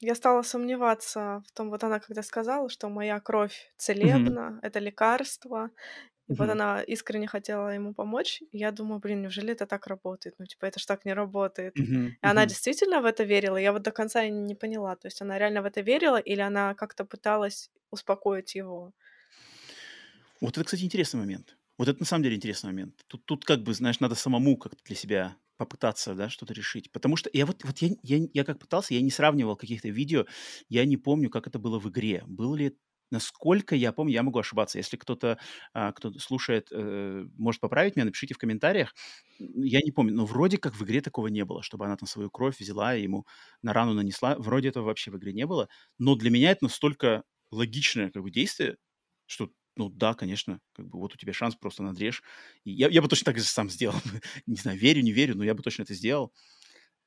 я 0.00 0.14
стала 0.14 0.42
сомневаться 0.42 1.42
в 1.46 1.52
том, 1.52 1.70
вот 1.70 1.84
она 1.84 2.00
когда 2.00 2.22
сказала, 2.22 2.68
что 2.68 2.88
моя 2.88 3.20
кровь 3.20 3.72
целебна, 3.76 4.58
это 4.62 4.78
лекарство, 4.80 5.70
и 6.28 6.34
вот 6.38 6.50
она 6.50 6.82
искренне 6.82 7.26
хотела 7.28 7.70
ему 7.74 7.94
помочь. 7.94 8.42
И 8.52 8.58
я 8.58 8.72
думаю, 8.72 9.00
блин, 9.00 9.22
неужели 9.22 9.52
это 9.52 9.66
так 9.66 9.86
работает? 9.88 10.36
Ну, 10.38 10.46
типа, 10.46 10.66
это 10.66 10.80
ж 10.80 10.86
так 10.86 11.04
не 11.04 11.14
работает. 11.14 11.76
Мгм. 11.76 12.16
И 12.22 12.26
она 12.26 12.46
действительно 12.46 13.00
в 13.02 13.06
это 13.06 13.24
верила. 13.24 13.56
Я 13.58 13.72
вот 13.72 13.82
до 13.82 13.92
конца 13.92 14.28
не 14.28 14.54
поняла. 14.54 14.96
То 14.96 15.08
есть 15.08 15.22
она 15.22 15.38
реально 15.38 15.62
в 15.62 15.66
это 15.66 15.82
верила, 15.82 16.18
или 16.18 16.40
она 16.40 16.74
как-то 16.74 17.04
пыталась 17.04 17.70
успокоить 17.90 18.54
его? 18.54 18.92
Вот 20.40 20.56
это, 20.56 20.64
кстати, 20.64 20.82
интересный 20.84 21.20
момент. 21.20 21.56
Вот 21.78 21.88
это 21.88 21.98
на 22.00 22.06
самом 22.06 22.24
деле 22.24 22.36
интересный 22.36 22.68
момент. 22.68 22.94
Тут, 23.06 23.24
тут 23.26 23.44
как 23.44 23.62
бы, 23.62 23.72
знаешь, 23.74 24.00
надо 24.00 24.14
самому 24.14 24.56
как-то 24.56 24.82
для 24.84 24.96
себя 24.96 25.36
попытаться, 25.56 26.14
да, 26.14 26.28
что-то 26.30 26.54
решить. 26.54 26.90
Потому 26.92 27.16
что 27.16 27.28
я 27.32 27.44
вот, 27.46 27.64
вот 27.64 27.78
я, 27.78 27.90
я, 28.02 28.26
я 28.32 28.44
как 28.44 28.58
пытался, 28.58 28.94
я 28.94 29.02
не 29.02 29.10
сравнивал 29.10 29.56
каких-то 29.56 29.88
видео, 29.88 30.26
я 30.68 30.84
не 30.86 30.96
помню, 30.96 31.30
как 31.30 31.46
это 31.46 31.58
было 31.58 31.78
в 31.78 31.88
игре. 31.88 32.22
Было 32.26 32.54
ли 32.56 32.76
Насколько 33.12 33.74
я 33.74 33.90
помню, 33.92 34.12
я 34.12 34.22
могу 34.22 34.38
ошибаться. 34.38 34.78
Если 34.78 34.96
кто-то, 34.96 35.36
а, 35.74 35.90
кто 35.90 36.12
слушает, 36.20 36.68
э, 36.70 37.26
может 37.36 37.60
поправить 37.60 37.96
меня, 37.96 38.04
напишите 38.04 38.34
в 38.34 38.38
комментариях. 38.38 38.94
Я 39.40 39.80
не 39.82 39.90
помню, 39.90 40.14
но 40.14 40.24
вроде 40.26 40.58
как 40.58 40.76
в 40.76 40.84
игре 40.84 41.00
такого 41.00 41.26
не 41.26 41.44
было, 41.44 41.62
чтобы 41.64 41.86
она 41.86 41.96
там 41.96 42.06
свою 42.06 42.30
кровь 42.30 42.60
взяла 42.60 42.94
и 42.94 43.02
ему 43.02 43.26
на 43.62 43.72
рану 43.72 43.94
нанесла. 43.94 44.36
Вроде 44.38 44.68
этого 44.68 44.84
вообще 44.84 45.10
в 45.10 45.16
игре 45.18 45.32
не 45.32 45.44
было. 45.44 45.68
Но 45.98 46.14
для 46.14 46.30
меня 46.30 46.52
это 46.52 46.64
настолько 46.64 47.24
логичное 47.50 48.10
как 48.10 48.22
бы 48.22 48.30
действие, 48.30 48.76
что 49.26 49.50
ну 49.76 49.88
да, 49.88 50.14
конечно, 50.14 50.60
как 50.72 50.88
бы 50.88 50.98
вот 50.98 51.14
у 51.14 51.16
тебя 51.16 51.32
шанс, 51.32 51.54
просто 51.54 51.82
надрежь. 51.82 52.22
И 52.64 52.72
я, 52.72 52.88
я 52.88 53.02
бы 53.02 53.08
точно 53.08 53.26
так 53.26 53.38
же 53.38 53.44
сам 53.44 53.70
сделал. 53.70 53.96
не 54.46 54.56
знаю, 54.56 54.78
верю, 54.78 55.02
не 55.02 55.12
верю, 55.12 55.36
но 55.36 55.44
я 55.44 55.54
бы 55.54 55.62
точно 55.62 55.82
это 55.82 55.94
сделал. 55.94 56.32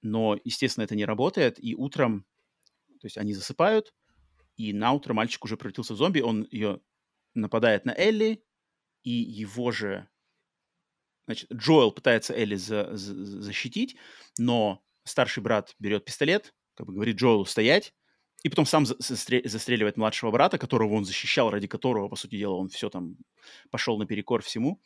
Но, 0.01 0.37
естественно, 0.43 0.83
это 0.83 0.95
не 0.95 1.05
работает. 1.05 1.63
И 1.63 1.75
утром, 1.75 2.25
то 2.99 3.05
есть 3.05 3.17
они 3.17 3.33
засыпают, 3.33 3.93
и 4.55 4.73
на 4.73 4.91
утро 4.91 5.13
мальчик 5.13 5.43
уже 5.45 5.57
превратился 5.57 5.93
в 5.93 5.97
зомби, 5.97 6.21
он 6.21 6.47
ее 6.51 6.81
нападает 7.33 7.85
на 7.85 7.93
Элли, 7.97 8.43
и 9.03 9.11
его 9.11 9.71
же... 9.71 10.07
Значит, 11.25 11.51
Джоэл 11.53 11.91
пытается 11.91 12.33
Элли 12.33 12.55
за, 12.55 12.95
за, 12.95 13.41
защитить, 13.41 13.95
но 14.37 14.83
старший 15.05 15.41
брат 15.41 15.73
берет 15.79 16.05
пистолет, 16.05 16.53
как 16.75 16.87
бы 16.87 16.93
говорит 16.93 17.15
Джоэлу 17.15 17.45
стоять, 17.45 17.93
и 18.43 18.49
потом 18.49 18.65
сам 18.65 18.85
застреливает 18.85 19.95
младшего 19.95 20.29
брата, 20.29 20.57
которого 20.57 20.93
он 20.95 21.05
защищал, 21.05 21.49
ради 21.49 21.67
которого, 21.67 22.09
по 22.09 22.17
сути 22.17 22.37
дела, 22.37 22.55
он 22.55 22.67
все 22.67 22.89
там 22.89 23.17
пошел 23.71 23.97
наперекор 23.97 24.41
всему. 24.41 24.81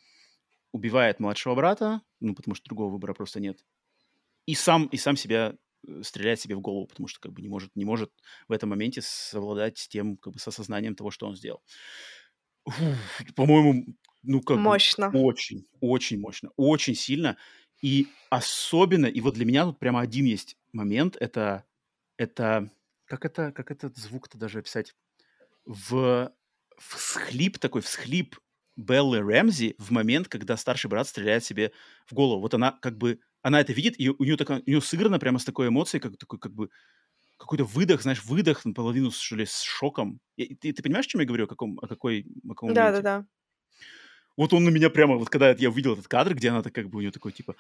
Убивает 0.72 1.20
младшего 1.20 1.56
брата, 1.56 2.02
ну, 2.20 2.36
потому 2.36 2.54
что 2.54 2.66
другого 2.66 2.92
выбора 2.92 3.14
просто 3.14 3.40
нет. 3.40 3.66
И 4.46 4.54
сам, 4.54 4.86
и 4.88 4.98
сам 4.98 5.18
себя 5.18 5.56
э, 5.88 6.04
стреляет 6.04 6.40
себе 6.40 6.56
в 6.56 6.62
голову, 6.62 6.86
потому 6.86 7.08
что 7.08 7.20
как 7.20 7.34
бы 7.34 7.42
не 7.42 7.50
может, 7.50 7.76
не 7.76 7.84
может 7.84 8.12
в 8.48 8.52
этом 8.52 8.70
моменте 8.70 9.02
совладать 9.02 9.88
тем, 9.90 10.18
как 10.18 10.34
бы 10.34 10.40
с 10.40 10.48
осознанием 10.48 10.96
того, 10.96 11.10
что 11.10 11.26
он 11.26 11.36
сделал. 11.36 11.64
По-моему, 13.36 13.86
ну 14.22 14.42
как 14.42 14.58
мощно. 14.58 15.10
Бы, 15.10 15.22
очень, 15.22 15.66
очень 15.80 16.20
мощно, 16.20 16.52
очень 16.58 16.94
сильно. 16.94 17.38
И 17.82 18.08
особенно, 18.30 19.08
и 19.08 19.20
вот 19.22 19.34
для 19.34 19.46
меня 19.46 19.66
тут 19.66 19.80
прямо 19.80 20.02
один 20.02 20.26
есть 20.26 20.58
момент, 20.74 21.16
это, 21.20 21.64
это 22.18 22.72
как 23.08 23.26
это, 23.26 23.52
как 23.52 23.72
этот 23.72 23.98
звук-то 23.98 24.38
даже 24.38 24.60
описать? 24.60 24.96
В 25.66 26.32
всхлип 26.78 27.58
такой, 27.58 27.82
всхлип 27.82 28.38
Беллы 28.76 29.20
Рэмзи 29.22 29.76
в 29.80 29.92
момент, 29.92 30.28
когда 30.28 30.56
старший 30.56 30.90
брат 30.90 31.08
стреляет 31.08 31.44
себе 31.44 31.72
в 32.06 32.14
голову. 32.14 32.42
Вот 32.42 32.54
она 32.54 32.72
как 32.72 32.98
бы, 32.98 33.20
она 33.42 33.60
это 33.60 33.74
видит, 33.74 34.00
и 34.00 34.10
у 34.10 34.24
нее, 34.24 34.38
такая, 34.38 34.60
у 34.60 34.70
нее 34.70 34.82
сыграно 34.82 35.18
прямо 35.20 35.40
с 35.40 35.46
такой 35.46 35.70
эмоцией, 35.70 36.02
как 36.02 36.18
такой 36.18 36.38
как 36.40 36.54
бы 36.54 36.70
какой-то 37.38 37.66
выдох, 37.66 38.02
знаешь, 38.02 38.24
выдох 38.26 38.66
наполовину, 38.66 39.12
что 39.12 39.36
ли, 39.36 39.46
с 39.46 39.62
шоком. 39.62 40.20
И, 40.38 40.56
ты, 40.56 40.74
ты 40.74 40.84
понимаешь, 40.84 41.06
о 41.06 41.10
чем 41.10 41.22
я 41.22 41.28
говорю? 41.28 41.46
О 41.46 41.48
каком, 41.48 41.80
о 41.82 41.88
какой, 41.88 42.26
о 42.46 42.50
каком 42.50 42.74
Да, 42.74 42.92
да, 42.92 43.02
да. 43.02 43.26
Вот 44.36 44.54
он 44.54 44.64
на 44.64 44.70
меня 44.70 44.90
прямо, 44.90 45.18
вот 45.18 45.30
когда 45.30 45.52
я 45.52 45.70
увидел 45.70 45.94
этот 45.94 46.08
кадр, 46.08 46.36
где 46.36 46.50
она 46.50 46.62
так 46.62 46.74
как 46.74 46.90
бы 46.90 46.98
у 47.00 47.02
нее 47.02 47.12
такой, 47.12 47.32
типа, 47.32 47.56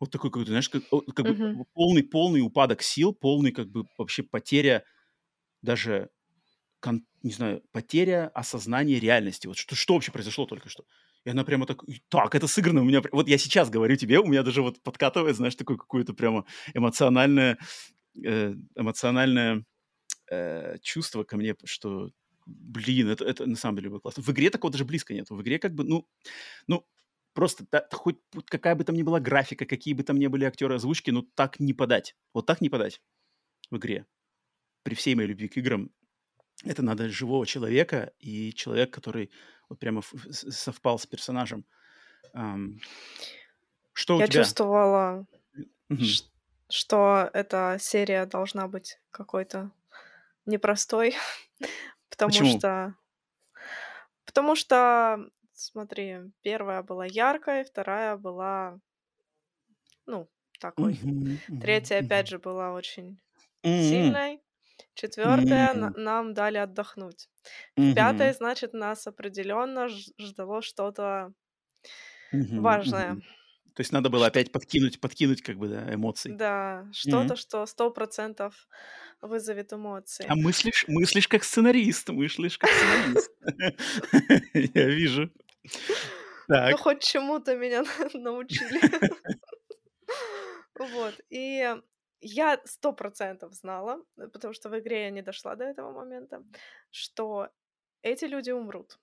вот 0.00 0.10
такой 0.10 0.30
какой-то, 0.30 0.50
знаешь, 0.50 0.68
как, 0.68 0.84
как 1.14 1.26
бы 1.26 1.34
Мгм. 1.34 1.62
полный, 1.74 2.02
полный 2.02 2.40
упадок 2.40 2.82
сил, 2.82 3.12
полный 3.14 3.52
как 3.52 3.70
бы 3.70 3.86
вообще 3.98 4.22
потеря 4.22 4.84
даже, 5.62 6.10
кон- 6.80 7.06
не 7.22 7.32
знаю, 7.32 7.62
потеря 7.72 8.28
осознания 8.34 9.00
реальности. 9.00 9.46
Вот 9.48 9.58
что, 9.58 9.74
что 9.76 9.94
вообще 9.94 10.12
произошло 10.12 10.46
только 10.46 10.68
что? 10.68 10.84
И 11.24 11.30
она 11.30 11.44
прямо 11.44 11.66
так, 11.66 11.82
так, 12.08 12.34
это 12.34 12.48
сыграно 12.48 12.82
у 12.82 12.84
меня. 12.84 13.02
Вот 13.12 13.28
я 13.28 13.38
сейчас 13.38 13.70
говорю 13.70 13.96
тебе, 13.96 14.20
у 14.20 14.26
меня 14.26 14.42
даже 14.42 14.62
вот 14.62 14.82
подкатывает, 14.82 15.36
знаешь, 15.36 15.56
такое 15.56 15.76
какое-то 15.78 16.14
прямо 16.14 16.46
эмоциональное, 16.74 17.58
э, 18.24 18.54
эмоциональное 18.76 19.64
э, 20.30 20.78
чувство 20.82 21.24
ко 21.24 21.36
мне, 21.36 21.54
что, 21.64 22.10
блин, 22.46 23.08
это, 23.08 23.24
это 23.24 23.46
на 23.46 23.56
самом 23.56 23.76
деле 23.76 23.90
было 23.90 24.00
классно. 24.00 24.22
В 24.22 24.28
игре 24.30 24.50
такого 24.50 24.72
даже 24.72 24.84
близко 24.84 25.14
нет. 25.14 25.30
В 25.30 25.40
игре 25.42 25.58
как 25.58 25.74
бы, 25.74 25.84
ну, 25.84 26.06
ну, 26.68 26.86
просто 27.34 27.64
да, 27.70 27.86
хоть 27.92 28.18
какая 28.46 28.74
бы 28.74 28.84
там 28.84 28.96
ни 28.96 29.02
была 29.02 29.20
графика, 29.20 29.64
какие 29.64 29.94
бы 29.94 30.02
там 30.02 30.18
ни 30.18 30.26
были 30.26 30.44
актеры 30.44 30.74
озвучки, 30.76 31.10
но 31.10 31.24
так 31.34 31.60
не 31.60 31.74
подать. 31.74 32.16
Вот 32.32 32.46
так 32.46 32.60
не 32.60 32.68
подать 32.68 33.02
в 33.70 33.76
игре. 33.76 34.06
При 34.82 34.94
всей 34.94 35.14
моей 35.14 35.28
любви 35.28 35.48
к 35.48 35.56
играм 35.56 35.90
это 36.64 36.82
надо 36.82 37.08
живого 37.08 37.46
человека 37.46 38.12
и 38.18 38.52
человек, 38.52 38.92
который 38.92 39.30
вот 39.68 39.78
прямо 39.78 40.02
совпал 40.30 40.98
с 40.98 41.06
персонажем. 41.06 41.64
Um, 42.34 42.78
что 43.92 44.18
Я 44.18 44.24
у 44.24 44.28
тебя? 44.28 44.42
чувствовала, 44.42 45.26
mm-hmm. 45.90 46.24
что 46.70 47.30
эта 47.32 47.76
серия 47.80 48.24
должна 48.26 48.68
быть 48.68 48.98
какой-то 49.10 49.70
непростой, 50.46 51.14
потому 52.08 52.30
Почему? 52.30 52.58
что 52.58 52.94
потому 54.24 54.56
что 54.56 55.28
Смотри, 55.64 56.32
первая 56.42 56.82
была 56.82 57.06
яркой, 57.06 57.62
вторая 57.64 58.16
была, 58.16 58.80
ну, 60.06 60.28
такой. 60.60 61.00
Мгм, 61.00 61.40
Третья, 61.58 61.98
мгм, 61.98 62.00
опять 62.00 62.28
же, 62.28 62.38
была 62.38 62.72
очень 62.72 63.20
М. 63.64 64.20
сильной. 64.20 64.42
Четвертая 64.94 65.74
М. 65.74 65.94
нам 65.94 66.34
дали 66.34 66.58
отдохнуть. 66.58 67.30
В 67.78 67.88
Мгм. 67.88 67.92
пятой, 67.94 68.34
значит, 68.34 68.74
нас 68.74 69.06
определенно 69.06 69.88
ждало 69.88 70.62
что-то 70.62 71.34
Мгм, 72.32 72.56
важное. 72.56 73.08
мгм. 73.08 73.22
То 73.74 73.80
есть 73.80 73.92
надо 73.92 74.10
было 74.10 74.26
опять 74.26 74.52
подкинуть, 74.52 75.00
подкинуть 75.00 75.42
как 75.42 75.58
бы, 75.58 75.68
да, 75.68 75.92
эмоций. 75.94 76.38
Да, 76.38 76.88
Мгм. 77.04 77.32
что-то, 77.32 77.36
что 77.36 77.64
сто 77.66 77.90
процентов 77.90 78.66
вызовет 79.20 79.72
эмоции. 79.72 80.28
А 80.28 80.34
мыслишь, 80.36 80.84
мыслишь 80.88 81.28
как 81.28 81.44
сценарист, 81.44 82.08
мыслишь 82.10 82.58
как 82.58 82.72
сценарист. 82.72 83.32
Я 84.54 84.86
вижу. 84.88 85.30
Ну, 86.66 86.76
хоть 86.76 87.02
чему-то 87.02 87.56
меня 87.56 87.84
научили. 88.14 88.80
Вот. 90.78 91.20
И 91.30 91.76
я 92.20 92.60
сто 92.64 92.92
процентов 92.92 93.52
знала, 93.54 94.04
э, 94.18 94.28
потому 94.28 94.54
что 94.54 94.68
в 94.68 94.78
игре 94.78 95.04
я 95.04 95.10
не 95.10 95.22
дошла 95.22 95.56
до 95.56 95.64
этого 95.64 95.92
момента, 95.92 96.44
что 96.90 97.48
эти 98.02 98.24
люди 98.26 98.50
умрут. 98.50 98.98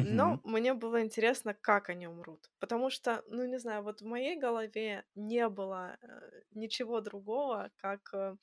Но 0.00 0.36
Мгм. 0.36 0.42
мне 0.44 0.74
было 0.74 1.02
интересно, 1.02 1.54
как 1.54 1.90
они 1.90 2.08
умрут. 2.08 2.50
Потому 2.60 2.90
что, 2.90 3.24
ну, 3.28 3.46
не 3.46 3.58
знаю, 3.58 3.82
вот 3.84 4.02
в 4.02 4.06
моей 4.06 4.36
голове 4.38 5.04
не 5.14 5.48
было 5.48 5.98
э, 6.02 6.42
ничего 6.52 7.00
другого, 7.00 7.70
как 7.76 8.14
э, 8.14 8.36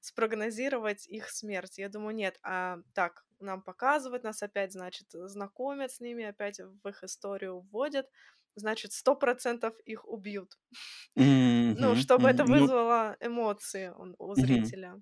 спрогнозировать 0.00 1.06
их 1.08 1.30
смерть. 1.30 1.78
Я 1.78 1.88
думаю, 1.88 2.14
нет, 2.14 2.38
а 2.42 2.78
так, 2.94 3.26
нам 3.40 3.62
показывают, 3.62 4.24
нас 4.24 4.42
опять, 4.42 4.72
значит, 4.72 5.08
знакомят 5.12 5.92
с 5.92 6.00
ними, 6.00 6.24
опять 6.24 6.60
в 6.60 6.88
их 6.88 7.02
историю 7.04 7.60
вводят, 7.60 8.08
значит, 8.54 8.92
сто 8.92 9.14
процентов 9.16 9.74
их 9.84 10.06
убьют. 10.08 10.58
Ну, 11.16 11.94
чтобы 11.96 12.28
это 12.28 12.44
Ну, 12.44 12.52
вызвало 12.52 13.16
эмоции 13.20 13.92
у 14.18 14.34
зрителя. 14.34 15.00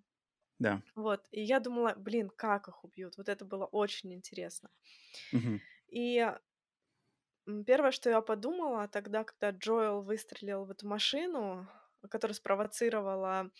Да. 0.58 0.82
Вот, 0.94 1.26
и 1.30 1.42
я 1.42 1.60
думала, 1.60 1.94
блин, 1.96 2.30
как 2.36 2.68
их 2.68 2.84
убьют? 2.84 3.16
Вот 3.16 3.28
это 3.28 3.44
было 3.44 3.66
очень 3.66 4.12
интересно. 4.12 4.70
И 5.88 6.26
первое, 7.66 7.90
что 7.92 8.10
я 8.10 8.20
подумала 8.20 8.88
тогда, 8.88 9.24
когда 9.24 9.50
Джоэл 9.50 10.02
выстрелил 10.02 10.64
в 10.64 10.70
эту 10.70 10.86
машину, 10.86 11.68
которая 12.10 12.34
спровоцировала 12.34 13.50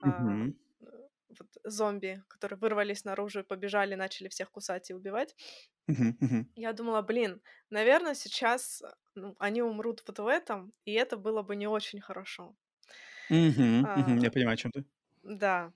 а, 0.00 0.48
э, 0.80 1.08
вот 1.28 1.48
зомби, 1.64 2.22
которые 2.28 2.58
вырвались 2.58 3.04
наружу 3.04 3.40
и 3.40 3.42
побежали, 3.44 3.94
начали 3.94 4.28
всех 4.28 4.50
кусать 4.50 4.90
и 4.90 4.94
убивать. 4.94 5.34
Мгм. 5.88 6.16
Мгм. 6.20 6.46
Я 6.56 6.72
думала, 6.72 7.02
блин, 7.02 7.40
наверное, 7.70 8.14
сейчас 8.14 8.82
ну, 9.14 9.36
они 9.38 9.62
умрут 9.62 10.02
вот 10.06 10.18
в 10.18 10.26
этом, 10.26 10.72
и 10.84 10.92
это 10.92 11.16
было 11.16 11.42
бы 11.42 11.54
не 11.56 11.66
очень 11.68 12.00
хорошо. 12.00 12.56
Мгм. 13.28 13.90
А, 13.90 14.16
Я 14.18 14.30
понимаю, 14.32 14.54
о 14.54 14.56
чём 14.56 14.72
ты. 14.72 14.84
да, 15.22 15.72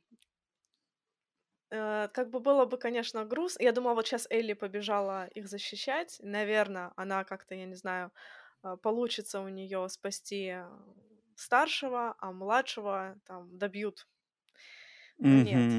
Э, 1.71 2.09
как 2.13 2.31
бы 2.31 2.41
было 2.41 2.65
бы, 2.67 2.79
конечно, 2.79 3.25
груз. 3.25 3.57
Я 3.61 3.73
думала, 3.73 3.95
вот 3.95 4.07
сейчас 4.07 4.27
Элли 4.31 4.55
побежала 4.55 5.27
их 5.29 5.49
защищать. 5.49 6.17
Наверное, 6.23 6.93
она 6.97 7.25
как-то, 7.25 7.55
я 7.55 7.67
не 7.67 7.75
знаю, 7.77 8.13
а, 8.63 8.77
получится 8.77 9.41
у 9.41 9.49
нее 9.49 9.89
спасти 9.89 10.47
э, 10.55 10.69
старшего, 11.37 12.15
а 12.19 12.33
младшего 12.33 13.17
там 13.25 13.57
добьют. 13.59 14.09
Но 15.25 15.39
нет. 15.39 15.79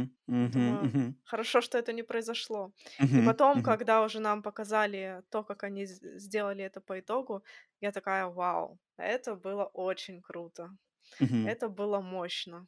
Хорошо, 1.24 1.62
что 1.62 1.78
это 1.78 1.94
не 1.94 2.04
произошло. 2.04 2.74
И 3.16 3.22
потом, 3.22 3.62
когда 3.64 4.04
уже 4.04 4.20
нам 4.20 4.44
показали 4.44 5.24
то, 5.30 5.44
как 5.44 5.64
они 5.64 5.86
сделали 5.86 6.64
это 6.64 6.82
по 6.82 7.00
итогу, 7.00 7.44
я 7.80 7.92
такая, 7.92 8.26
вау, 8.28 8.80
это 8.98 9.36
было 9.36 9.66
очень 9.66 10.22
круто. 10.22 10.78
Это 11.44 11.70
было 11.70 12.02
мощно. 12.02 12.68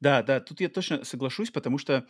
Да, 0.00 0.22
да, 0.22 0.40
тут 0.40 0.60
я 0.60 0.68
точно 0.68 1.04
соглашусь, 1.04 1.50
потому 1.50 1.78
что 1.78 2.06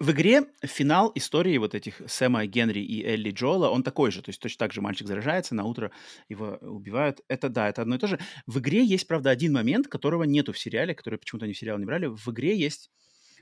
в 0.00 0.10
игре 0.12 0.46
финал 0.62 1.12
истории 1.14 1.58
вот 1.58 1.74
этих 1.74 2.00
Сэма, 2.06 2.46
Генри 2.46 2.80
и 2.80 3.04
Элли 3.04 3.30
Джоэла, 3.30 3.68
он 3.68 3.82
такой 3.82 4.10
же. 4.10 4.22
То 4.22 4.30
есть 4.30 4.40
точно 4.40 4.58
так 4.58 4.72
же 4.72 4.80
мальчик 4.80 5.06
заражается, 5.06 5.54
на 5.54 5.64
утро 5.64 5.90
его 6.28 6.58
убивают. 6.60 7.20
Это 7.28 7.48
да, 7.48 7.68
это 7.68 7.82
одно 7.82 7.96
и 7.96 7.98
то 7.98 8.06
же. 8.06 8.18
В 8.46 8.58
игре 8.58 8.84
есть, 8.84 9.06
правда, 9.06 9.30
один 9.30 9.52
момент, 9.52 9.88
которого 9.88 10.24
нету 10.24 10.52
в 10.52 10.58
сериале, 10.58 10.94
который 10.94 11.18
почему-то 11.18 11.44
они 11.44 11.54
в 11.54 11.58
сериал 11.58 11.78
не 11.78 11.84
брали. 11.84 12.06
В 12.06 12.28
игре 12.28 12.56
есть 12.56 12.90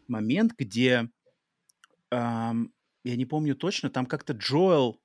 момент, 0.08 0.52
где, 0.58 1.08
ам, 2.10 2.72
я 3.04 3.16
не 3.16 3.26
помню 3.26 3.54
точно, 3.54 3.90
там 3.90 4.06
как-то 4.06 4.32
Джоэл, 4.32 5.00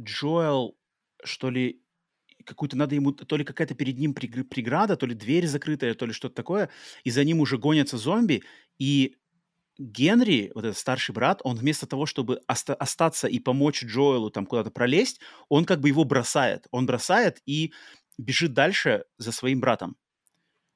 Джоэл, 0.00 0.76
что 1.24 1.50
ли, 1.50 1.82
какую-то 2.44 2.76
надо 2.76 2.94
ему, 2.94 3.12
то 3.12 3.36
ли 3.36 3.44
какая-то 3.44 3.74
перед 3.74 3.98
ним 3.98 4.12
прегр- 4.12 4.44
преграда, 4.44 4.96
то 4.96 5.06
ли 5.06 5.14
дверь 5.14 5.46
закрытая, 5.46 5.94
то 5.94 6.06
ли 6.06 6.12
что-то 6.12 6.34
такое, 6.34 6.70
и 7.04 7.10
за 7.10 7.24
ним 7.24 7.40
уже 7.40 7.58
гонятся 7.58 7.98
зомби, 7.98 8.42
и 8.78 9.16
Генри, 9.78 10.50
вот 10.54 10.64
этот 10.64 10.76
старший 10.76 11.14
брат, 11.14 11.40
он 11.44 11.56
вместо 11.56 11.86
того, 11.86 12.04
чтобы 12.04 12.40
оста- 12.48 12.74
остаться 12.74 13.28
и 13.28 13.38
помочь 13.38 13.84
Джоэлу 13.84 14.30
там 14.30 14.44
куда-то 14.44 14.70
пролезть, 14.70 15.20
он 15.48 15.64
как 15.64 15.80
бы 15.80 15.88
его 15.88 16.04
бросает. 16.04 16.66
Он 16.72 16.84
бросает 16.86 17.40
и 17.46 17.72
бежит 18.18 18.52
дальше 18.54 19.04
за 19.18 19.30
своим 19.30 19.60
братом. 19.60 19.96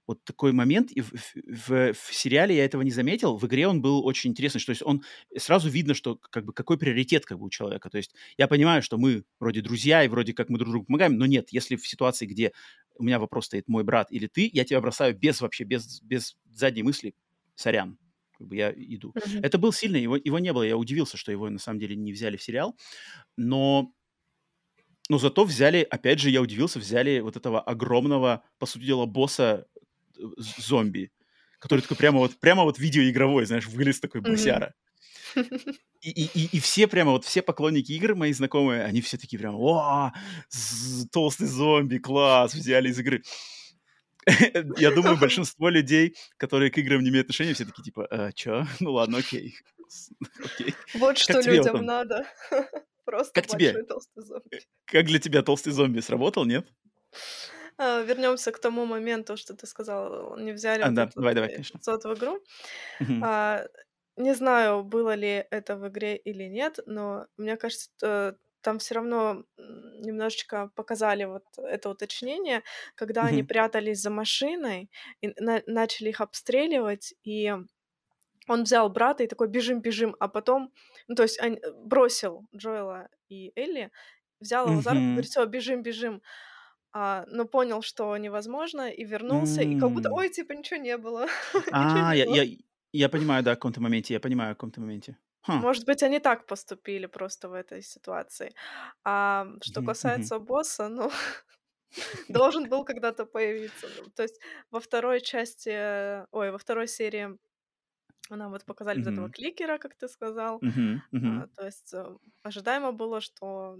Вот 0.07 0.23
такой 0.25 0.53
момент. 0.53 0.91
И 0.93 1.01
в, 1.01 1.13
в- 1.13 1.93
в- 1.95 2.15
сериале 2.15 2.57
я 2.57 2.65
этого 2.65 2.83
не 2.83 2.91
заметил. 2.91 3.37
В 3.39 3.47
игре 3.47 3.69
он 3.69 3.81
был 3.81 4.05
очень 4.05 4.31
интересный. 4.31 4.61
То 4.61 4.71
есть 4.71 4.83
он 4.83 5.03
сразу 5.37 5.69
видно, 5.69 5.95
что 5.95 6.17
как 6.17 6.45
бы 6.45 6.53
какой 6.53 6.79
приоритет 6.79 7.25
как 7.25 7.39
бы 7.39 7.47
у 7.47 7.51
человека. 7.51 7.89
То 7.89 7.99
есть 7.99 8.15
я 8.37 8.49
понимаю, 8.49 8.83
что 8.83 8.99
мы 8.99 9.25
вроде 9.41 9.63
друзья 9.63 10.05
и 10.05 10.09
вроде 10.09 10.33
как 10.35 10.49
мы 10.49 10.59
друг 10.59 10.71
другу 10.71 10.87
помогаем, 10.87 11.17
но 11.19 11.27
нет, 11.27 11.49
если 11.51 11.77
в 11.77 11.87
ситуации, 11.87 12.27
где 12.27 12.53
у 12.97 13.05
меня 13.05 13.19
вопрос 13.19 13.47
стоит 13.47 13.69
мой 13.69 13.85
брат 13.85 14.11
или 14.11 14.27
ты, 14.27 14.51
я 14.53 14.65
тебя 14.65 14.81
бросаю 14.81 15.17
без 15.17 15.41
вообще, 15.41 15.65
без, 15.65 16.03
без 16.03 16.37
задней 16.51 16.83
мысли, 16.83 17.15
сорян, 17.55 17.97
как 18.43 18.49
бы 18.49 18.57
я 18.57 18.73
иду. 18.73 19.15
Мгм. 19.15 19.41
Это 19.43 19.59
был 19.59 19.73
сильный, 19.73 20.03
его, 20.03 20.17
его 20.17 20.39
не 20.39 20.53
было, 20.53 20.65
я 20.65 20.77
удивился, 20.77 21.17
что 21.17 21.31
его 21.33 21.49
на 21.49 21.59
самом 21.59 21.79
деле 21.79 21.95
не 21.95 22.13
взяли 22.13 22.37
в 22.37 22.43
сериал, 22.43 22.77
но, 23.37 23.93
но 25.09 25.19
зато 25.19 25.45
взяли, 25.45 25.87
опять 25.89 26.19
же, 26.19 26.31
я 26.31 26.43
удивился, 26.43 26.79
взяли 26.79 27.21
вот 27.21 27.37
этого 27.37 27.61
огромного, 27.61 28.43
по 28.59 28.67
сути 28.67 28.85
дела, 28.85 29.07
босса 29.07 29.67
э, 30.19 30.23
зомби, 30.37 31.13
который 31.61 31.81
такой 31.81 31.97
прямо 31.97 32.19
вот, 32.19 32.39
прямо 32.41 32.65
вот 32.65 32.79
видеоигровой, 32.79 33.47
знаешь, 33.47 33.67
вылез 33.67 34.01
такой 34.01 34.21
босяра. 34.21 34.75
И, 36.03 36.11
и, 36.11 36.25
и, 36.35 36.57
и 36.57 36.59
все 36.59 36.89
прямо, 36.89 37.13
вот 37.13 37.25
все 37.25 37.43
поклонники 37.43 37.93
игр 37.93 38.17
мои 38.17 38.33
знакомые, 38.33 38.83
они 38.83 39.01
все 39.01 39.17
такие 39.17 39.39
прямо, 39.39 39.57
о, 39.57 40.13
толстый 41.13 41.47
зомби, 41.47 41.99
класс, 41.99 42.55
взяли 42.55 42.89
из 42.89 42.99
игры. 42.99 43.23
Я 44.79 44.91
думаю, 44.93 45.17
большинство 45.19 45.69
людей, 45.69 46.17
которые 46.37 46.71
к 46.71 46.79
играм 46.79 47.03
не 47.03 47.11
имеют 47.11 47.27
отношения, 47.27 47.55
все 47.55 47.65
такие 47.65 47.83
типа, 47.85 48.07
«А, 48.11 48.33
чё? 48.33 48.65
Ну 48.81 48.93
ладно, 48.93 49.19
окей. 49.19 49.55
Окей. 50.45 50.75
Вот 50.95 51.09
Как 51.11 51.19
что 51.19 51.41
людям 51.41 51.77
он? 51.79 51.87
надо. 51.87 52.27
Просто 53.05 53.33
Как 53.35 53.47
тебе? 53.47 53.83
толстый 53.83 54.23
зомби. 54.23 54.61
Как 54.87 55.07
для 55.07 55.19
тебя 55.19 55.43
толстый 55.43 55.73
зомби 55.73 56.01
сработал, 56.01 56.45
нет? 56.45 56.73
А, 57.79 58.03
вернемся 58.03 58.53
к 58.53 58.59
тому 58.61 58.87
моменту, 58.87 59.37
что 59.37 59.55
ты 59.55 59.67
сказала, 59.67 60.37
не 60.39 60.53
взяли 60.53 60.83
А, 60.83 60.87
вот 60.87 60.95
да, 60.95 61.03
этот 61.05 61.15
давай, 61.17 61.35
давай, 61.35 61.51
э, 61.51 61.53
конечно. 61.55 61.81
в 61.81 62.15
игру. 62.15 62.39
А, 63.23 63.67
не 64.17 64.35
знаю, 64.35 64.85
было 64.85 65.15
ли 65.15 65.47
это 65.51 65.77
в 65.77 65.89
игре 65.89 66.17
или 66.17 66.45
нет, 66.45 66.79
но 66.87 67.27
мне 67.39 67.57
кажется, 67.57 67.91
э, 68.03 68.33
там 68.63 68.79
все 68.79 68.95
равно 68.97 69.45
немножечко 69.59 70.71
показали 70.77 71.25
вот 71.25 71.45
это 71.59 71.91
уточнение, 71.91 72.63
когда 72.95 73.27
они 73.27 73.43
Мгм. 73.43 73.45
прятались 73.45 74.01
за 74.01 74.11
машиной 74.11 74.91
и 75.21 75.29
на- 75.41 75.63
начали 75.67 76.11
их 76.11 76.21
обстреливать, 76.21 77.15
и 77.25 77.55
он 78.49 78.65
взял 78.65 78.89
брата 78.91 79.25
и 79.25 79.27
такой 79.29 79.49
бежим, 79.49 79.81
бежим, 79.81 80.17
а 80.21 80.29
потом, 80.29 80.73
ну 81.09 81.15
то 81.15 81.23
есть 81.23 81.41
он 81.43 81.55
э, 81.55 81.73
бросил 81.73 82.47
Джоэла 82.57 83.09
и 83.29 83.53
Элли, 83.57 83.91
взял 84.41 84.69
его 84.69 84.81
за 84.81 84.95
руку, 84.95 85.07
Мгм. 85.07 85.13
говорит, 85.13 85.31
все, 85.31 85.45
бежим, 85.47 85.83
бежим, 85.83 86.23
а, 86.93 87.25
но 87.29 87.47
понял, 87.47 87.83
что 87.83 88.17
невозможно, 88.17 88.91
и 88.91 89.05
вернулся, 89.05 89.63
и 89.63 89.75
как 89.77 89.93
будто, 89.93 90.11
М. 90.11 90.19
ой, 90.19 90.31
типа 90.31 90.53
ничего 90.55 90.81
не 90.81 90.97
было, 90.99 91.27
ничего 91.79 92.03
А, 92.11 92.15
не 92.15 92.17
я, 92.17 92.25
было. 92.25 92.43
я, 92.43 92.45
я 92.93 93.09
понимаю, 93.09 93.43
да, 93.45 93.53
о 93.53 93.55
каком-то 93.57 93.81
моменте, 93.81 94.15
я 94.15 94.21
понимаю, 94.21 94.53
о 94.53 94.55
каком-то 94.55 94.81
моменте. 94.81 95.17
Ха. 95.49 95.59
Может 95.59 95.87
быть, 95.87 96.03
они 96.03 96.19
так 96.21 96.47
поступили 96.47 97.07
просто 97.07 97.49
в 97.49 97.55
этой 97.55 97.83
ситуации. 97.83 98.55
А 99.05 99.47
что 99.63 99.83
касается 99.83 100.39
босса, 100.39 100.89
ну, 100.89 101.11
должен 102.29 102.69
был 102.69 102.85
когда-то 102.85 103.27
появиться. 103.27 103.89
Ну, 103.91 104.11
то 104.11 104.23
есть 104.25 104.41
во 104.71 104.81
второй 104.81 105.21
части, 105.21 105.71
э, 105.71 106.27
ой, 106.33 106.51
во 106.51 106.59
второй 106.59 106.89
серии 106.89 107.39
нам 108.31 108.53
вот 108.53 108.65
показали 108.65 108.99
вот 108.99 109.09
этого 109.09 109.29
кликера, 109.31 109.79
как 109.79 109.97
ты 109.97 110.09
сказал. 110.09 110.65
Мгм, 110.65 111.03
мгм. 111.13 111.37
А, 111.37 111.49
то 111.49 111.67
есть 111.67 111.95
э, 111.95 112.17
ожидаемо 112.43 112.93
было, 112.93 113.21
что 113.21 113.79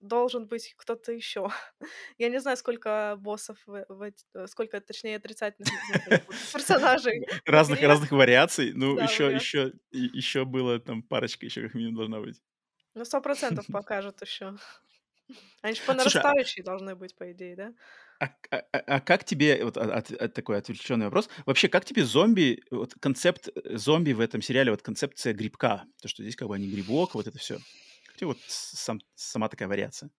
должен 0.00 0.46
быть 0.46 0.74
кто-то 0.76 1.12
еще. 1.12 1.48
Я 2.18 2.28
не 2.28 2.40
знаю, 2.40 2.56
сколько 2.56 3.16
боссов, 3.18 3.58
в, 3.66 3.84
в 3.88 4.12
э, 4.34 4.46
сколько, 4.46 4.80
точнее, 4.80 5.16
отрицательных 5.16 5.72
персонажей 6.52 7.26
Разных, 7.46 7.80
разных 7.80 8.10
вариаций. 8.12 8.72
Ну, 8.74 8.98
еще, 8.98 9.34
еще, 9.34 9.72
еще 9.90 10.44
было 10.44 10.78
там 10.78 11.02
парочка 11.02 11.46
еще 11.46 11.62
как 11.62 11.74
минимум 11.74 11.96
должна 11.96 12.20
быть. 12.20 12.40
Ну, 12.94 13.04
сто 13.04 13.20
процентов 13.20 13.66
покажут 13.72 14.22
еще. 14.22 14.56
Они 15.62 15.74
же 15.74 15.82
по 15.82 15.92
а, 15.92 15.96
нарастающей 15.96 16.62
должны 16.62 16.94
быть, 16.94 17.14
по 17.16 17.32
идее, 17.32 17.56
да? 17.56 17.74
а, 18.20 18.26
а- 18.50 18.64
а- 18.72 18.78
а 18.96 19.00
как 19.00 19.24
тебе, 19.24 19.64
вот 19.64 19.76
а- 19.76 19.94
от- 19.96 20.10
от- 20.12 20.34
такой 20.34 20.58
отвлеченный 20.58 21.06
вопрос, 21.06 21.28
вообще 21.46 21.68
как 21.68 21.84
тебе 21.84 22.04
зомби, 22.04 22.62
вот 22.70 22.94
концепт 23.00 23.48
э, 23.48 23.76
зомби 23.76 24.12
в 24.12 24.20
этом 24.20 24.42
сериале, 24.42 24.70
вот 24.70 24.82
концепция 24.82 25.32
грибка, 25.32 25.84
то, 26.00 26.08
что 26.08 26.22
здесь 26.22 26.36
как 26.36 26.48
бы 26.48 26.54
они 26.54 26.68
грибок, 26.68 27.14
вот 27.14 27.26
это 27.26 27.38
все. 27.38 27.58
Тебе 28.16 28.28
вот 28.28 28.38
сам, 28.46 29.00
сама 29.14 29.48
такая 29.48 29.68
вариация? 29.68 30.10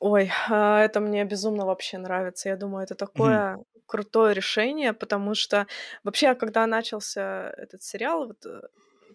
Ой, 0.00 0.30
а, 0.50 0.80
это 0.84 1.00
мне 1.00 1.24
безумно 1.24 1.64
вообще 1.66 1.98
нравится. 1.98 2.48
Я 2.48 2.56
думаю, 2.56 2.84
это 2.84 2.94
такое 2.94 3.58
крутое 3.86 4.34
решение, 4.34 4.92
потому 4.92 5.34
что 5.34 5.66
вообще, 6.04 6.34
когда 6.34 6.66
начался 6.66 7.50
этот 7.56 7.82
сериал, 7.82 8.26
вот 8.28 8.44
э, 8.46 8.62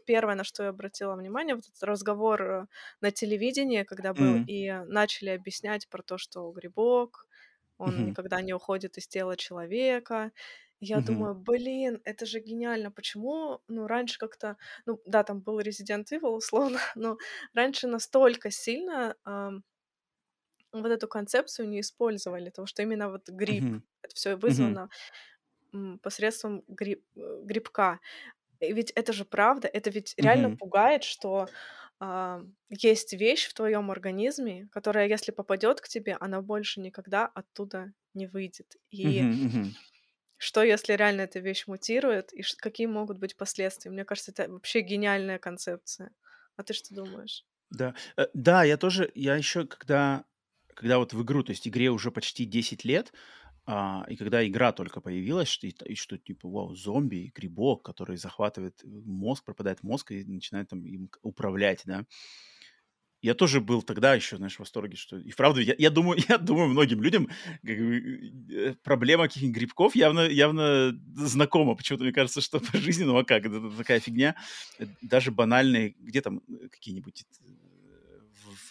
первое, 0.06 0.36
на 0.36 0.44
что 0.44 0.64
я 0.64 0.70
обратила 0.70 1.16
внимание, 1.16 1.56
вот 1.56 1.66
этот 1.68 1.84
разговор 1.84 2.41
э, 2.41 2.66
на 3.02 3.12
телевидении, 3.12 3.84
когда 3.84 4.14
был, 4.14 4.36
М, 4.36 4.48
и 4.48 4.72
начали 4.88 5.30
объяснять 5.32 5.88
про 5.90 6.02
то, 6.03 6.18
что 6.18 6.49
грибок, 6.52 7.28
он 7.78 8.06
мгм. 8.06 8.06
никогда 8.06 8.41
не 8.41 8.53
уходит 8.53 8.98
из 8.98 9.08
тела 9.08 9.36
человека, 9.38 10.32
Я 10.82 10.99
Мгм. 10.99 11.02
думаю, 11.02 11.36
блин, 11.36 12.02
это 12.06 12.26
же 12.26 12.40
гениально. 12.40 12.91
Почему, 12.91 13.62
ну, 13.68 13.88
раньше 13.88 14.18
как-то, 14.20 14.58
ну, 14.86 14.99
да, 15.06 15.24
там 15.24 15.41
был 15.41 15.60
Resident 15.62 16.06
Evil, 16.12 16.30
условно, 16.38 16.80
но 16.95 17.18
раньше 17.53 17.88
настолько 17.88 18.52
сильно 18.52 19.16
ам, 19.24 19.64
вот 20.72 20.91
эту 20.91 21.08
концепцию 21.08 21.68
не 21.70 21.82
использовали, 21.82 22.49
потому 22.49 22.66
что 22.68 22.82
именно 22.84 23.10
вот 23.10 23.30
гриб, 23.30 23.66
Мгм. 23.66 23.82
это 24.03 24.16
все 24.16 24.36
Мгм. 24.48 24.78
вызвано 24.78 24.90
м, 25.74 25.99
посредством 25.99 26.64
гриб, 26.70 27.06
э, 27.18 27.41
грибка. 27.44 27.99
И 28.62 28.74
ведь 28.74 28.91
это 28.94 29.14
же 29.14 29.26
правда, 29.26 29.68
это 29.70 29.90
ведь 29.91 30.16
реально 30.18 30.49
Мгм. 30.49 30.60
пугает, 30.60 31.03
что 31.06 31.52
а, 31.99 32.44
есть 32.70 33.14
вещь 33.14 33.48
в 33.48 33.53
твоем 33.56 33.91
организме, 33.91 34.70
которая, 34.72 35.08
если 35.10 35.32
попадет 35.34 35.82
к 35.82 35.90
тебе, 35.90 36.18
она 36.20 36.41
больше 36.41 36.82
никогда 36.82 37.28
оттуда 37.28 37.94
не 38.16 38.28
выйдет. 38.28 38.78
И 38.91 39.28
Мгм. 39.28 39.32
Мгм. 39.44 39.76
Что, 40.41 40.63
если 40.63 40.93
реально 40.93 41.22
эта 41.22 41.39
вещь 41.39 41.68
мутирует, 41.68 42.34
и 42.34 42.41
какие 42.57 42.88
могут 42.88 43.19
быть 43.19 43.38
последствия? 43.38 43.91
Мне 43.91 44.05
кажется, 44.05 44.31
это 44.31 44.51
вообще 44.51 44.81
гениальная 44.81 45.38
концепция. 45.38 46.09
А 46.57 46.63
ты 46.63 46.73
что 46.73 46.95
думаешь? 46.95 47.45
Да. 47.69 47.93
Э, 48.18 48.26
да, 48.34 48.63
я 48.63 48.77
тоже, 48.77 49.11
я 49.13 49.35
еще 49.35 49.68
когда, 49.68 50.26
когда 50.73 50.97
вот 50.97 51.13
в 51.13 51.22
игру, 51.22 51.43
то 51.43 51.51
есть 51.51 51.68
игре 51.68 51.91
уже 51.91 52.09
почти 52.09 52.45
10 52.45 52.84
лет, 52.85 53.13
а, 53.68 54.03
и 54.09 54.15
когда 54.15 54.45
игра 54.47 54.72
только 54.72 54.99
появилась, 54.99 55.47
что, 55.47 55.68
и, 55.68 55.93
что 55.93 56.18
типа, 56.18 56.49
вау, 56.49 56.73
зомби, 56.73 57.31
грибок, 57.35 57.84
который 57.84 58.18
захватывает 58.18 58.84
э, 58.84 58.88
мозг, 58.88 59.45
пропадает 59.45 59.84
мозг 59.84 60.11
и 60.11 60.26
начинает 60.26 60.69
там 60.69 60.84
им 60.84 61.11
управлять, 61.22 61.84
да. 61.85 62.05
Я 63.22 63.35
тоже 63.35 63.61
был 63.61 63.84
тогда 63.84 64.15
еще, 64.15 64.38
знаешь, 64.38 64.56
в 64.56 64.60
восторге, 64.60 64.95
что... 64.95 65.18
И 65.18 65.30
вправду, 65.30 65.61
я, 65.61 65.76
я 65.77 65.89
думаю, 65.91 66.19
я 66.30 66.38
думаю, 66.38 66.69
многим 66.69 67.02
людям 67.02 67.27
как 67.65 67.77
бы, 67.77 68.31
э, 68.49 68.76
проблема 68.84 69.27
каких-нибудь 69.27 69.56
грибков 69.56 69.95
явно, 69.95 70.27
явно 70.27 70.99
знакома. 71.15 71.76
Почему-то 71.76 72.03
мне 72.03 72.14
кажется, 72.14 72.41
что 72.41 72.60
по 72.60 72.77
жизни, 72.77 73.03
ну 73.03 73.18
а 73.18 73.23
как, 73.23 73.45
это 73.45 73.69
такая 73.77 73.99
фигня. 73.99 74.35
Э, 74.80 74.85
Даже 75.02 75.31
банальные, 75.31 75.95
где 75.99 76.22
там 76.22 76.41
э, 76.48 76.68
какие-нибудь 76.69 77.26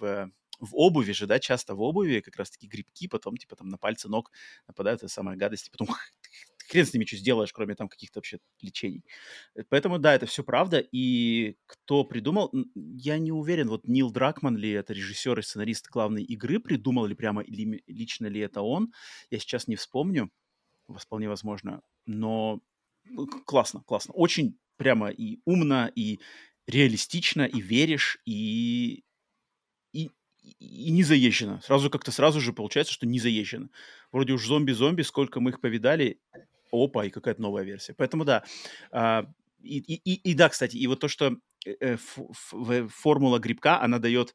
в, 0.01 0.31
в 0.61 0.75
обуви 0.75 1.13
же, 1.13 1.27
да, 1.27 1.39
часто 1.39 1.75
в 1.75 1.81
обуви 1.81 2.21
как 2.21 2.37
раз-таки 2.37 2.67
грибки, 2.67 3.09
потом 3.09 3.37
типа 3.37 3.57
там 3.57 3.69
на 3.69 3.79
пальцы 3.79 4.09
ног 4.09 4.31
нападают, 4.67 5.03
это 5.03 5.13
самая 5.13 5.37
гадость, 5.37 5.69
и 5.69 5.71
потом 5.71 5.89
хрен 6.71 6.87
с 6.87 6.95
ними 6.95 7.05
что 7.05 7.17
сделаешь, 7.17 7.53
кроме 7.53 7.75
там 7.75 7.89
каких-то 7.89 8.19
вообще 8.19 8.39
лечений. 8.61 9.05
Э, 9.55 9.63
Поэтому, 9.69 9.99
да, 9.99 10.15
это 10.15 10.27
все 10.27 10.45
правда. 10.45 10.79
И 10.93 11.57
кто 11.67 12.05
придумал, 12.05 12.53
я 12.75 13.19
не 13.19 13.33
уверен, 13.33 13.69
вот 13.69 13.87
Нил 13.87 14.11
Дракман 14.11 14.57
ли 14.57 14.71
это 14.71 14.93
режиссер 14.93 15.39
и 15.39 15.43
сценарист 15.43 15.89
главной 15.89 16.23
игры 16.23 16.61
придумал 16.61 17.07
ли 17.07 17.15
прямо, 17.15 17.43
или 17.43 17.83
лично 17.87 18.27
ли 18.27 18.41
это 18.41 18.63
он, 18.63 18.93
я 19.31 19.39
сейчас 19.39 19.69
не 19.69 19.77
вспомню, 19.77 20.31
вполне 20.99 21.29
возможно, 21.29 21.83
но 22.07 22.61
ну, 23.05 23.27
классно, 23.27 23.83
классно. 23.87 24.13
Очень 24.15 24.59
прямо 24.77 25.11
и 25.11 25.41
умно, 25.45 25.91
и 25.95 26.21
реалистично, 26.67 27.43
и 27.43 27.61
веришь, 27.61 28.19
и, 28.25 29.05
и 29.93 30.11
и 30.43 30.91
не 30.91 31.03
заезжено. 31.03 31.61
Сразу 31.63 31.91
как-то 31.91 32.13
сразу 32.13 32.41
же 32.41 32.53
получается, 32.53 32.93
что 32.93 33.07
не 33.07 33.19
заезжено. 33.19 33.69
Вроде 34.13 34.33
уж 34.33 34.47
зомби-зомби, 34.47 35.03
сколько 35.03 35.41
мы 35.41 35.51
их 35.51 35.61
повидали, 35.61 36.19
опа, 36.73 37.05
и 37.05 37.11
какая-то 37.11 37.43
новая 37.43 37.65
версия. 37.65 37.95
Поэтому 37.95 38.25
да. 38.25 38.45
А, 38.91 39.27
и, 39.63 39.79
и, 39.79 40.31
и, 40.31 40.35
да, 40.35 40.49
кстати, 40.49 40.77
и 40.77 40.87
вот 40.87 41.01
то, 41.01 41.09
что 41.09 41.37
э, 41.67 41.75
э, 41.81 41.97
формула 42.89 43.39
грибка, 43.39 43.81
она 43.81 43.99
дает 43.99 44.35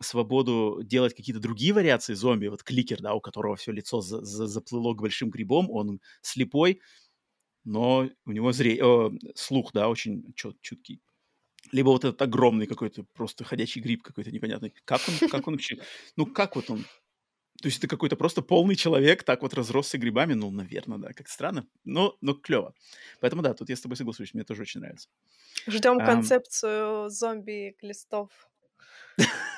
свободу 0.00 0.80
делать 0.82 1.14
какие-то 1.14 1.40
другие 1.40 1.72
вариации 1.72 2.14
зомби. 2.14 2.48
Вот 2.48 2.62
кликер, 2.62 3.00
да, 3.00 3.14
у 3.14 3.20
которого 3.20 3.56
все 3.56 3.72
лицо 3.72 4.00
за- 4.00 4.22
за- 4.22 4.46
заплыло 4.46 4.94
к 4.94 5.00
большим 5.00 5.30
грибом, 5.30 5.70
он 5.70 6.00
слепой, 6.20 6.80
но 7.64 8.08
у 8.26 8.32
него 8.32 8.52
зре... 8.52 8.78
э, 8.80 9.10
слух, 9.34 9.72
да, 9.72 9.88
очень 9.88 10.32
чет- 10.34 10.60
чуткий. 10.60 11.00
Либо 11.70 11.88
вот 11.88 12.04
этот 12.04 12.20
огромный 12.20 12.66
какой-то 12.66 13.04
просто 13.14 13.44
ходячий 13.44 13.80
гриб 13.80 14.02
какой-то 14.02 14.32
непонятный. 14.32 14.74
Как 14.84 15.00
он, 15.08 15.28
как 15.28 15.46
он 15.46 15.54
вообще... 15.54 15.78
Ну, 16.16 16.26
как 16.26 16.56
вот 16.56 16.70
он... 16.70 16.84
То 17.62 17.68
есть 17.68 17.78
это 17.78 17.86
какой-то 17.86 18.16
просто 18.16 18.42
полный 18.42 18.74
человек, 18.74 19.22
так 19.22 19.42
вот 19.42 19.54
разросся 19.54 19.96
грибами, 19.96 20.34
ну, 20.34 20.50
наверное, 20.50 20.98
да, 20.98 21.12
как 21.12 21.28
странно, 21.28 21.66
но, 21.84 22.16
но 22.20 22.34
клево. 22.34 22.74
Поэтому 23.20 23.42
да, 23.42 23.54
тут 23.54 23.68
я 23.68 23.76
с 23.76 23.80
тобой 23.80 23.96
соглашусь, 23.96 24.34
мне 24.34 24.42
тоже 24.42 24.62
очень 24.62 24.80
нравится. 24.80 25.08
Ждем 25.68 26.00
Ам, 26.00 26.06
концепцию 26.06 27.08
зомби-глистов. 27.08 28.30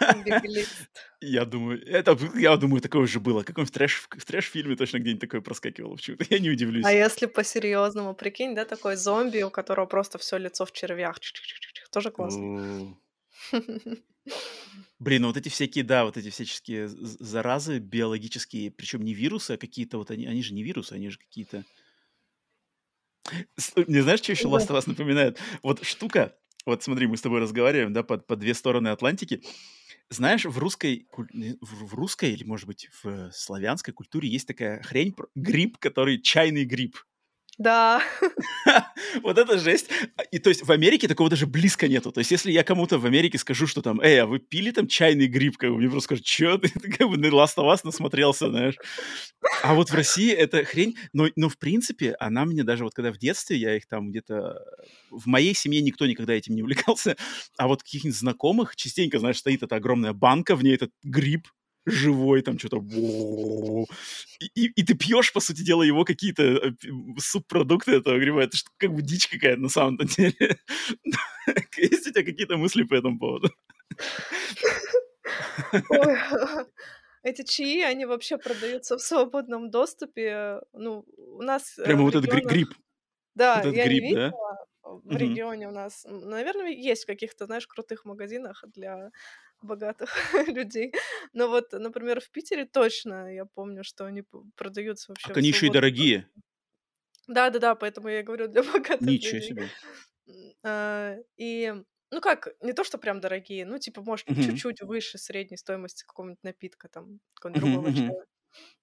Зомби-глист. 0.00 0.90
я 1.20 1.44
думаю, 1.46 1.82
это, 1.86 2.18
я 2.34 2.56
думаю, 2.56 2.82
такое 2.82 3.02
уже 3.02 3.20
было. 3.20 3.42
Каком-то 3.42 3.72
трэш, 3.72 4.06
в 4.10 4.24
трэш-фильме 4.24 4.76
точно 4.76 4.98
где-нибудь 4.98 5.20
такое 5.22 5.40
проскакивало 5.40 5.96
почему-то. 5.96 6.24
Я 6.30 6.40
не 6.40 6.50
А 6.50 6.52
удивлюсь. 6.52 6.84
если 6.86 7.26
по-серьезному, 7.26 8.14
прикинь, 8.14 8.54
да, 8.54 8.64
такой 8.66 8.96
зомби, 8.96 9.42
у 9.42 9.50
которого 9.50 9.86
просто 9.86 10.18
все 10.18 10.36
лицо 10.36 10.66
в 10.66 10.72
червях. 10.72 11.18
Тоже 11.90 12.10
классно. 12.10 12.96
Блин, 14.98 15.22
ну 15.22 15.28
вот 15.28 15.36
эти 15.36 15.48
всякие, 15.48 15.84
да, 15.84 16.04
вот 16.04 16.16
эти 16.16 16.30
всяческие 16.30 16.88
заразы 16.88 17.78
биологические, 17.78 18.70
причем 18.70 19.02
не 19.02 19.14
вирусы, 19.14 19.52
а 19.52 19.56
какие-то 19.56 19.98
вот 19.98 20.10
они, 20.10 20.26
они 20.26 20.42
же 20.42 20.54
не 20.54 20.62
вирусы, 20.62 20.92
они 20.92 21.10
же 21.10 21.18
какие-то... 21.18 21.64
Мне 23.76 24.02
знаешь, 24.02 24.20
что 24.20 24.32
еще 24.32 24.48
Last 24.48 24.68
of 24.68 24.78
Us 24.78 24.84
напоминает? 24.86 25.38
Вот 25.62 25.84
штука, 25.84 26.36
вот 26.66 26.82
смотри, 26.82 27.06
мы 27.06 27.16
с 27.16 27.22
тобой 27.22 27.40
разговариваем, 27.40 27.92
да, 27.92 28.02
по, 28.02 28.18
по 28.18 28.36
две 28.36 28.54
стороны 28.54 28.88
Атлантики. 28.88 29.42
Знаешь, 30.10 30.44
в 30.44 30.58
русской, 30.58 31.06
не, 31.32 31.56
в, 31.60 31.94
русской 31.94 32.32
или, 32.32 32.44
может 32.44 32.66
быть, 32.66 32.88
в 33.02 33.30
славянской 33.32 33.92
культуре 33.92 34.28
есть 34.28 34.46
такая 34.46 34.82
хрень, 34.82 35.14
гриб, 35.34 35.78
который 35.78 36.20
чайный 36.20 36.64
гриб. 36.64 36.96
Да. 37.58 38.02
Вот 39.22 39.38
это 39.38 39.58
жесть. 39.58 39.88
И 40.30 40.38
то 40.38 40.48
есть 40.48 40.64
в 40.64 40.70
Америке 40.70 41.08
такого 41.08 41.30
даже 41.30 41.46
близко 41.46 41.88
нету. 41.88 42.12
То 42.12 42.18
есть 42.18 42.30
если 42.30 42.50
я 42.52 42.64
кому-то 42.64 42.98
в 42.98 43.06
Америке 43.06 43.38
скажу, 43.38 43.66
что 43.66 43.82
там, 43.82 44.00
эй, 44.00 44.22
а 44.22 44.26
вы 44.26 44.38
пили 44.38 44.70
там 44.70 44.86
чайный 44.86 45.26
гриб, 45.26 45.56
как 45.56 45.70
бы 45.70 45.78
мне 45.78 45.88
просто 45.88 46.16
скажут, 46.16 46.26
что 46.26 46.58
ты, 46.58 46.68
как 46.90 47.08
бы 47.08 47.16
на 47.16 47.26
Last 47.26 47.56
of 47.56 47.72
Us 47.72 47.80
насмотрелся, 47.84 48.50
знаешь. 48.50 48.76
А 49.62 49.74
вот 49.74 49.90
в 49.90 49.94
России 49.94 50.30
эта 50.32 50.64
хрень, 50.64 50.96
но, 51.12 51.28
но 51.36 51.48
в 51.48 51.58
принципе 51.58 52.14
она 52.18 52.44
мне 52.44 52.64
даже 52.64 52.84
вот 52.84 52.94
когда 52.94 53.12
в 53.12 53.18
детстве 53.18 53.56
я 53.56 53.76
их 53.76 53.86
там 53.86 54.10
где-то... 54.10 54.62
В 55.10 55.26
моей 55.26 55.54
семье 55.54 55.80
никто 55.80 56.06
никогда 56.06 56.34
этим 56.34 56.54
не 56.54 56.62
увлекался, 56.62 57.16
а 57.56 57.68
вот 57.68 57.82
каких-нибудь 57.82 58.18
знакомых 58.18 58.76
частенько, 58.76 59.18
знаешь, 59.18 59.38
стоит 59.38 59.62
эта 59.62 59.76
огромная 59.76 60.12
банка, 60.12 60.56
в 60.56 60.64
ней 60.64 60.74
этот 60.74 60.90
гриб 61.02 61.48
живой, 61.86 62.42
там 62.42 62.58
что-то... 62.58 62.78
И, 64.40 64.46
и- 64.54 64.72
и 64.80 64.82
ты 64.84 64.94
пьешь, 64.94 65.32
по 65.32 65.40
сути 65.40 65.62
дела, 65.62 65.82
его 65.82 66.04
какие-то 66.04 66.42
э, 66.42 66.72
субпродукты 67.18 67.92
этого 67.92 68.18
гриба. 68.18 68.42
Это 68.42 68.56
ж 68.56 68.64
как 68.78 68.92
бы 68.94 69.02
дичь 69.02 69.28
какая-то 69.28 69.60
на 69.60 69.68
самом 69.68 69.96
деле. 70.16 70.58
Есть 71.76 72.06
у 72.06 72.12
тебя 72.12 72.24
какие-то 72.24 72.56
мысли 72.56 72.82
по 72.84 72.94
этому 72.94 73.18
поводу? 73.18 73.50
Ой, 75.90 76.16
Эти 77.22 77.42
чаи, 77.42 77.80
они 77.80 78.04
вообще 78.04 78.36
продаются 78.36 78.96
в 78.98 79.00
свободном 79.00 79.70
доступе. 79.70 80.60
Ну, 80.74 81.04
у 81.16 81.42
нас 81.42 81.78
э, 81.78 81.84
Прямо 81.84 82.02
в 82.02 82.04
вот 82.04 82.14
этот 82.14 82.44
гриб. 82.44 82.68
Да, 83.34 83.56
Вот 83.56 83.66
этот 83.66 83.76
я 83.76 83.84
не 83.88 84.00
гриб, 84.00 84.14
да? 84.14 84.26
видела 84.26 84.66
в 84.82 85.06
Мгм. 85.06 85.16
регионе 85.16 85.68
у 85.68 85.70
нас. 85.72 86.06
Наверное, 86.08 86.68
есть 86.70 87.04
в 87.04 87.06
каких-то, 87.06 87.46
знаешь, 87.46 87.66
крутых 87.66 88.04
магазинах 88.04 88.62
для 88.74 89.10
богатых 89.64 90.10
людей. 90.48 90.92
Но 91.32 91.48
вот, 91.48 91.72
например, 91.72 92.20
в 92.20 92.30
Питере 92.30 92.66
точно 92.66 93.32
я 93.34 93.46
помню, 93.46 93.84
что 93.84 94.06
они 94.06 94.24
продаются 94.56 95.12
вообще 95.12 95.34
Так 95.34 95.36
они 95.36 95.48
еще 95.48 95.66
и 95.66 95.70
дорогие. 95.70 96.28
Да-да-да, 97.28 97.74
поэтому 97.74 98.08
я 98.08 98.20
и 98.20 98.22
говорю 98.22 98.48
для 98.48 98.62
богатых 98.72 99.14
Ничего 99.14 99.40
людей. 99.40 99.40
себе. 99.40 99.70
А, 100.62 101.16
И, 101.36 101.74
ну 102.10 102.20
как, 102.20 102.48
не 102.62 102.72
то, 102.72 102.84
что 102.84 102.98
прям 102.98 103.20
дорогие, 103.20 103.66
ну, 103.66 103.78
типа, 103.78 104.02
может, 104.02 104.28
Мгм. 104.28 104.38
чуть-чуть 104.38 104.82
выше 104.82 105.18
средней 105.18 105.56
стоимости 105.56 106.04
какого-нибудь 106.04 106.42
напитка, 106.44 106.88
там, 106.88 107.20
какого-нибудь 107.34 107.58
Мгм, 107.58 107.70
другого 107.70 107.92
чая. 107.92 108.24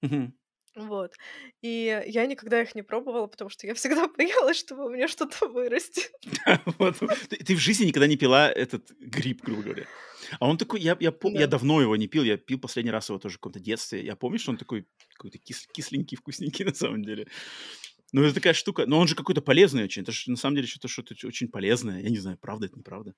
мгм. 0.03 0.33
Вот. 0.75 1.15
И 1.61 2.01
я 2.07 2.25
никогда 2.25 2.61
их 2.61 2.75
не 2.75 2.81
пробовала, 2.81 3.27
потому 3.27 3.49
что 3.49 3.67
я 3.67 3.73
всегда 3.73 4.07
боялась, 4.17 4.57
что 4.57 4.75
у 4.75 4.89
меня 4.89 5.07
что-то 5.07 5.47
вырастет. 5.47 6.11
Ты 7.45 7.55
в 7.55 7.59
жизни 7.59 7.85
никогда 7.85 8.07
не 8.07 8.17
пила 8.17 8.49
этот 8.51 8.91
гриб, 8.99 9.41
грубо 9.43 9.63
говоря. 9.63 9.87
А 10.39 10.47
он 10.47 10.57
такой, 10.57 10.81
я, 10.81 10.95
я, 10.99 11.09
пом- 11.09 11.33
я 11.33 11.47
Да. 11.47 11.57
давно 11.57 11.81
его 11.81 11.95
не 11.95 12.07
пил, 12.07 12.23
я 12.23 12.37
пил 12.37 12.59
последний 12.59 12.91
раз 12.91 13.09
его 13.09 13.19
тоже 13.19 13.35
в 13.35 13.39
каком-то 13.39 13.59
детстве. 13.59 14.03
Я 14.05 14.15
помню, 14.15 14.39
что 14.39 14.51
он 14.51 14.57
такой 14.57 14.85
какой-то 15.13 15.37
кис- 15.39 15.67
кисленький, 15.73 16.17
вкусненький 16.17 16.65
на 16.65 16.73
самом 16.73 17.03
деле. 17.03 17.27
Ну, 18.13 18.23
это 18.23 18.33
такая 18.35 18.53
штука. 18.53 18.85
Но 18.87 18.99
он 18.99 19.07
же 19.07 19.15
какой-то 19.15 19.41
полезный 19.41 19.83
очень. 19.83 20.01
Это 20.03 20.11
же 20.11 20.31
на 20.31 20.37
самом 20.37 20.55
деле 20.55 20.67
что-то 20.67 20.87
что-то 20.87 21.15
очень 21.27 21.47
полезное. 21.47 22.01
Я 22.01 22.09
не 22.09 22.17
знаю, 22.19 22.37
правда 22.37 22.65
это, 22.65 22.77
неправда. 22.77 23.13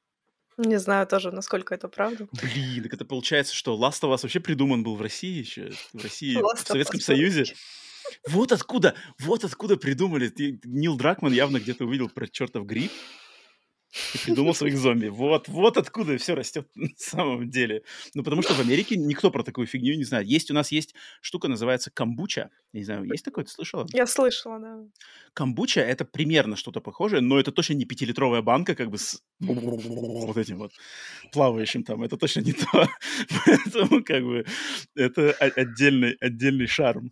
Не 0.57 0.77
знаю 0.79 1.07
тоже, 1.07 1.31
насколько 1.31 1.73
это 1.73 1.87
правда. 1.87 2.27
Блин, 2.31 2.83
так 2.83 2.93
это 2.93 3.05
получается, 3.05 3.55
что 3.55 3.75
Last 3.75 4.01
of 4.03 4.13
Us 4.13 4.19
вообще 4.21 4.39
придуман 4.39 4.83
был 4.83 4.95
в 4.95 5.01
России 5.01 5.39
еще, 5.39 5.71
в 5.93 6.03
России, 6.03 6.35
в 6.35 6.41
Last 6.41 6.67
Советском 6.67 6.99
Союзе. 6.99 7.45
Вот 8.27 8.51
откуда, 8.51 8.93
вот 9.17 9.43
откуда 9.45 9.77
придумали. 9.77 10.31
Нил 10.65 10.95
Дракман 10.95 11.33
явно 11.33 11.59
где-то 11.59 11.85
увидел 11.85 12.07
про 12.09 12.27
чертов 12.27 12.67
гриб. 12.67 12.91
Ты 14.11 14.19
придумал 14.19 14.55
своих 14.55 14.77
зомби. 14.77 15.07
Вот, 15.07 15.47
вот 15.47 15.77
откуда 15.77 16.17
все 16.17 16.33
растет 16.33 16.67
на 16.75 16.89
самом 16.97 17.49
деле. 17.49 17.83
Ну, 18.15 18.23
потому 18.23 18.41
что 18.41 18.53
в 18.53 18.59
Америке 18.59 18.95
никто 18.95 19.29
про 19.29 19.43
такую 19.43 19.67
фигню 19.67 19.95
не 19.95 20.03
знает. 20.03 20.27
Есть 20.27 20.49
у 20.49 20.53
нас 20.53 20.71
есть 20.71 20.95
штука, 21.21 21.47
называется 21.47 21.91
камбуча. 21.91 22.49
Я 22.73 22.79
не 22.79 22.85
знаю, 22.85 23.03
есть 23.05 23.23
такое, 23.23 23.45
ты 23.45 23.51
слышала? 23.51 23.87
Я 23.93 24.07
слышала, 24.07 24.59
да. 24.59 24.79
Камбуча— 25.33 25.81
это 25.81 26.05
примерно 26.05 26.55
что-то 26.55 26.81
похожее, 26.81 27.21
но 27.21 27.39
это 27.39 27.51
точно 27.51 27.73
не 27.73 27.85
пятилитровая 27.85 28.41
банка, 28.41 28.75
как 28.75 28.89
бы 28.89 28.97
с 28.97 29.21
вот 29.39 30.37
этим 30.37 30.57
вот 30.57 30.71
плавающим 31.31 31.83
там. 31.83 32.03
Это 32.03 32.17
точно 32.17 32.41
не 32.41 32.53
то. 32.53 32.65
Поэтому, 33.45 34.03
как 34.03 34.23
бы, 34.23 34.45
это 34.95 35.31
отдельный, 35.31 36.17
отдельный 36.19 36.67
шарм 36.67 37.11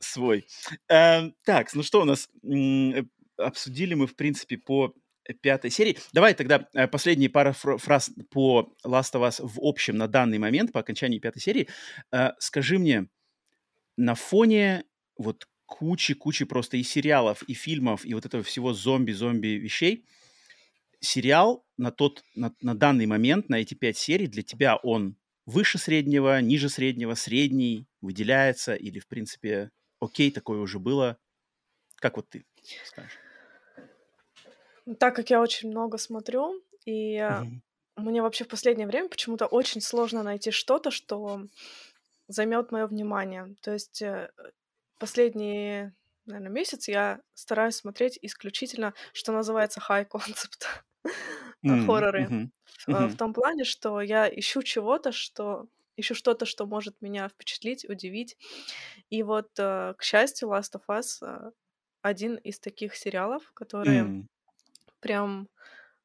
свой. 0.00 0.46
Э, 0.88 1.30
так, 1.44 1.72
ну 1.74 1.82
что 1.82 2.02
у 2.02 2.04
нас? 2.04 2.28
Э, 2.42 3.02
обсудили 3.36 3.94
мы, 3.94 4.06
в 4.06 4.16
принципе, 4.16 4.58
по 4.58 4.94
пятой 5.34 5.70
серии. 5.70 5.98
Давай 6.12 6.34
тогда 6.34 6.68
э, 6.74 6.88
последние 6.88 7.30
пара 7.30 7.52
фраз 7.52 8.10
по 8.30 8.74
Last 8.84 9.14
of 9.14 9.28
Us 9.28 9.40
в 9.40 9.58
общем 9.60 9.96
на 9.96 10.08
данный 10.08 10.38
момент, 10.38 10.72
по 10.72 10.80
окончании 10.80 11.18
пятой 11.18 11.40
серии. 11.40 11.68
Э, 12.12 12.30
скажи 12.38 12.78
мне, 12.78 13.08
на 13.96 14.14
фоне 14.14 14.84
вот 15.16 15.48
кучи-кучи 15.66 16.44
просто 16.44 16.78
и 16.78 16.82
сериалов, 16.82 17.42
и 17.42 17.54
фильмов, 17.54 18.04
и 18.04 18.14
вот 18.14 18.24
этого 18.24 18.42
всего 18.42 18.72
зомби-зомби 18.72 19.48
вещей, 19.48 20.06
сериал 21.00 21.64
на 21.76 21.90
тот, 21.90 22.24
на, 22.34 22.54
на 22.62 22.74
данный 22.74 23.06
момент, 23.06 23.48
на 23.48 23.56
эти 23.56 23.74
пять 23.74 23.98
серий, 23.98 24.26
для 24.26 24.42
тебя 24.42 24.76
он 24.76 25.16
выше 25.46 25.78
среднего, 25.78 26.40
ниже 26.40 26.68
среднего, 26.68 27.14
средний, 27.14 27.86
выделяется 28.00 28.74
или, 28.74 28.98
в 28.98 29.06
принципе, 29.06 29.70
окей, 30.00 30.30
такое 30.30 30.60
уже 30.60 30.78
было? 30.78 31.18
Как 31.96 32.16
вот 32.16 32.28
ты 32.30 32.44
скажешь? 32.84 33.18
Так 34.98 35.16
как 35.16 35.30
я 35.30 35.40
очень 35.40 35.70
много 35.70 35.98
смотрю, 35.98 36.62
и 36.86 37.22
Мгм. 37.28 37.60
мне 37.96 38.22
вообще 38.22 38.44
в 38.44 38.48
последнее 38.48 38.86
время 38.86 39.08
почему-то 39.08 39.46
очень 39.46 39.80
сложно 39.80 40.22
найти 40.22 40.50
что-то, 40.50 40.90
что 40.90 41.42
займет 42.28 42.72
мое 42.72 42.86
внимание. 42.86 43.56
То 43.62 43.72
есть 43.72 44.02
э, 44.02 44.30
последний, 44.98 45.92
наверное, 46.26 46.50
месяц 46.52 46.88
я 46.88 47.22
стараюсь 47.34 47.76
смотреть 47.76 48.18
исключительно, 48.22 48.94
что 49.14 49.32
называется, 49.32 49.80
high 49.88 50.08
concept 50.12 50.64
М, 51.64 51.72
хорроры. 51.78 52.22
мгм, 52.22 52.50
Э, 52.90 53.08
В 53.08 53.14
мгм. 53.14 53.16
том 53.16 53.32
плане, 53.34 53.64
что 53.64 54.00
я 54.00 54.28
ищу 54.28 54.62
чего-то, 54.62 55.12
что 55.12 55.68
ищу 55.96 56.14
что-то, 56.14 56.46
что 56.46 56.66
может 56.66 57.02
меня 57.02 57.28
впечатлить, 57.28 57.88
удивить. 57.88 58.36
И 59.10 59.22
вот, 59.24 59.50
э, 59.58 59.94
к 59.98 60.02
счастью, 60.04 60.48
Last 60.50 60.74
of 60.76 60.82
Us 60.88 61.22
э, 61.22 61.52
один 62.02 62.36
из 62.36 62.60
таких 62.60 62.96
сериалов, 62.96 63.52
которые 63.54 64.08
М. 64.08 64.26
прям 65.00 65.48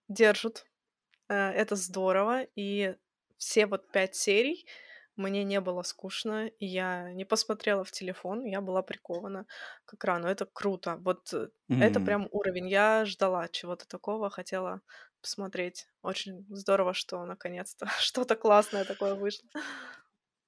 держат. 0.10 0.66
Э, 1.30 1.52
Это 1.52 1.76
здорово. 1.76 2.44
И 2.56 2.96
все 3.38 3.66
вот 3.66 3.92
пять 3.92 4.16
серий 4.16 4.66
мне 5.16 5.44
не 5.44 5.62
было 5.62 5.84
скучно, 5.84 6.50
я 6.60 7.12
не 7.14 7.26
посмотрела 7.26 7.84
в 7.84 7.92
телефон, 7.92 8.46
я 8.46 8.62
была 8.62 8.82
прикована 8.82 9.46
к 9.86 9.94
экрану. 9.94 10.28
Это 10.28 10.46
круто. 10.46 10.98
Вот 11.02 11.34
э, 11.34 11.50
это 11.70 12.00
прям 12.00 12.28
уровень. 12.32 12.68
Я 12.68 13.06
ждала 13.06 13.48
чего-то 13.48 13.88
такого, 13.88 14.30
хотела 14.30 14.82
посмотреть. 15.22 15.88
Очень 16.02 16.46
здорово, 16.50 16.94
что 16.94 17.24
наконец-то 17.26 17.88
что-то 18.00 18.36
классное 18.36 18.86
такое 18.86 19.16
вышло. 19.16 19.48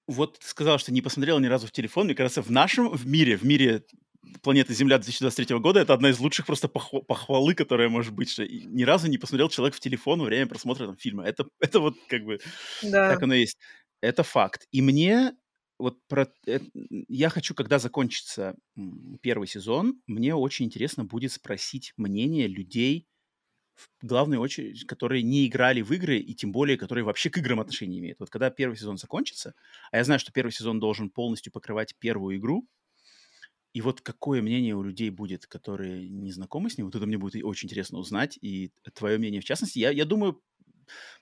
Вот 0.08 0.40
ты 0.40 0.48
сказала, 0.48 0.78
что 0.78 0.92
не 0.92 1.02
посмотрела 1.02 1.40
ни 1.40 1.48
разу 1.48 1.68
в 1.68 1.72
телефон. 1.72 2.06
Мне 2.06 2.16
кажется, 2.16 2.42
в 2.42 2.52
нашем 2.52 2.90
в 2.90 3.08
мире, 3.08 3.38
в 3.38 3.44
мире 3.44 3.84
планеты 4.42 4.74
Земля 4.74 4.98
2023 4.98 5.58
года 5.60 5.80
это 5.80 5.94
одна 5.94 6.10
из 6.10 6.20
лучших 6.20 6.46
просто 6.46 6.68
похва- 6.68 7.04
похвалы, 7.04 7.54
которая 7.54 7.90
может 7.90 8.14
быть, 8.14 8.30
что 8.30 8.48
ни 8.48 8.84
разу 8.84 9.08
не 9.08 9.18
посмотрел 9.18 9.50
человек 9.50 9.76
в 9.76 9.80
телефон 9.80 10.20
во 10.20 10.26
время 10.26 10.48
просмотра 10.48 10.88
там, 10.88 10.98
фильма. 10.98 11.24
Это, 11.24 11.46
это 11.60 11.80
вот 11.80 11.96
как 12.08 12.24
бы 12.24 12.40
Да. 12.84 13.10
так 13.10 13.24
оно 13.24 13.34
и 13.34 13.42
есть. 13.42 13.58
Это 14.02 14.24
факт. 14.24 14.68
И 14.72 14.82
мне 14.82 15.34
вот 15.78 15.98
про... 16.08 16.28
Я 17.08 17.30
хочу, 17.30 17.54
когда 17.54 17.80
закончится 17.80 18.56
первый 19.22 19.48
сезон, 19.48 20.02
мне 20.08 20.36
очень 20.36 20.66
интересно 20.66 21.04
будет 21.04 21.32
спросить 21.32 21.94
мнение 21.98 22.48
людей, 22.48 23.08
в 23.76 24.08
главную 24.08 24.40
очередь, 24.40 24.86
которые 24.88 25.22
не 25.22 25.48
играли 25.48 25.82
в 25.82 25.92
игры, 25.92 26.18
и 26.18 26.34
тем 26.34 26.52
более, 26.52 26.78
которые 26.78 27.04
вообще 27.04 27.30
к 27.30 27.38
играм 27.38 27.60
отношения 27.60 28.00
имеют. 28.00 28.20
Вот 28.20 28.30
когда 28.30 28.50
первый 28.50 28.78
сезон 28.78 28.98
закончится, 28.98 29.54
а 29.92 29.98
я 29.98 30.04
знаю, 30.04 30.20
что 30.20 30.32
первый 30.32 30.52
сезон 30.52 30.80
должен 30.80 31.10
полностью 31.10 31.52
покрывать 31.52 31.94
первую 32.00 32.38
игру, 32.38 32.68
и 33.76 33.82
вот 33.82 34.02
какое 34.02 34.42
мнение 34.42 34.76
у 34.76 34.84
людей 34.84 35.12
будет, 35.12 35.48
которые 35.48 36.10
не 36.10 36.32
знакомы 36.34 36.72
с 36.72 36.80
ним, 36.80 36.88
вот 36.88 36.96
это 36.96 37.06
мне 37.08 37.20
будет 37.20 37.44
очень 37.46 37.68
интересно 37.68 38.00
узнать, 38.00 38.40
и 38.42 38.72
твое 38.96 39.20
мнение 39.20 39.42
в 39.42 39.46
частности. 39.46 39.80
Я, 39.80 39.92
я 39.92 40.06
думаю, 40.06 40.42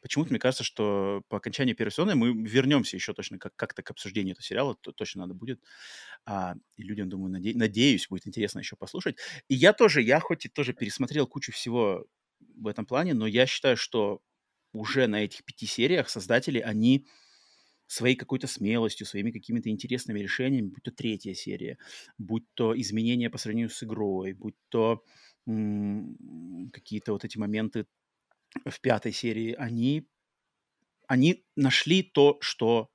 почему-то 0.01 0.31
мне 0.31 0.39
кажется, 0.39 0.63
что 0.63 1.23
по 1.29 1.37
окончании 1.37 1.73
первого 1.73 1.91
сезона 1.91 2.15
мы 2.15 2.33
вернемся 2.47 2.97
еще 2.97 3.13
точно 3.13 3.39
как- 3.39 3.55
как-то 3.55 3.83
к 3.83 3.91
обсуждению 3.91 4.33
этого 4.33 4.43
сериала, 4.43 4.75
то 4.81 4.91
точно 4.91 5.21
надо 5.21 5.33
будет. 5.33 5.61
А, 6.25 6.55
и 6.77 6.83
людям, 6.83 7.09
думаю, 7.09 7.31
наде- 7.33 7.55
надеюсь, 7.55 8.07
будет 8.09 8.27
интересно 8.27 8.59
еще 8.59 8.75
послушать. 8.75 9.17
И 9.49 9.55
я 9.55 9.73
тоже, 9.73 10.01
я 10.01 10.19
хоть 10.19 10.45
и 10.45 10.49
тоже 10.49 10.73
пересмотрел 10.73 11.27
кучу 11.27 11.51
всего 11.51 12.05
в 12.57 12.67
этом 12.67 12.85
плане, 12.85 13.13
но 13.13 13.27
я 13.27 13.45
считаю, 13.45 13.77
что 13.77 14.21
уже 14.73 15.07
на 15.07 15.23
этих 15.25 15.43
пяти 15.45 15.65
сериях 15.67 16.09
создатели, 16.09 16.59
они 16.59 17.07
своей 17.87 18.15
какой-то 18.15 18.47
смелостью, 18.47 19.05
своими 19.07 19.31
какими-то 19.31 19.69
интересными 19.69 20.19
решениями, 20.19 20.67
будь 20.67 20.83
то 20.83 20.91
третья 20.91 21.33
серия, 21.33 21.77
будь 22.17 22.45
то 22.55 22.79
изменения 22.79 23.29
по 23.29 23.37
сравнению 23.37 23.69
с 23.69 23.83
игрой, 23.83 24.33
будь 24.33 24.55
то 24.69 25.03
м, 25.47 26.69
какие-то 26.73 27.13
вот 27.13 27.25
эти 27.25 27.37
моменты 27.37 27.85
в 28.65 28.81
пятой 28.81 29.11
серии, 29.13 29.53
они, 29.53 30.07
они 31.07 31.45
нашли 31.55 32.03
то, 32.03 32.37
что 32.41 32.89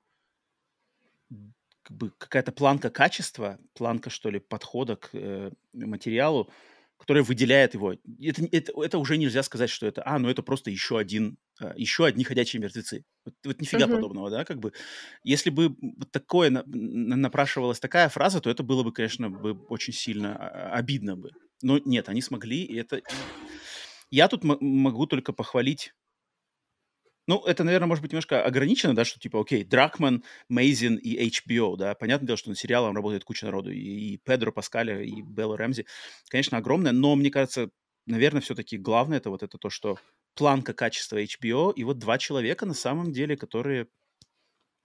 как 1.83 1.97
бы 1.97 2.11
какая-то 2.17 2.51
планка 2.51 2.89
качества, 2.89 3.59
планка, 3.73 4.09
что 4.09 4.29
ли, 4.29 4.39
подхода 4.39 4.95
к 4.95 5.09
э, 5.13 5.51
материалу, 5.73 6.51
которая 6.99 7.23
выделяет 7.23 7.73
его. 7.73 7.93
Это, 7.93 8.45
это, 8.51 8.73
это 8.83 8.97
уже 8.99 9.17
нельзя 9.17 9.41
сказать, 9.41 9.69
что 9.69 9.87
это, 9.87 10.03
а, 10.05 10.19
ну 10.19 10.29
это 10.29 10.43
просто 10.43 10.69
еще 10.69 10.99
один, 10.99 11.37
а, 11.59 11.73
еще 11.75 12.05
одни 12.05 12.23
ходячие 12.25 12.61
мертвецы. 12.61 13.05
Вот, 13.25 13.33
вот 13.45 13.61
нифига 13.61 13.87
Мгм. 13.87 13.95
подобного, 13.95 14.29
да, 14.29 14.45
как 14.45 14.59
бы. 14.59 14.73
Если 15.23 15.49
бы 15.49 15.75
такое 16.11 16.49
на- 16.49 16.63
на- 16.67 17.15
напрашивалась 17.15 17.79
такая 17.79 18.09
фраза, 18.09 18.41
то 18.41 18.49
это 18.49 18.63
было 18.63 18.83
бы, 18.83 18.91
конечно, 18.91 19.29
бы 19.29 19.53
очень 19.69 19.93
сильно 19.93 20.35
а, 20.35 20.75
обидно 20.75 21.15
бы. 21.15 21.31
Но 21.61 21.79
нет, 21.79 22.09
они 22.09 22.21
смогли, 22.21 22.63
и 22.63 22.75
это... 22.75 23.01
Я 24.11 24.27
тут 24.27 24.43
могу 24.43 25.05
только 25.05 25.33
похвалить 25.33 25.93
ну, 27.29 27.43
это, 27.45 27.63
наверное, 27.63 27.87
может 27.87 28.01
быть 28.01 28.11
немножко 28.11 28.43
ограничено, 28.43 28.95
да, 28.95 29.05
что 29.05 29.19
типа, 29.19 29.39
окей, 29.39 29.63
Дракман, 29.63 30.23
Мейзин 30.49 30.95
и 30.95 31.29
HBO, 31.29 31.77
да, 31.77 31.93
понятное 31.93 32.25
дело, 32.25 32.37
что 32.37 32.49
над 32.49 32.57
сериалом 32.57 32.95
работает 32.95 33.23
куча 33.23 33.45
народу, 33.45 33.69
и, 33.69 33.77
и 33.77 34.17
Педро 34.17 34.51
Паскаля, 34.51 35.03
и 35.03 35.21
Белла 35.21 35.55
Рэмзи, 35.55 35.85
конечно, 36.29 36.57
огромное, 36.57 36.91
но 36.91 37.15
мне 37.15 37.29
кажется, 37.29 37.69
наверное, 38.07 38.41
все-таки 38.41 38.79
главное 38.79 39.19
это 39.19 39.29
вот 39.29 39.43
это 39.43 39.59
то, 39.59 39.69
что 39.69 39.99
планка 40.33 40.73
качества 40.73 41.21
HBO, 41.21 41.71
и 41.71 41.83
вот 41.83 41.99
два 41.99 42.17
человека 42.17 42.65
на 42.65 42.73
самом 42.73 43.11
деле, 43.11 43.37
которые 43.37 43.89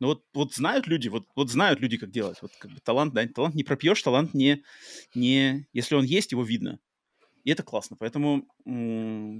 ну 0.01 0.09
вот, 0.09 0.25
вот 0.35 0.53
знают 0.53 0.87
люди, 0.87 1.09
вот, 1.09 1.27
вот 1.35 1.51
знают 1.51 1.81
люди, 1.81 1.97
как 1.97 2.11
делать. 2.11 2.37
Вот 2.43 2.53
как 2.59 2.71
бы 2.73 2.81
талант, 2.81 3.15
да, 3.15 3.27
талант 3.27 3.55
не 3.55 3.65
пропьешь, 3.65 4.03
талант 4.03 4.35
не, 4.35 4.62
не... 5.15 5.66
Если 5.73 5.95
он 5.95 6.05
есть, 6.05 6.33
его 6.33 6.45
видно. 6.45 6.79
И 7.45 7.51
это 7.51 7.62
классно. 7.62 7.97
Поэтому, 7.99 8.47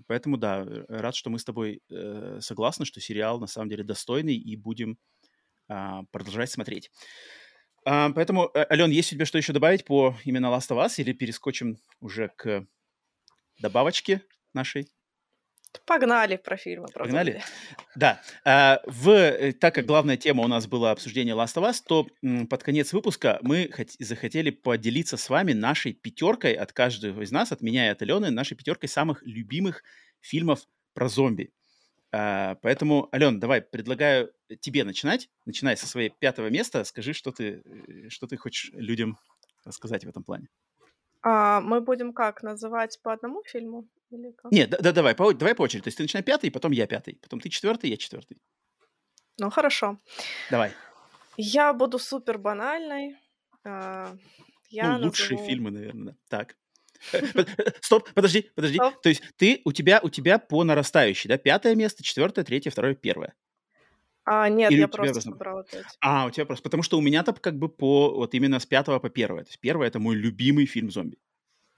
поэтому 0.07 0.37
да, 0.37 0.63
э, 0.63 0.85
рад, 0.89 1.15
что 1.17 1.31
мы 1.31 1.39
с 1.39 1.45
тобой 1.45 1.81
э, 1.91 2.39
согласны, 2.41 2.85
что 2.85 3.01
сериал 3.01 3.41
на 3.41 3.47
самом 3.47 3.71
деле 3.71 3.83
достойный, 3.83 4.37
и 4.37 4.57
будем 4.57 4.99
а, 5.69 6.03
продолжать 6.13 6.51
смотреть. 6.51 6.91
А, 7.87 8.11
поэтому, 8.11 8.51
э, 8.55 8.67
Ален, 8.71 8.91
есть 8.91 9.13
у 9.13 9.17
тебя 9.17 9.25
что 9.25 9.39
еще 9.39 9.55
добавить 9.55 9.85
по 9.85 10.15
именно 10.25 10.47
Last 10.47 10.71
of 10.71 10.85
Us, 10.85 10.95
или 10.99 11.13
перескочим 11.13 11.79
уже 12.01 12.29
к 12.37 12.67
добавочке 13.59 14.23
нашей? 14.53 14.94
Погнали 15.87 16.37
про 16.37 16.57
фильмы. 16.57 16.89
Про 16.89 17.05
Погнали? 17.05 17.43
Да. 17.97 18.21
А, 18.45 18.81
в, 18.87 19.11
э, 19.11 19.53
так 19.53 19.75
как 19.75 19.87
главная 19.87 20.17
тема 20.17 20.43
у 20.43 20.49
нас 20.49 20.67
была 20.67 20.91
обсуждение 20.91 21.35
Last 21.35 21.57
of 21.57 21.69
Us, 21.69 21.81
то 21.87 22.07
под 22.49 22.63
конец 22.63 22.93
выпуска 22.93 23.39
мы 23.43 23.71
хот- 23.73 23.95
захотели 24.01 24.51
поделиться 24.51 25.17
с 25.17 25.29
вами 25.31 25.53
нашей 25.53 25.93
пятеркой 25.93 26.55
от 26.55 26.73
каждого 26.73 27.23
из 27.23 27.31
нас, 27.31 27.53
от 27.53 27.61
меня 27.61 27.87
и 27.87 27.91
от 27.91 28.03
Алены, 28.03 28.31
нашей 28.31 28.57
пятеркой 28.57 28.89
самых 28.89 29.23
любимых 29.23 29.85
фильмов 30.21 30.67
про 30.93 31.09
зомби. 31.09 31.53
А, 32.17 32.57
поэтому, 32.63 33.09
Ален, 33.13 33.41
давай, 33.41 33.61
предлагаю 33.61 34.33
тебе 34.61 34.85
начинать. 34.85 35.29
Начинай 35.47 35.77
со 35.77 35.87
своего 35.87 36.15
пятого 36.19 36.49
места. 36.49 36.85
Скажи, 36.85 37.13
что 37.13 37.33
ты, 37.33 37.63
э, 37.65 38.09
что 38.09 38.27
ты 38.27 38.37
хочешь 38.37 38.71
людям 38.73 39.19
рассказать 39.65 40.05
в 40.05 40.09
этом 40.09 40.23
плане. 40.23 40.49
А, 41.23 41.61
мы 41.61 41.81
будем 41.81 42.13
как, 42.13 42.43
называть 42.43 43.01
по 43.03 43.13
одному 43.13 43.43
фильму? 43.45 43.89
Или 44.15 44.31
как? 44.31 44.53
Нет, 44.53 44.71
да, 44.71 44.79
да, 44.79 44.93
давай, 44.93 45.15
по, 45.15 45.33
давай 45.33 45.55
по 45.55 45.63
очереди. 45.63 45.85
То 45.85 45.89
есть 45.89 45.97
ты 45.97 46.05
начинай 46.05 46.23
пятый, 46.23 46.51
потом 46.51 46.73
я 46.73 46.87
пятый, 46.87 47.19
потом 47.21 47.41
ты 47.41 47.49
четвертый, 47.49 47.91
я 47.91 47.97
четвертый. 47.97 48.39
Ну, 49.39 49.51
хорошо. 49.51 49.99
Давай. 50.51 50.73
Я 51.37 51.73
буду 51.73 51.99
супер 51.99 52.39
банальной. 52.39 53.17
А, 53.65 54.17
Я 54.71 54.99
ну, 54.99 55.07
лучшие 55.07 55.37
назову- 55.37 55.49
фильмы, 55.49 55.71
наверное, 55.73 56.13
да. 56.13 56.17
Так. 56.29 56.57
Стоп, 57.81 58.09
подожди, 58.15 58.51
подожди. 58.55 58.77
Стоп. 58.77 59.03
То 59.03 59.09
есть 59.09 59.23
ты, 59.37 59.61
у 59.65 59.73
тебя, 59.73 60.01
у 60.03 60.11
тебя 60.11 60.39
по 60.39 60.63
нарастающей, 60.63 61.29
да? 61.29 61.37
Пятое 61.37 61.75
место, 61.75 62.05
четвертое, 62.05 62.45
третье, 62.45 62.71
второе, 62.71 62.95
первое. 62.95 63.35
А, 64.25 64.49
нет, 64.49 64.71
Или 64.71 64.81
я 64.81 64.89
просто 64.89 65.21
собрала 65.21 65.65
пять. 65.65 65.85
А, 66.01 66.27
у 66.27 66.31
тебя 66.31 66.47
просто... 66.47 66.63
Потому 66.63 66.83
что 66.83 66.97
у 66.97 67.03
меня-то 67.03 67.33
как 67.33 67.59
бы 67.59 67.69
по... 67.69 68.15
Вот 68.15 68.35
именно 68.35 68.61
с 68.61 68.65
пятого 68.65 69.01
по 69.01 69.11
первое. 69.11 69.43
То 69.43 69.49
есть 69.49 69.61
первое— 69.61 69.87
это 69.89 69.99
мой 69.99 70.15
любимый 70.15 70.67
фильм 70.67 70.91
зомби. 70.91 71.19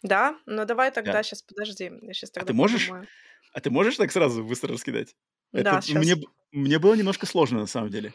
Да? 0.02 0.38
Ну 0.46 0.64
давай 0.64 0.90
тогда 0.90 1.12
да. 1.12 1.22
сейчас, 1.22 1.42
подожди. 1.42 1.90
Я 2.02 2.12
сейчас 2.12 2.30
тогда 2.30 2.44
а 2.44 2.48
ты 2.48 2.54
можешь? 2.54 2.86
Подумаю. 2.86 3.08
А 3.52 3.60
ты 3.60 3.70
можешь 3.70 3.96
так 3.96 4.12
сразу 4.12 4.44
быстро 4.44 4.72
раскидать? 4.72 5.16
Да, 5.52 5.60
это, 5.60 5.82
сейчас. 5.82 6.04
Мне, 6.04 6.16
мне 6.52 6.78
было 6.78 6.94
немножко 6.94 7.26
сложно, 7.26 7.60
на 7.60 7.66
самом 7.66 7.90
деле. 7.90 8.12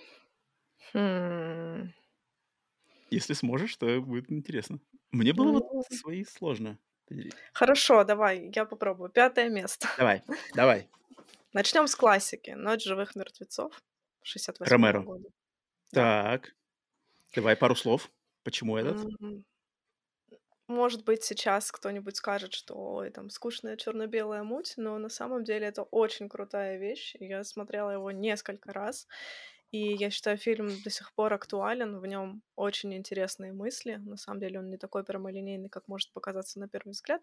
Хм. 0.93 1.93
Если 3.09 3.33
сможешь, 3.33 3.75
то 3.77 4.01
будет 4.01 4.31
интересно. 4.31 4.79
Мне 5.11 5.33
было 5.33 5.53
ну... 5.53 5.69
вот 5.71 5.87
свои 5.91 6.23
сложно. 6.23 6.77
Хорошо, 7.53 8.03
давай, 8.03 8.51
я 8.55 8.65
попробую. 8.65 9.09
Пятое 9.09 9.49
место. 9.49 9.89
Давай, 9.97 10.23
давай. 10.55 10.89
Начнем 11.53 11.87
с 11.87 11.95
классики. 11.95 12.51
Ночь 12.51 12.83
живых 12.83 13.15
мертвецов. 13.15 13.73
68 14.23 14.71
Ромеро. 14.71 15.01
года. 15.01 15.29
Так. 15.91 16.53
Давай 17.35 17.55
пару 17.55 17.75
слов. 17.75 18.09
Почему 18.43 18.77
этот? 18.77 19.05
Может 20.72 21.03
быть, 21.03 21.22
сейчас 21.22 21.69
кто-нибудь 21.69 22.15
скажет, 22.15 22.53
что 22.53 22.76
ой, 22.76 23.10
там 23.10 23.30
скучная 23.30 23.76
черно-белая 23.76 24.43
муть, 24.43 24.76
но 24.77 24.98
на 24.99 25.10
самом 25.10 25.43
деле 25.43 25.68
это 25.68 25.84
очень 25.84 26.30
крутая 26.30 26.77
вещь. 26.77 27.14
Я 27.19 27.43
смотрела 27.43 27.91
его 27.91 28.10
несколько 28.11 28.72
раз, 28.72 29.06
и 29.72 29.93
я 29.95 30.10
считаю, 30.10 30.38
фильм 30.38 30.69
до 30.81 30.89
сих 30.89 31.14
пор 31.14 31.34
актуален, 31.34 31.99
в 31.99 32.06
нем 32.06 32.41
очень 32.56 32.93
интересные 32.93 33.52
мысли. 33.52 33.95
На 33.95 34.15
самом 34.15 34.39
деле 34.39 34.60
он 34.60 34.69
не 34.69 34.77
такой 34.77 35.03
прямолинейный, 35.03 35.68
как 35.68 35.89
может 35.89 36.14
показаться 36.14 36.57
на 36.57 36.69
первый 36.69 36.91
взгляд. 36.91 37.22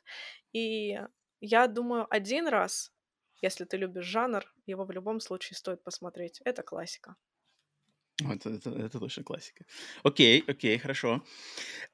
И 0.53 1.01
я 1.41 1.67
думаю, 1.69 2.07
один 2.11 2.49
раз, 2.49 2.93
если 3.41 3.65
ты 3.65 3.79
любишь 3.79 4.05
жанр, 4.05 4.45
его 4.67 4.85
в 4.85 4.91
любом 4.91 5.21
случае 5.21 5.57
стоит 5.57 5.83
посмотреть. 5.83 6.43
Это 6.45 6.63
классика. 6.63 7.17
Это, 8.25 8.51
это, 8.51 8.71
это 8.71 8.99
точно 8.99 9.23
классика. 9.23 9.65
Окей, 10.03 10.43
окей, 10.47 10.77
хорошо. 10.79 11.23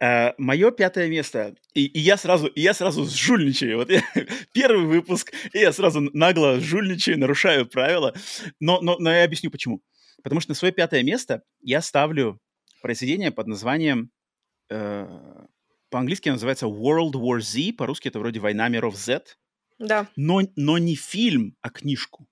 Э, 0.00 0.32
мое 0.38 0.70
пятое 0.70 1.08
место, 1.08 1.54
и, 1.74 1.84
и 1.84 2.00
я 2.00 2.16
сразу, 2.16 2.46
и 2.46 2.62
я 2.62 2.72
сразу 2.72 3.04
жульничаю. 3.04 3.76
Вот 3.76 3.90
я, 3.90 4.02
первый 4.52 4.86
выпуск, 4.86 5.32
и 5.52 5.58
я 5.58 5.72
сразу 5.72 6.00
нагло 6.00 6.60
жульничаю, 6.60 7.18
нарушаю 7.18 7.66
правила. 7.66 8.14
Но, 8.58 8.80
но, 8.80 8.96
но 8.98 9.12
я 9.12 9.24
объясню 9.24 9.50
почему. 9.50 9.82
Потому 10.22 10.40
что 10.40 10.52
на 10.52 10.54
свое 10.54 10.72
пятое 10.72 11.02
место 11.02 11.42
я 11.60 11.82
ставлю 11.82 12.40
произведение 12.80 13.30
под 13.30 13.46
названием, 13.46 14.10
э, 14.70 15.06
по-английски 15.90 16.30
называется 16.30 16.66
World 16.66 17.12
War 17.12 17.40
Z, 17.40 17.74
по-русски 17.74 18.08
это 18.08 18.18
вроде 18.18 18.40
«Война 18.40 18.68
миров 18.68 18.96
Z». 18.96 19.36
Да. 19.78 20.08
Но, 20.16 20.40
но 20.56 20.78
не 20.78 20.96
фильм, 20.96 21.56
а 21.60 21.68
книжку. 21.68 22.26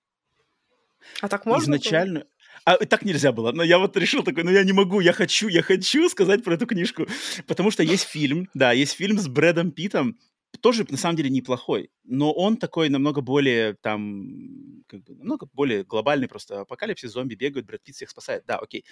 А 1.20 1.28
так 1.28 1.44
можно? 1.44 1.64
Изначально... 1.64 2.20
Было? 2.20 2.28
А 2.64 2.76
так 2.86 3.04
нельзя 3.04 3.32
было. 3.32 3.52
Но 3.52 3.62
я 3.62 3.78
вот 3.78 3.96
решил 3.96 4.22
такой, 4.22 4.44
ну 4.44 4.50
я 4.50 4.62
не 4.64 4.72
могу, 4.72 5.00
я 5.00 5.12
хочу, 5.12 5.48
я 5.48 5.62
хочу 5.62 6.08
сказать 6.08 6.44
про 6.44 6.54
эту 6.54 6.66
книжку. 6.66 7.06
Потому 7.46 7.70
что 7.70 7.82
есть 7.82 8.04
фильм, 8.04 8.48
да, 8.54 8.72
есть 8.72 8.92
фильм 8.92 9.18
с 9.18 9.26
Брэдом 9.28 9.72
Питом, 9.72 10.18
тоже 10.60 10.86
на 10.88 10.96
самом 10.96 11.16
деле 11.16 11.30
неплохой, 11.30 11.90
но 12.04 12.30
он 12.32 12.56
такой 12.56 12.88
намного 12.88 13.20
более 13.22 13.74
там, 13.74 14.84
как 14.86 15.02
бы, 15.02 15.14
намного 15.14 15.46
более 15.52 15.82
глобальный 15.82 16.28
просто. 16.28 16.60
Апокалипсис, 16.60 17.10
зомби 17.10 17.34
бегают, 17.34 17.66
Брэд 17.66 17.82
Питт 17.82 17.96
всех 17.96 18.10
спасает, 18.10 18.44
да, 18.46 18.58
окей. 18.58 18.84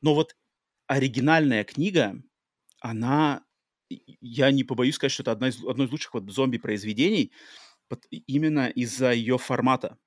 Но 0.00 0.14
вот 0.14 0.34
оригинальная 0.86 1.64
книга, 1.64 2.16
она, 2.80 3.44
я 3.88 4.50
не 4.50 4.64
побоюсь 4.64 4.96
сказать, 4.96 5.12
что 5.12 5.22
это 5.22 5.32
одна 5.32 5.48
из, 5.48 5.62
одно 5.64 5.84
из 5.84 5.90
лучших 5.90 6.14
вот 6.14 6.30
зомби-произведений, 6.30 7.32
именно 8.26 8.68
из-за 8.68 9.12
ее 9.12 9.38
формата 9.38 9.98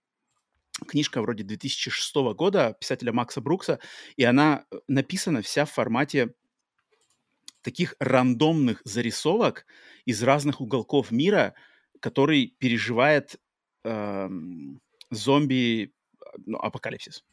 книжка 0.88 1.22
вроде 1.22 1.44
2006 1.44 2.16
года 2.36 2.76
писателя 2.80 3.14
Макса 3.14 3.42
Брукса, 3.42 3.80
и 4.16 4.24
она 4.24 4.66
э, 4.72 4.78
написана 4.88 5.42
вся 5.42 5.66
в 5.66 5.72
формате 5.72 6.34
таких 7.62 7.96
рандомных 8.00 8.82
зарисовок 8.84 9.66
из 10.06 10.22
разных 10.22 10.62
уголков 10.62 11.12
мира, 11.12 11.56
который 12.00 12.56
переживает 12.60 13.38
э, 13.84 14.30
зомби 15.10 15.94
ну, 16.46 16.58
апокалипсис. 16.58 17.24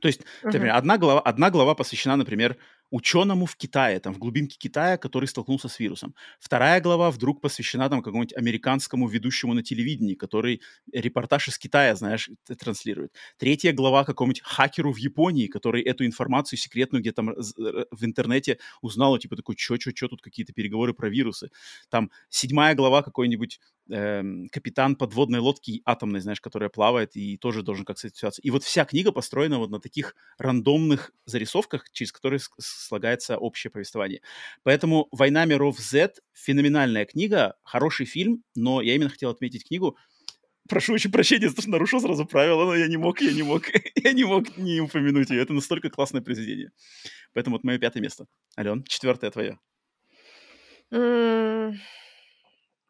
То 0.00 0.08
есть, 0.08 0.22
например, 0.42 0.70
uh-huh. 0.70 0.78
одна 0.78 0.98
глава, 0.98 1.20
одна 1.20 1.50
глава 1.50 1.74
посвящена, 1.74 2.16
например, 2.16 2.56
ученому 2.92 3.46
в 3.46 3.56
Китае, 3.56 3.98
там, 4.00 4.14
в 4.14 4.18
глубинке 4.18 4.56
Китая, 4.58 4.98
который 4.98 5.26
столкнулся 5.26 5.68
с 5.68 5.80
вирусом. 5.80 6.14
Вторая 6.38 6.80
глава 6.80 7.10
вдруг 7.10 7.40
посвящена 7.40 7.88
там 7.88 8.02
какому-нибудь 8.02 8.36
американскому 8.36 9.08
ведущему 9.08 9.54
на 9.54 9.62
телевидении, 9.64 10.14
который 10.14 10.60
репортаж 10.92 11.48
из 11.48 11.58
Китая, 11.58 11.96
знаешь, 11.96 12.30
транслирует. 12.58 13.12
Третья 13.38 13.72
глава 13.72 14.04
какому-нибудь 14.04 14.42
хакеру 14.44 14.92
в 14.92 14.98
Японии, 14.98 15.48
который 15.48 15.82
эту 15.82 16.06
информацию 16.06 16.58
секретную 16.58 17.00
где-то 17.02 17.22
в 17.22 18.04
интернете 18.04 18.58
узнал, 18.82 19.18
типа 19.18 19.36
такой, 19.36 19.56
чё, 19.56 19.78
чё, 19.78 19.90
чё, 19.92 20.08
тут 20.08 20.20
какие-то 20.22 20.52
переговоры 20.52 20.94
про 20.94 21.08
вирусы. 21.08 21.50
Там 21.88 22.10
седьмая 22.28 22.74
глава 22.74 23.02
какой-нибудь 23.02 23.58
э, 23.90 24.22
капитан 24.52 24.96
подводной 24.96 25.40
лодки 25.40 25.82
атомной, 25.86 26.20
знаешь, 26.20 26.40
которая 26.40 26.68
плавает 26.68 27.16
и 27.16 27.36
тоже 27.38 27.62
должен 27.62 27.84
как-то 27.84 28.08
ситуация. 28.08 28.42
И 28.42 28.50
вот 28.50 28.64
вся 28.64 28.84
книга 28.84 29.12
построена 29.12 29.58
вот 29.58 29.70
на 29.70 29.80
таких 29.80 30.14
рандомных 30.38 31.12
зарисовках, 31.26 31.90
через 31.92 32.12
которые 32.12 32.40
слагается 32.82 33.36
общее 33.36 33.70
повествование. 33.70 34.20
Поэтому 34.62 35.08
«Война 35.12 35.44
миров 35.44 35.78
Z»— 35.78 36.14
феноменальная 36.32 37.04
книга, 37.04 37.56
хороший 37.62 38.06
фильм, 38.06 38.44
но 38.54 38.80
я 38.80 38.94
именно 38.94 39.10
хотел 39.10 39.30
отметить 39.30 39.66
книгу, 39.66 39.96
Прошу 40.68 40.94
очень 40.94 41.10
прощения, 41.10 41.50
что 41.50 41.68
нарушил 41.68 42.00
сразу 42.00 42.24
правила, 42.24 42.64
но 42.64 42.76
я 42.76 42.86
не 42.86 42.96
мог, 42.96 43.20
я 43.20 43.32
не 43.32 43.42
мог, 43.42 43.64
я 43.96 44.12
не 44.12 44.24
мог 44.24 44.56
не 44.56 44.80
упомянуть 44.80 45.30
ее. 45.30 45.42
Это 45.42 45.52
настолько 45.52 45.90
классное 45.90 46.22
произведение. 46.22 46.70
Поэтому 47.32 47.56
вот 47.56 47.64
мое 47.64 47.78
пятое 47.78 48.00
место. 48.00 48.26
Ален, 48.56 48.84
четвертое 48.84 49.30
твое. 49.30 49.58
Mm. 50.92 51.74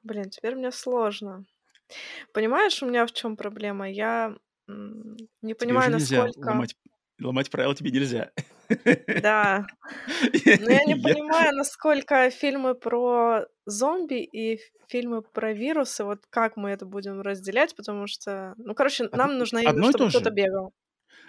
Блин, 0.03 0.31
теперь 0.31 0.55
мне 0.55 0.71
сложно. 0.71 1.47
Понимаешь, 2.35 2.83
у 2.83 2.87
меня 2.87 3.07
в 3.07 3.13
чем 3.13 3.37
проблема? 3.37 3.91
Я 3.91 4.37
не 4.67 5.55
понимаю, 5.55 5.93
насколько... 5.93 6.41
Ломать, 6.41 6.77
ломать 7.21 7.51
правила 7.51 7.75
тебе 7.75 7.91
нельзя. 7.91 8.33
Да. 8.69 9.67
Но 10.61 10.71
я 10.71 10.85
не 10.85 10.95
понимаю, 10.95 11.55
насколько 11.55 12.31
фильмы 12.31 12.75
про 12.75 13.47
зомби 13.67 14.23
и 14.23 14.61
фильмы 14.89 15.23
про 15.23 15.53
вирусы, 15.53 16.05
вот 16.05 16.21
как 16.31 16.57
мы 16.57 16.71
это 16.71 16.85
будем 16.85 17.21
разделять, 17.21 17.75
потому 17.75 18.07
что, 18.07 18.55
ну, 18.59 18.75
короче, 18.75 19.09
нам 19.13 19.39
нужно 19.39 19.59
именно, 19.59 19.91
чтобы 19.91 20.09
кто-то 20.09 20.31
бегал. 20.31 20.73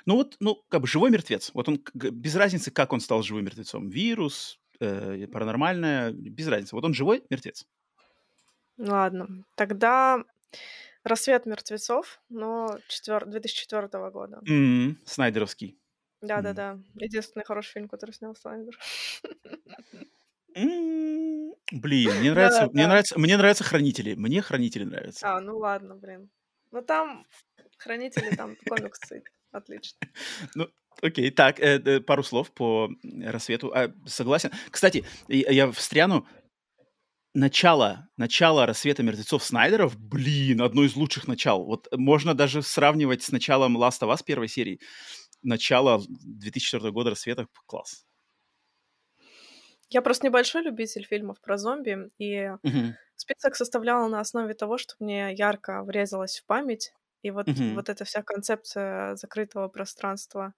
Ну 0.05 0.15
вот, 0.15 0.35
ну, 0.39 0.61
как 0.67 0.81
бы 0.81 0.87
живой 0.87 1.11
мертвец. 1.11 1.51
Вот 1.53 1.69
он, 1.69 1.81
без 1.93 2.35
разницы, 2.35 2.71
как 2.71 2.91
он 2.91 2.99
стал 2.99 3.23
живым 3.23 3.45
мертвецом. 3.45 3.87
Вирус, 3.89 4.59
э, 4.79 5.27
паранормальное, 5.27 6.11
без 6.11 6.47
разницы. 6.47 6.75
Вот 6.75 6.83
он 6.83 6.93
живой 6.93 7.23
мертвец. 7.29 7.65
Ладно, 8.77 9.45
тогда 9.55 10.23
«Рассвет 11.03 11.45
мертвецов», 11.45 12.21
но 12.29 12.79
четвер... 12.87 13.25
2004 13.25 13.87
года. 14.09 14.41
Mm-hmm. 14.47 14.95
Снайдеровский. 15.05 15.77
Да-да-да. 16.23 16.79
Единственный 16.95 17.43
хороший 17.43 17.73
фильм, 17.73 17.89
который 17.89 18.11
снял 18.11 18.35
Снайдер. 18.35 18.77
Блин, 20.55 22.11
мне 22.19 22.31
нравится, 22.31 22.69
мне 22.71 22.87
нравится, 22.87 23.19
мне 23.19 23.37
нравятся 23.37 23.63
хранители. 23.63 24.15
Мне 24.15 24.41
хранители 24.41 24.85
нравятся. 24.85 25.35
А, 25.35 25.41
ну 25.41 25.57
ладно, 25.57 25.95
блин. 25.95 26.29
Ну 26.71 26.81
там 26.81 27.25
хранители, 27.77 28.35
там 28.35 28.55
комиксы. 28.67 29.23
Отлично. 29.51 29.97
Ну, 30.55 30.67
окей, 31.01 31.29
так, 31.29 31.59
э, 31.59 31.99
пару 31.99 32.23
слов 32.23 32.51
по 32.51 32.89
рассвету. 33.21 33.71
А, 33.75 33.93
согласен. 34.05 34.51
Кстати, 34.71 35.05
я, 35.27 35.51
я 35.51 35.71
встряну. 35.71 36.25
Начало, 37.35 38.09
начало 38.15 38.67
рассвета 38.67 39.01
мертвецов 39.01 39.43
Снайдеров, 39.43 39.97
блин, 39.97 40.61
одно 40.61 40.83
из 40.83 40.95
лучших 40.95 41.27
начал. 41.27 41.65
Вот 41.65 41.87
можно 41.91 42.35
даже 42.35 42.61
сравнивать 42.61 43.23
с 43.23 43.31
началом 43.31 43.75
Last 43.75 44.01
of 44.01 44.13
Us 44.13 44.23
первой 44.23 44.47
серии 44.47 44.79
начало 45.43 46.01
2004 46.09 46.91
года 46.91 47.11
рассвета 47.11 47.47
класс. 47.65 48.05
Я 49.89 50.01
просто 50.01 50.25
небольшой 50.25 50.63
любитель 50.63 51.05
фильмов 51.05 51.39
про 51.39 51.57
зомби, 51.57 52.09
и 52.17 52.49
угу. 52.63 52.95
список 53.15 53.55
составляла 53.55 54.07
на 54.07 54.19
основе 54.19 54.55
того, 54.55 54.77
что 54.79 54.95
мне 54.99 55.33
ярко 55.33 55.83
врезалось 55.83 56.39
в 56.39 56.45
память. 56.45 56.93
И 57.21 57.31
вот, 57.31 57.47
угу. 57.47 57.75
вот 57.75 57.89
эта 57.89 58.03
вся 58.03 58.23
концепция 58.23 59.15
закрытого 59.15 59.67
пространства. 59.67 60.53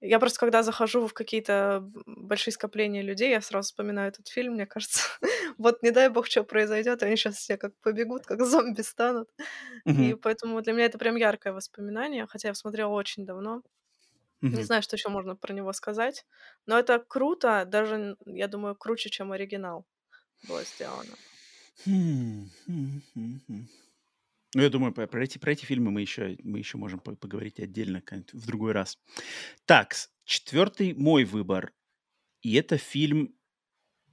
Я 0.00 0.20
просто, 0.20 0.38
когда 0.38 0.62
захожу 0.62 1.06
в 1.06 1.14
какие-то 1.14 1.90
большие 2.06 2.52
скопления 2.52 3.02
людей, 3.02 3.30
я 3.30 3.40
сразу 3.40 3.66
вспоминаю 3.66 4.08
этот 4.08 4.28
фильм, 4.28 4.52
мне 4.54 4.66
кажется. 4.66 5.02
вот 5.58 5.82
не 5.82 5.90
дай 5.90 6.08
бог, 6.08 6.26
что 6.26 6.44
произойдет, 6.44 7.02
они 7.02 7.16
сейчас 7.16 7.36
все 7.36 7.56
как 7.56 7.72
побегут, 7.80 8.26
как 8.26 8.44
зомби 8.44 8.82
станут. 8.82 9.28
Угу. 9.86 10.02
И 10.02 10.14
поэтому 10.14 10.60
для 10.60 10.72
меня 10.72 10.84
это 10.84 10.98
прям 10.98 11.16
яркое 11.16 11.52
воспоминание, 11.52 12.26
хотя 12.26 12.48
я 12.48 12.54
смотрела 12.54 12.90
очень 12.90 13.26
давно. 13.26 13.62
Не 14.50 14.62
знаю, 14.64 14.82
что 14.82 14.96
еще 14.96 15.08
можно 15.08 15.36
про 15.36 15.52
него 15.54 15.72
сказать, 15.72 16.26
но 16.66 16.78
это 16.78 16.98
круто, 17.00 17.64
даже, 17.66 18.16
я 18.26 18.48
думаю, 18.48 18.76
круче, 18.76 19.10
чем 19.10 19.32
оригинал 19.32 19.86
было 20.42 20.64
сделано. 20.64 21.18
Хм, 21.84 22.48
хм, 22.66 23.00
хм. 23.48 23.68
Ну, 24.54 24.62
я 24.62 24.70
думаю, 24.70 24.92
про 24.94 25.24
эти, 25.24 25.38
про 25.38 25.52
эти 25.52 25.64
фильмы 25.66 25.90
мы 25.90 26.00
еще, 26.02 26.36
мы 26.42 26.58
еще 26.58 26.78
можем 26.78 27.00
поговорить 27.00 27.60
отдельно 27.60 28.02
в 28.32 28.46
другой 28.46 28.72
раз. 28.72 28.98
Так, 29.66 29.94
четвертый 30.24 30.94
мой 30.94 31.24
выбор. 31.24 31.72
И 32.42 32.54
это 32.56 32.78
фильм 32.78 33.36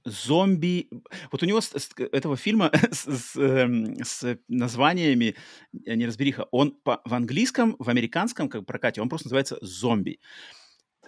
зомби. 0.04 0.88
Вот 1.30 1.42
у 1.42 1.46
него 1.46 1.60
с, 1.60 1.70
с, 1.70 1.90
этого 1.96 2.36
фильма 2.36 2.70
с, 2.90 3.06
с, 3.06 3.36
эм, 3.36 4.02
с 4.04 4.38
названиями 4.48 5.34
э, 5.86 5.94
неразбериха. 5.94 6.46
Он 6.50 6.72
по, 6.72 7.00
в 7.04 7.14
английском, 7.14 7.76
в 7.78 7.88
американском 7.88 8.48
как 8.48 8.66
прокате 8.66 9.00
он 9.00 9.08
просто 9.08 9.28
называется 9.28 9.58
«Зомби». 9.60 10.20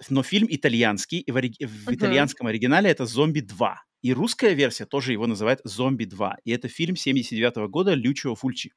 Но 0.09 0.21
фильм 0.21 0.47
итальянский, 0.49 1.19
и 1.19 1.31
в, 1.31 1.37
ори... 1.37 1.53
в 1.59 1.89
uh-huh. 1.89 1.95
итальянском 1.95 2.47
оригинале 2.47 2.89
это 2.89 3.05
«Зомби 3.05 3.39
2». 3.39 3.73
И 4.03 4.13
русская 4.13 4.53
версия 4.53 4.85
тоже 4.85 5.13
его 5.13 5.25
называет 5.25 5.59
«Зомби 5.63 6.05
2». 6.05 6.35
И 6.43 6.51
это 6.51 6.67
фильм 6.67 6.95
79 6.95 7.57
-го 7.57 7.67
года 7.67 7.93
Лючио 7.93 8.35
Фульчи. 8.35 8.73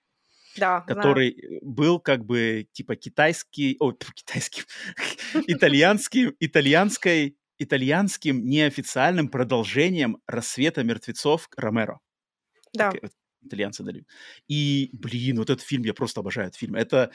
Да, 0.57 0.81
который 0.81 1.37
знаю. 1.39 1.61
был 1.63 2.01
как 2.01 2.25
бы 2.25 2.67
типа 2.73 2.97
китайский, 2.97 3.77
о, 3.79 3.93
китайский, 4.15 4.63
итальянский, 5.47 6.33
итальянской 6.41 7.37
итальянским 7.63 8.45
неофициальным 8.47 9.29
продолжением 9.29 10.19
«Рассвета 10.27 10.83
мертвецов» 10.83 11.49
Ромеро. 11.57 12.01
Да. 12.73 12.91
Так, 12.93 13.13
итальянцы 13.43 13.83
дали. 13.83 14.05
И, 14.49 14.91
блин, 14.93 15.39
вот 15.39 15.51
этот 15.51 15.65
фильм, 15.65 15.85
я 15.85 15.95
просто 15.95 16.21
обожаю 16.21 16.49
этот 16.49 16.59
фильм. 16.59 16.75
Это 16.75 17.13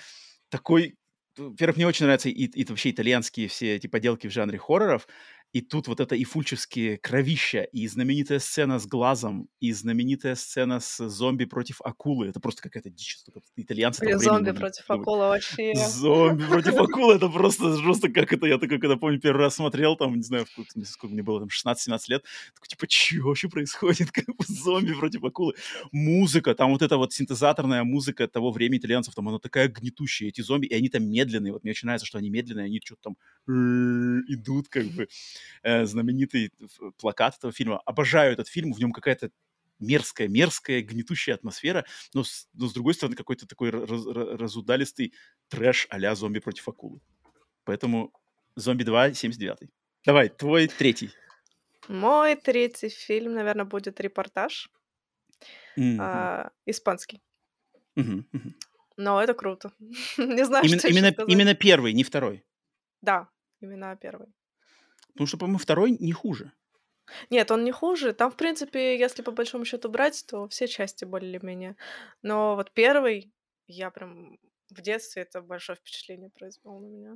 такой... 0.50 0.96
Во-первых, 1.38 1.76
мне 1.76 1.88
очень 1.88 2.06
нравятся 2.06 2.30
и, 2.30 2.46
и 2.46 2.66
вообще 2.66 2.92
итальянские 2.92 3.50
все 3.50 3.76
эти 3.76 3.88
поделки 3.88 4.28
в 4.28 4.32
жанре 4.32 4.58
хорроров. 4.58 5.08
И 5.56 5.62
тут 5.62 5.88
вот 5.88 6.02
это 6.02 6.16
и 6.16 6.26
фульчевские 6.26 6.98
кровища, 6.98 7.62
и 7.62 7.88
знаменитая 7.88 8.40
сцена 8.40 8.78
с 8.78 8.86
глазом, 8.86 9.48
и 9.62 9.72
знаменитая 9.72 10.36
сцена 10.36 10.82
с 10.82 11.08
зомби 11.08 11.46
против 11.46 11.80
акулы. 11.80 12.28
Это 12.28 12.42
просто 12.42 12.62
какая-то 12.62 12.90
дичь. 12.90 13.20
Итальянцы 13.56 14.04
Или 14.04 14.16
зомби 14.16 14.52
против 14.52 14.84
акулы 14.92 15.20
вообще. 15.20 15.74
Зомби 15.76 16.44
против 16.50 16.76
акулы, 16.76 17.16
это 17.16 17.30
просто 17.30 17.78
просто 17.82 18.10
как 18.10 18.34
это, 18.34 18.48
я 18.48 18.58
такой, 18.58 18.80
когда 18.80 18.98
помню, 18.98 19.18
первый 19.22 19.44
раз 19.44 19.56
смотрел, 19.56 19.96
там, 19.96 20.18
не 20.18 20.24
знаю, 20.24 20.46
сколько 20.84 21.14
мне 21.14 21.24
было, 21.24 21.40
там, 21.40 21.48
16-17 21.48 22.00
лет, 22.10 22.26
такой, 22.54 22.68
типа, 22.68 22.88
что 22.90 23.26
вообще 23.26 23.48
происходит? 23.48 24.12
Как 24.12 24.26
зомби 24.46 24.92
против 24.92 25.24
акулы. 25.24 25.54
Музыка, 25.94 26.54
там 26.54 26.72
вот 26.72 26.82
эта 26.82 26.98
вот 26.98 27.14
синтезаторная 27.14 27.86
музыка 27.86 28.28
того 28.28 28.52
времени 28.52 28.80
итальянцев, 28.80 29.16
там 29.16 29.30
она 29.30 29.40
такая 29.40 29.70
гнетущая, 29.70 30.28
эти 30.28 30.42
зомби, 30.42 30.66
и 30.66 30.74
они 30.74 30.90
там 30.90 31.10
медленные. 31.10 31.54
Вот 31.54 31.64
мне 31.64 31.72
очень 31.72 31.86
нравится, 31.86 32.06
что 32.06 32.18
они 32.18 32.30
медленные, 32.30 32.66
они 32.66 32.82
что-то 32.84 33.04
там 33.04 33.16
идут, 33.48 34.68
как 34.68 34.86
бы 34.88 35.08
э, 35.64 35.86
знаменитый 35.86 36.52
плакат 36.98 37.38
этого 37.38 37.54
фильма. 37.54 37.82
Обожаю 37.86 38.34
этот 38.34 38.48
фильм, 38.48 38.74
в 38.74 38.80
нем 38.80 38.92
какая-то 38.92 39.32
мерзкая, 39.80 40.28
мерзкая, 40.28 40.82
гнетущая 40.82 41.36
атмосфера, 41.36 41.86
но 42.14 42.24
с, 42.24 42.48
но 42.54 42.68
с 42.68 42.74
другой 42.74 42.94
стороны 42.94 43.16
какой-то 43.16 43.48
такой 43.48 43.70
раз, 43.70 44.06
разудалистый 44.06 45.14
трэш 45.50 45.88
а-ля 45.90 46.16
«Зомби 46.16 46.40
против 46.40 46.68
акулы». 46.68 47.02
Поэтому 47.64 48.14
«Зомби 48.56 48.84
2» 48.84 49.14
79 49.14 49.70
Давай, 50.06 50.30
твой 50.30 50.68
третий. 50.68 51.12
Мой 51.88 52.36
третий 52.36 52.90
фильм, 52.90 53.34
наверное, 53.34 53.66
будет 53.66 54.00
«Репортаж». 54.00 54.70
Mm-hmm. 55.78 55.98
А, 56.00 56.52
испанский. 56.66 57.22
Mm-hmm. 57.98 58.24
Mm-hmm. 58.34 58.54
Но 58.98 59.22
это 59.22 59.34
круто. 59.34 59.72
Не 60.18 60.46
знаю, 60.46 60.66
именно, 60.66 60.80
что 60.80 60.88
именно, 60.88 61.16
именно 61.28 61.56
первый, 61.56 61.94
не 61.94 62.04
второй. 62.04 62.46
Да, 63.02 63.30
именно 63.60 63.98
первый. 63.98 64.28
Потому 65.16 65.28
что, 65.28 65.38
по-моему, 65.38 65.60
второй 65.60 65.92
не 65.92 66.12
хуже. 66.12 66.52
Нет, 67.30 67.50
он 67.52 67.64
не 67.64 67.72
хуже. 67.72 68.14
Там, 68.14 68.32
в 68.32 68.36
принципе, 68.36 69.00
если 69.00 69.22
по 69.22 69.32
большому 69.32 69.64
счету 69.64 69.90
брать, 69.90 70.26
то 70.28 70.48
все 70.50 70.68
части 70.68 71.06
более-менее. 71.06 71.78
Но 72.22 72.56
вот 72.56 72.72
первый, 72.74 73.32
я 73.68 73.92
прям 73.92 74.38
в 74.70 74.82
детстве 74.82 75.22
это 75.22 75.42
большое 75.42 75.78
впечатление 75.78 76.30
произвел 76.30 76.80
на 76.80 76.88
меня. 76.88 77.16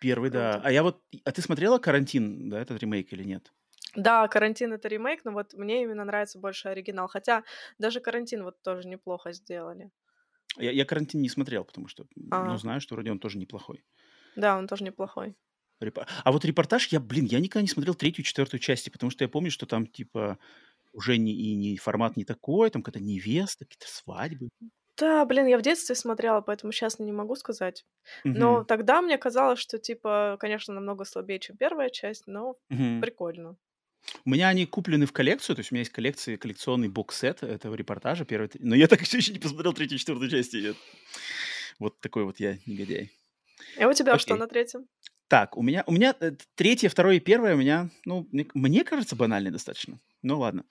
Первый, 0.00 0.30
да. 0.30 0.60
А 0.64 0.72
я 0.72 0.82
вот... 0.82 1.02
А 1.24 1.32
ты 1.32 1.42
смотрела 1.42 1.78
«Карантин», 1.78 2.48
да, 2.48 2.60
этот 2.60 2.80
ремейк 2.80 3.12
или 3.12 3.24
нет? 3.24 3.52
Да, 3.94 4.26
«Карантин»— 4.28 4.72
это 4.74 4.88
ремейк, 4.88 5.24
но 5.24 5.32
вот 5.32 5.52
мне 5.52 5.82
именно 5.82 6.04
нравится 6.04 6.38
больше 6.38 6.68
оригинал. 6.68 7.08
Хотя 7.08 7.44
даже 7.78 8.00
«Карантин» 8.00 8.44
вот 8.44 8.62
тоже 8.62 8.88
неплохо 8.88 9.32
сделали. 9.32 9.90
Я, 10.56 10.70
я 10.70 10.84
«Карантин» 10.86 11.20
не 11.20 11.28
смотрел, 11.28 11.64
потому 11.64 11.88
что, 11.88 12.06
А. 12.30 12.44
ну, 12.44 12.56
знаю, 12.56 12.80
что 12.80 12.94
вроде 12.94 13.10
он 13.10 13.18
тоже 13.18 13.38
неплохой. 13.38 13.84
Да, 14.36 14.56
он 14.56 14.66
тоже 14.68 14.84
неплохой. 14.84 15.34
А 16.24 16.32
вот 16.32 16.44
репортаж, 16.44 16.88
я, 16.88 17.00
блин, 17.00 17.26
я 17.26 17.40
никогда 17.40 17.62
не 17.62 17.68
смотрел 17.68 17.94
третью, 17.94 18.24
четвертую 18.24 18.60
части, 18.60 18.90
потому 18.90 19.10
что 19.10 19.24
я 19.24 19.28
помню, 19.28 19.50
что 19.50 19.66
там, 19.66 19.86
типа, 19.86 20.38
уже 20.92 21.18
не, 21.18 21.32
и 21.34 21.54
не 21.54 21.76
формат 21.76 22.16
не 22.16 22.24
такой, 22.24 22.70
там 22.70 22.82
какая-то 22.82 23.04
невеста, 23.04 23.64
какие-то 23.66 23.88
свадьбы. 23.88 24.50
Да, 24.96 25.24
блин, 25.24 25.46
я 25.46 25.58
в 25.58 25.62
детстве 25.62 25.94
смотрела, 25.94 26.40
поэтому 26.40 26.72
сейчас 26.72 26.98
не 26.98 27.12
могу 27.12 27.36
сказать. 27.36 27.86
Но 28.32 28.64
Мгм. 28.64 28.64
тогда 28.64 29.00
мне 29.00 29.16
казалось, 29.18 29.60
что, 29.60 29.78
типа, 29.78 30.36
конечно, 30.40 30.74
намного 30.74 31.04
слабее, 31.04 31.38
чем 31.38 31.56
первая 31.56 31.88
часть, 31.90 32.26
но 32.26 32.56
Мгм. 32.70 33.08
прикольно. 33.08 33.56
У 34.24 34.30
меня 34.30 34.48
они 34.48 34.64
куплены 34.66 35.06
в 35.06 35.12
коллекцию, 35.12 35.56
то 35.56 35.60
есть 35.60 35.72
у 35.72 35.74
меня 35.74 35.80
есть 35.80 35.90
коллекция, 35.92 36.36
коллекционный 36.36 36.88
бокс-сет 36.88 37.42
этого 37.42 37.74
репортажа, 37.74 38.24
первый, 38.24 38.48
но 38.60 38.74
я 38.76 38.86
так 38.86 39.00
еще 39.00 39.32
не 39.32 39.38
посмотрел 39.38 39.72
третью, 39.72 39.98
четвертую 39.98 40.30
части. 40.30 40.56
Я- 40.56 40.74
Вот 41.78 42.00
такой 42.00 42.24
вот 42.24 42.40
я 42.40 42.58
негодяй. 42.66 43.10
А 43.80 43.88
у 43.88 43.92
тебя 43.94 44.18
что 44.18 44.36
Окей. 44.36 44.36
на 44.36 44.46
третьем? 44.46 44.88
Так, 45.28 45.56
у 45.56 45.62
меня, 45.62 45.84
у 45.86 45.92
меня 45.92 46.14
э, 46.20 46.32
третье, 46.54 46.88
второе 46.88 47.16
и 47.16 47.20
первое 47.20 47.54
у 47.54 47.58
меня, 47.58 47.90
ну, 48.06 48.26
мне, 48.32 48.46
мне 48.54 48.82
кажется, 48.84 49.14
банальные 49.14 49.52
достаточно. 49.52 50.00
Ну, 50.22 50.38
ладно. 50.38 50.64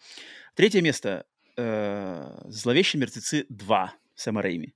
Третье 0.55 0.81
место. 0.81 1.25
э, 1.57 2.41
«Зловещие 2.45 2.99
мертвецы 2.99 3.45
2» 3.51 3.89
Сэма 4.15 4.41
Рэйми. 4.41 4.73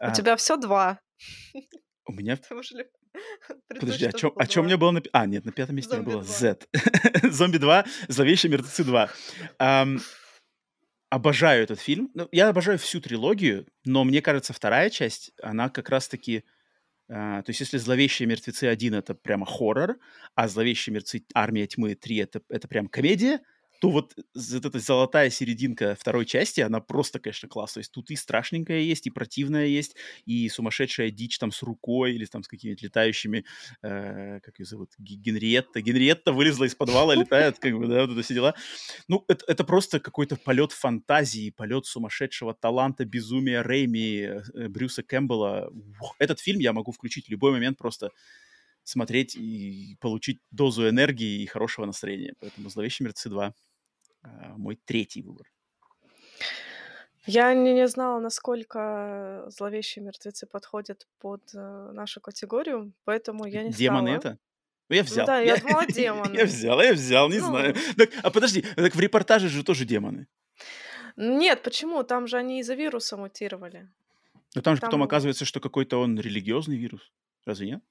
У 0.00 0.04
А, 0.04 0.10
тебя 0.12 0.36
все 0.36 0.56
два. 0.56 1.00
у 2.06 2.12
меня... 2.12 2.36
Подожди, 3.68 4.06
предпочтёшь 4.06 4.20
чем, 4.20 4.32
а 4.36 4.46
чем 4.46 4.66
меня 4.66 4.76
было 4.78 4.90
на... 4.92 5.02
А, 5.12 5.26
нет, 5.26 5.44
на 5.44 5.52
пятом 5.52 5.76
месте 5.76 5.96
у 5.96 6.02
меня 6.02 6.12
Зомби 6.12 6.14
было 6.14 6.24
2. 6.24 6.32
Z. 6.32 7.30
«Зомби 7.30 7.56
2», 7.58 7.88
«Зловещие 8.08 8.50
мертвецы 8.50 8.82
2». 8.82 9.10
Ам, 9.58 10.00
обожаю 11.08 11.62
этот 11.64 11.80
фильм. 11.80 12.10
Ну, 12.14 12.28
я 12.32 12.48
обожаю 12.48 12.78
всю 12.78 13.00
трилогию, 13.00 13.66
но 13.84 14.04
мне 14.04 14.22
кажется, 14.22 14.52
вторая 14.52 14.90
часть, 14.90 15.32
она 15.42 15.68
как 15.68 15.88
раз-таки... 15.88 16.44
а, 17.10 17.42
то 17.42 17.50
есть 17.50 17.60
если 17.60 17.78
«Зловещие 17.78 18.28
мертвецы 18.28 18.66
1»— 18.66 18.96
это 18.98 19.14
прямо 19.14 19.44
хоррор, 19.44 19.98
а 20.34 20.48
«Зловещие 20.48 20.94
мертвецы. 20.94 21.24
Армия 21.34 21.66
тьмы 21.66 21.92
3»— 21.92 22.22
это, 22.22 22.42
это 22.48 22.68
прям 22.68 22.86
комедия, 22.86 23.40
то 23.80 23.90
вот 23.90 24.14
эта 24.34 24.78
золотая 24.78 25.30
серединка 25.30 25.96
второй 25.98 26.26
части, 26.26 26.60
она 26.60 26.80
просто, 26.80 27.18
конечно, 27.18 27.48
класс. 27.48 27.72
То 27.72 27.78
есть 27.80 27.90
тут 27.90 28.10
и 28.10 28.16
страшненькая 28.16 28.80
есть, 28.80 29.06
и 29.06 29.10
противная 29.10 29.66
есть, 29.66 29.96
и 30.26 30.48
сумасшедшая 30.50 31.10
дичь 31.10 31.38
там 31.38 31.50
с 31.50 31.62
рукой 31.62 32.12
или 32.12 32.26
там 32.26 32.42
с 32.42 32.48
какими-то 32.48 32.84
летающими, 32.84 33.46
э, 33.82 34.40
как 34.40 34.58
ее 34.58 34.66
зовут, 34.66 34.90
Ге- 34.98 35.16
Генриетта. 35.16 35.80
Генриетта 35.80 36.32
вылезла 36.32 36.64
из 36.64 36.74
подвала, 36.74 37.14
летает, 37.14 37.58
как 37.58 37.76
бы, 37.78 37.86
да, 37.86 38.02
вот 38.02 38.10
это 38.12 38.22
все 38.22 38.34
дела. 38.34 38.54
Ну, 39.08 39.24
это, 39.28 39.44
это 39.48 39.64
просто 39.64 39.98
какой-то 39.98 40.36
полет 40.36 40.72
фантазии, 40.72 41.50
полет 41.50 41.86
сумасшедшего 41.86 42.52
таланта, 42.52 43.06
безумия 43.06 43.62
Рэйми, 43.62 44.42
э, 44.54 44.68
Брюса 44.68 45.02
Кэмпбелла. 45.02 45.72
Этот 46.18 46.38
фильм 46.38 46.60
я 46.60 46.74
могу 46.74 46.92
включить 46.92 47.28
в 47.28 47.30
любой 47.30 47.52
момент 47.52 47.78
просто 47.78 48.10
смотреть 48.84 49.36
и 49.36 49.96
получить 50.00 50.40
дозу 50.50 50.88
энергии 50.88 51.42
и 51.42 51.46
хорошего 51.46 51.86
настроения. 51.86 52.34
Поэтому 52.40 52.68
«Зловещие 52.68 53.04
мертвецы 53.04 53.28
2» 53.28 53.44
а, 53.46 53.54
мой 54.22 54.76
третий 54.84 55.22
выбор. 55.22 55.46
Я 57.26 57.52
не, 57.54 57.74
не 57.74 57.86
знала, 57.86 58.18
насколько 58.20 59.44
зловещие 59.48 60.04
мертвецы 60.04 60.46
подходят 60.46 61.06
под 61.18 61.42
э, 61.54 61.90
нашу 61.92 62.20
категорию, 62.20 62.92
поэтому 63.04 63.44
я 63.46 63.62
не 63.62 63.70
Демоны 63.72 64.18
стала. 64.18 64.32
это? 64.32 64.38
Ну, 64.88 64.96
я 64.96 65.02
взял. 65.02 65.26
да, 65.26 65.38
я 65.40 65.56
думала, 65.60 65.86
демоны. 65.86 66.34
Я 66.36 66.44
взял, 66.46 66.80
я 66.80 66.92
взял, 66.94 67.28
не 67.28 67.38
Ну. 67.38 67.46
знаю. 67.46 67.74
Так, 67.96 68.10
а 68.22 68.30
подожди, 68.30 68.62
так 68.62 68.94
в 68.96 69.00
репортаже 69.00 69.48
же 69.48 69.62
тоже 69.62 69.84
демоны. 69.84 70.26
Нет, 71.16 71.62
почему? 71.62 72.02
Там 72.04 72.26
же 72.26 72.38
они 72.38 72.60
из-за 72.60 72.74
вируса 72.74 73.16
мутировали. 73.16 73.88
Но 74.54 74.62
там 74.62 74.74
же 74.76 74.80
потом 74.80 75.00
Там- 75.00 75.02
оказывается, 75.06 75.44
что 75.44 75.60
какой-то 75.60 75.98
он 76.00 76.18
религиозный 76.18 76.78
вирус. 76.78 77.12
Разве 77.44 77.66
нет? 77.68 77.82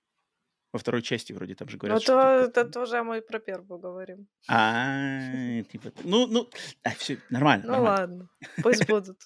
Во 0.71 0.77
второй 0.79 1.01
части 1.01 1.33
вроде 1.33 1.55
там 1.55 1.67
же 1.67 1.77
Ну, 1.77 1.79
говорят, 1.79 2.01
что... 2.03 2.13
то, 2.13 2.61
это 2.61 2.65
тоже 2.65 3.01
мы 3.03 3.21
про 3.21 3.39
первую 3.39 3.79
говорим. 3.79 4.27
А, 4.47 5.63
типа... 5.63 5.91
Ну, 6.03 6.27
ну, 6.27 6.49
все, 6.97 7.17
нормально, 7.29 7.65
Ну 7.65 7.71
нормально. 7.71 7.99
ладно, 8.01 8.29
пусть 8.61 8.87
будут. 8.87 9.17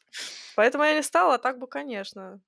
Поэтому 0.56 0.84
я 0.86 0.94
не 0.96 1.04
стала, 1.04 1.36
а 1.36 1.38
так 1.40 1.60
бы, 1.60 1.68
конечно. 1.68 2.40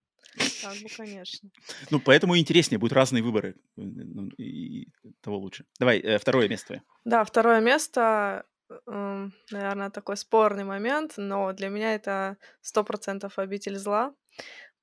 Так 0.64 0.78
бы, 0.82 0.88
конечно. 0.96 1.50
Ну, 1.92 2.00
поэтому 2.00 2.38
интереснее, 2.38 2.80
будут 2.80 2.94
разные 2.94 3.22
выборы. 3.24 3.56
Ну, 3.76 4.30
И 4.38 4.88
того 5.22 5.38
лучше. 5.40 5.66
Давай, 5.80 6.00
э, 6.00 6.18
второе 6.18 6.48
место 6.50 6.68
твое. 6.68 6.84
Да, 7.06 7.24
второе 7.24 7.60
место, 7.62 8.46
наверное, 8.86 9.90
такой 9.92 10.18
спорный 10.18 10.64
момент, 10.64 11.14
но 11.18 11.52
для 11.54 11.70
меня 11.70 11.96
это 11.96 12.38
сто 12.62 12.84
процентов 12.84 13.40
«Обитель 13.40 13.78
зла», 13.78 14.14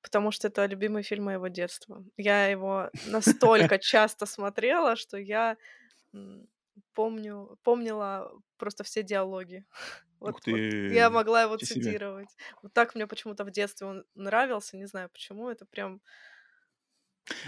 потому 0.02 0.30
что 0.32 0.48
это 0.48 0.66
любимый 0.66 1.02
фильм 1.02 1.24
моего 1.26 1.48
детства. 1.48 2.04
Я 2.16 2.46
его 2.48 2.90
настолько 3.02 3.78
часто 3.80 4.26
смотрела, 4.26 4.96
что 4.96 5.16
я 5.18 5.56
помню, 6.94 7.58
помнила 7.62 8.32
просто 8.56 8.84
все 8.84 9.02
диалоги. 9.02 9.64
Вот, 10.20 10.46
вот 10.46 10.62
я 10.88 11.10
могла 11.10 11.42
его 11.42 11.56
себе. 11.58 11.96
цитировать. 11.96 12.36
Вот 12.62 12.72
так 12.72 12.94
мне 12.94 13.08
почему-то 13.08 13.44
в 13.44 13.50
детстве 13.50 13.88
он 13.88 14.04
нравился, 14.14 14.76
не 14.76 14.86
знаю 14.86 15.10
почему, 15.10 15.48
это 15.50 15.66
прям 15.66 16.00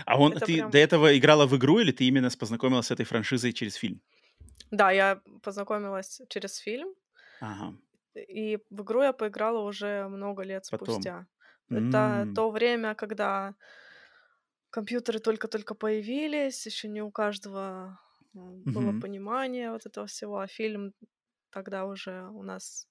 А 0.06 0.18
он 0.18 0.32
это 0.32 0.46
ты 0.46 0.62
прям 0.62 0.72
до 0.72 0.78
этого 0.78 1.16
играла 1.16 1.46
в 1.46 1.56
игру 1.56 1.78
или 1.80 1.92
ты 1.92 2.04
именно 2.04 2.30
познакомилась 2.30 2.86
с 2.86 2.90
этой 2.90 3.04
франшизой 3.04 3.52
через 3.52 3.74
фильм? 3.74 4.00
Да, 4.70 4.90
я 4.90 5.20
познакомилась 5.42 6.20
через 6.28 6.56
фильм, 6.56 6.94
Ага, 7.40 7.68
и 8.14 8.58
в 8.70 8.82
игру 8.82 9.02
я 9.02 9.12
поиграла 9.12 9.60
уже 9.60 10.08
много 10.08 10.42
лет 10.42 10.64
потом. 10.68 11.10
спустя. 11.10 11.26
Это 11.72 12.28
М, 12.28 12.34
то 12.34 12.50
время, 12.50 12.94
когда 12.94 13.54
компьютеры 14.70 15.18
только-только 15.20 15.74
появились, 15.74 16.66
еще 16.66 16.88
не 16.88 17.02
у 17.02 17.10
каждого 17.10 18.00
м, 18.34 18.64
было 18.72 18.92
мгм. 18.92 18.92
понимание 18.92 19.70
вот 19.72 19.86
этого 19.86 20.06
всего, 20.06 20.38
а 20.38 20.46
фильм 20.46 20.94
тогда 21.50 21.86
уже 21.86 22.28
у 22.30 22.42
нас 22.42 22.88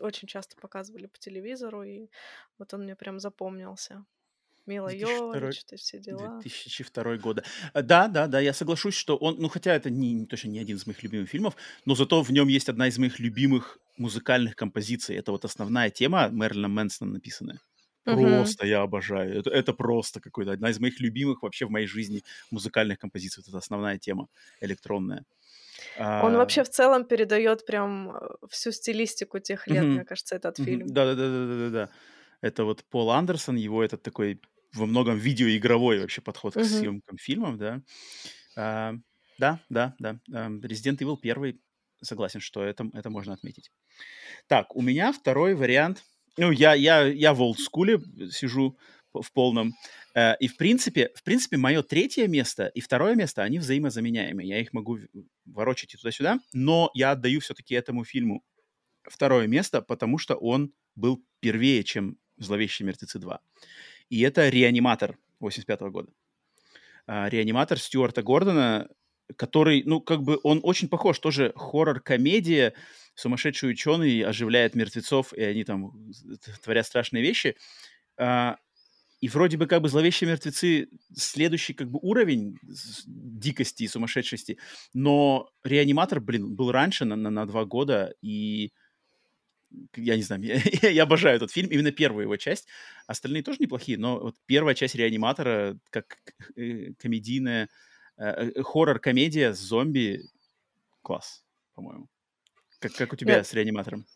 очень 0.00 0.28
часто 0.28 0.56
показывали 0.56 1.06
по 1.06 1.18
телевизору, 1.18 1.82
и 1.82 2.08
вот 2.58 2.72
он 2.74 2.84
мне 2.84 2.96
прям 2.96 3.20
запомнился. 3.20 4.06
Мила 4.66 4.90
2002 4.90 5.50
Йовович, 5.50 5.64
есть 5.70 5.84
все 5.84 5.98
дела. 6.00 6.46
2002 6.46 7.16
года. 7.18 7.44
А, 7.74 7.82
Да, 7.82 8.08
да, 8.08 8.26
да, 8.26 8.40
я 8.40 8.52
соглашусь, 8.52 8.94
что 8.94 9.16
он, 9.16 9.36
ну 9.38 9.48
хотя 9.48 9.74
это 9.74 9.90
не, 9.90 10.12
не- 10.12 10.26
точно 10.26 10.48
не 10.50 10.58
один 10.60 10.76
из 10.76 10.86
моих 10.86 11.02
любимых 11.02 11.28
фильмов, 11.30 11.56
но 11.86 11.94
зато 11.94 12.22
в 12.22 12.30
нем 12.32 12.48
есть 12.48 12.68
одна 12.68 12.88
из 12.88 12.98
моих 12.98 13.18
любимых 13.20 13.78
музыкальных 13.96 14.56
композиций. 14.56 15.16
Это 15.16 15.32
вот 15.32 15.44
основная 15.44 15.90
тема 15.90 16.28
Мэрилина 16.30 16.68
Мэнсона 16.68 17.12
написанная. 17.12 17.60
Просто 18.08 18.66
я 18.66 18.82
обожаю. 18.82 19.38
Это, 19.38 19.50
это 19.50 19.72
просто 19.74 20.20
какой-то 20.20 20.52
одна 20.52 20.70
из 20.70 20.80
моих 20.80 21.00
любимых 21.00 21.42
вообще 21.42 21.66
в 21.66 21.70
моей 21.70 21.86
жизни 21.86 22.24
музыкальных 22.50 22.98
композиций. 22.98 23.42
Вот 23.42 23.48
это 23.48 23.58
основная 23.58 23.98
тема 23.98 24.28
электронная. 24.60 25.24
Он 26.18 26.36
А, 26.36 26.36
вообще 26.36 26.64
в 26.64 26.68
целом 26.70 27.04
передает 27.06 27.64
прям 27.66 28.14
э, 28.16 28.20
всю 28.50 28.72
стилистику 28.72 29.38
тех 29.40 29.66
лет, 29.68 29.88
мне 29.94 30.04
мгм, 30.04 30.04
кажется, 30.04 30.36
этот 30.36 30.58
фильм. 30.58 30.92
Да-да-да-да-да-да. 30.94 31.90
Это 32.40 32.64
вот 32.64 32.84
Пол 32.84 33.10
Андерсон, 33.10 33.56
его 33.56 33.82
этот 33.84 34.02
такой 34.02 34.40
во 34.74 34.86
многом 34.86 35.18
видеоигровой 35.18 36.00
вообще 36.00 36.20
подход 36.22 36.56
к 36.56 36.62
Мгм. 36.62 36.64
съемкам 36.64 37.16
фильмов, 37.18 37.58
да. 37.58 37.82
А, 38.56 38.94
да, 39.38 39.60
да, 39.70 39.94
да. 39.98 40.20
Ам, 40.34 40.60
Resident 40.60 40.98
Evil 40.98 41.18
1, 41.22 41.60
согласен, 42.02 42.40
что 42.40 42.62
это, 42.64 42.90
это 42.94 43.10
можно 43.10 43.34
отметить. 43.34 43.72
Так, 44.48 44.74
у 44.76 44.82
меня 44.82 45.12
второй 45.12 45.54
вариант. 45.54 46.04
Ну, 46.38 46.52
я, 46.52 46.74
я, 46.74 47.04
я 47.06 47.34
в 47.34 47.42
олдскуле 47.42 48.00
сижу 48.30 48.78
в 49.12 49.32
полном. 49.32 49.74
Э, 50.14 50.36
И, 50.38 50.46
в 50.48 50.56
принципе, 50.56 51.10
в 51.14 51.22
принципе, 51.24 51.56
мое 51.56 51.82
третье 51.82 52.28
место 52.28 52.66
и 52.66 52.80
второе 52.80 53.14
место, 53.16 53.42
они 53.42 53.58
взаимозаменяемы. 53.58 54.44
Я 54.44 54.60
их 54.60 54.72
могу 54.72 54.98
ворочать 55.44 55.94
и 55.94 55.96
туда-сюда, 55.96 56.38
но 56.52 56.90
я 56.94 57.10
отдаю 57.12 57.40
все-таки 57.40 57.74
этому 57.74 58.04
фильму 58.04 58.42
второе 59.02 59.46
место, 59.48 59.82
потому 59.82 60.18
что 60.18 60.36
он 60.36 60.72
был 60.94 61.24
первее, 61.40 61.82
чем 61.82 62.16
«Зловещие 62.36 62.86
мертвецы 62.86 63.18
2». 63.18 63.40
И 64.10 64.20
это 64.20 64.48
«Реаниматор» 64.48 65.18
85 65.40 65.80
года. 65.90 66.12
А, 67.06 67.28
«Реаниматор» 67.28 67.78
Стюарта 67.78 68.22
Гордона, 68.22 68.88
который, 69.36 69.82
ну, 69.84 70.00
как 70.00 70.22
бы 70.22 70.38
он 70.42 70.60
очень 70.62 70.88
похож, 70.88 71.18
тоже 71.18 71.52
хоррор-комедия, 71.56 72.74
сумасшедший 73.14 73.70
ученый 73.70 74.22
оживляет 74.22 74.74
мертвецов, 74.74 75.32
и 75.32 75.42
они 75.42 75.64
там 75.64 75.92
т- 76.44 76.52
творят 76.62 76.86
страшные 76.86 77.22
вещи. 77.22 77.56
А, 78.18 78.56
и 79.20 79.28
вроде 79.28 79.56
бы 79.56 79.66
как 79.66 79.82
бы 79.82 79.88
«Зловещие 79.88 80.30
мертвецы» 80.30 80.88
следующий 81.16 81.74
как 81.74 81.90
бы 81.90 81.98
уровень 82.00 82.58
дикости 83.06 83.82
и 83.82 83.88
сумасшедшести, 83.88 84.58
но 84.94 85.50
«Реаниматор», 85.64 86.20
блин, 86.20 86.54
был 86.54 86.70
раньше 86.70 87.04
на, 87.04 87.16
на, 87.16 87.30
на 87.30 87.46
два 87.46 87.64
года, 87.64 88.14
и 88.22 88.72
я 89.96 90.16
не 90.16 90.22
знаю, 90.22 90.42
я, 90.82 90.88
я 90.88 91.02
обожаю 91.02 91.36
этот 91.36 91.50
фильм, 91.50 91.70
именно 91.70 91.90
первую 91.90 92.24
его 92.24 92.36
часть. 92.36 92.68
Остальные 93.06 93.42
тоже 93.42 93.58
неплохие, 93.60 93.98
но 93.98 94.18
вот 94.18 94.36
первая 94.46 94.74
часть 94.74 94.94
«Реаниматора» 94.94 95.78
как 95.90 96.18
э, 96.56 96.92
комедийная, 96.98 97.68
э, 98.18 98.50
э, 98.54 98.62
хоррор-комедия 98.62 99.52
с 99.52 99.58
зомби, 99.58 100.22
класс, 101.02 101.44
по-моему. 101.74 102.08
Как, 102.80 102.92
как 102.92 103.12
у 103.12 103.16
тебя 103.16 103.36
Мне, 103.36 103.44
с 103.44 103.52
«Реаниматором»? 103.54 104.06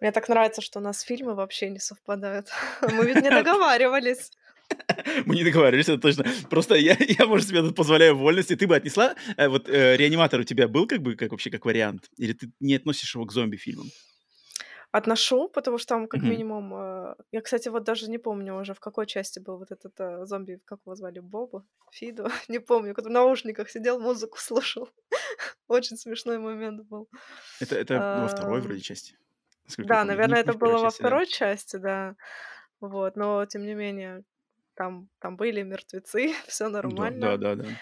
мне 0.00 0.12
так 0.12 0.28
нравится, 0.28 0.62
что 0.62 0.78
у 0.78 0.82
нас 0.82 1.00
фильмы 1.00 1.34
вообще 1.34 1.70
не 1.70 1.78
совпадают. 1.78 2.48
Мы 2.82 3.06
ведь 3.06 3.22
не 3.22 3.30
договаривались. 3.30 4.30
Мы 5.26 5.36
не 5.36 5.44
договаривались, 5.44 5.88
это 5.88 5.98
точно. 5.98 6.24
Просто 6.50 6.74
я, 6.74 6.96
я, 7.18 7.26
может, 7.26 7.48
себе 7.48 7.62
тут 7.62 7.76
позволяю 7.76 8.16
вольности. 8.16 8.56
Ты 8.56 8.66
бы 8.66 8.76
отнесла... 8.76 9.14
э, 9.36 9.48
вот 9.48 9.68
э, 9.68 9.96
«Реаниматор» 9.96 10.40
у 10.40 10.44
тебя 10.44 10.68
был 10.68 10.86
как 10.86 11.00
бы, 11.00 11.14
как 11.16 11.30
вообще, 11.30 11.50
как 11.50 11.64
вариант? 11.64 12.10
Или 12.16 12.32
ты 12.32 12.50
не 12.60 12.74
относишь 12.74 13.14
его 13.14 13.24
к 13.24 13.32
зомби-фильмам? 13.32 13.90
Отношу, 14.96 15.48
потому 15.48 15.78
что 15.78 15.88
там 15.88 16.08
как 16.08 16.20
Мгм. 16.20 16.30
минимум... 16.30 16.74
э, 16.74 17.14
Я, 17.32 17.40
кстати, 17.42 17.68
вот 17.68 17.84
даже 17.84 18.10
не 18.10 18.18
помню 18.18 18.54
уже, 18.60 18.72
в 18.74 18.80
какой 18.80 19.06
части 19.06 19.40
был 19.40 19.58
вот 19.58 19.70
этот 19.70 19.92
э, 20.00 20.24
зомби, 20.26 20.60
как 20.64 20.80
его 20.86 20.94
звали, 20.94 21.18
Боба? 21.20 21.64
Фидо? 21.92 22.28
Не 22.48 22.60
помню, 22.60 22.94
который 22.94 23.10
в 23.10 23.14
наушниках 23.14 23.70
сидел, 23.70 24.00
музыку 24.00 24.38
слушал. 24.38 24.88
Очень 25.68 25.96
смешной 25.98 26.38
момент 26.38 26.82
был. 26.88 27.08
Это, 27.58 27.76
это 27.76 28.04
во 28.10 28.28
второй 28.28 28.60
вроде 28.60 28.80
части, 28.80 29.18
насколько 29.64 29.94
я 29.94 29.98
Да, 29.98 30.04
наверное, 30.04 30.40
это 30.40 30.54
было 30.54 30.78
во 30.80 30.90
да. 30.90 30.90
второй 30.90 31.26
части, 31.26 31.76
да. 31.76 32.16
Вот, 32.80 33.16
но 33.16 33.46
тем 33.46 33.66
не 33.66 33.74
менее, 33.74 34.24
там, 34.74 35.08
там 35.20 35.36
были 35.36 35.62
мертвецы, 35.62 36.34
все 36.48 36.68
Да, 36.82 37.10
да, 37.10 37.36
нормально. 37.36 37.36
да, 37.36 37.54
да. 37.54 37.78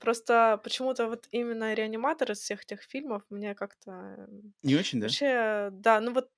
Просто 0.00 0.60
почему-то 0.62 1.08
вот 1.08 1.26
именно 1.30 1.72
реаниматор 1.74 2.32
из 2.32 2.38
всех 2.40 2.66
тех 2.66 2.82
фильмов 2.82 3.22
мне 3.30 3.54
как-то 3.54 4.28
Не 4.62 4.76
очень, 4.76 5.00
да? 5.00 5.16
вообще, 5.16 5.70
да, 5.72 6.00
ну 6.00 6.12
вот 6.12 6.30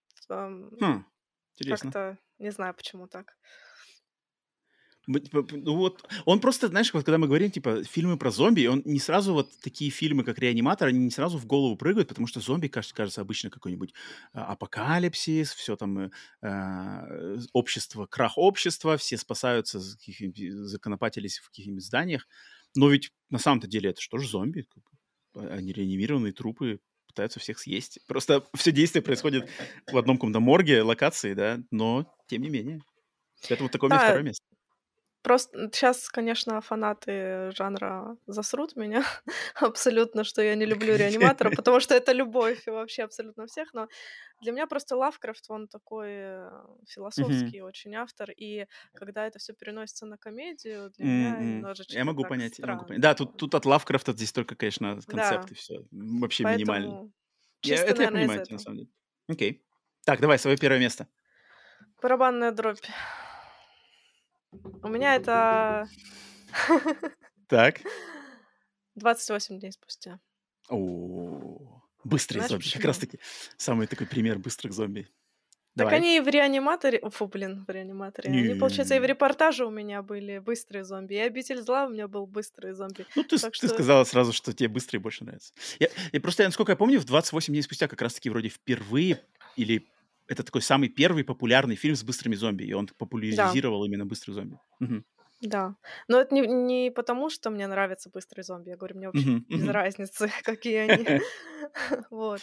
Хм, 0.80 1.05
интересно. 1.56 1.94
как-то 1.94 2.18
не 2.38 2.50
знаю, 2.50 2.74
почему 2.74 3.06
так. 3.09 3.36
П 5.10 5.22
ну 5.56 5.74
вот, 5.76 6.06
он 6.26 6.38
просто, 6.38 6.68
знаешь, 6.68 6.92
вот 6.92 7.02
когда 7.02 7.16
мы 7.16 7.28
говорим, 7.28 7.50
типа, 7.50 7.82
фильмы 7.82 8.18
про 8.18 8.30
зомби, 8.30 8.66
он 8.66 8.82
не 8.84 8.98
сразу 9.00 9.32
вот 9.32 9.50
такие 9.62 9.90
фильмы, 9.90 10.22
как 10.22 10.38
«Реаниматор», 10.38 10.88
они 10.88 10.98
не 10.98 11.10
сразу 11.10 11.38
в 11.38 11.46
голову 11.46 11.76
прыгают, 11.76 12.09
потому 12.09 12.26
что 12.26 12.40
зомби, 12.40 12.68
кажется, 12.68 12.94
кажется 12.94 13.22
обычно 13.22 13.48
какой-нибудь 13.48 13.94
а, 14.34 14.52
апокалипсис, 14.52 15.55
все 15.55 15.76
там, 15.76 15.98
э, 15.98 16.10
а, 16.42 17.06
общество, 17.55 18.05
крах 18.05 18.36
общества, 18.36 18.98
все 18.98 19.16
спасаются, 19.16 19.80
законопатились 19.80 21.38
в 21.38 21.46
каких-нибудь 21.48 21.84
зданиях. 21.86 22.28
Но 22.76 22.90
ведь 22.90 23.10
на 23.30 23.38
самом-то 23.38 23.66
деле 23.66 23.88
это 23.90 24.02
что 24.02 24.18
же 24.18 24.28
зомби? 24.28 24.66
Бы, 25.34 25.48
а, 25.50 25.55
Они 25.55 25.72
реанимированные 25.72 26.34
трупы 26.34 26.80
пытаются 27.19 27.40
всех 27.40 27.59
съесть. 27.59 27.99
Просто 28.07 28.45
все 28.55 28.70
действие 28.70 29.03
происходит 29.03 29.51
в 29.90 29.97
одном 29.97 30.16
каком-то 30.19 30.39
морге, 30.39 30.82
локации, 30.82 31.35
да, 31.35 31.59
но 31.73 32.15
тем 32.28 32.43
не 32.43 32.49
менее. 32.49 32.81
Поэтому 33.49 33.70
такое 33.70 33.89
у 33.89 33.90
меня 33.93 33.99
Да, 33.99 34.05
второе 34.05 34.23
место. 34.24 34.45
Просто 35.28 35.70
сейчас, 35.72 36.09
конечно, 36.09 36.60
фанаты 36.60 37.50
жанра 37.52 38.16
засрут 38.26 38.76
меня 38.76 39.05
абсолютно, 39.55 40.24
что 40.24 40.42
я 40.42 40.55
не 40.56 40.66
люблю 40.66 40.96
реаниматора, 40.96 41.50
потому 41.52 41.80
что 41.80 41.94
это 41.94 42.12
любовь 42.12 42.66
вообще 42.66 43.05
абсолютно 43.05 43.46
всех, 43.46 43.74
но 43.74 43.88
для 44.40 44.52
меня 44.52 44.66
просто 44.66 44.96
Лавкрафт, 44.96 45.46
он 45.50 45.68
такой 45.68 46.09
э, 46.10 46.50
философский 46.88 47.62
очень 47.62 47.94
автор, 47.96 48.30
и 48.30 48.66
когда 48.94 49.26
это 49.26 49.38
все 49.38 49.55
переносится 49.55 50.06
на 50.06 50.18
комедию, 50.18 50.90
для 50.90 51.06
меня 51.06 51.40
м. 51.40 51.68
Я 51.88 52.05
немножечко 52.05 52.05
могу 52.05 52.24
понять, 52.26 52.59
я 52.59 52.66
могу 52.66 52.84
понять. 52.84 53.00
Да, 53.02 53.14
тут, 53.14 53.36
тут 53.36 53.55
от 53.55 53.64
Лавкрафта 53.64 54.12
здесь 54.12 54.32
только, 54.32 54.56
конечно, 54.56 55.00
Да, 55.06 55.48
концепты, 55.48 55.55
все 55.55 55.84
вообще 55.90 56.44
минимально. 56.44 56.98
поэтому 56.98 57.12
Я, 57.62 57.84
это 57.84 58.02
я 58.02 58.09
наверное, 58.10 58.24
понимаю, 58.24 58.44
на 58.50 58.59
самом 58.59 58.78
деле. 58.78 58.90
Окей. 59.28 59.64
Так, 60.06 60.20
давай, 60.20 60.38
свое 60.38 60.56
первое 60.59 60.80
место. 60.80 61.09
Барабанная 62.02 62.50
дробь. 62.52 62.86
У 64.83 64.89
меня 64.89 65.16
это 65.16 65.89
Так. 67.49 67.81
28 68.95 69.59
дней 69.61 69.73
спустя. 69.73 70.20
О, 70.69 71.83
быстрые 72.05 72.47
Знаешь 72.47 72.65
зомби. 72.65 72.75
Как 72.75 72.85
раз 72.85 72.99
таки 72.99 73.19
самый 73.57 73.87
такой 73.87 74.07
пример 74.07 74.39
быстрых 74.39 74.73
зомби. 74.73 75.09
Так 75.77 75.87
Давай. 75.87 75.97
они 75.97 76.16
и 76.16 76.20
в 76.20 76.27
реаниматоре... 76.27 77.01
Фу, 77.09 77.29
блин, 77.29 77.65
в 77.65 77.70
реаниматоре. 77.70 78.29
Они, 78.29 78.55
получается, 78.55 78.97
и 78.97 78.99
в 78.99 79.05
репортаже 79.05 79.65
у 79.65 79.70
меня 79.70 80.03
были 80.03 80.39
быстрые 80.39 80.85
зомби. 80.85 81.15
И 81.15 81.19
«Обитель 81.19 81.62
зла» 81.62 81.87
у 81.87 81.91
меня 81.91 82.09
был 82.09 82.27
быстрый 82.27 82.73
зомби. 82.73 83.07
Ну, 83.15 83.23
ты, 83.23 83.39
Так 83.39 83.53
ты 83.53 83.59
что... 83.59 83.69
сказала 83.69 84.03
сразу, 84.03 84.33
что 84.33 84.53
тебе 84.53 84.69
быстрые 84.69 85.01
больше 85.01 85.23
нравятся. 85.23 85.53
Я, 85.79 85.89
и 86.11 86.19
просто, 86.19 86.43
я, 86.43 86.49
насколько 86.49 86.73
я 86.73 86.77
помню, 86.77 86.99
в 86.99 87.05
28 87.05 87.53
дней 87.53 87.62
спустя 87.62 87.87
как 87.87 88.03
раз-таки 88.03 88.29
вроде 88.29 88.49
впервые, 88.49 89.20
или 89.55 89.87
это 90.28 90.42
такой 90.44 90.62
самый 90.62 90.88
первый 90.90 91.24
популярный 91.24 91.76
фильм 91.76 91.96
с 91.96 92.05
быстрыми 92.05 92.34
зомби, 92.36 92.64
и 92.64 92.72
он 92.74 92.88
Да, 93.30 93.59
популяризировал 93.59 93.84
именно 93.84 94.06
быстрых 94.06 94.34
зомби. 94.36 94.60
Мгм. 94.80 95.05
да. 95.40 95.76
Но 96.09 96.20
это 96.20 96.34
не, 96.34 96.42
не 96.46 96.90
потому, 96.90 97.30
что 97.30 97.50
мне 97.50 97.66
нравятся 97.66 98.10
быстрые 98.10 98.44
зомби. 98.44 98.70
Я 98.70 98.76
говорю, 98.76 98.96
мне 98.96 99.06
вообще 99.06 99.26
Мгм, 99.26 99.44
без 99.52 99.66
мгм. 99.66 99.68
разницы, 99.68 100.28
какие 100.44 100.76
они. 100.78 101.12
Вот. 102.10 102.42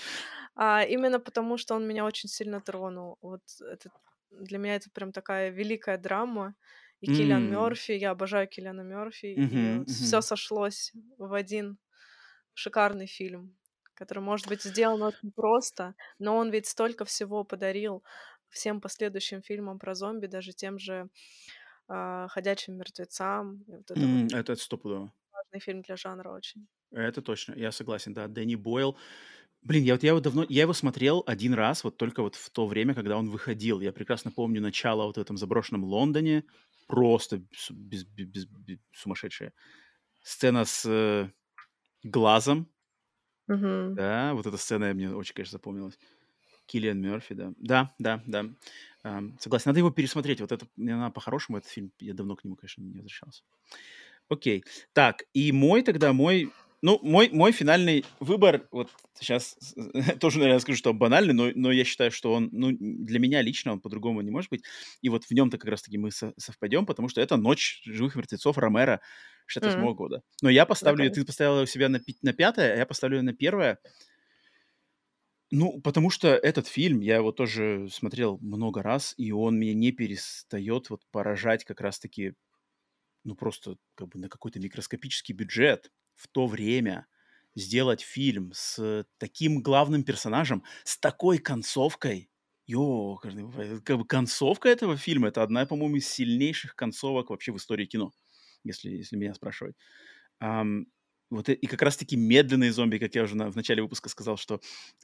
А 0.56 0.84
именно 0.86 1.20
потому, 1.20 1.58
что 1.58 1.76
он 1.76 1.88
меня 1.88 2.06
очень 2.06 2.30
сильно 2.30 2.62
тронул. 2.62 3.18
Вот 3.22 3.42
это 3.62 3.90
для 4.32 4.58
меня 4.60 4.76
это 4.76 4.90
прям 4.92 5.12
такая 5.14 5.50
великая 5.52 5.98
драма. 5.98 6.56
И 7.02 7.08
Киллиан 7.08 7.48
М, 7.48 7.50
Мёрфи, 7.50 7.92
я 7.94 8.12
обожаю 8.12 8.48
Киллиана 8.48 8.82
Мёрфи, 8.82 9.28
и 9.28 9.70
мгм, 9.70 9.76
вот 9.76 9.90
все 9.90 10.22
сошлось 10.22 10.94
в 11.18 11.34
один 11.34 11.78
шикарный 12.54 13.08
фильм, 13.08 13.58
который, 13.96 14.20
может 14.20 14.48
быть, 14.48 14.64
сделан 14.64 15.02
очень 15.02 15.32
просто, 15.32 15.96
но 16.20 16.38
он 16.38 16.52
ведь 16.52 16.68
столько 16.68 17.06
всего 17.06 17.44
подарил 17.44 18.04
всем 18.50 18.82
последующим 18.82 19.42
фильмам 19.42 19.80
про 19.80 19.96
зомби, 19.96 20.28
даже 20.28 20.54
тем 20.54 20.80
же 20.80 21.10
э, 21.90 22.28
«Ходячим 22.30 22.78
мертвецам». 22.78 23.64
Вот 23.68 23.92
это, 23.92 24.00
mm, 24.00 24.24
вот 24.24 24.34
это 24.34 24.56
стопудово. 24.56 25.14
Важный 25.32 25.60
фильм 25.60 25.82
для 25.82 25.98
жанра 25.98 26.30
очень. 26.30 26.68
Это 26.92 27.22
точно, 27.22 27.54
я 27.56 27.72
согласен, 27.72 28.14
да. 28.14 28.28
Дэнни 28.28 28.56
Бойл. 28.56 28.98
Блин, 29.62 29.84
я 29.84 29.94
вот 29.94 30.04
я 30.04 30.10
его 30.10 30.20
давно, 30.20 30.46
я 30.48 30.62
его 30.62 30.74
смотрел 30.74 31.24
один 31.26 31.54
раз, 31.54 31.84
вот 31.84 31.98
только 31.98 32.22
вот 32.22 32.36
в 32.36 32.50
то 32.52 32.68
время, 32.68 32.94
когда 32.94 33.18
он 33.18 33.30
выходил. 33.30 33.82
Я 33.82 33.92
прекрасно 33.92 34.32
помню 34.32 34.62
начало 34.62 35.06
вот 35.06 35.18
в 35.18 35.22
этом 35.22 35.38
заброшенном 35.38 35.84
Лондоне, 35.84 36.44
просто 36.88 37.42
без, 37.72 38.04
без, 38.04 38.04
без, 38.26 38.46
без, 38.46 38.80
сумасшедшая. 38.94 39.54
Сцена 40.22 40.66
с 40.66 40.86
э, 40.86 41.32
глазом, 42.04 42.72
угу. 43.48 43.96
да, 43.96 44.34
вот 44.34 44.46
эта 44.46 44.58
сцена 44.58 44.94
мне 44.94 45.14
очень, 45.14 45.34
конечно, 45.34 45.58
запомнилась. 45.58 45.98
Киллиан 46.66 47.00
Мерфи, 47.00 47.36
да. 47.36 47.54
Да, 47.58 47.94
да, 48.00 48.24
да. 48.26 48.46
Um, 49.04 49.38
согласен, 49.40 49.66
надо 49.70 49.80
его 49.80 49.92
пересмотреть. 49.92 50.42
Вот 50.42 50.52
это, 50.52 50.68
она 50.78 51.12
по-хорошему, 51.12 51.60
этот 51.60 51.70
фильм, 51.70 51.92
я 52.00 52.14
давно 52.14 52.36
к 52.36 52.44
нему, 52.44 52.56
конечно, 52.56 52.82
не 52.82 52.94
возвращался. 52.96 53.44
Окей. 54.30 54.64
Так, 54.94 55.24
и 55.34 55.52
мой 55.52 55.84
тогда, 55.84 56.12
мой 56.14 56.52
ну, 56.86 57.00
мой, 57.02 57.30
мой 57.32 57.52
финальный 57.52 58.06
выбор, 58.20 58.68
вот 58.70 58.92
сейчас 59.20 59.58
тоже, 60.20 60.38
наверное, 60.38 60.60
скажу, 60.60 60.78
что 60.78 60.94
банальный, 60.94 61.34
но, 61.34 61.50
но 61.56 61.72
я 61.72 61.84
считаю, 61.84 62.12
что 62.12 62.32
он, 62.32 62.50
ну, 62.52 62.70
для 62.80 63.18
меня 63.18 63.42
лично 63.42 63.72
он 63.72 63.82
по-другому 63.82 64.22
не 64.22 64.30
может 64.30 64.52
быть. 64.52 64.64
И 65.02 65.10
вот 65.10 65.24
в 65.24 65.32
нем-то 65.32 65.58
как 65.58 65.72
раз-таки 65.72 65.98
мы 65.98 66.12
со- 66.12 66.36
совпадем, 66.38 66.86
потому 66.86 67.10
что 67.10 67.22
это 67.22 67.38
«Ночь 67.38 67.82
живых 67.86 68.16
мертвецов» 68.16 68.60
Ромера 68.60 69.02
68 69.48 69.80
mm-hmm. 69.80 69.96
года. 69.96 70.22
Но 70.44 70.50
я 70.52 70.68
поставлю, 70.68 71.10
okay. 71.10 71.14
ты 71.14 71.26
поставила 71.26 71.64
у 71.64 71.66
себя 71.66 71.90
на, 71.90 72.00
на 72.22 72.34
пятое, 72.34 72.76
а 72.76 72.78
я 72.78 72.86
поставлю 72.86 73.24
на 73.24 73.34
первое. 73.34 73.80
Ну, 75.50 75.82
потому 75.82 76.12
что 76.12 76.36
этот 76.36 76.68
фильм, 76.68 77.00
я 77.00 77.16
его 77.16 77.32
тоже 77.32 77.88
смотрел 77.92 78.38
много 78.42 78.84
раз, 78.84 79.16
и 79.18 79.32
он 79.32 79.58
меня 79.58 79.74
не 79.74 79.92
перестает 79.92 80.92
вот 80.92 81.02
поражать 81.10 81.66
как 81.66 81.82
раз-таки, 81.82 82.34
ну, 83.24 83.34
просто 83.34 83.78
как 83.96 84.10
бы 84.10 84.20
на 84.20 84.30
какой-то 84.30 84.60
микроскопический 84.60 85.34
бюджет 85.34 85.90
в 86.16 86.28
то 86.28 86.48
время 86.48 87.08
сделать 87.56 88.02
фильм 88.02 88.52
с 88.54 89.06
таким 89.18 89.62
главным 89.62 90.04
персонажем, 90.04 90.64
с 90.84 90.98
такой 90.98 91.38
концовкой. 91.38 92.30
Ё, 92.68 93.18
как 93.84 93.98
бы 94.00 94.06
концовка 94.06 94.70
этого 94.70 94.98
фильма 94.98 95.28
это 95.28 95.44
одна, 95.44 95.66
по-моему, 95.66 95.98
из 95.98 96.08
сильнейших 96.10 96.76
концовок 96.76 97.30
вообще 97.30 97.52
в 97.52 97.58
истории 97.58 97.86
кино, 97.86 98.12
если, 98.64 98.90
если 98.90 99.18
меня 99.18 99.34
спрашивать. 99.36 99.76
Um, 100.44 100.86
вот 101.30 101.50
и 101.50 101.68
как 101.68 101.82
раз-таки 101.82 102.16
медленные 102.16 102.72
зомби, 102.72 102.98
как 102.98 103.16
я 103.16 103.24
уже 103.24 103.36
на, 103.36 103.52
в 103.52 103.56
начале 103.56 103.82
выпуска 103.82 104.10
сказал, 104.10 104.38
что 104.38 104.62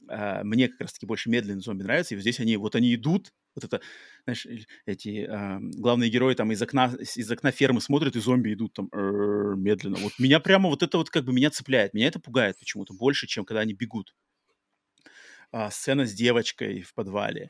э, 0.10 0.44
мне 0.44 0.68
как 0.70 0.82
раз-таки 0.82 1.06
больше 1.06 1.30
медленные 1.30 1.62
зомби 1.62 1.84
нравятся, 1.84 2.14
и 2.14 2.18
вот 2.18 2.22
здесь 2.22 2.40
они, 2.40 2.58
вот 2.58 2.76
они 2.76 2.94
идут, 2.96 3.34
вот 3.56 3.64
это, 3.64 3.82
знаешь, 4.24 4.48
эти 4.86 5.28
э, 5.28 5.60
главные 5.60 6.10
герои 6.10 6.36
там 6.36 6.52
из 6.52 6.62
окна, 6.62 6.94
из 7.00 7.32
окна 7.32 7.52
фермы 7.52 7.82
смотрят, 7.82 8.16
и 8.16 8.20
зомби 8.20 8.54
идут 8.54 8.74
там 8.74 8.90
медленно. 8.92 9.98
Вот 9.98 10.14
меня 10.20 10.40
прямо 10.40 10.70
вот 10.70 10.84
это 10.84 10.98
вот 10.98 11.10
как 11.10 11.26
бы 11.26 11.34
меня 11.34 11.50
цепляет, 11.50 11.94
меня 11.94 12.08
это 12.08 12.20
пугает 12.20 12.58
почему-то 12.60 12.94
больше, 12.94 13.28
чем 13.28 13.46
когда 13.46 13.62
они 13.62 13.74
бегут. 13.74 14.16
А, 15.52 15.70
сцена 15.70 16.06
с 16.06 16.14
девочкой 16.14 16.82
в 16.82 16.94
подвале. 16.94 17.50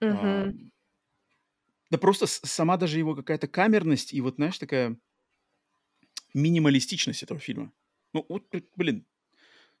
Mm-hmm. 0.00 0.50
А, 0.50 0.52
да 1.90 1.98
просто 1.98 2.26
сама 2.26 2.76
даже 2.76 2.98
его 2.98 3.14
какая-то 3.16 3.48
камерность 3.48 4.12
и 4.14 4.20
вот, 4.20 4.36
знаешь, 4.36 4.58
такая 4.58 4.96
минималистичность 6.32 7.22
этого 7.22 7.40
фильма. 7.40 7.72
Ну, 8.12 8.24
вот, 8.28 8.46
блин, 8.76 9.06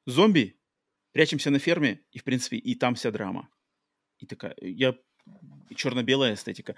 зомби, 0.06 0.58
прячемся 1.12 1.50
на 1.50 1.58
ферме, 1.58 2.00
и, 2.10 2.18
в 2.18 2.24
принципе, 2.24 2.56
и 2.56 2.74
там 2.74 2.96
вся 2.96 3.10
драма. 3.12 3.48
И 4.18 4.26
такая, 4.26 4.54
я 4.60 4.96
черно-белая 5.74 6.34
эстетика. 6.34 6.74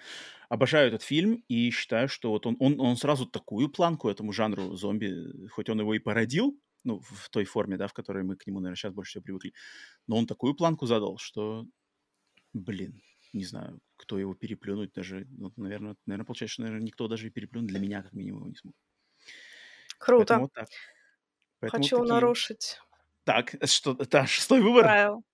Обожаю 0.49 0.89
этот 0.89 1.03
фильм 1.03 1.45
и 1.49 1.71
считаю, 1.71 2.09
что 2.09 2.31
вот 2.31 2.47
он, 2.47 2.57
он, 2.61 2.81
он 2.81 2.97
сразу 2.97 3.27
такую 3.27 3.69
планку 3.69 4.09
этому 4.09 4.33
жанру 4.33 4.75
зомби, 4.77 5.49
хоть 5.49 5.69
он 5.69 5.81
его 5.81 5.95
и 5.95 5.99
породил, 5.99 6.59
ну, 6.85 7.01
в 7.01 7.29
той 7.31 7.45
форме, 7.45 7.77
да, 7.77 7.89
в 7.89 7.93
которой 7.93 8.23
мы 8.23 8.37
к 8.37 8.47
нему, 8.47 8.61
наверное, 8.61 8.77
сейчас 8.77 8.93
больше 8.93 9.11
всего 9.11 9.25
привыкли, 9.25 9.53
но 10.07 10.17
он 10.17 10.27
такую 10.27 10.55
планку 10.55 10.87
задал, 10.87 11.19
что, 11.19 11.67
блин, 12.53 13.03
не 13.33 13.45
знаю, 13.45 13.81
кто 13.97 14.19
его 14.19 14.35
переплюнуть 14.35 14.93
даже, 14.93 15.27
ну, 15.31 15.53
наверное, 15.57 15.97
наверное, 16.07 16.27
получается, 16.27 16.55
что, 16.55 16.63
наверное, 16.63 16.85
никто 16.85 17.09
даже 17.09 17.27
и 17.27 17.31
переплюнуть 17.31 17.69
для 17.69 17.81
меня, 17.81 18.03
как 18.03 18.13
минимум, 18.13 18.41
его 18.41 18.49
не 18.49 18.57
смог. 18.57 18.75
Круто. 19.99 20.25
Поэтому 20.27 20.43
вот 20.43 20.53
так. 20.53 20.69
Поэтому 21.61 21.83
Хочу 21.83 21.97
такие... 21.99 22.13
нарушить. 22.13 22.81
Так, 23.25 23.57
что, 23.65 23.97
это 23.99 24.27
шестой 24.27 24.63
выбор? 24.63 24.85
Правил. 24.85 25.25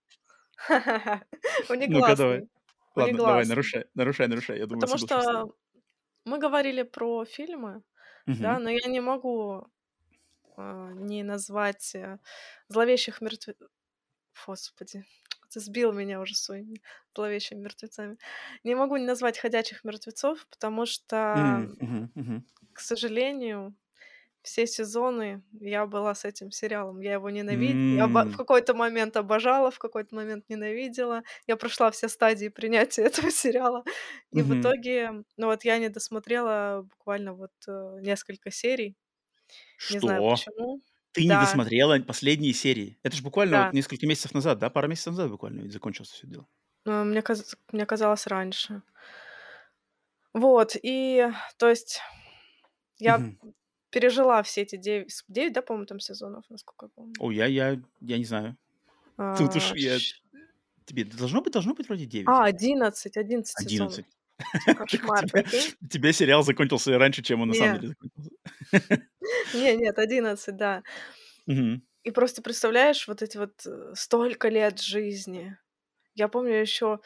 Ну-ка, 1.69 2.17
давай. 2.17 2.49
Ладно, 2.95 3.21
давай, 3.25 3.47
нарушай, 3.47 3.87
нарушай, 3.95 4.29
нарушай. 4.29 4.59
Я 4.59 4.67
думаю, 4.67 4.81
Потому 4.83 4.99
что 4.99 5.55
мы 6.25 6.39
говорили 6.39 6.83
про 6.83 7.25
фильмы, 7.25 7.83
да, 8.39 8.59
но 8.59 8.71
я 8.71 8.89
не 8.89 9.01
могу 9.01 9.67
э, 10.57 10.93
не 10.95 11.23
назвать 11.25 11.95
э, 11.95 12.19
зловещих 12.69 13.21
мертвецов. 13.23 13.69
Господи, 14.47 15.05
ты 15.51 15.61
сбил 15.61 15.93
меня 15.93 16.21
уже 16.21 16.35
своими 16.37 16.83
зловещими 17.17 17.61
мертвецами. 17.61 18.19
Не 18.65 18.75
могу 18.77 18.97
не 18.99 19.07
назвать 19.07 19.39
ходячих 19.39 19.85
мертвецов, 19.85 20.47
потому 20.51 20.87
что, 20.87 21.69
к 22.73 22.81
сожалению, 22.81 23.75
все 24.43 24.67
сезоны 24.67 25.43
я 25.61 25.87
была 25.87 26.15
с 26.15 26.25
этим 26.25 26.51
сериалом. 26.51 27.01
Я 27.01 27.15
его 27.15 27.31
ненавидела. 27.31 27.97
Я 27.97 28.07
в 28.07 28.37
какой-то 28.37 28.75
момент 28.75 29.17
обожала, 29.17 29.71
в 29.71 29.79
какой-то 29.79 30.15
момент 30.15 30.49
ненавидела. 30.49 31.23
Я 31.47 31.57
прошла 31.57 31.91
все 31.91 32.09
стадии 32.09 32.49
принятия 32.49 33.03
этого 33.07 33.31
сериала. 33.31 33.85
И 34.33 34.43
в 34.43 34.61
итоге, 34.61 35.25
ну 35.37 35.47
вот 35.47 35.65
я 35.65 35.79
не 35.79 35.89
досмотрела 35.89 36.83
буквально 36.83 37.35
вот 37.35 37.53
э, 37.69 37.99
несколько 38.01 38.51
серий. 38.51 38.97
Не 39.91 40.01
знаю 40.01 40.31
почему. 40.31 40.81
Ты 41.13 41.25
не 41.25 41.29
досмотрела 41.29 41.99
последние 42.01 42.55
серии? 42.55 42.99
Это 43.03 43.17
же 43.17 43.23
буквально 43.23 43.67
вот 43.67 43.75
несколько 43.75 44.07
месяцев 44.07 44.35
назад, 44.35 44.59
да? 44.59 44.71
Пара 44.71 44.89
месяцев 44.89 45.13
назад 45.13 45.31
буквально 45.31 45.71
закончилось 45.71 46.11
все 46.11 46.27
дело. 46.27 46.47
Ну, 46.85 47.05
мне, 47.05 47.23
каз... 47.23 47.55
мне 47.71 47.87
казалось 47.87 48.27
раньше. 48.27 48.83
Вот, 50.33 50.75
и 50.83 51.29
то 51.59 51.69
есть 51.69 52.01
я 52.99 53.21
пережила 53.93 54.43
все 54.43 54.63
эти 54.63 54.77
девять, 54.77 55.23
девять, 55.29 55.53
да, 55.53 55.63
по-моему, 55.63 55.87
там 55.87 56.01
сезонов, 56.01 56.45
насколько 56.49 56.87
я 56.87 56.91
помню. 56.95 57.15
О, 57.21 57.31
я, 57.31 57.47
я, 57.47 57.81
я 58.01 58.19
не 58.19 58.25
знаю. 58.25 58.57
А, 59.17 59.37
Тут 59.37 59.55
уж 59.55 59.75
я... 59.75 59.99
Тебе 60.87 61.05
должно 61.05 61.43
быть, 61.43 61.53
должно 61.53 61.75
быть 61.75 61.87
вроде 61.87 62.07
9. 62.07 62.27
А, 62.27 62.45
11, 62.45 63.17
11 63.17 63.55
11. 63.61 64.07
Кошмар, 64.77 65.25
У 65.81 65.87
тебя 65.87 66.13
сериал 66.13 66.43
закончился 66.43 66.99
раньше, 66.99 67.23
чем 67.23 67.43
он 67.43 67.49
на 67.49 67.55
самом 67.55 67.81
деле 67.81 67.89
закончился. 67.89 68.31
Не, 69.55 69.77
нет, 69.77 69.99
11, 69.99 70.57
да. 70.57 70.83
И 72.03 72.11
просто 72.11 72.43
представляешь, 72.43 73.07
вот 73.07 73.23
эти 73.23 73.37
вот 73.37 73.65
э, 73.65 73.93
столько 73.95 74.49
лет 74.49 74.81
жизни. 74.81 75.57
Я 76.15 76.27
помню 76.27 76.55
еще 76.55 76.99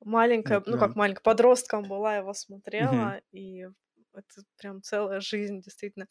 маленькая, 0.00 0.60
ну 0.66 0.76
как 0.76 0.96
маленькая, 0.96 1.22
подростком 1.22 1.84
была, 1.84 2.16
его 2.16 2.34
смотрела, 2.34 3.20
и 3.30 3.68
это 4.14 4.44
прям 4.56 4.82
целая 4.82 5.20
жизнь, 5.20 5.60
действительно. 5.60 6.06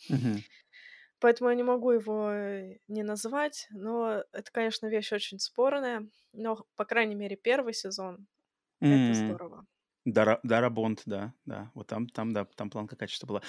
Поэтому 1.20 1.50
я 1.50 1.56
не 1.56 1.64
могу 1.64 1.92
его 1.92 2.32
э, 2.32 2.78
не 2.88 3.04
назвать, 3.04 3.68
но 3.72 4.24
это, 4.32 4.52
конечно, 4.52 4.88
вещь 4.88 5.12
очень 5.14 5.40
спорная, 5.40 6.10
но, 6.34 6.66
по 6.76 6.86
крайней 6.86 7.16
мере, 7.16 7.38
первый 7.38 7.74
сезон— 7.74 8.28
это 8.90 9.14
М. 9.14 9.14
здорово. 9.14 9.68
Дара, 10.06 10.40
Дара 10.44 10.70
Бонд, 10.70 11.04
да, 11.06 11.34
да. 11.46 11.72
Вот 11.76 11.88
там, 11.88 12.08
там, 12.10 12.34
да, 12.34 12.46
там 12.46 12.70
планка 12.70 12.96
качества 12.96 13.28
была. 13.28 13.42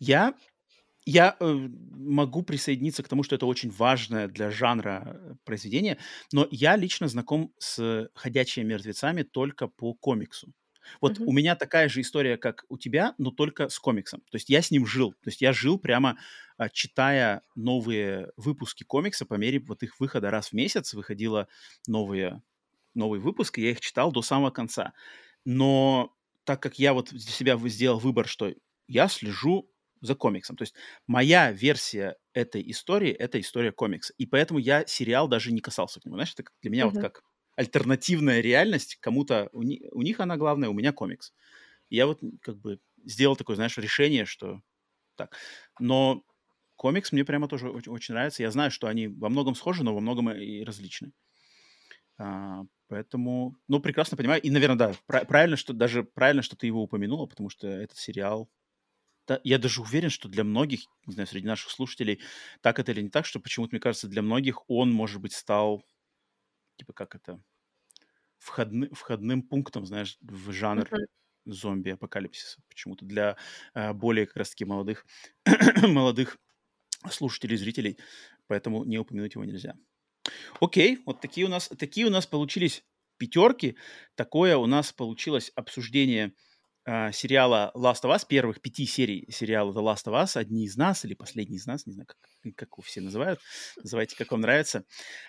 Я, 0.00 0.34
я 1.06 1.36
э, 1.40 1.46
могу 1.54 2.42
присоединиться 2.44 3.02
к 3.02 3.08
тому, 3.08 3.22
что 3.24 3.36
это 3.36 3.46
очень 3.46 3.70
важное 3.70 4.28
для 4.28 4.50
жанра 4.50 5.02
э, 5.06 5.34
произведение, 5.44 5.98
но 6.32 6.48
я 6.50 6.76
лично 6.76 7.08
знаком 7.08 7.54
с 7.58 8.10
«Ходячими 8.14 8.64
мертвецами» 8.64 9.22
только 9.24 9.68
по 9.68 9.94
комиксу. 9.94 10.52
Вот 11.00 11.18
у 11.18 11.32
меня 11.32 11.56
такая 11.56 11.88
же 11.88 12.00
история, 12.00 12.36
как 12.36 12.64
у 12.68 12.78
тебя, 12.78 13.14
но 13.18 13.30
только 13.30 13.68
с 13.68 13.78
комиксом. 13.78 14.20
То 14.30 14.36
есть 14.36 14.48
я 14.50 14.62
с 14.62 14.70
ним 14.70 14.86
жил. 14.86 15.12
То 15.12 15.30
есть 15.30 15.40
я 15.40 15.52
жил 15.52 15.78
прямо 15.78 16.18
а, 16.56 16.68
читая 16.68 17.42
новые 17.54 18.32
выпуски 18.36 18.84
комикса 18.84 19.26
по 19.26 19.34
мере 19.34 19.60
вот 19.60 19.82
их 19.82 20.00
выхода 20.00 20.30
раз 20.30 20.48
в 20.48 20.52
месяц. 20.52 20.94
Выходило 20.94 21.48
новые, 21.86 22.42
новый 22.94 23.20
выпуск, 23.20 23.58
и 23.58 23.62
я 23.62 23.70
их 23.70 23.80
читал 23.80 24.12
до 24.12 24.22
самого 24.22 24.50
конца. 24.50 24.92
Но 25.44 26.12
так 26.44 26.62
как 26.62 26.78
я 26.78 26.92
вот 26.92 27.10
для 27.10 27.20
себя 27.20 27.58
сделал 27.68 27.98
выбор, 27.98 28.26
что 28.26 28.52
я 28.86 29.08
слежу 29.08 29.70
за 30.00 30.14
комиксом. 30.14 30.56
То 30.56 30.62
есть 30.62 30.74
моя 31.06 31.50
версия 31.50 32.16
этой 32.34 32.70
истории— 32.70 33.10
это 33.12 33.40
история 33.40 33.72
комикса. 33.72 34.12
И 34.18 34.26
поэтому 34.26 34.58
я 34.58 34.86
сериал 34.86 35.28
даже 35.28 35.52
не 35.52 35.60
касался 35.60 36.00
к 36.00 36.04
нему. 36.04 36.16
Знаешь, 36.16 36.34
это 36.36 36.44
для 36.60 36.70
меня 36.70 36.84
mm-hmm. 36.84 36.90
вот 36.90 37.00
как 37.00 37.22
альтернативная 37.56 38.40
реальность, 38.40 38.96
кому-то, 39.00 39.48
у, 39.52 39.60
у 39.60 40.02
них 40.02 40.20
она 40.20 40.36
главная, 40.36 40.68
у 40.68 40.72
меня 40.74 40.92
комикс. 40.92 41.32
Я 41.90 42.06
вот 42.06 42.20
как 42.42 42.58
бы 42.58 42.80
сделал 43.04 43.36
такое, 43.36 43.56
знаешь, 43.56 43.78
решение, 43.78 44.26
что 44.26 44.62
так. 45.16 45.36
Но 45.80 46.24
комикс 46.76 47.12
мне 47.12 47.24
прямо 47.24 47.48
тоже 47.48 47.70
очень, 47.70 47.92
очень 47.92 48.14
нравится. 48.14 48.42
Я 48.42 48.50
знаю, 48.52 48.70
что 48.70 48.88
они 48.88 49.08
во 49.08 49.28
многом 49.30 49.54
схожи, 49.56 49.84
но 49.84 49.94
во 49.94 50.00
многом 50.00 50.30
и 50.32 50.64
различны. 50.64 51.12
А, 52.18 52.62
поэтому, 52.88 53.56
ну, 53.68 53.80
прекрасно 53.80 54.16
понимаю. 54.16 54.40
И, 54.42 54.50
наверное, 54.50 54.76
да, 54.76 55.24
правильно, 55.24 55.56
что 55.56 55.72
даже 55.72 56.04
правильно, 56.04 56.42
что 56.42 56.56
ты 56.56 56.66
его 56.66 56.82
упомянула, 56.82 57.26
потому 57.26 57.50
что 57.50 57.66
этот 57.68 57.96
сериал 57.98 58.48
да, 59.28 59.40
я 59.44 59.58
даже 59.58 59.82
уверен, 59.82 60.10
что 60.10 60.28
для 60.28 60.44
многих, 60.44 60.82
не 61.06 61.14
знаю, 61.14 61.26
среди 61.28 61.46
наших 61.46 61.70
слушателей, 61.70 62.20
так 62.62 62.78
это 62.78 62.92
или 62.92 63.02
не 63.02 63.10
так, 63.10 63.26
что 63.26 63.40
почему-то, 63.40 63.74
мне 63.74 63.80
кажется, 63.80 64.08
для 64.08 64.22
многих 64.22 64.68
он, 64.68 64.92
может 64.92 65.20
быть, 65.22 65.32
стал, 65.34 65.84
типа, 66.76 66.92
как 66.92 67.14
это, 67.14 67.40
входны, 68.38 68.88
входным 68.92 69.42
пунктом, 69.42 69.86
знаешь, 69.86 70.18
в 70.20 70.52
жанр 70.52 70.84
uh-huh. 70.84 71.06
зомби-апокалипсиса. 71.46 72.60
Почему-то 72.68 73.04
для 73.04 73.36
э, 73.74 73.92
более, 73.92 74.26
как 74.26 74.36
раз-таки, 74.36 74.64
молодых, 74.64 75.06
молодых 75.82 76.38
слушателей, 77.10 77.56
зрителей. 77.56 77.98
Поэтому 78.46 78.84
не 78.84 78.98
упомянуть 78.98 79.34
его 79.34 79.44
нельзя. 79.44 79.74
Окей, 80.60 81.02
вот 81.06 81.20
такие 81.20 81.46
у 81.46 81.50
нас, 81.50 81.68
такие 81.68 82.06
у 82.06 82.10
нас 82.10 82.26
получились 82.26 82.84
пятерки. 83.16 83.76
Такое 84.14 84.56
у 84.56 84.66
нас 84.66 84.92
получилось 84.92 85.50
обсуждение 85.54 86.34
э, 86.86 87.12
сериала 87.12 87.72
Last 87.74 88.02
of 88.02 88.14
Us, 88.14 88.26
первых 88.28 88.60
пяти 88.60 88.86
серий 88.86 89.26
сериала 89.30 89.72
The 89.72 89.82
Last 89.82 90.06
of 90.06 90.22
Us, 90.22 90.36
одни 90.36 90.64
из 90.64 90.76
нас 90.76 91.04
или 91.04 91.14
последний 91.14 91.56
из 91.56 91.66
нас, 91.66 91.86
не 91.86 91.92
знаю, 91.92 92.06
как, 92.06 92.18
как 92.56 92.68
его 92.72 92.82
все 92.82 93.00
называют, 93.00 93.40
называйте, 93.76 94.16
как 94.16 94.30
вам 94.30 94.40
нравится. 94.40 94.84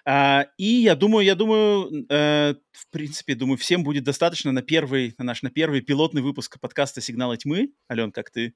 А, 0.05 0.47
и 0.57 0.65
я 0.65 0.95
думаю, 0.95 1.25
я 1.25 1.35
думаю, 1.35 2.05
э, 2.09 2.55
в 2.71 2.89
принципе, 2.91 3.35
думаю, 3.35 3.57
всем 3.57 3.83
будет 3.83 4.03
достаточно 4.03 4.51
на 4.51 4.61
первый, 4.61 5.15
на 5.17 5.25
наш, 5.25 5.41
на 5.41 5.49
первый 5.49 5.81
пилотный 5.81 6.21
выпуск 6.21 6.59
подкаста 6.59 7.01
«Сигналы 7.01 7.37
тьмы». 7.37 7.73
Ален, 7.89 8.11
как 8.11 8.31
ты 8.31 8.53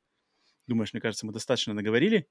думаешь, 0.68 0.94
мне 0.94 1.02
кажется, 1.02 1.26
мы 1.26 1.34
достаточно 1.34 1.74
наговорили? 1.74 2.28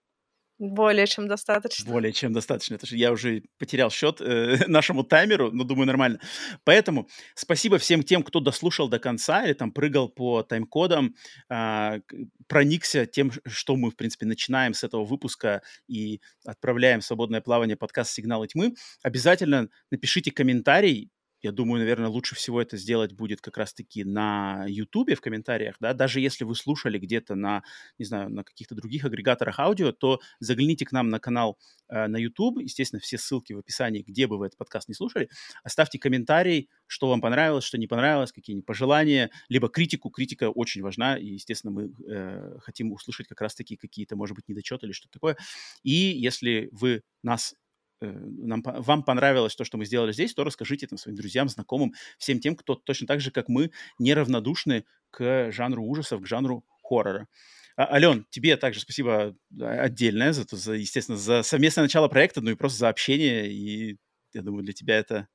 Более 0.59 1.07
чем 1.07 1.29
достаточно. 1.29 1.89
Более 1.89 2.13
чем 2.13 2.33
достаточно. 2.33 2.75
Это 2.75 2.87
же 2.87 2.97
я 2.97 3.13
уже 3.13 3.45
потерял 3.59 3.91
счет 3.91 4.21
э, 4.21 4.59
нашему 4.67 5.05
таймеру, 5.05 5.53
но 5.53 5.63
думаю, 5.63 5.87
нормально. 5.87 6.21
Поэтому 6.65 7.09
спасибо 7.35 7.79
всем 7.79 8.03
тем, 8.03 8.25
кто 8.25 8.41
дослушал 8.41 8.89
до 8.89 8.99
конца 8.99 9.45
или 9.45 9.53
там 9.53 9.71
прыгал 9.71 10.09
по 10.09 10.43
тайм-кодам, 10.43 11.15
э, 11.49 12.01
проникся 12.49 13.07
тем, 13.07 13.31
что 13.47 13.77
мы, 13.77 13.91
в 13.91 13.97
принципе, 13.97 14.27
начинаем 14.27 14.75
с 14.75 14.83
этого 14.83 15.05
выпуска 15.05 15.63
и 15.87 16.21
отправляем 16.45 17.01
в 17.01 17.05
свободное 17.05 17.41
плавание 17.41 17.77
подкаст 17.77 18.11
«Сигналы 18.11 18.49
тьмы». 18.49 18.75
Обязательно 19.03 19.69
напишите 19.93 20.33
комментарий, 20.33 21.13
я 21.43 21.53
думаю, 21.53 21.81
наверное, 21.81 22.09
лучше 22.09 22.35
всего 22.35 22.61
это 22.61 22.77
сделать 22.77 23.13
будет 23.13 23.41
как 23.41 23.57
раз-таки 23.57 24.05
на 24.05 24.65
YouTube 24.67 25.15
в 25.15 25.21
комментариях, 25.21 25.77
да, 25.81 25.95
даже 25.95 26.21
если 26.21 26.45
вы 26.45 26.55
слушали 26.55 26.99
где-то 26.99 27.35
на, 27.35 27.63
не 27.99 28.05
знаю, 28.05 28.31
на 28.31 28.45
каких-то 28.45 28.75
других 28.75 29.05
агрегаторах 29.05 29.59
аудио, 29.59 29.93
то 29.93 30.21
загляните 30.41 30.85
к 30.85 30.93
нам 30.93 31.09
на 31.09 31.21
канал 31.21 31.59
э, 31.89 32.07
на 32.07 32.17
YouTube, 32.17 32.59
естественно, 32.61 33.01
все 33.01 33.19
ссылки 33.19 33.53
в 33.53 33.59
описании, 33.59 34.03
где 34.03 34.27
бы 34.27 34.39
вы 34.39 34.47
этот 34.47 34.59
подкаст 34.59 34.89
не 34.89 34.95
слушали, 34.95 35.29
оставьте 35.63 35.99
комментарий, 35.99 36.69
что 36.87 37.09
вам 37.09 37.21
понравилось, 37.21 37.65
что 37.65 37.79
не 37.79 37.87
понравилось, 37.87 38.33
какие-нибудь 38.33 38.67
пожелания, 38.67 39.31
либо 39.49 39.69
критику, 39.69 40.11
критика 40.11 40.51
очень 40.51 40.83
важна, 40.83 41.17
и, 41.17 41.27
естественно, 41.27 41.73
мы 41.73 41.93
э, 42.09 42.59
хотим 42.61 42.93
услышать 42.93 43.29
как 43.29 43.41
раз-таки 43.41 43.77
какие-то, 43.77 44.17
может 44.17 44.35
быть, 44.35 44.49
недочеты 44.49 44.87
или 44.87 44.93
что-то 44.93 45.13
такое, 45.13 45.37
и 45.83 45.93
если 45.93 46.69
вы 46.73 47.03
нас 47.23 47.55
нам, 48.01 48.63
вам 48.65 49.03
понравилось 49.03 49.57
то, 49.57 49.65
что 49.65 49.79
мы 49.79 49.85
сделали 49.85 50.13
здесь, 50.13 50.35
то 50.35 50.45
расскажите 50.45 50.87
там 50.87 50.99
своим 50.99 51.17
друзьям, 51.17 51.49
знакомым, 51.49 51.95
всем 52.19 52.41
тем, 52.41 52.57
кто 52.57 52.75
точно 52.75 53.07
так 53.07 53.21
же, 53.21 53.31
как 53.31 53.49
мы, 53.49 53.71
неравнодушны 53.99 54.85
к 55.11 55.51
жанру 55.51 55.85
ужасов, 55.85 56.23
к 56.23 56.27
жанру 56.27 56.65
хоррора. 56.83 57.29
А, 57.77 57.95
Ален, 57.95 58.27
тебе 58.31 58.57
также 58.57 58.81
спасибо 58.81 59.37
отдельное 59.61 60.33
за, 60.33 60.45
за, 60.51 60.75
естественно, 60.75 61.17
за 61.17 61.43
совместное 61.43 61.85
начало 61.85 62.09
проекта, 62.09 62.41
ну 62.41 62.51
и 62.51 62.55
просто 62.55 62.79
за 62.79 62.89
общение. 62.89 63.51
И 63.51 63.99
я 64.33 64.43
думаю, 64.43 64.65
для 64.65 64.73
тебя 64.73 64.99
это 64.99 65.29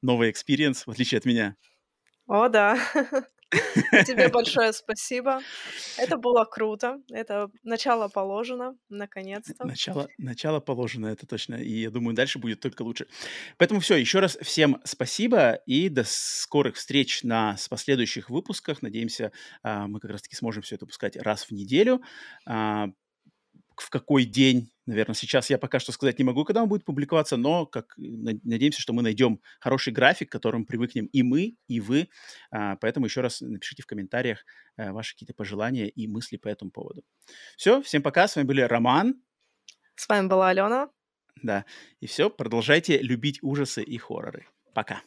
новый 0.00 0.30
experience, 0.30 0.86
в 0.86 0.90
отличие 0.90 1.18
от 1.18 1.24
меня. 1.24 1.56
О, 2.26 2.48
да. 2.48 2.78
Тебе 4.06 4.28
большое 4.32 4.72
спасибо. 4.72 5.40
Это 5.98 6.16
было 6.16 6.44
круто. 6.44 6.98
Это 7.10 7.50
начало 7.62 8.08
положено, 8.08 8.76
наконец-то. 8.88 9.66
Начало, 9.66 10.08
начало 10.18 10.60
положено, 10.60 11.08
это 11.08 11.26
точно. 11.26 11.56
И 11.56 11.82
я 11.82 11.90
думаю, 11.90 12.14
дальше 12.14 12.38
будет 12.38 12.60
только 12.60 12.82
лучше. 12.82 13.06
Поэтому 13.58 13.80
все, 13.80 13.96
еще 13.96 14.20
раз 14.20 14.38
всем 14.40 14.80
спасибо 14.84 15.54
и 15.66 15.88
до 15.88 16.04
скорых 16.04 16.76
встреч 16.76 17.22
на 17.22 17.56
последующих 17.68 18.30
выпусках. 18.30 18.82
Надеемся, 18.82 19.32
а, 19.62 19.86
мы 19.86 20.00
как 20.00 20.10
раз-таки 20.10 20.36
сможем 20.36 20.62
все 20.62 20.76
это 20.76 20.86
пускать 20.86 21.16
раз 21.16 21.44
в 21.44 21.50
неделю. 21.52 22.02
В 23.80 23.90
какой 23.90 24.24
день, 24.24 24.70
наверное, 24.86 25.14
сейчас 25.14 25.50
я 25.50 25.58
пока 25.58 25.78
что 25.78 25.92
сказать 25.92 26.18
не 26.18 26.24
могу, 26.24 26.44
когда 26.44 26.62
он 26.62 26.68
будет 26.68 26.84
публиковаться, 26.84 27.36
но 27.36 27.66
как, 27.66 27.94
надеемся, 27.96 28.80
что 28.80 28.92
мы 28.92 29.02
найдем 29.02 29.40
хороший 29.60 29.92
график, 29.92 30.28
к 30.28 30.32
которому 30.32 30.66
привыкнем 30.66 31.06
и 31.06 31.22
мы, 31.22 31.56
и 31.68 31.80
вы. 31.80 32.08
А, 32.50 32.76
поэтому 32.76 33.06
еще 33.06 33.20
раз 33.20 33.40
напишите 33.40 33.82
в 33.82 33.86
комментариях 33.86 34.44
а, 34.76 34.92
ваши 34.92 35.14
какие-то 35.14 35.34
пожелания 35.34 35.88
и 35.88 36.06
мысли 36.06 36.36
по 36.36 36.48
этому 36.48 36.70
поводу. 36.70 37.02
Все, 37.56 37.82
всем 37.82 38.02
пока, 38.02 38.28
с 38.28 38.36
вами 38.36 38.46
были 38.46 38.60
Роман. 38.62 39.14
С 39.94 40.08
вами 40.08 40.28
была 40.28 40.50
Алена. 40.50 40.88
Да, 41.42 41.64
и 42.00 42.06
все, 42.06 42.30
продолжайте 42.30 42.98
любить 42.98 43.38
ужасы 43.42 43.82
и 43.82 43.98
хорроры. 43.98 44.46
Пока. 44.74 45.02